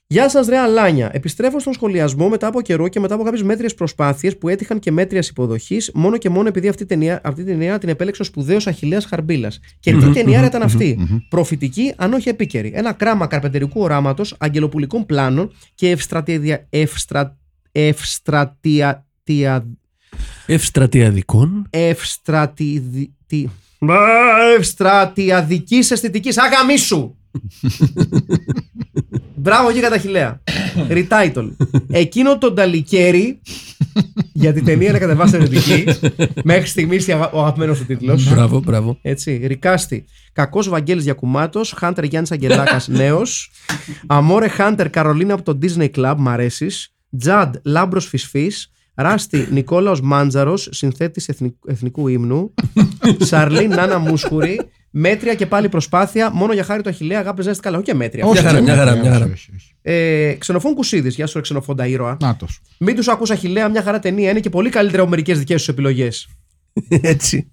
Γεια 0.07 0.29
σας, 0.29 0.47
ρε 0.47 0.59
Αλάνια. 0.59 1.11
Επιστρέφω 1.13 1.61
στον 1.61 1.73
σχολιασμό 1.73 2.29
μετά 2.29 2.47
από 2.47 2.63
καιρό 2.63 2.89
και 2.89 3.01
μετά 3.01 3.15
από 3.15 3.23
κάποιες 3.23 3.43
μέτριες 3.43 3.75
προσπάθειες 3.75 4.39
που 4.39 4.49
έτυχαν 4.49 4.79
και 4.79 4.91
μέτριας 4.91 5.29
υποδοχής, 5.29 5.91
μόνο 5.95 6.17
και 6.17 6.29
μόνο 6.29 6.49
επειδή 6.49 6.69
αυτή, 6.69 6.87
ταινία, 6.87 7.21
αυτή 7.25 7.45
την 7.45 7.53
ταινία 7.53 7.79
την 7.79 7.89
επέλεξε 7.89 8.23
ο 8.23 8.25
σπουδαίος 8.25 8.67
Αχηλέα 8.67 9.01
Χαρμπίλας. 9.01 9.61
Και 9.81 9.93
τι 9.93 10.11
ταινία 10.13 10.45
ήταν 10.45 10.63
αυτή; 10.63 10.99
Προφητική, 11.29 11.93
αν 11.97 12.13
όχι 12.13 12.29
επίκαιρη. 12.29 12.73
Ένα 12.75 12.93
κράμα 12.93 13.27
καρπεντερικού 13.27 13.81
οράματος, 13.81 14.37
αγγελοπουλικών 14.39 15.07
πλάνων 15.07 15.53
και 15.75 15.91
ευστρατεία. 15.91 16.67
Ευστρα, 16.71 17.39
ευστρατεία. 17.73 19.07
Ευστρατιαδικών. 20.47 21.67
Ευστρατι... 21.71 22.83
τι- 23.27 23.45
Μα, 23.79 23.97
Ευστρατιαδικής 24.57 25.91
αισθητικής. 25.91 26.39
Αγαμίσου! 26.39 27.15
Μπράβο 29.35 29.73
και 29.73 29.81
κατά 29.81 29.99
χιλέα. 29.99 30.43
Retitle. 30.89 31.57
Εκείνο 31.91 32.39
το 32.39 32.51
νταλικέρι. 32.53 33.41
γιατί 34.33 34.59
η 34.59 34.63
ταινία 34.63 34.89
είναι 34.89 34.99
κατεβάσει 34.99 35.35
ερευνητική. 35.35 35.85
Μέχρι 36.45 36.67
στιγμής 36.69 37.09
ο 37.33 37.41
αγαπημένος 37.41 37.79
του 37.79 37.85
τίτλος. 37.87 38.29
Μπράβο, 38.29 38.61
μπράβο. 38.61 38.99
Έτσι, 39.03 39.41
Recasting. 39.47 40.05
Κακός 40.33 40.69
Βαγγέλης 40.69 41.05
Γιακουμάτος. 41.05 41.75
Χάντερ 41.77 42.05
Γιάννης 42.05 42.33
Αγγελάκας 42.33 42.89
νέος. 42.99 43.51
Αμόρε 44.07 44.49
Χάντερ 44.49 44.91
Καρολίνα 44.91 45.35
από 45.35 45.43
το 45.43 45.59
Disney 45.63 45.89
Club. 45.97 46.15
Μ' 46.19 46.29
αρέσεις. 46.29 46.95
Τζαντ 47.19 47.55
Λάμπρος 47.65 48.07
Φυσφής. 48.07 48.71
Ράστη 48.95 49.49
Νικόλαος 49.51 50.01
Μάντζαρος, 50.01 50.69
συνθέτης 50.73 51.29
εθνικ- 51.29 51.69
εθνικού 51.69 52.09
ύμνου. 52.09 52.55
Σαρλίν 53.19 53.71
Νάνα 53.71 53.99
Μούσχουρη. 53.99 54.61
Μέτρια 54.97 55.35
και 55.35 55.47
πάλι 55.47 55.69
προσπάθεια. 55.69 56.31
Μόνο 56.31 56.53
για 56.53 56.65
χάρη 56.65 56.83
του 56.83 56.89
Αχιλλέα 56.89 57.19
αγάπη 57.19 57.43
ζέστη 57.43 57.63
καλά. 57.63 57.77
Όχι 57.77 57.85
και 57.85 57.95
μέτρια. 57.95 58.27
Όχι, 58.27 58.43
χαρά, 58.43 58.55
όχι, 58.55 58.63
μια 58.63 58.75
χαρά, 58.77 58.91
όχι, 58.93 59.01
μια 59.01 59.13
χαρά. 59.13 59.25
όχι, 59.25 59.51
όχι. 59.55 59.75
Ε, 59.83 60.33
Ξενοφών 60.39 60.75
Κουσίδης. 60.75 61.15
Γεια 61.15 61.27
σου, 61.27 61.37
ρε 61.37 61.41
Ξενοφώντα 61.43 61.87
ήρωα. 61.87 62.17
Νάτος. 62.21 62.61
Μην 62.79 62.95
τους 62.97 63.09
ακούς 63.09 63.31
Αχιλλέα, 63.31 63.69
μια 63.69 63.83
χαρά 63.83 63.99
ταινία. 63.99 64.31
Είναι 64.31 64.41
και 64.41 64.51
πολύ 64.51 64.71
καλύτερα 64.71 65.01
από 65.03 65.11
μερικές 65.11 65.39
δικές 65.39 65.63
σου 65.63 65.71
επιλογές. 65.71 66.29
Έτσι. 66.89 67.51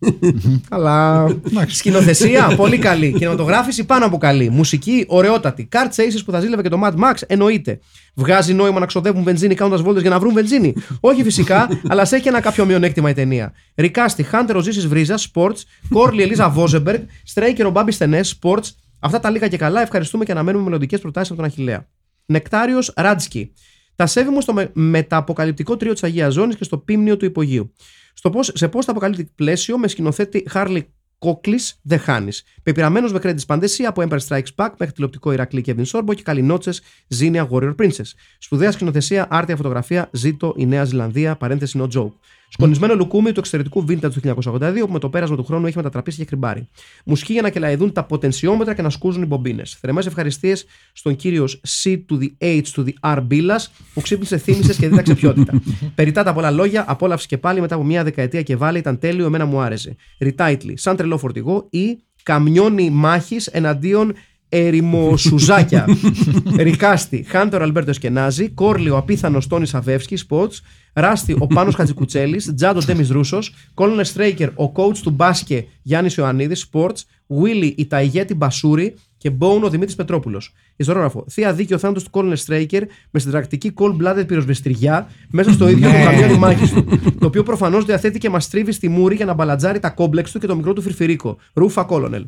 Καλά. 0.69 1.27
Σκηνοθεσία, 1.67 2.53
πολύ 2.55 2.77
καλή. 2.77 3.11
Κινηματογράφηση, 3.13 3.83
πάνω 3.85 4.05
από 4.05 4.17
καλή. 4.17 4.49
Μουσική, 4.49 5.05
ωραιότατη. 5.07 5.65
Καρτ 5.65 5.93
Chases 5.95 6.21
που 6.25 6.31
θα 6.31 6.39
ζήλευε 6.39 6.61
και 6.61 6.69
το 6.69 6.79
Mad 6.83 6.93
Max, 6.93 7.13
εννοείται. 7.27 7.79
Βγάζει 8.15 8.53
νόημα 8.53 8.79
να 8.79 8.85
ξοδεύουν 8.85 9.23
βενζίνη 9.23 9.55
κάνοντας 9.55 9.81
βόλτες 9.81 10.01
για 10.01 10.11
να 10.11 10.19
βρουν 10.19 10.33
βενζίνη. 10.33 10.73
Όχι 10.99 11.23
φυσικά, 11.23 11.69
αλλά 11.87 12.05
σε 12.05 12.15
έχει 12.15 12.27
ένα 12.27 12.41
κάποιο 12.41 12.65
μειονέκτημα 12.65 13.09
η 13.09 13.13
ταινία. 13.13 13.53
Ρικάστη, 13.75 14.23
Χάντερ 14.23 14.55
ο 14.55 14.59
Ζήσης 14.61 14.87
Βρίζας, 14.87 15.31
Sports. 15.33 15.57
Κόρλι 15.89 16.21
Ελίζα 16.21 16.49
Βόζεμπεργκ. 16.49 17.01
Στρέικερ 17.23 17.65
ο 17.65 17.69
Μπάμπης 17.69 17.95
Στενές, 17.95 18.39
Sports. 18.41 18.69
Αυτά 18.99 19.19
τα 19.19 19.29
λίγα 19.29 19.47
και 19.47 19.57
καλά. 19.57 19.81
Ευχαριστούμε 19.81 20.25
και 20.25 20.31
αναμένουμε 20.31 20.63
μελλοντικές 20.63 20.99
προτάσεις 20.99 21.31
από 21.31 21.41
τον 21.41 21.49
Αχηλέα. 21.49 21.87
Νεκτάριος 22.25 22.93
Ράτσκι. 22.95 23.51
Τα 23.95 24.05
σέβη 24.05 24.29
μου 24.29 24.41
στο 24.41 24.53
με- 24.53 24.69
μεταποκαλυπτικό 24.73 25.77
τρίο 25.77 25.93
της 25.93 26.03
Αγίας 26.03 26.33
Ζώνης 26.33 26.55
και 26.55 26.63
στο 26.63 26.77
πίμνιο 26.77 27.17
του 27.17 27.25
υπογείου. 27.25 27.73
Στο 28.13 28.29
πώς, 28.29 28.51
σε 28.53 28.67
πώς 28.67 28.85
θα 28.85 28.91
αποκαλύπτει 28.91 29.31
πλαίσιο 29.35 29.77
με 29.77 29.87
σκηνοθέτη 29.87 30.45
Χάρλι 30.49 30.93
Κόκλι 31.17 31.59
δεν 31.81 31.99
χάνει. 31.99 32.31
Πεπειραμένος 32.63 33.11
με 33.13 33.19
credits 33.23 33.45
παντεσία 33.47 33.89
από 33.89 34.03
Emperor 34.07 34.19
Strikes 34.27 34.55
Back 34.55 34.69
μέχρι 34.77 34.93
τηλεοπτικό 34.93 35.31
Ηρακλή 35.31 35.63
Kevin 35.67 35.85
Sorbo 35.85 36.15
και 36.15 36.23
καλινότσε 36.23 36.71
Ζήνια 37.07 37.47
Warrior 37.51 37.75
Princess. 37.75 38.11
Σπουδαία 38.39 38.71
σκηνοθεσία, 38.71 39.27
άρτια 39.29 39.55
φωτογραφία, 39.55 40.09
ζήτω 40.11 40.53
η 40.57 40.65
Νέα 40.65 40.83
Ζηλανδία, 40.83 41.35
παρένθεση 41.35 41.79
no 41.81 41.97
joke. 41.97 42.11
Σκονισμένο 42.53 42.95
λουκούμι 42.95 43.31
του 43.31 43.39
εξαιρετικού 43.39 43.85
vintage 43.87 44.11
του 44.13 44.35
1982 44.43 44.73
που 44.85 44.91
με 44.91 44.99
το 44.99 45.09
πέρασμα 45.09 45.35
του 45.35 45.43
χρόνου 45.43 45.65
έχει 45.65 45.77
μετατραπεί 45.77 46.11
σε 46.11 46.25
χρυμπάρι. 46.25 46.67
Μουσική 47.05 47.33
για 47.33 47.41
να 47.41 47.49
κελαεδούν 47.49 47.91
τα 47.91 48.03
ποτενσιόμετρα 48.03 48.73
και 48.73 48.81
να 48.81 48.89
σκούζουν 48.89 49.21
οι 49.21 49.25
μπομπίνες. 49.25 49.77
Θερμές 49.81 50.05
ευχαριστίες 50.05 50.65
στον 50.93 51.15
κύριο 51.15 51.47
C 51.83 51.89
to 51.91 52.19
the 52.19 52.29
H 52.39 52.61
to 52.75 52.85
the 52.85 53.15
R 53.15 53.21
Μπίλας 53.23 53.71
που 53.93 54.01
ξύπνησε, 54.01 54.37
θύμησε 54.37 54.73
και 54.73 54.89
δίδαξε 54.89 55.15
ποιότητα. 55.15 55.61
Περιτά 55.95 56.23
τα 56.23 56.33
πολλά 56.33 56.51
λόγια, 56.51 56.85
απόλαυση 56.87 57.27
και 57.27 57.37
πάλι 57.37 57.61
μετά 57.61 57.75
από 57.75 57.83
μια 57.83 58.03
δεκαετία 58.03 58.41
και 58.41 58.55
βάλει 58.55 58.77
ήταν 58.77 58.99
τέλειο, 58.99 59.25
εμένα 59.25 59.45
μου 59.45 59.59
άρεσε. 59.59 59.95
Ριτάιτλι, 60.19 60.77
σαν 60.77 60.95
τρελό 60.95 61.17
φορτηγό 61.17 61.67
ή 61.69 61.99
καμιόνι 62.23 62.89
μάχης 62.89 63.47
εναντίον 63.47 64.13
ερημοσουζάκια. 64.53 65.85
Recasting, 66.57 67.25
Χάντερ 67.27 67.61
Αλμπέρτο 67.61 67.93
Σκενάζη, 67.93 68.49
Κόρλι 68.49 68.89
ο 68.89 68.97
απίθανος 68.97 69.47
Τόνι 69.47 69.65
Σαβεύσκη, 69.65 70.15
Σποτ, 70.15 70.53
Ράστη 70.93 71.35
ο 71.39 71.47
Πάνος 71.47 71.75
Χατζικουτσέλης, 71.75 72.53
Τζαντ 72.55 72.79
ο 72.79 72.83
Ντέμης 72.83 73.07
Ρούσσος, 73.09 73.53
Colonel 73.73 74.03
Στρέικερ 74.03 74.49
ο 74.49 74.71
coach 74.75 74.97
του 74.97 75.09
μπάσκετ 75.09 75.65
Γιάννης 75.81 76.15
Ιωαννίδης, 76.15 76.59
Sports, 76.59 77.05
Βίλι 77.27 77.75
η 77.77 77.87
Ταϊγέτη 77.87 78.35
Μπασούρη 78.35 78.93
και 79.17 79.29
Μπόουν 79.29 79.63
ο 79.63 79.69
Δημήτρης 79.69 79.95
Πετρόπουλος. 79.95 80.53
Υστερόγραφο. 80.75 81.25
Θεία 81.29 81.53
δίκη 81.53 81.73
ο 81.73 81.77
θάνατος 81.77 82.03
του 82.03 82.09
Colonel 82.09 82.35
Στρέικερ 82.35 82.83
με 83.11 83.19
συντρακτική 83.19 83.73
cold 83.75 83.95
blooded 84.01 84.27
πυροσβεστριά 84.27 85.09
μέσα 85.29 85.51
στο 85.51 85.69
ίδιο 85.69 85.91
το 85.91 85.97
καμιόνι 86.03 86.37
μάχης 86.37 86.73
του. 86.73 86.85
Το 87.19 87.25
οποίο 87.25 87.43
προφανώς 87.43 87.85
διαθέτει 87.85 88.17
και 88.17 88.29
μας 88.29 88.35
το 88.35 88.39
τρίβει 88.39 88.71
στη 88.71 88.89
μούρη 88.89 89.15
για 89.15 89.25
να 89.25 89.33
μπαλαντσάρει 89.33 89.79
τα 89.79 89.89
κόμπλεξ 89.89 90.31
του 90.31 90.39
και 90.39 90.47
το 90.47 90.55
μικρό 90.55 90.73
του 90.73 90.81
φιρφιρίκο. 90.81 91.37
Ρούφα 91.53 91.83
Colonel. 91.83 92.25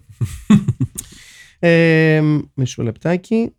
Ε, 1.65 2.21
μισό 2.53 2.83
λεπτάκι. 2.83 3.55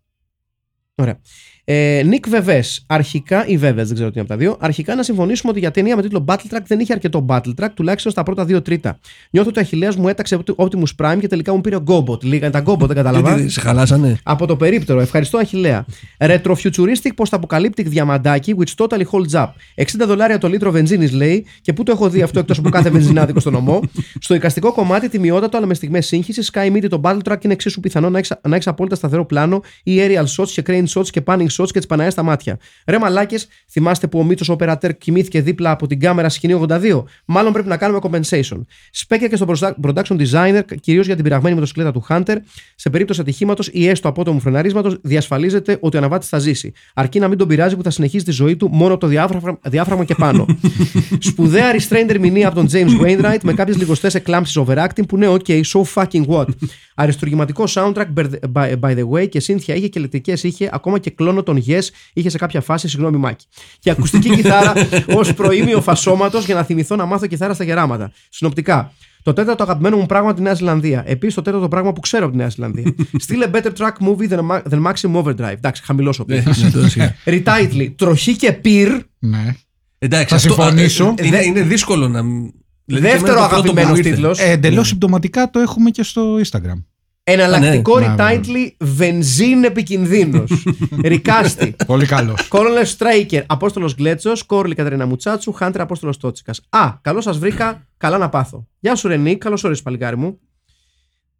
Ωραία. 0.94 1.20
Ε, 1.64 2.02
Νικ 2.06 2.28
Βεβέ. 2.28 2.64
Αρχικά, 2.86 3.46
ή 3.46 3.56
Βεβέ, 3.56 3.84
δεν 3.84 3.94
ξέρω 3.94 4.10
τι 4.10 4.18
είναι 4.18 4.26
από 4.28 4.28
τα 4.28 4.36
δύο. 4.36 4.56
Αρχικά 4.60 4.94
να 4.94 5.02
συμφωνήσουμε 5.02 5.50
ότι 5.50 5.60
για 5.60 5.70
ταινία 5.70 5.96
με 5.96 6.02
τίτλο 6.02 6.24
Battle 6.28 6.54
Track 6.54 6.62
δεν 6.66 6.80
είχε 6.80 6.92
αρκετό 6.92 7.26
Battle 7.28 7.54
Track, 7.60 7.68
τουλάχιστον 7.74 8.12
στα 8.12 8.22
πρώτα 8.22 8.44
δύο 8.44 8.62
τρίτα. 8.62 8.98
Νιώθω 9.30 9.48
ότι 9.48 9.58
ο 9.58 9.62
Αχηλέα 9.62 9.92
μου 9.98 10.08
έταξε 10.08 10.38
Optimus 10.56 11.04
Prime 11.04 11.16
και 11.20 11.28
τελικά 11.28 11.54
μου 11.54 11.60
πήρε 11.60 11.76
ο 11.76 11.82
Gobot. 11.86 12.22
Λίγα 12.22 12.46
είναι 12.46 12.62
τα 12.62 12.62
Gobot, 12.66 12.86
δεν 12.86 12.96
κατάλαβα. 12.96 13.34
Τι, 13.34 13.48
σε 13.48 13.60
χαλάσανε; 13.60 14.18
Από 14.22 14.46
το 14.46 14.56
περίπτερο. 14.56 15.00
Ευχαριστώ, 15.00 15.38
Αχηλέα. 15.38 15.84
Retrofuturistic 16.18 17.10
post-apocalyptic 17.16 17.84
διαμαντάκι, 17.84 18.54
which 18.58 18.86
totally 18.86 19.04
holds 19.10 19.40
up. 19.40 19.48
60 19.74 19.84
δολάρια 20.06 20.38
το 20.38 20.48
λίτρο 20.48 20.70
βενζίνης, 20.70 21.12
λέει, 21.12 21.46
και 21.60 21.72
πού 21.72 21.82
το 21.82 21.92
έχω 21.92 22.08
δει 22.08 22.22
αυτό 22.22 22.38
εκτός 22.38 22.58
από 22.58 22.68
κάθε 22.68 22.90
βενζινάδικο 22.90 23.40
στο 23.40 23.50
νομό. 23.50 23.80
Στο 24.20 24.34
εικαστικό 24.34 24.72
κομμάτι, 24.72 25.08
τιμιότατο, 25.08 25.56
αλλά 25.56 25.66
με 25.66 25.74
στιγμές 25.74 26.06
σύγχυσης, 26.06 26.50
Sky 26.52 26.72
Midi 26.72 26.86
το 26.88 27.00
Battle 27.04 27.18
Track 27.24 27.44
είναι 27.44 27.52
εξίσου 27.52 27.80
πιθανό 27.80 28.10
να 28.10 28.18
έχει 28.18 28.32
να 28.48 28.54
έχεις 28.54 28.66
απόλυτα 28.66 28.96
σταθερό 28.96 29.26
πλάνο 29.26 29.62
ή 29.82 29.96
aerial 29.98 30.26
shots 30.36 30.48
και 30.48 30.62
crane 30.66 30.86
shots 30.94 31.08
και 31.08 31.22
panning 31.26 31.46
shots 31.58 31.68
και 31.70 31.78
τις 31.78 31.86
Παναγία 31.86 32.10
στα 32.10 32.22
μάτια. 32.22 32.58
Ρε 32.86 32.98
μαλάκες, 32.98 33.46
θυμάστε 33.70 34.06
που 34.06 34.18
ο 34.18 34.24
Μίτσο 34.24 34.52
Οπερατέρ 34.52 34.96
κοιμήθηκε 34.96 35.40
δίπλα 35.40 35.70
από 35.70 35.86
την 35.86 36.00
κάμερα 36.00 36.28
σκηνή 36.28 36.64
82. 36.68 37.02
Μάλλον 37.24 37.52
πρέπει 37.52 37.68
να 37.68 37.76
κάνουμε 37.76 37.98
compensation. 38.02 38.60
Σπέκια 38.90 39.28
και 39.28 39.36
στο 39.36 39.46
production 39.82 40.16
designer, 40.18 40.62
κυρίως 40.80 41.06
για 41.06 41.14
την 41.14 41.24
πειραγμένη 41.24 41.54
μοτοσυκλέτα 41.54 41.92
του 41.92 42.06
Hunter, 42.08 42.36
σε 42.74 42.90
περίπτωση 42.90 43.20
ατυχήματος 43.20 43.68
ή 43.72 43.88
έστω 43.88 44.08
απότομου 44.08 44.40
φρεναρίσματος, 44.40 44.98
διασφαλίζεται 45.02 45.78
ότι 45.80 45.96
ο 45.96 45.98
αναβάτη 45.98 46.26
θα 46.26 46.38
ζήσει. 46.38 46.72
Αρκεί 46.94 47.18
να 47.18 47.28
μην 47.28 47.38
τον 47.38 47.48
πειράζει 47.48 47.76
που 47.76 47.82
θα 47.82 47.90
συνεχίσει 47.90 48.24
τη 48.24 48.30
ζωή 48.30 48.56
του 48.56 48.68
μόνο 48.72 48.92
από 48.92 49.00
το 49.00 49.06
διάφραγμα, 49.06 49.58
διάφραγμα 49.62 50.04
και 50.04 50.14
πάνω. 50.14 50.46
Σπουδαία 51.18 51.72
restrained 51.72 52.08
ερμηνεία 52.08 52.48
από 52.48 52.56
τον 52.56 52.68
James 52.72 53.02
Wainwright 53.02 53.38
με 53.42 53.52
κάποιες 53.52 53.76
λιγοστές 53.76 54.14
εκλάμψεις 54.14 54.62
overacting 54.66 55.06
που 55.08 55.16
ναι, 55.16 55.26
ok, 55.28 55.60
so 55.60 55.82
fucking 55.94 56.26
what. 56.26 56.46
Αριστουργηματικό 56.94 57.64
soundtrack 57.68 58.06
by, 58.52 58.72
by 58.80 58.96
the 58.96 59.08
way 59.08 59.28
και 59.28 59.40
σύνθια 59.40 59.74
είχε 59.74 59.88
και 59.88 59.98
ηλεκτρικέ 59.98 60.34
είχε, 60.42 60.70
ακόμα 60.72 60.98
και 60.98 61.10
κλόνο 61.10 61.42
των 61.44 61.62
Yes 61.66 61.82
είχε 62.12 62.28
σε 62.30 62.38
κάποια 62.38 62.60
φάση, 62.60 62.88
συγγνώμη 62.88 63.16
Μάκη. 63.16 63.46
Και 63.78 63.90
ακουστική 63.90 64.30
κιθάρα 64.34 64.72
ως 65.18 65.34
προήμιο 65.34 65.80
φασώματος 65.80 66.44
για 66.44 66.54
να 66.54 66.62
θυμηθώ 66.62 66.96
να 66.96 67.04
μάθω 67.04 67.26
κιθάρα 67.26 67.54
στα 67.54 67.64
γεράματα. 67.64 68.12
Συνοπτικά. 68.30 68.92
Το 69.22 69.32
τέταρτο 69.32 69.62
αγαπημένο 69.62 69.96
μου 69.96 70.06
πράγμα 70.06 70.28
από 70.28 70.36
τη 70.36 70.42
Νέα 70.42 70.54
Ζηλανδία. 70.54 71.02
Επίσης 71.06 71.34
το 71.34 71.42
τέταρτο 71.42 71.68
πράγμα 71.68 71.92
που 71.92 72.00
ξέρω 72.00 72.22
από 72.24 72.32
τη 72.32 72.38
Νέα 72.38 72.48
Ζηλανδία. 72.48 72.94
Στείλε 73.24 73.46
better 73.52 73.70
track 73.78 73.92
movie 74.06 74.28
than, 74.28 74.38
Ma- 74.50 74.62
than 74.70 74.82
Maximum 74.86 75.22
Overdrive. 75.22 75.52
Εντάξει, 75.52 75.82
χαμηλός 75.84 76.18
ο 76.18 76.24
Ναι, 76.28 76.36
πίθος. 76.36 76.62
ναι, 76.62 76.70
το 76.70 76.88
σιγά. 76.88 77.14
Retitle. 77.24 77.92
Τροχή 77.96 78.36
και 78.36 78.52
πυρ. 78.52 78.88
Ναι. 79.18 79.54
Εντάξει, 79.98 80.26
Θα 80.28 80.34
αυτό, 80.36 80.52
συμφωνήσω. 80.52 81.14
ε, 81.16 81.26
Είναι, 81.26 81.44
είναι 81.44 81.62
δύσκολο 81.62 82.08
να. 82.08 82.22
δηλαδή, 82.22 83.06
και 83.06 83.12
Δεύτερο 83.12 83.26
εμένα 83.32 83.42
το 83.42 83.48
πρώτο 83.48 83.48
που 83.48 83.54
αγαπημένο 83.54 83.88
μου 83.88 83.96
ήρθε. 83.96 84.10
τίτλος. 84.10 84.38
Ε, 84.38 84.50
Εντελώς 84.50 84.88
συμπτωματικά 84.88 85.50
το 85.50 85.58
έχουμε 85.60 85.90
και 85.90 86.02
στο 86.02 86.34
Instagram. 86.44 86.82
Εναλλακτικό 87.26 87.98
Ναι, 87.98 88.06
ναι. 88.06 88.14
retitle 88.18 88.72
βενζίν 88.78 89.64
επικινδύνως. 89.64 90.64
Recasting. 91.04 91.76
Πολύ 91.86 92.06
καλός. 92.06 92.48
Colonel 92.48 92.86
Straker, 92.86 93.42
Απόστολος 93.46 93.94
Γκλέτσος, 93.94 94.42
Corlie 94.42 94.74
Κατερίνα 94.74 95.06
Μουτσάτσου, 95.06 95.52
Hunter 95.52 95.82
Απόστολος 95.82 96.16
Τότσικα. 96.16 96.52
Α, 96.68 96.92
καλώς 97.00 97.24
σας 97.24 97.38
βρήκα, 97.38 97.86
καλά 97.96 98.18
να 98.18 98.28
πάθω. 98.28 98.66
Γεια 98.80 98.94
σου, 98.94 99.08
Ρενή, 99.08 99.36
καλώς 99.36 99.64
όρισε, 99.64 99.82
παλικάρι 99.82 100.16
μου. 100.16 100.38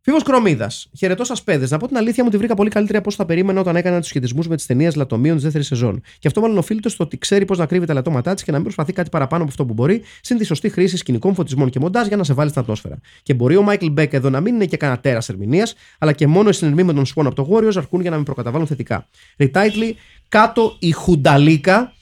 Φίβος 0.07 0.23
Κρομίδας. 0.23 0.89
Χαιρετώ 0.97 1.25
σας, 1.25 1.43
παιδες. 1.43 1.71
Να 1.71 1.79
πω 1.79 1.87
την 1.87 1.97
αλήθεια 1.97 2.25
μου 2.25 2.31
τη 2.31 2.37
βρήκα 2.37 2.55
πολύ 2.55 2.71
καλύτερη 2.71 2.99
από 2.99 3.09
όσο 3.09 3.17
θα 3.17 3.27
περίμενα 3.27 3.61
όταν 3.61 3.77
έκανα 3.77 3.99
τους 3.99 4.09
συσχετισμούς 4.09 4.49
με 4.49 4.57
τις 4.57 4.67
ταινίες 4.67 4.95
Λατομείων 4.95 5.35
της 5.35 5.43
δεύτερης 5.43 5.67
σεζόν. 5.67 6.03
Και 6.19 6.29
αυτό 6.29 6.41
μάλλον 6.41 6.59
οφείλεται 6.59 6.89
στο 6.89 7.05
ότι 7.05 7.19
ξέρει 7.19 7.45
πώς 7.45 7.59
να 7.59 7.67
κρύβει 7.67 7.87
τα 7.87 7.95
ελαττώματά 7.95 8.35
της 8.35 8.43
και 8.43 8.51
να 8.51 8.57
μην 8.57 8.65
προσπαθεί 8.65 8.93
κάτι 8.93 9.11
παραπάνω 9.11 9.43
από 9.43 9.51
αυτό 9.51 9.67
που 9.67 9.73
μπορεί, 9.73 10.03
συν 10.21 10.39
τη 10.39 10.45
σωστή 10.45 10.69
χρήση 10.69 10.97
σκηνικών 10.97 11.35
φωτισμών 11.35 11.71
και 11.71 11.79
μοντάζ 11.79 12.07
για 12.07 12.17
να 12.17 12.25
σε 12.25 12.33
βάλει 12.33 12.49
στην 12.49 12.61
ατμόσφαιρα. 12.61 12.99
Και 13.23 13.35
μπορεί 13.35 13.57
ο 13.57 13.63
Michael 13.63 13.87
Beck 13.87 14.13
εδώ 14.13 14.31
να 14.31 14.41
μην 14.41 14.55
είναι 14.55 14.67
και 14.67 14.77
κανένα 14.77 15.01
τέρας 15.01 15.29
ερμηνείας, 15.29 15.75
αλλά 15.99 16.13
και 16.13 16.27
μόνο 16.27 16.49
οι 16.49 16.53
συνειρμοί 16.53 16.83
με 16.83 16.93
τον 16.93 17.07
Swan 17.07 17.27
από 17.27 17.35
το 17.35 17.49
Warriors 17.53 17.77
αρκούν 17.77 18.01
για 18.01 18.11
να 18.11 18.17
με 18.17 18.23
προκαταβάλουν 18.23 18.67
θετικά. 18.67 19.07
Retitle, 19.39 19.93
κάτω 20.29 20.77
η 20.79 20.91
Χουνταλίκα. 20.91 21.93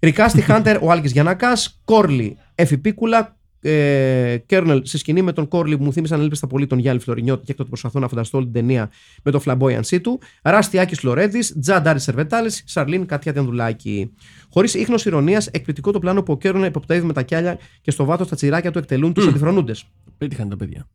Recasting 0.00 0.40
Hunter, 0.40 0.82
ο 0.82 0.90
Άλκης 0.90 1.12
Γιαννακάς. 1.12 1.52
Corlie, 1.84 2.36
Έφη 2.54 2.78
Πίκουλα. 2.78 3.38
Ε, 3.62 4.36
Colonel 4.46 4.82
σε 4.84 4.98
σκηνή 4.98 5.22
με 5.22 5.32
τον 5.32 5.48
Corlie 5.48 5.76
που 5.76 5.84
μου 5.84 5.92
θύμισαν 5.92 6.20
απίστευτα 6.20 6.46
πολύ 6.46 6.66
τον 6.66 6.78
Γιάννη 6.78 7.00
Φλωρινιώτη 7.00 7.44
και 7.44 7.50
έκτοτε 7.50 7.68
προσπαθώ 7.68 7.98
να 7.98 8.08
φανταστώ 8.08 8.36
όλη 8.36 8.46
την 8.46 8.54
ταινία 8.54 8.90
με 9.22 9.30
το 9.30 9.40
flamboyancy 9.40 10.00
του. 10.00 10.20
Rusty 10.42 10.78
Άκης 10.78 11.02
Λορέδης, 11.02 11.56
Judd 11.60 11.80
Άρης 11.80 12.00
Σερβετάλης, 12.00 12.62
Charlene 12.66 13.06
Κάτια 13.06 13.32
Δανδουλάκη. 13.32 14.12
Χωρίς 14.52 14.74
ίχνος 14.74 15.04
ειρωνίας, 15.04 15.46
εκπληκτικό 15.46 15.90
το 15.92 15.98
πλάνο 15.98 16.22
που 16.22 16.32
ο 16.32 16.36
Colonel 16.36 16.66
εποπτεύει 16.66 17.06
με 17.06 17.12
τα 17.12 17.22
κιάλια 17.22 17.58
και 17.80 17.90
στο 17.90 18.04
βάθος 18.04 18.28
τα 18.28 18.36
τσιράκια 18.36 18.70
του 18.70 18.78
εκτελούν 18.78 19.12
τους 19.12 19.26
αντιφρονούντες. 19.26 19.84
Πέτυχαν 20.18 20.48
τα 20.48 20.56
παιδιά. 20.56 20.88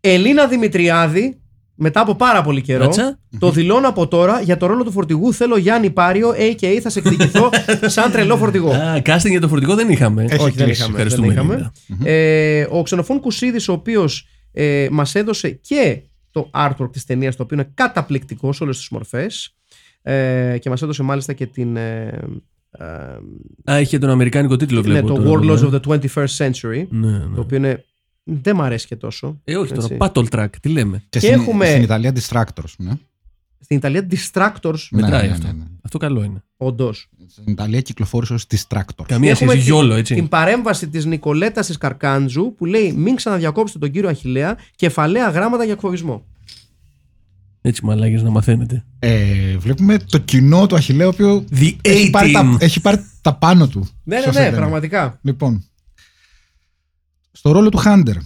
Ελίνα 0.00 0.46
Δημητριάδη, 0.46 1.40
μετά 1.76 2.00
από 2.00 2.14
πάρα 2.14 2.42
πολύ 2.42 2.60
καιρό, 2.60 2.84
Ράτσα. 2.84 3.18
το 3.38 3.50
δηλώνω 3.50 3.88
από 3.88 4.08
τώρα 4.08 4.40
για 4.40 4.56
το 4.56 4.66
ρόλο 4.66 4.84
του 4.84 4.90
φορτηγού. 4.92 5.32
Θέλω 5.32 5.56
Γιάννη 5.56 5.90
Πάριο, 5.90 6.30
a.k.a. 6.30 6.78
θα 6.82 6.90
σε 6.90 6.98
εκδικηθώ 6.98 7.50
σαν 7.96 8.10
τρελό 8.12 8.36
φορτηγό. 8.36 8.70
Α, 8.72 9.02
casting 9.04 9.28
για 9.30 9.40
το 9.40 9.48
φορτηγό 9.48 9.74
δεν 9.74 9.88
είχαμε. 9.90 10.24
Έχει 10.24 10.42
Όχι, 10.42 10.56
δεν 10.56 10.64
κλείσει. 10.64 10.80
είχαμε. 10.80 10.94
Ευχαριστούμε, 10.94 11.26
δεν 11.26 11.36
είχαμε. 11.36 11.54
Ελίνα. 11.54 12.10
Ε, 12.10 12.66
ο 12.70 12.82
Ξενοφών 12.82 13.20
Κουσίδης, 13.20 13.68
ο 13.68 13.72
οποίος 13.72 14.26
ε, 14.52 14.88
μας 14.90 15.14
έδωσε 15.14 15.50
και 15.50 16.02
το 16.30 16.50
artwork 16.54 16.92
της 16.92 17.04
ταινίας, 17.04 17.36
το 17.36 17.42
οποίο 17.42 17.56
είναι 17.56 17.70
καταπληκτικό 17.74 18.52
σε 18.52 18.62
όλες 18.62 18.76
τις 18.76 18.88
μορφές. 18.88 19.56
Ε, 20.02 20.58
και 20.60 20.68
μας 20.70 20.82
έδωσε 20.82 21.02
μάλιστα 21.02 21.32
και 21.32 21.46
την. 21.46 21.76
Ε, 21.76 22.18
ε, 23.64 23.72
Α, 23.72 23.80
είχε 23.80 23.98
τον 23.98 24.10
αμερικάνικο 24.10 24.56
τίτλο, 24.56 24.80
ναι, 24.80 24.86
βλέπω. 24.88 25.06
το 25.06 25.22
τώρα, 25.22 25.30
Warlords 25.40 25.70
ναι. 25.70 25.78
of 25.82 25.98
the 25.98 25.98
21st 26.14 26.26
Century. 26.46 26.86
Ναι, 26.88 27.10
ναι. 27.10 27.34
Το 27.34 27.40
οποίο 27.40 27.56
είναι. 27.56 27.84
Δεν 28.28 28.56
μ' 28.56 28.62
αρέσει 28.62 28.86
και 28.86 28.96
τόσο. 28.96 29.40
Ε, 29.44 29.56
όχι 29.56 29.72
Έτσι. 29.72 29.88
τώρα. 29.96 30.10
Battle 30.14 30.24
track, 30.30 30.48
τι 30.60 30.68
λέμε; 30.68 30.96
Και, 30.98 31.04
Και 31.08 31.18
στην, 31.18 31.32
έχουμε- 31.40 31.66
στην 31.66 31.82
Ιταλία 31.82 32.12
Distractors. 32.14 32.72
Ναι. 32.78 32.92
Στην 33.60 33.76
Ιταλία, 33.76 34.06
Distractors, 34.10 34.78
Ναι, 34.90 35.00
Μετράει 35.00 35.26
ναι, 35.26 35.32
αυτό. 35.32 35.46
ναι, 35.46 35.52
ναι. 35.52 35.64
Αυτό 35.82 35.98
καλό 35.98 36.22
είναι. 36.22 36.42
όντως. 36.56 37.08
Στην 37.30 37.52
Ιταλία 37.52 37.80
κυκλοφόρησε 37.80 38.32
ως 38.34 38.46
Distractors. 38.50 39.04
Καμία 39.06 39.30
Έχουμε 39.30 39.50
σχέση, 39.50 39.64
την- 39.66 39.74
γιόλο, 39.74 39.94
έτσι. 39.94 40.14
Την 40.14 40.28
παρέμβαση 40.28 40.88
της 40.88 41.04
Νικολέτα 41.04 41.60
της 41.60 41.76
Καρκάντζου 41.76 42.54
που 42.56 42.64
λέει: 42.64 42.92
Μην 42.92 43.16
ξαναδιακόψετε 43.16 43.78
τον 43.78 43.90
κύριο 43.90 44.08
Αχηλέα, 44.08 44.56
κεφαλαία 44.76 45.28
γράμματα 45.30 45.64
για 45.64 45.72
εκφοβισμό. 45.72 46.24
Έτσι, 47.60 47.84
μαλάκες 47.84 48.22
να 48.22 48.30
μαθαίνετε. 48.30 48.84
Ε, 48.98 49.56
βλέπουμε 49.58 49.98
το 49.98 50.18
κοινό 50.18 50.66
του 50.66 50.74
Αχιλέα, 50.76 51.06
ο 51.06 51.08
οποίο 51.08 51.44
The 51.54 51.76
έχει 51.80 52.10
πάρει, 52.10 52.32
τα, 52.32 52.40
A-Team. 52.44 52.60
έχει 52.62 52.80
πάρει 52.80 53.04
τα 53.20 53.34
πάνω 53.34 53.68
του. 53.68 53.88
Ναι, 54.04 54.16
σε 54.16 54.20
ναι, 54.20 54.26
αυτή 54.26 54.26
ναι, 54.26 54.32
την 54.32 54.34
ταινία. 54.42 54.56
πραγματικά. 54.58 55.18
Λοιπόν, 55.22 55.64
στο 57.36 57.50
ρόλο 57.52 57.68
του 57.68 57.76
Χάντερ, 57.76 58.16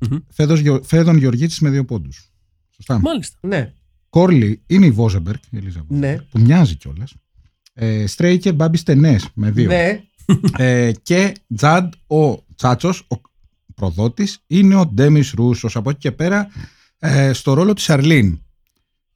Μμμ. 0.00 0.18
Φέδος 0.28 0.60
Γεω- 0.60 0.84
Φέδων 0.84 1.16
Γεωργίτης 1.16 1.60
με 1.60 1.70
δύο 1.70 1.84
πόντους. 1.84 2.32
Σωστά. 2.76 2.98
Μάλιστα. 2.98 3.38
Ναι, 3.40 3.72
Κόρλι 4.08 4.62
είναι 4.66 4.86
η 4.86 4.90
Βόζεμπεργκ, 4.90 5.38
η 5.50 5.56
Ελίζα 5.56 5.84
ναι. 5.88 6.16
που 6.16 6.38
μοιάζει 6.40 6.74
κιόλας. 6.76 7.14
Ε, 7.72 8.06
Στρέικερ, 8.06 8.54
Μπάμπη 8.54 8.76
Στενές 8.76 9.28
με 9.34 9.50
δύο. 9.50 9.66
Ναι, 9.68 10.00
Ε, 10.58 10.92
και 11.02 11.34
Τζαντ, 11.54 11.92
ο 12.06 12.44
Τσάτσος, 12.54 13.06
ο 13.08 13.20
προδότης, 13.74 14.38
είναι 14.46 14.74
ο 14.74 14.86
Ντέμις 14.86 15.30
Ρούσος. 15.30 15.76
Από 15.76 15.90
εκεί 15.90 15.98
και 15.98 16.12
πέρα, 16.12 16.48
ε, 16.98 17.32
στο 17.32 17.52
ρόλο 17.54 17.72
της 17.72 17.90
Αρλίν. 17.90 18.38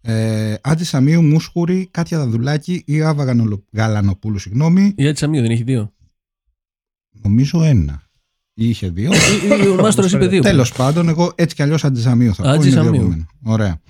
Ε, 0.00 0.54
Άτζη 0.62 0.84
Σαμίου, 0.84 1.22
Μούσχουρη, 1.22 1.88
Κάτια 1.90 2.18
Δαδουλάκη 2.18 2.82
ή 2.86 3.00
Άβα 3.02 3.24
Γανολο- 3.24 3.64
Γαλανοπούλου, 3.72 4.38
συγγνώμη. 4.38 4.92
Η 4.96 5.08
Άτσα 5.08 5.24
Σαμίου 5.24 5.40
δεν 5.42 5.50
έχει 5.50 5.62
δύο. 5.62 5.92
Νομίζω 7.22 7.62
ένα. 7.62 8.02
Ή 8.60 8.68
είχε 8.68 8.88
δύο. 8.88 9.10
Ή- 9.12 9.64
ή 9.64 9.66
Ο 9.68 9.74
Μάστορας 9.74 10.12
είπε 10.12 10.26
δύο. 10.26 10.42
Τέλος 10.42 10.72
πάντων, 10.72 11.08
εγώ 11.08 11.32
έτσι 11.34 11.54
κι 11.54 11.62
αλλιώς 11.62 11.84
Ατζησαμίου 11.84 12.34
θα 12.34 12.42
πω. 12.42 12.48
Άτζη 12.48 12.68
είναι 12.68 12.76
δύο 12.80 12.84
Σαμίου. 12.84 13.00
από 13.02 13.10
μένα. 13.10 13.26
Ωραία. 13.42 13.80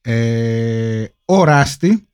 Ε, 0.00 1.04
ο 1.24 1.44
Ράστη. 1.44 2.08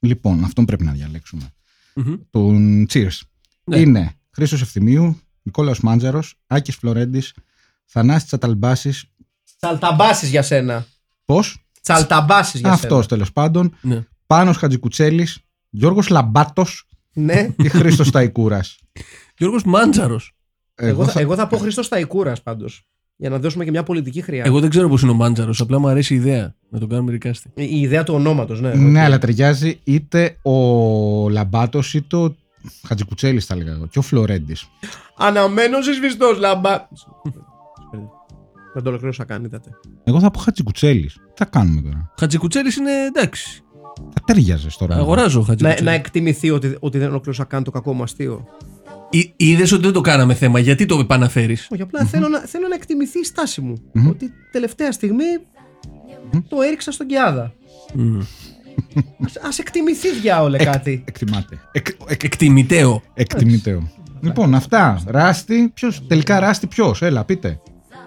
Λοιπόν, 0.00 0.44
αυτόν 0.44 0.64
πρέπει 0.64 0.84
να 0.84 0.92
διαλέξουμε. 0.92 1.52
Μμμ. 1.94 2.14
Τον 2.30 2.86
Cheers. 2.92 3.20
Ναι. 3.64 3.78
Είναι 3.78 4.12
Χρήστος 4.30 4.60
Ευθυμίου, 4.62 5.20
Νικόλαος 5.42 5.80
Μάντζαρος, 5.80 6.34
Άκης 6.46 6.76
Φλωρέντης, 6.76 7.34
Θανάστη 7.84 8.26
Τσαταλμπάσης. 8.26 9.04
τσαλταμπάσει 9.58 10.26
για 10.26 10.42
σένα. 10.42 10.86
Πώς; 11.24 11.66
Τσαλταμπάσει 11.82 12.58
για 12.58 12.70
Αυτός 12.72 12.88
σένα. 12.90 13.06
τέλος 13.06 13.32
πάντων. 13.32 13.76
Ναι. 13.80 14.04
Πάνος 14.26 14.56
Χατζικουτσέλης, 14.56 15.38
Γιώργος 15.70 16.08
Λαμπάτος 16.08 16.86
Ναι. 17.12 17.48
ή 17.58 17.68
Χρήστος 17.68 18.10
Ταϊκούρα. 18.10 18.60
Γιώργος 19.38 19.64
Μάντζαρος. 19.64 20.34
Εγώ, 20.80 21.06
θα, 21.06 21.20
εγώ 21.20 21.34
θα 21.34 21.46
πω 21.46 21.56
Χριστό 21.56 21.88
Ταϊκούρα 21.88 22.32
πάντως. 22.42 22.82
Για 23.16 23.30
να 23.30 23.38
δώσουμε 23.38 23.64
και 23.64 23.70
μια 23.70 23.82
πολιτική 23.82 24.20
χρειά. 24.20 24.42
Εγώ 24.46 24.60
δεν 24.60 24.70
ξέρω 24.70 24.88
πώς 24.88 25.02
είναι 25.02 25.10
ο 25.10 25.14
Μάντζαρος, 25.14 25.60
απλά 25.60 25.78
μου 25.78 25.88
αρέσει 25.88 26.14
η 26.14 26.16
ιδέα 26.16 26.54
να 26.70 26.78
τον 26.78 26.88
κάνουμε 26.88 27.10
ρικάστη. 27.10 27.50
Η 27.54 27.64
η 27.70 27.80
ιδέα 27.80 28.02
του 28.02 28.14
ονόματος, 28.14 28.60
ναι. 28.60 28.74
Ναι, 28.74 29.02
αλλά 29.02 29.18
ταιριάζει 29.18 29.80
είτε 29.84 30.36
ο 30.42 30.54
Λαμπάτος 31.28 31.94
είτε 31.94 32.16
ο 32.16 32.36
Χατζικουτσέλης, 32.86 33.44
θα 33.46 33.54
έλεγα 33.54 33.72
εγώ. 33.72 33.86
Και 33.86 33.98
ο 33.98 34.02
Φλωρέντης. 34.02 34.68
Αναμένος 35.16 35.84
σβηστός 35.84 36.38
λαμπά. 36.38 36.88
Δεν 38.74 38.82
το 38.82 38.88
ολοκλήρωσα 38.88 39.24
καν, 39.24 39.44
είδατε. 39.44 39.70
Εγώ 40.04 40.20
θα 40.20 40.30
πω 40.30 40.38
Χατζικουτσέλης. 40.38 41.14
Τι 41.14 41.20
θα 41.34 41.44
κάνουμε 41.44 41.80
τώρα; 41.80 42.12
Χατζικουτσέλης 42.18 42.76
είναι 42.76 42.90
εντάξει. 43.06 43.62
Θα 44.12 44.20
ταιριάζει 44.24 44.66
τώρα. 44.78 44.96
Αγοράζω 44.96 45.38
Να, 45.40 45.44
Χατζικουτσέλης. 45.44 45.84
να 45.84 45.92
εκτιμηθεί 45.92 46.50
ότι, 46.50 46.76
ότι 46.80 46.98
δεν 46.98 47.08
ολοκλήρωσα 47.08 47.44
καν 47.44 47.64
το 47.64 47.70
κακό 47.70 47.92
μου 47.92 48.02
αστείο. 48.02 48.46
Είδες 49.36 49.72
ότι 49.72 49.82
δεν 49.82 49.92
το 49.92 50.00
κάναμε 50.00 50.34
θέμα, 50.34 50.58
γιατί 50.58 50.86
το 50.86 50.98
επαναφέρεις; 50.98 51.68
Όχι, 51.70 51.82
απλά 51.82 52.04
θέλω, 52.04 52.28
να, 52.28 52.38
θέλω 52.38 52.68
να 52.68 52.74
εκτιμηθεί 52.74 53.18
η 53.20 53.24
στάση 53.24 53.60
μου. 53.60 53.82
Μμμ. 53.92 54.08
Ότι 54.08 54.32
τελευταία 54.52 54.92
στιγμή 54.92 55.24
το 56.48 56.56
έριξα 56.66 56.92
στον 56.92 57.06
Κιάδα. 57.06 57.52
Ας, 59.24 59.36
ας 59.46 59.58
εκτιμηθεί 59.58 60.12
διάολε 60.20 60.58
κάτι. 60.58 61.02
Εκτιμάται. 61.06 61.58
Εκ, 61.72 61.86
εκ, 62.06 62.22
Εκτιμητέο. 62.24 63.02
εκτιμητέο. 63.14 63.90
Λοιπόν, 64.20 64.54
αυτά. 64.54 65.02
Ράστη. 65.06 65.70
Ποιος, 65.74 66.06
τελικά 66.06 66.40
ράστη 66.40 66.66
ποιος, 66.66 67.02
έλα, 67.02 67.24
πείτε. 67.24 67.60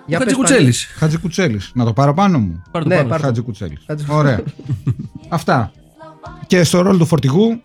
Για 0.06 0.18
πες, 0.18 0.28
Χατζικουτσέλης. 0.28 0.86
Χατζικουτσέλη. 0.86 1.60
Να 1.74 1.86
το 1.86 1.94
πάρω 1.94 2.14
πάνω 2.14 2.40
μου. 2.40 2.62
Πάρ' 2.72 2.84
το 2.84 2.90
Ναι, 2.90 2.96
πάνω. 2.96 3.10
πάρ' 3.10 3.20
το. 3.20 3.26
Χατζικουτσέλη. 3.26 3.78
Χατζη- 3.88 4.10
Ωραία. 4.12 4.44
Αυτά. 5.30 5.72
Και 6.48 6.64
στο 6.64 6.82
ρόλο 6.82 6.98
του 6.98 7.06
φορτηγού, 7.06 7.62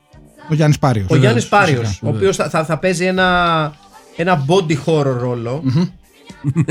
ο 0.50 0.54
Γιάννης 0.54 0.78
Πάριος. 0.78 1.06
Ο 1.10 1.16
Γιάννης 1.16 1.46
Πάριος, 1.48 1.86
φυσικά. 1.88 2.06
ο 2.08 2.10
οποίος 2.10 2.36
θα, 2.36 2.48
θα, 2.50 2.64
θα 2.64 2.78
παίζει 2.78 3.04
ένα, 3.04 3.72
ένα 4.16 4.44
body 4.48 4.76
horror 4.86 5.16
ρόλο. 5.20 5.62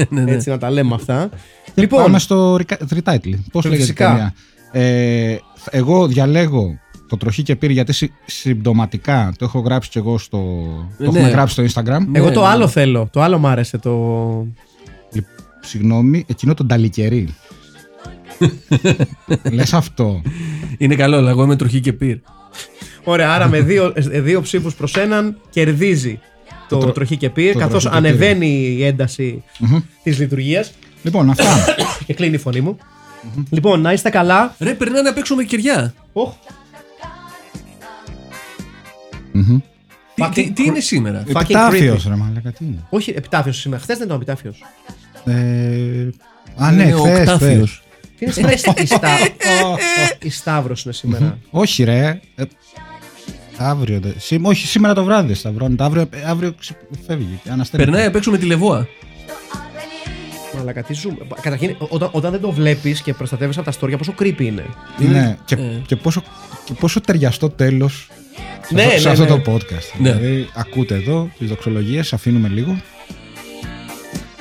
Ναι, 0.10 0.22
ναι. 0.22 0.32
Έτσι 0.32 0.50
να 0.50 0.58
τα 0.58 0.70
λέμε 0.72 0.94
αυτά. 0.96 1.30
Λοιπόν, 1.74 2.02
Πάμε 2.04 2.20
στο 2.20 2.56
reca- 2.56 2.78
retitle. 3.04 3.34
Πώς 3.52 3.64
λέγεται 3.64 3.82
η 3.82 3.86
Φυσικά. 3.86 4.08
ταινία; 4.08 4.34
Ε, 4.72 5.38
εγώ 5.70 6.08
διαλέγω 6.08 6.80
το 7.10 7.18
τροχή 7.18 7.44
και 7.44 7.56
πύρη 7.56 7.74
γιατί 7.74 7.94
συ- 7.94 8.12
συμπτωματικά 8.26 9.34
το 9.38 9.46
έχω 9.46 9.60
γράψει 9.60 9.90
και 9.90 10.00
εγώ 10.00 10.18
στο. 10.18 10.38
Το 10.98 11.12
Ναι. 11.12 11.18
έχουμε 11.20 11.30
γράψει 11.30 11.54
στο 11.68 11.82
Instagram. 11.82 12.02
εγώ 12.12 12.28
Ναι, 12.28 12.32
το 12.34 12.42
ναι. 12.42 12.48
άλλο 12.48 12.68
θέλω. 12.68 13.10
Το 13.12 13.22
άλλο 13.22 13.40
μ' 13.40 13.48
άρεσε. 13.48 13.78
Το... 13.78 14.48
Συγγνώμη, 15.62 16.26
εκείνο 16.28 16.54
τον 16.54 16.68
ταλικερί. 16.68 17.36
Λες 19.52 19.74
αυτό. 19.74 20.22
Είναι 20.78 20.96
καλό, 20.96 21.18
αλλά 21.18 21.30
εγώ 21.30 21.44
είμαι 21.44 21.56
τροχή 21.56 21.80
και 21.80 21.94
πυρ. 21.94 22.18
Ωραία, 23.10 23.32
άρα 23.34 23.48
με 23.48 23.62
δύο, 23.62 23.94
ε, 24.12 24.22
δύο 24.22 24.42
ψήφους 24.42 24.76
προς 24.76 24.96
έναν 24.96 25.38
κερδίζει 25.50 26.20
το, 26.70 26.78
τρο- 26.78 26.94
τροχή 26.94 27.18
και 27.18 27.30
πύρ, 27.30 27.54
το 27.54 27.60
καθώς 27.60 27.84
τροχή 27.84 28.02
και 28.02 28.08
ανεβαίνει 28.08 28.76
η 28.78 28.86
ένταση 28.86 29.44
της 30.04 30.20
λειτουργίας. 30.20 30.72
Λοιπόν, 31.04 31.30
αυτά. 31.30 31.66
Και 32.06 32.14
κλείνει 32.14 32.36
η 32.36 32.38
φωνή 32.38 32.62
μου. 32.62 32.78
Λοιπόν, 33.50 33.82
να 33.82 33.94
είστε 33.94 34.10
καλά. 34.10 34.56
Ρε, 34.60 34.74
περνάει 34.74 35.02
να 35.04 35.14
παίξουμε 35.14 35.44
κεριά. 35.44 35.94
Οχ, 36.14 36.34
Μμμ. 39.32 39.58
Τι, 40.16 40.24
Fucking 40.26 40.32
τι, 40.34 40.52
τι 40.52 40.64
είναι 40.64 40.80
σήμερα; 40.80 41.24
Fucking 41.24 41.30
Επιτάφιος, 41.42 42.04
creepy. 42.06 42.10
ρε 42.10 42.16
μαλάκα, 42.16 42.52
τι 42.52 42.66
είναι; 42.66 42.84
όχι, 42.90 43.14
επιτάφιο 43.16 43.52
σήμερα. 43.52 43.82
Χθες 43.82 43.98
δεν 43.98 44.06
ήταν 44.06 44.18
επιτάφιο. 44.18 44.54
Ε, 45.26 45.34
Α, 46.56 46.72
ναι, 46.72 46.84
Είναι 46.84 46.94
ο 46.96 47.00
χθες, 47.00 47.20
Οκτάφιος. 47.20 47.82
χθες. 48.20 48.36
Τι 48.36 48.42
είναι 48.42 48.56
σήμερα, 48.56 48.82
η, 48.82 48.86
Στά... 48.86 49.10
η 50.22 50.30
Σταύρος 50.30 50.84
είναι 50.84 50.94
σήμερα. 50.94 51.38
Όχι, 51.50 51.84
ρε. 51.84 52.20
Ε, 53.60 53.64
αύριο. 53.66 54.00
δε- 54.00 54.10
σή- 54.18 54.40
όχι, 54.44 54.68
σήμερα 54.68 54.94
το 54.94 55.04
βράδυ 55.04 55.34
σταυρώνεται. 55.34 55.84
Αύριο, 55.84 56.10
αύριο 56.28 56.54
ξε- 56.60 56.78
φεύγει. 57.08 57.40
Αναστέλνεται. 57.50 57.92
Περνάει 57.92 58.06
να 58.08 58.12
παίξουμε 58.14 58.38
τη 58.38 58.46
λεβόα. 58.46 58.88
Μαλάκα, 60.58 60.84
τι 60.84 60.94
ζούμε. 60.94 61.18
Καταρχήν, 61.42 61.76
όταν, 61.90 62.10
όταν 62.12 62.32
δεν 62.32 62.42
το 62.42 62.52
βλέπεις 62.52 63.02
και 63.02 63.14
προστατεύει 63.14 63.54
από 63.56 63.64
τα 63.66 63.72
στόρια, 63.72 63.98
πόσο 63.98 64.14
creepy 64.20 64.42
είναι. 64.42 64.64
Ναι, 64.98 65.38
και, 65.46 65.56
Ε. 65.56 65.82
και, 65.86 65.96
πόσο, 65.96 66.24
και 66.64 66.74
πόσο 66.74 67.02
ταιριαστό 67.02 67.50
τέλος 67.50 68.10
σε, 68.68 68.74
Ναι, 68.74 68.82
αυτό, 68.84 69.00
σε 69.00 69.06
ναι, 69.08 69.12
αυτό 69.12 69.24
ναι. 69.36 69.42
το 69.42 69.52
podcast. 69.52 70.00
Ναι. 70.00 70.12
Δηλαδή, 70.14 70.48
ακούτε 70.56 70.96
εδώ 70.96 71.30
τις 71.38 71.48
δοξολογίες, 71.50 72.14
αφήνουμε 72.14 72.48
λίγο. 72.48 72.82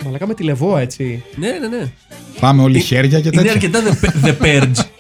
Μαλάκα 0.05 0.27
με 0.27 0.35
τη 0.35 0.43
λεβόα, 0.43 0.81
έτσι. 0.81 1.23
Ναι, 1.37 1.49
ναι, 1.49 1.69
ναι. 1.77 1.91
Πάμε 2.41 2.63
όλοι 2.63 2.81
χέρια 2.81 3.21
και 3.21 3.29
Είναι 3.33 3.43
τέτοια. 3.43 3.53
αρκετά 3.53 3.81
the, 3.83 4.25
the 4.27 4.35
Purge. 4.43 4.85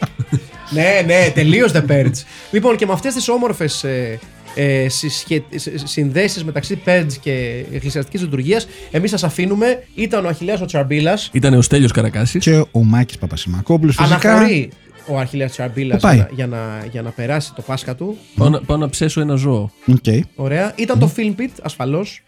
ναι, 0.71 1.03
ναι, 1.07 1.31
τελείως 1.35 1.73
The 1.75 1.91
Purge. 1.91 2.23
λοιπόν, 2.51 2.77
και 2.77 2.87
με 2.87 2.93
αυτές 2.93 3.14
τις 3.14 3.29
όμορφες 3.29 3.85
ε, 3.85 4.19
ε, 4.55 4.87
συνδέσεις 5.85 6.45
μεταξύ 6.45 6.83
Purge 6.87 7.12
και 7.21 7.64
εκκλησιαστικής 7.73 8.21
λειτουργίας, 8.21 8.69
εμείς 8.91 9.11
σας 9.11 9.25
αφήνουμε. 9.25 9.83
Ήταν 9.95 10.25
ο 10.25 10.29
Αχηλέα 10.29 10.59
ο 10.62 10.64
Τσαρμπίλας. 10.64 11.31
Ήταν 11.33 11.55
ο 11.55 11.62
Στέλιος 11.62 11.93
Καρακάσης. 11.93 12.43
Και 12.43 12.64
ο 12.71 12.85
Μάκης 12.85 13.19
Παπασημακόπουλος 13.19 13.97
φυσικά. 13.97 14.33
Αναχωρεί 14.33 14.71
ο 15.09 15.19
Αχιλλέας 15.18 15.49
Τσαρμπίλας 15.49 16.01
Πού 16.01 16.07
πάει; 16.07 16.17
για, 16.17 16.27
να- 16.27 16.35
για, 16.35 16.47
να, 16.47 16.87
για 16.91 17.03
να 17.03 17.11
περάσει 17.11 17.55
το 17.55 17.63
Πάσχα 17.63 17.95
του. 17.95 18.17
Πάω, 18.37 18.49
να, 18.49 18.61
πάω 18.61 18.77
να 18.77 18.89
ψήσω 18.89 19.20
ένα 19.21 19.35
ζώο. 19.35 19.71
Οκ. 19.87 20.05
Ωραία. 20.35 20.73
Ήταν 20.77 20.99
το 20.99 21.11
Film 21.17 21.35
Pit, 21.41 21.49
ασφαλώς. 21.63 22.23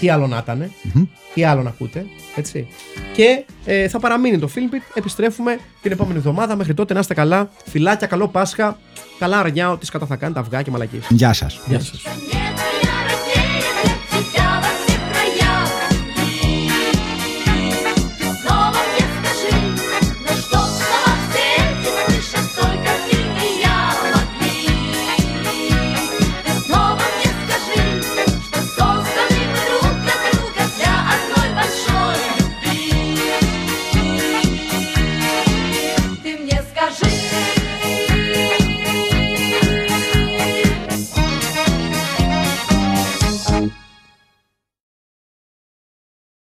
Τι 0.00 0.08
άλλο 0.10 0.26
να 0.26 0.36
ήταν. 0.42 0.70
Τι 1.34 1.44
άλλο 1.44 1.62
να 1.62 1.68
ακούτε. 1.68 2.06
Έτσι. 2.36 2.66
Και 3.14 3.44
ε, 3.64 3.88
θα 3.88 3.98
παραμείνει 3.98 4.38
το 4.38 4.48
Film 4.54 4.74
Pit. 4.74 4.80
Επιστρέφουμε 4.94 5.58
την 5.82 5.92
επόμενη 5.92 6.18
εβδομάδα. 6.18 6.56
Μέχρι 6.56 6.74
τότε 6.74 6.94
να 6.94 7.00
είστε 7.00 7.14
καλά. 7.14 7.50
Φιλάκια, 7.64 8.06
καλό 8.06 8.28
Πάσχα. 8.28 8.78
Καλά 9.18 9.38
αρνιά, 9.38 9.70
ό,τι 9.70 9.86
σκατά 9.86 10.06
θα 10.06 10.16
κάνει, 10.16 10.34
τα 10.34 10.40
αυγά 10.40 10.62
και 10.62 10.70
μαλακίες. 10.70 11.06
Γεια 11.10 11.32
σας. 11.32 11.60
Γεια 11.66 11.80
σας. 11.80 12.02
Yeah. 12.04 12.63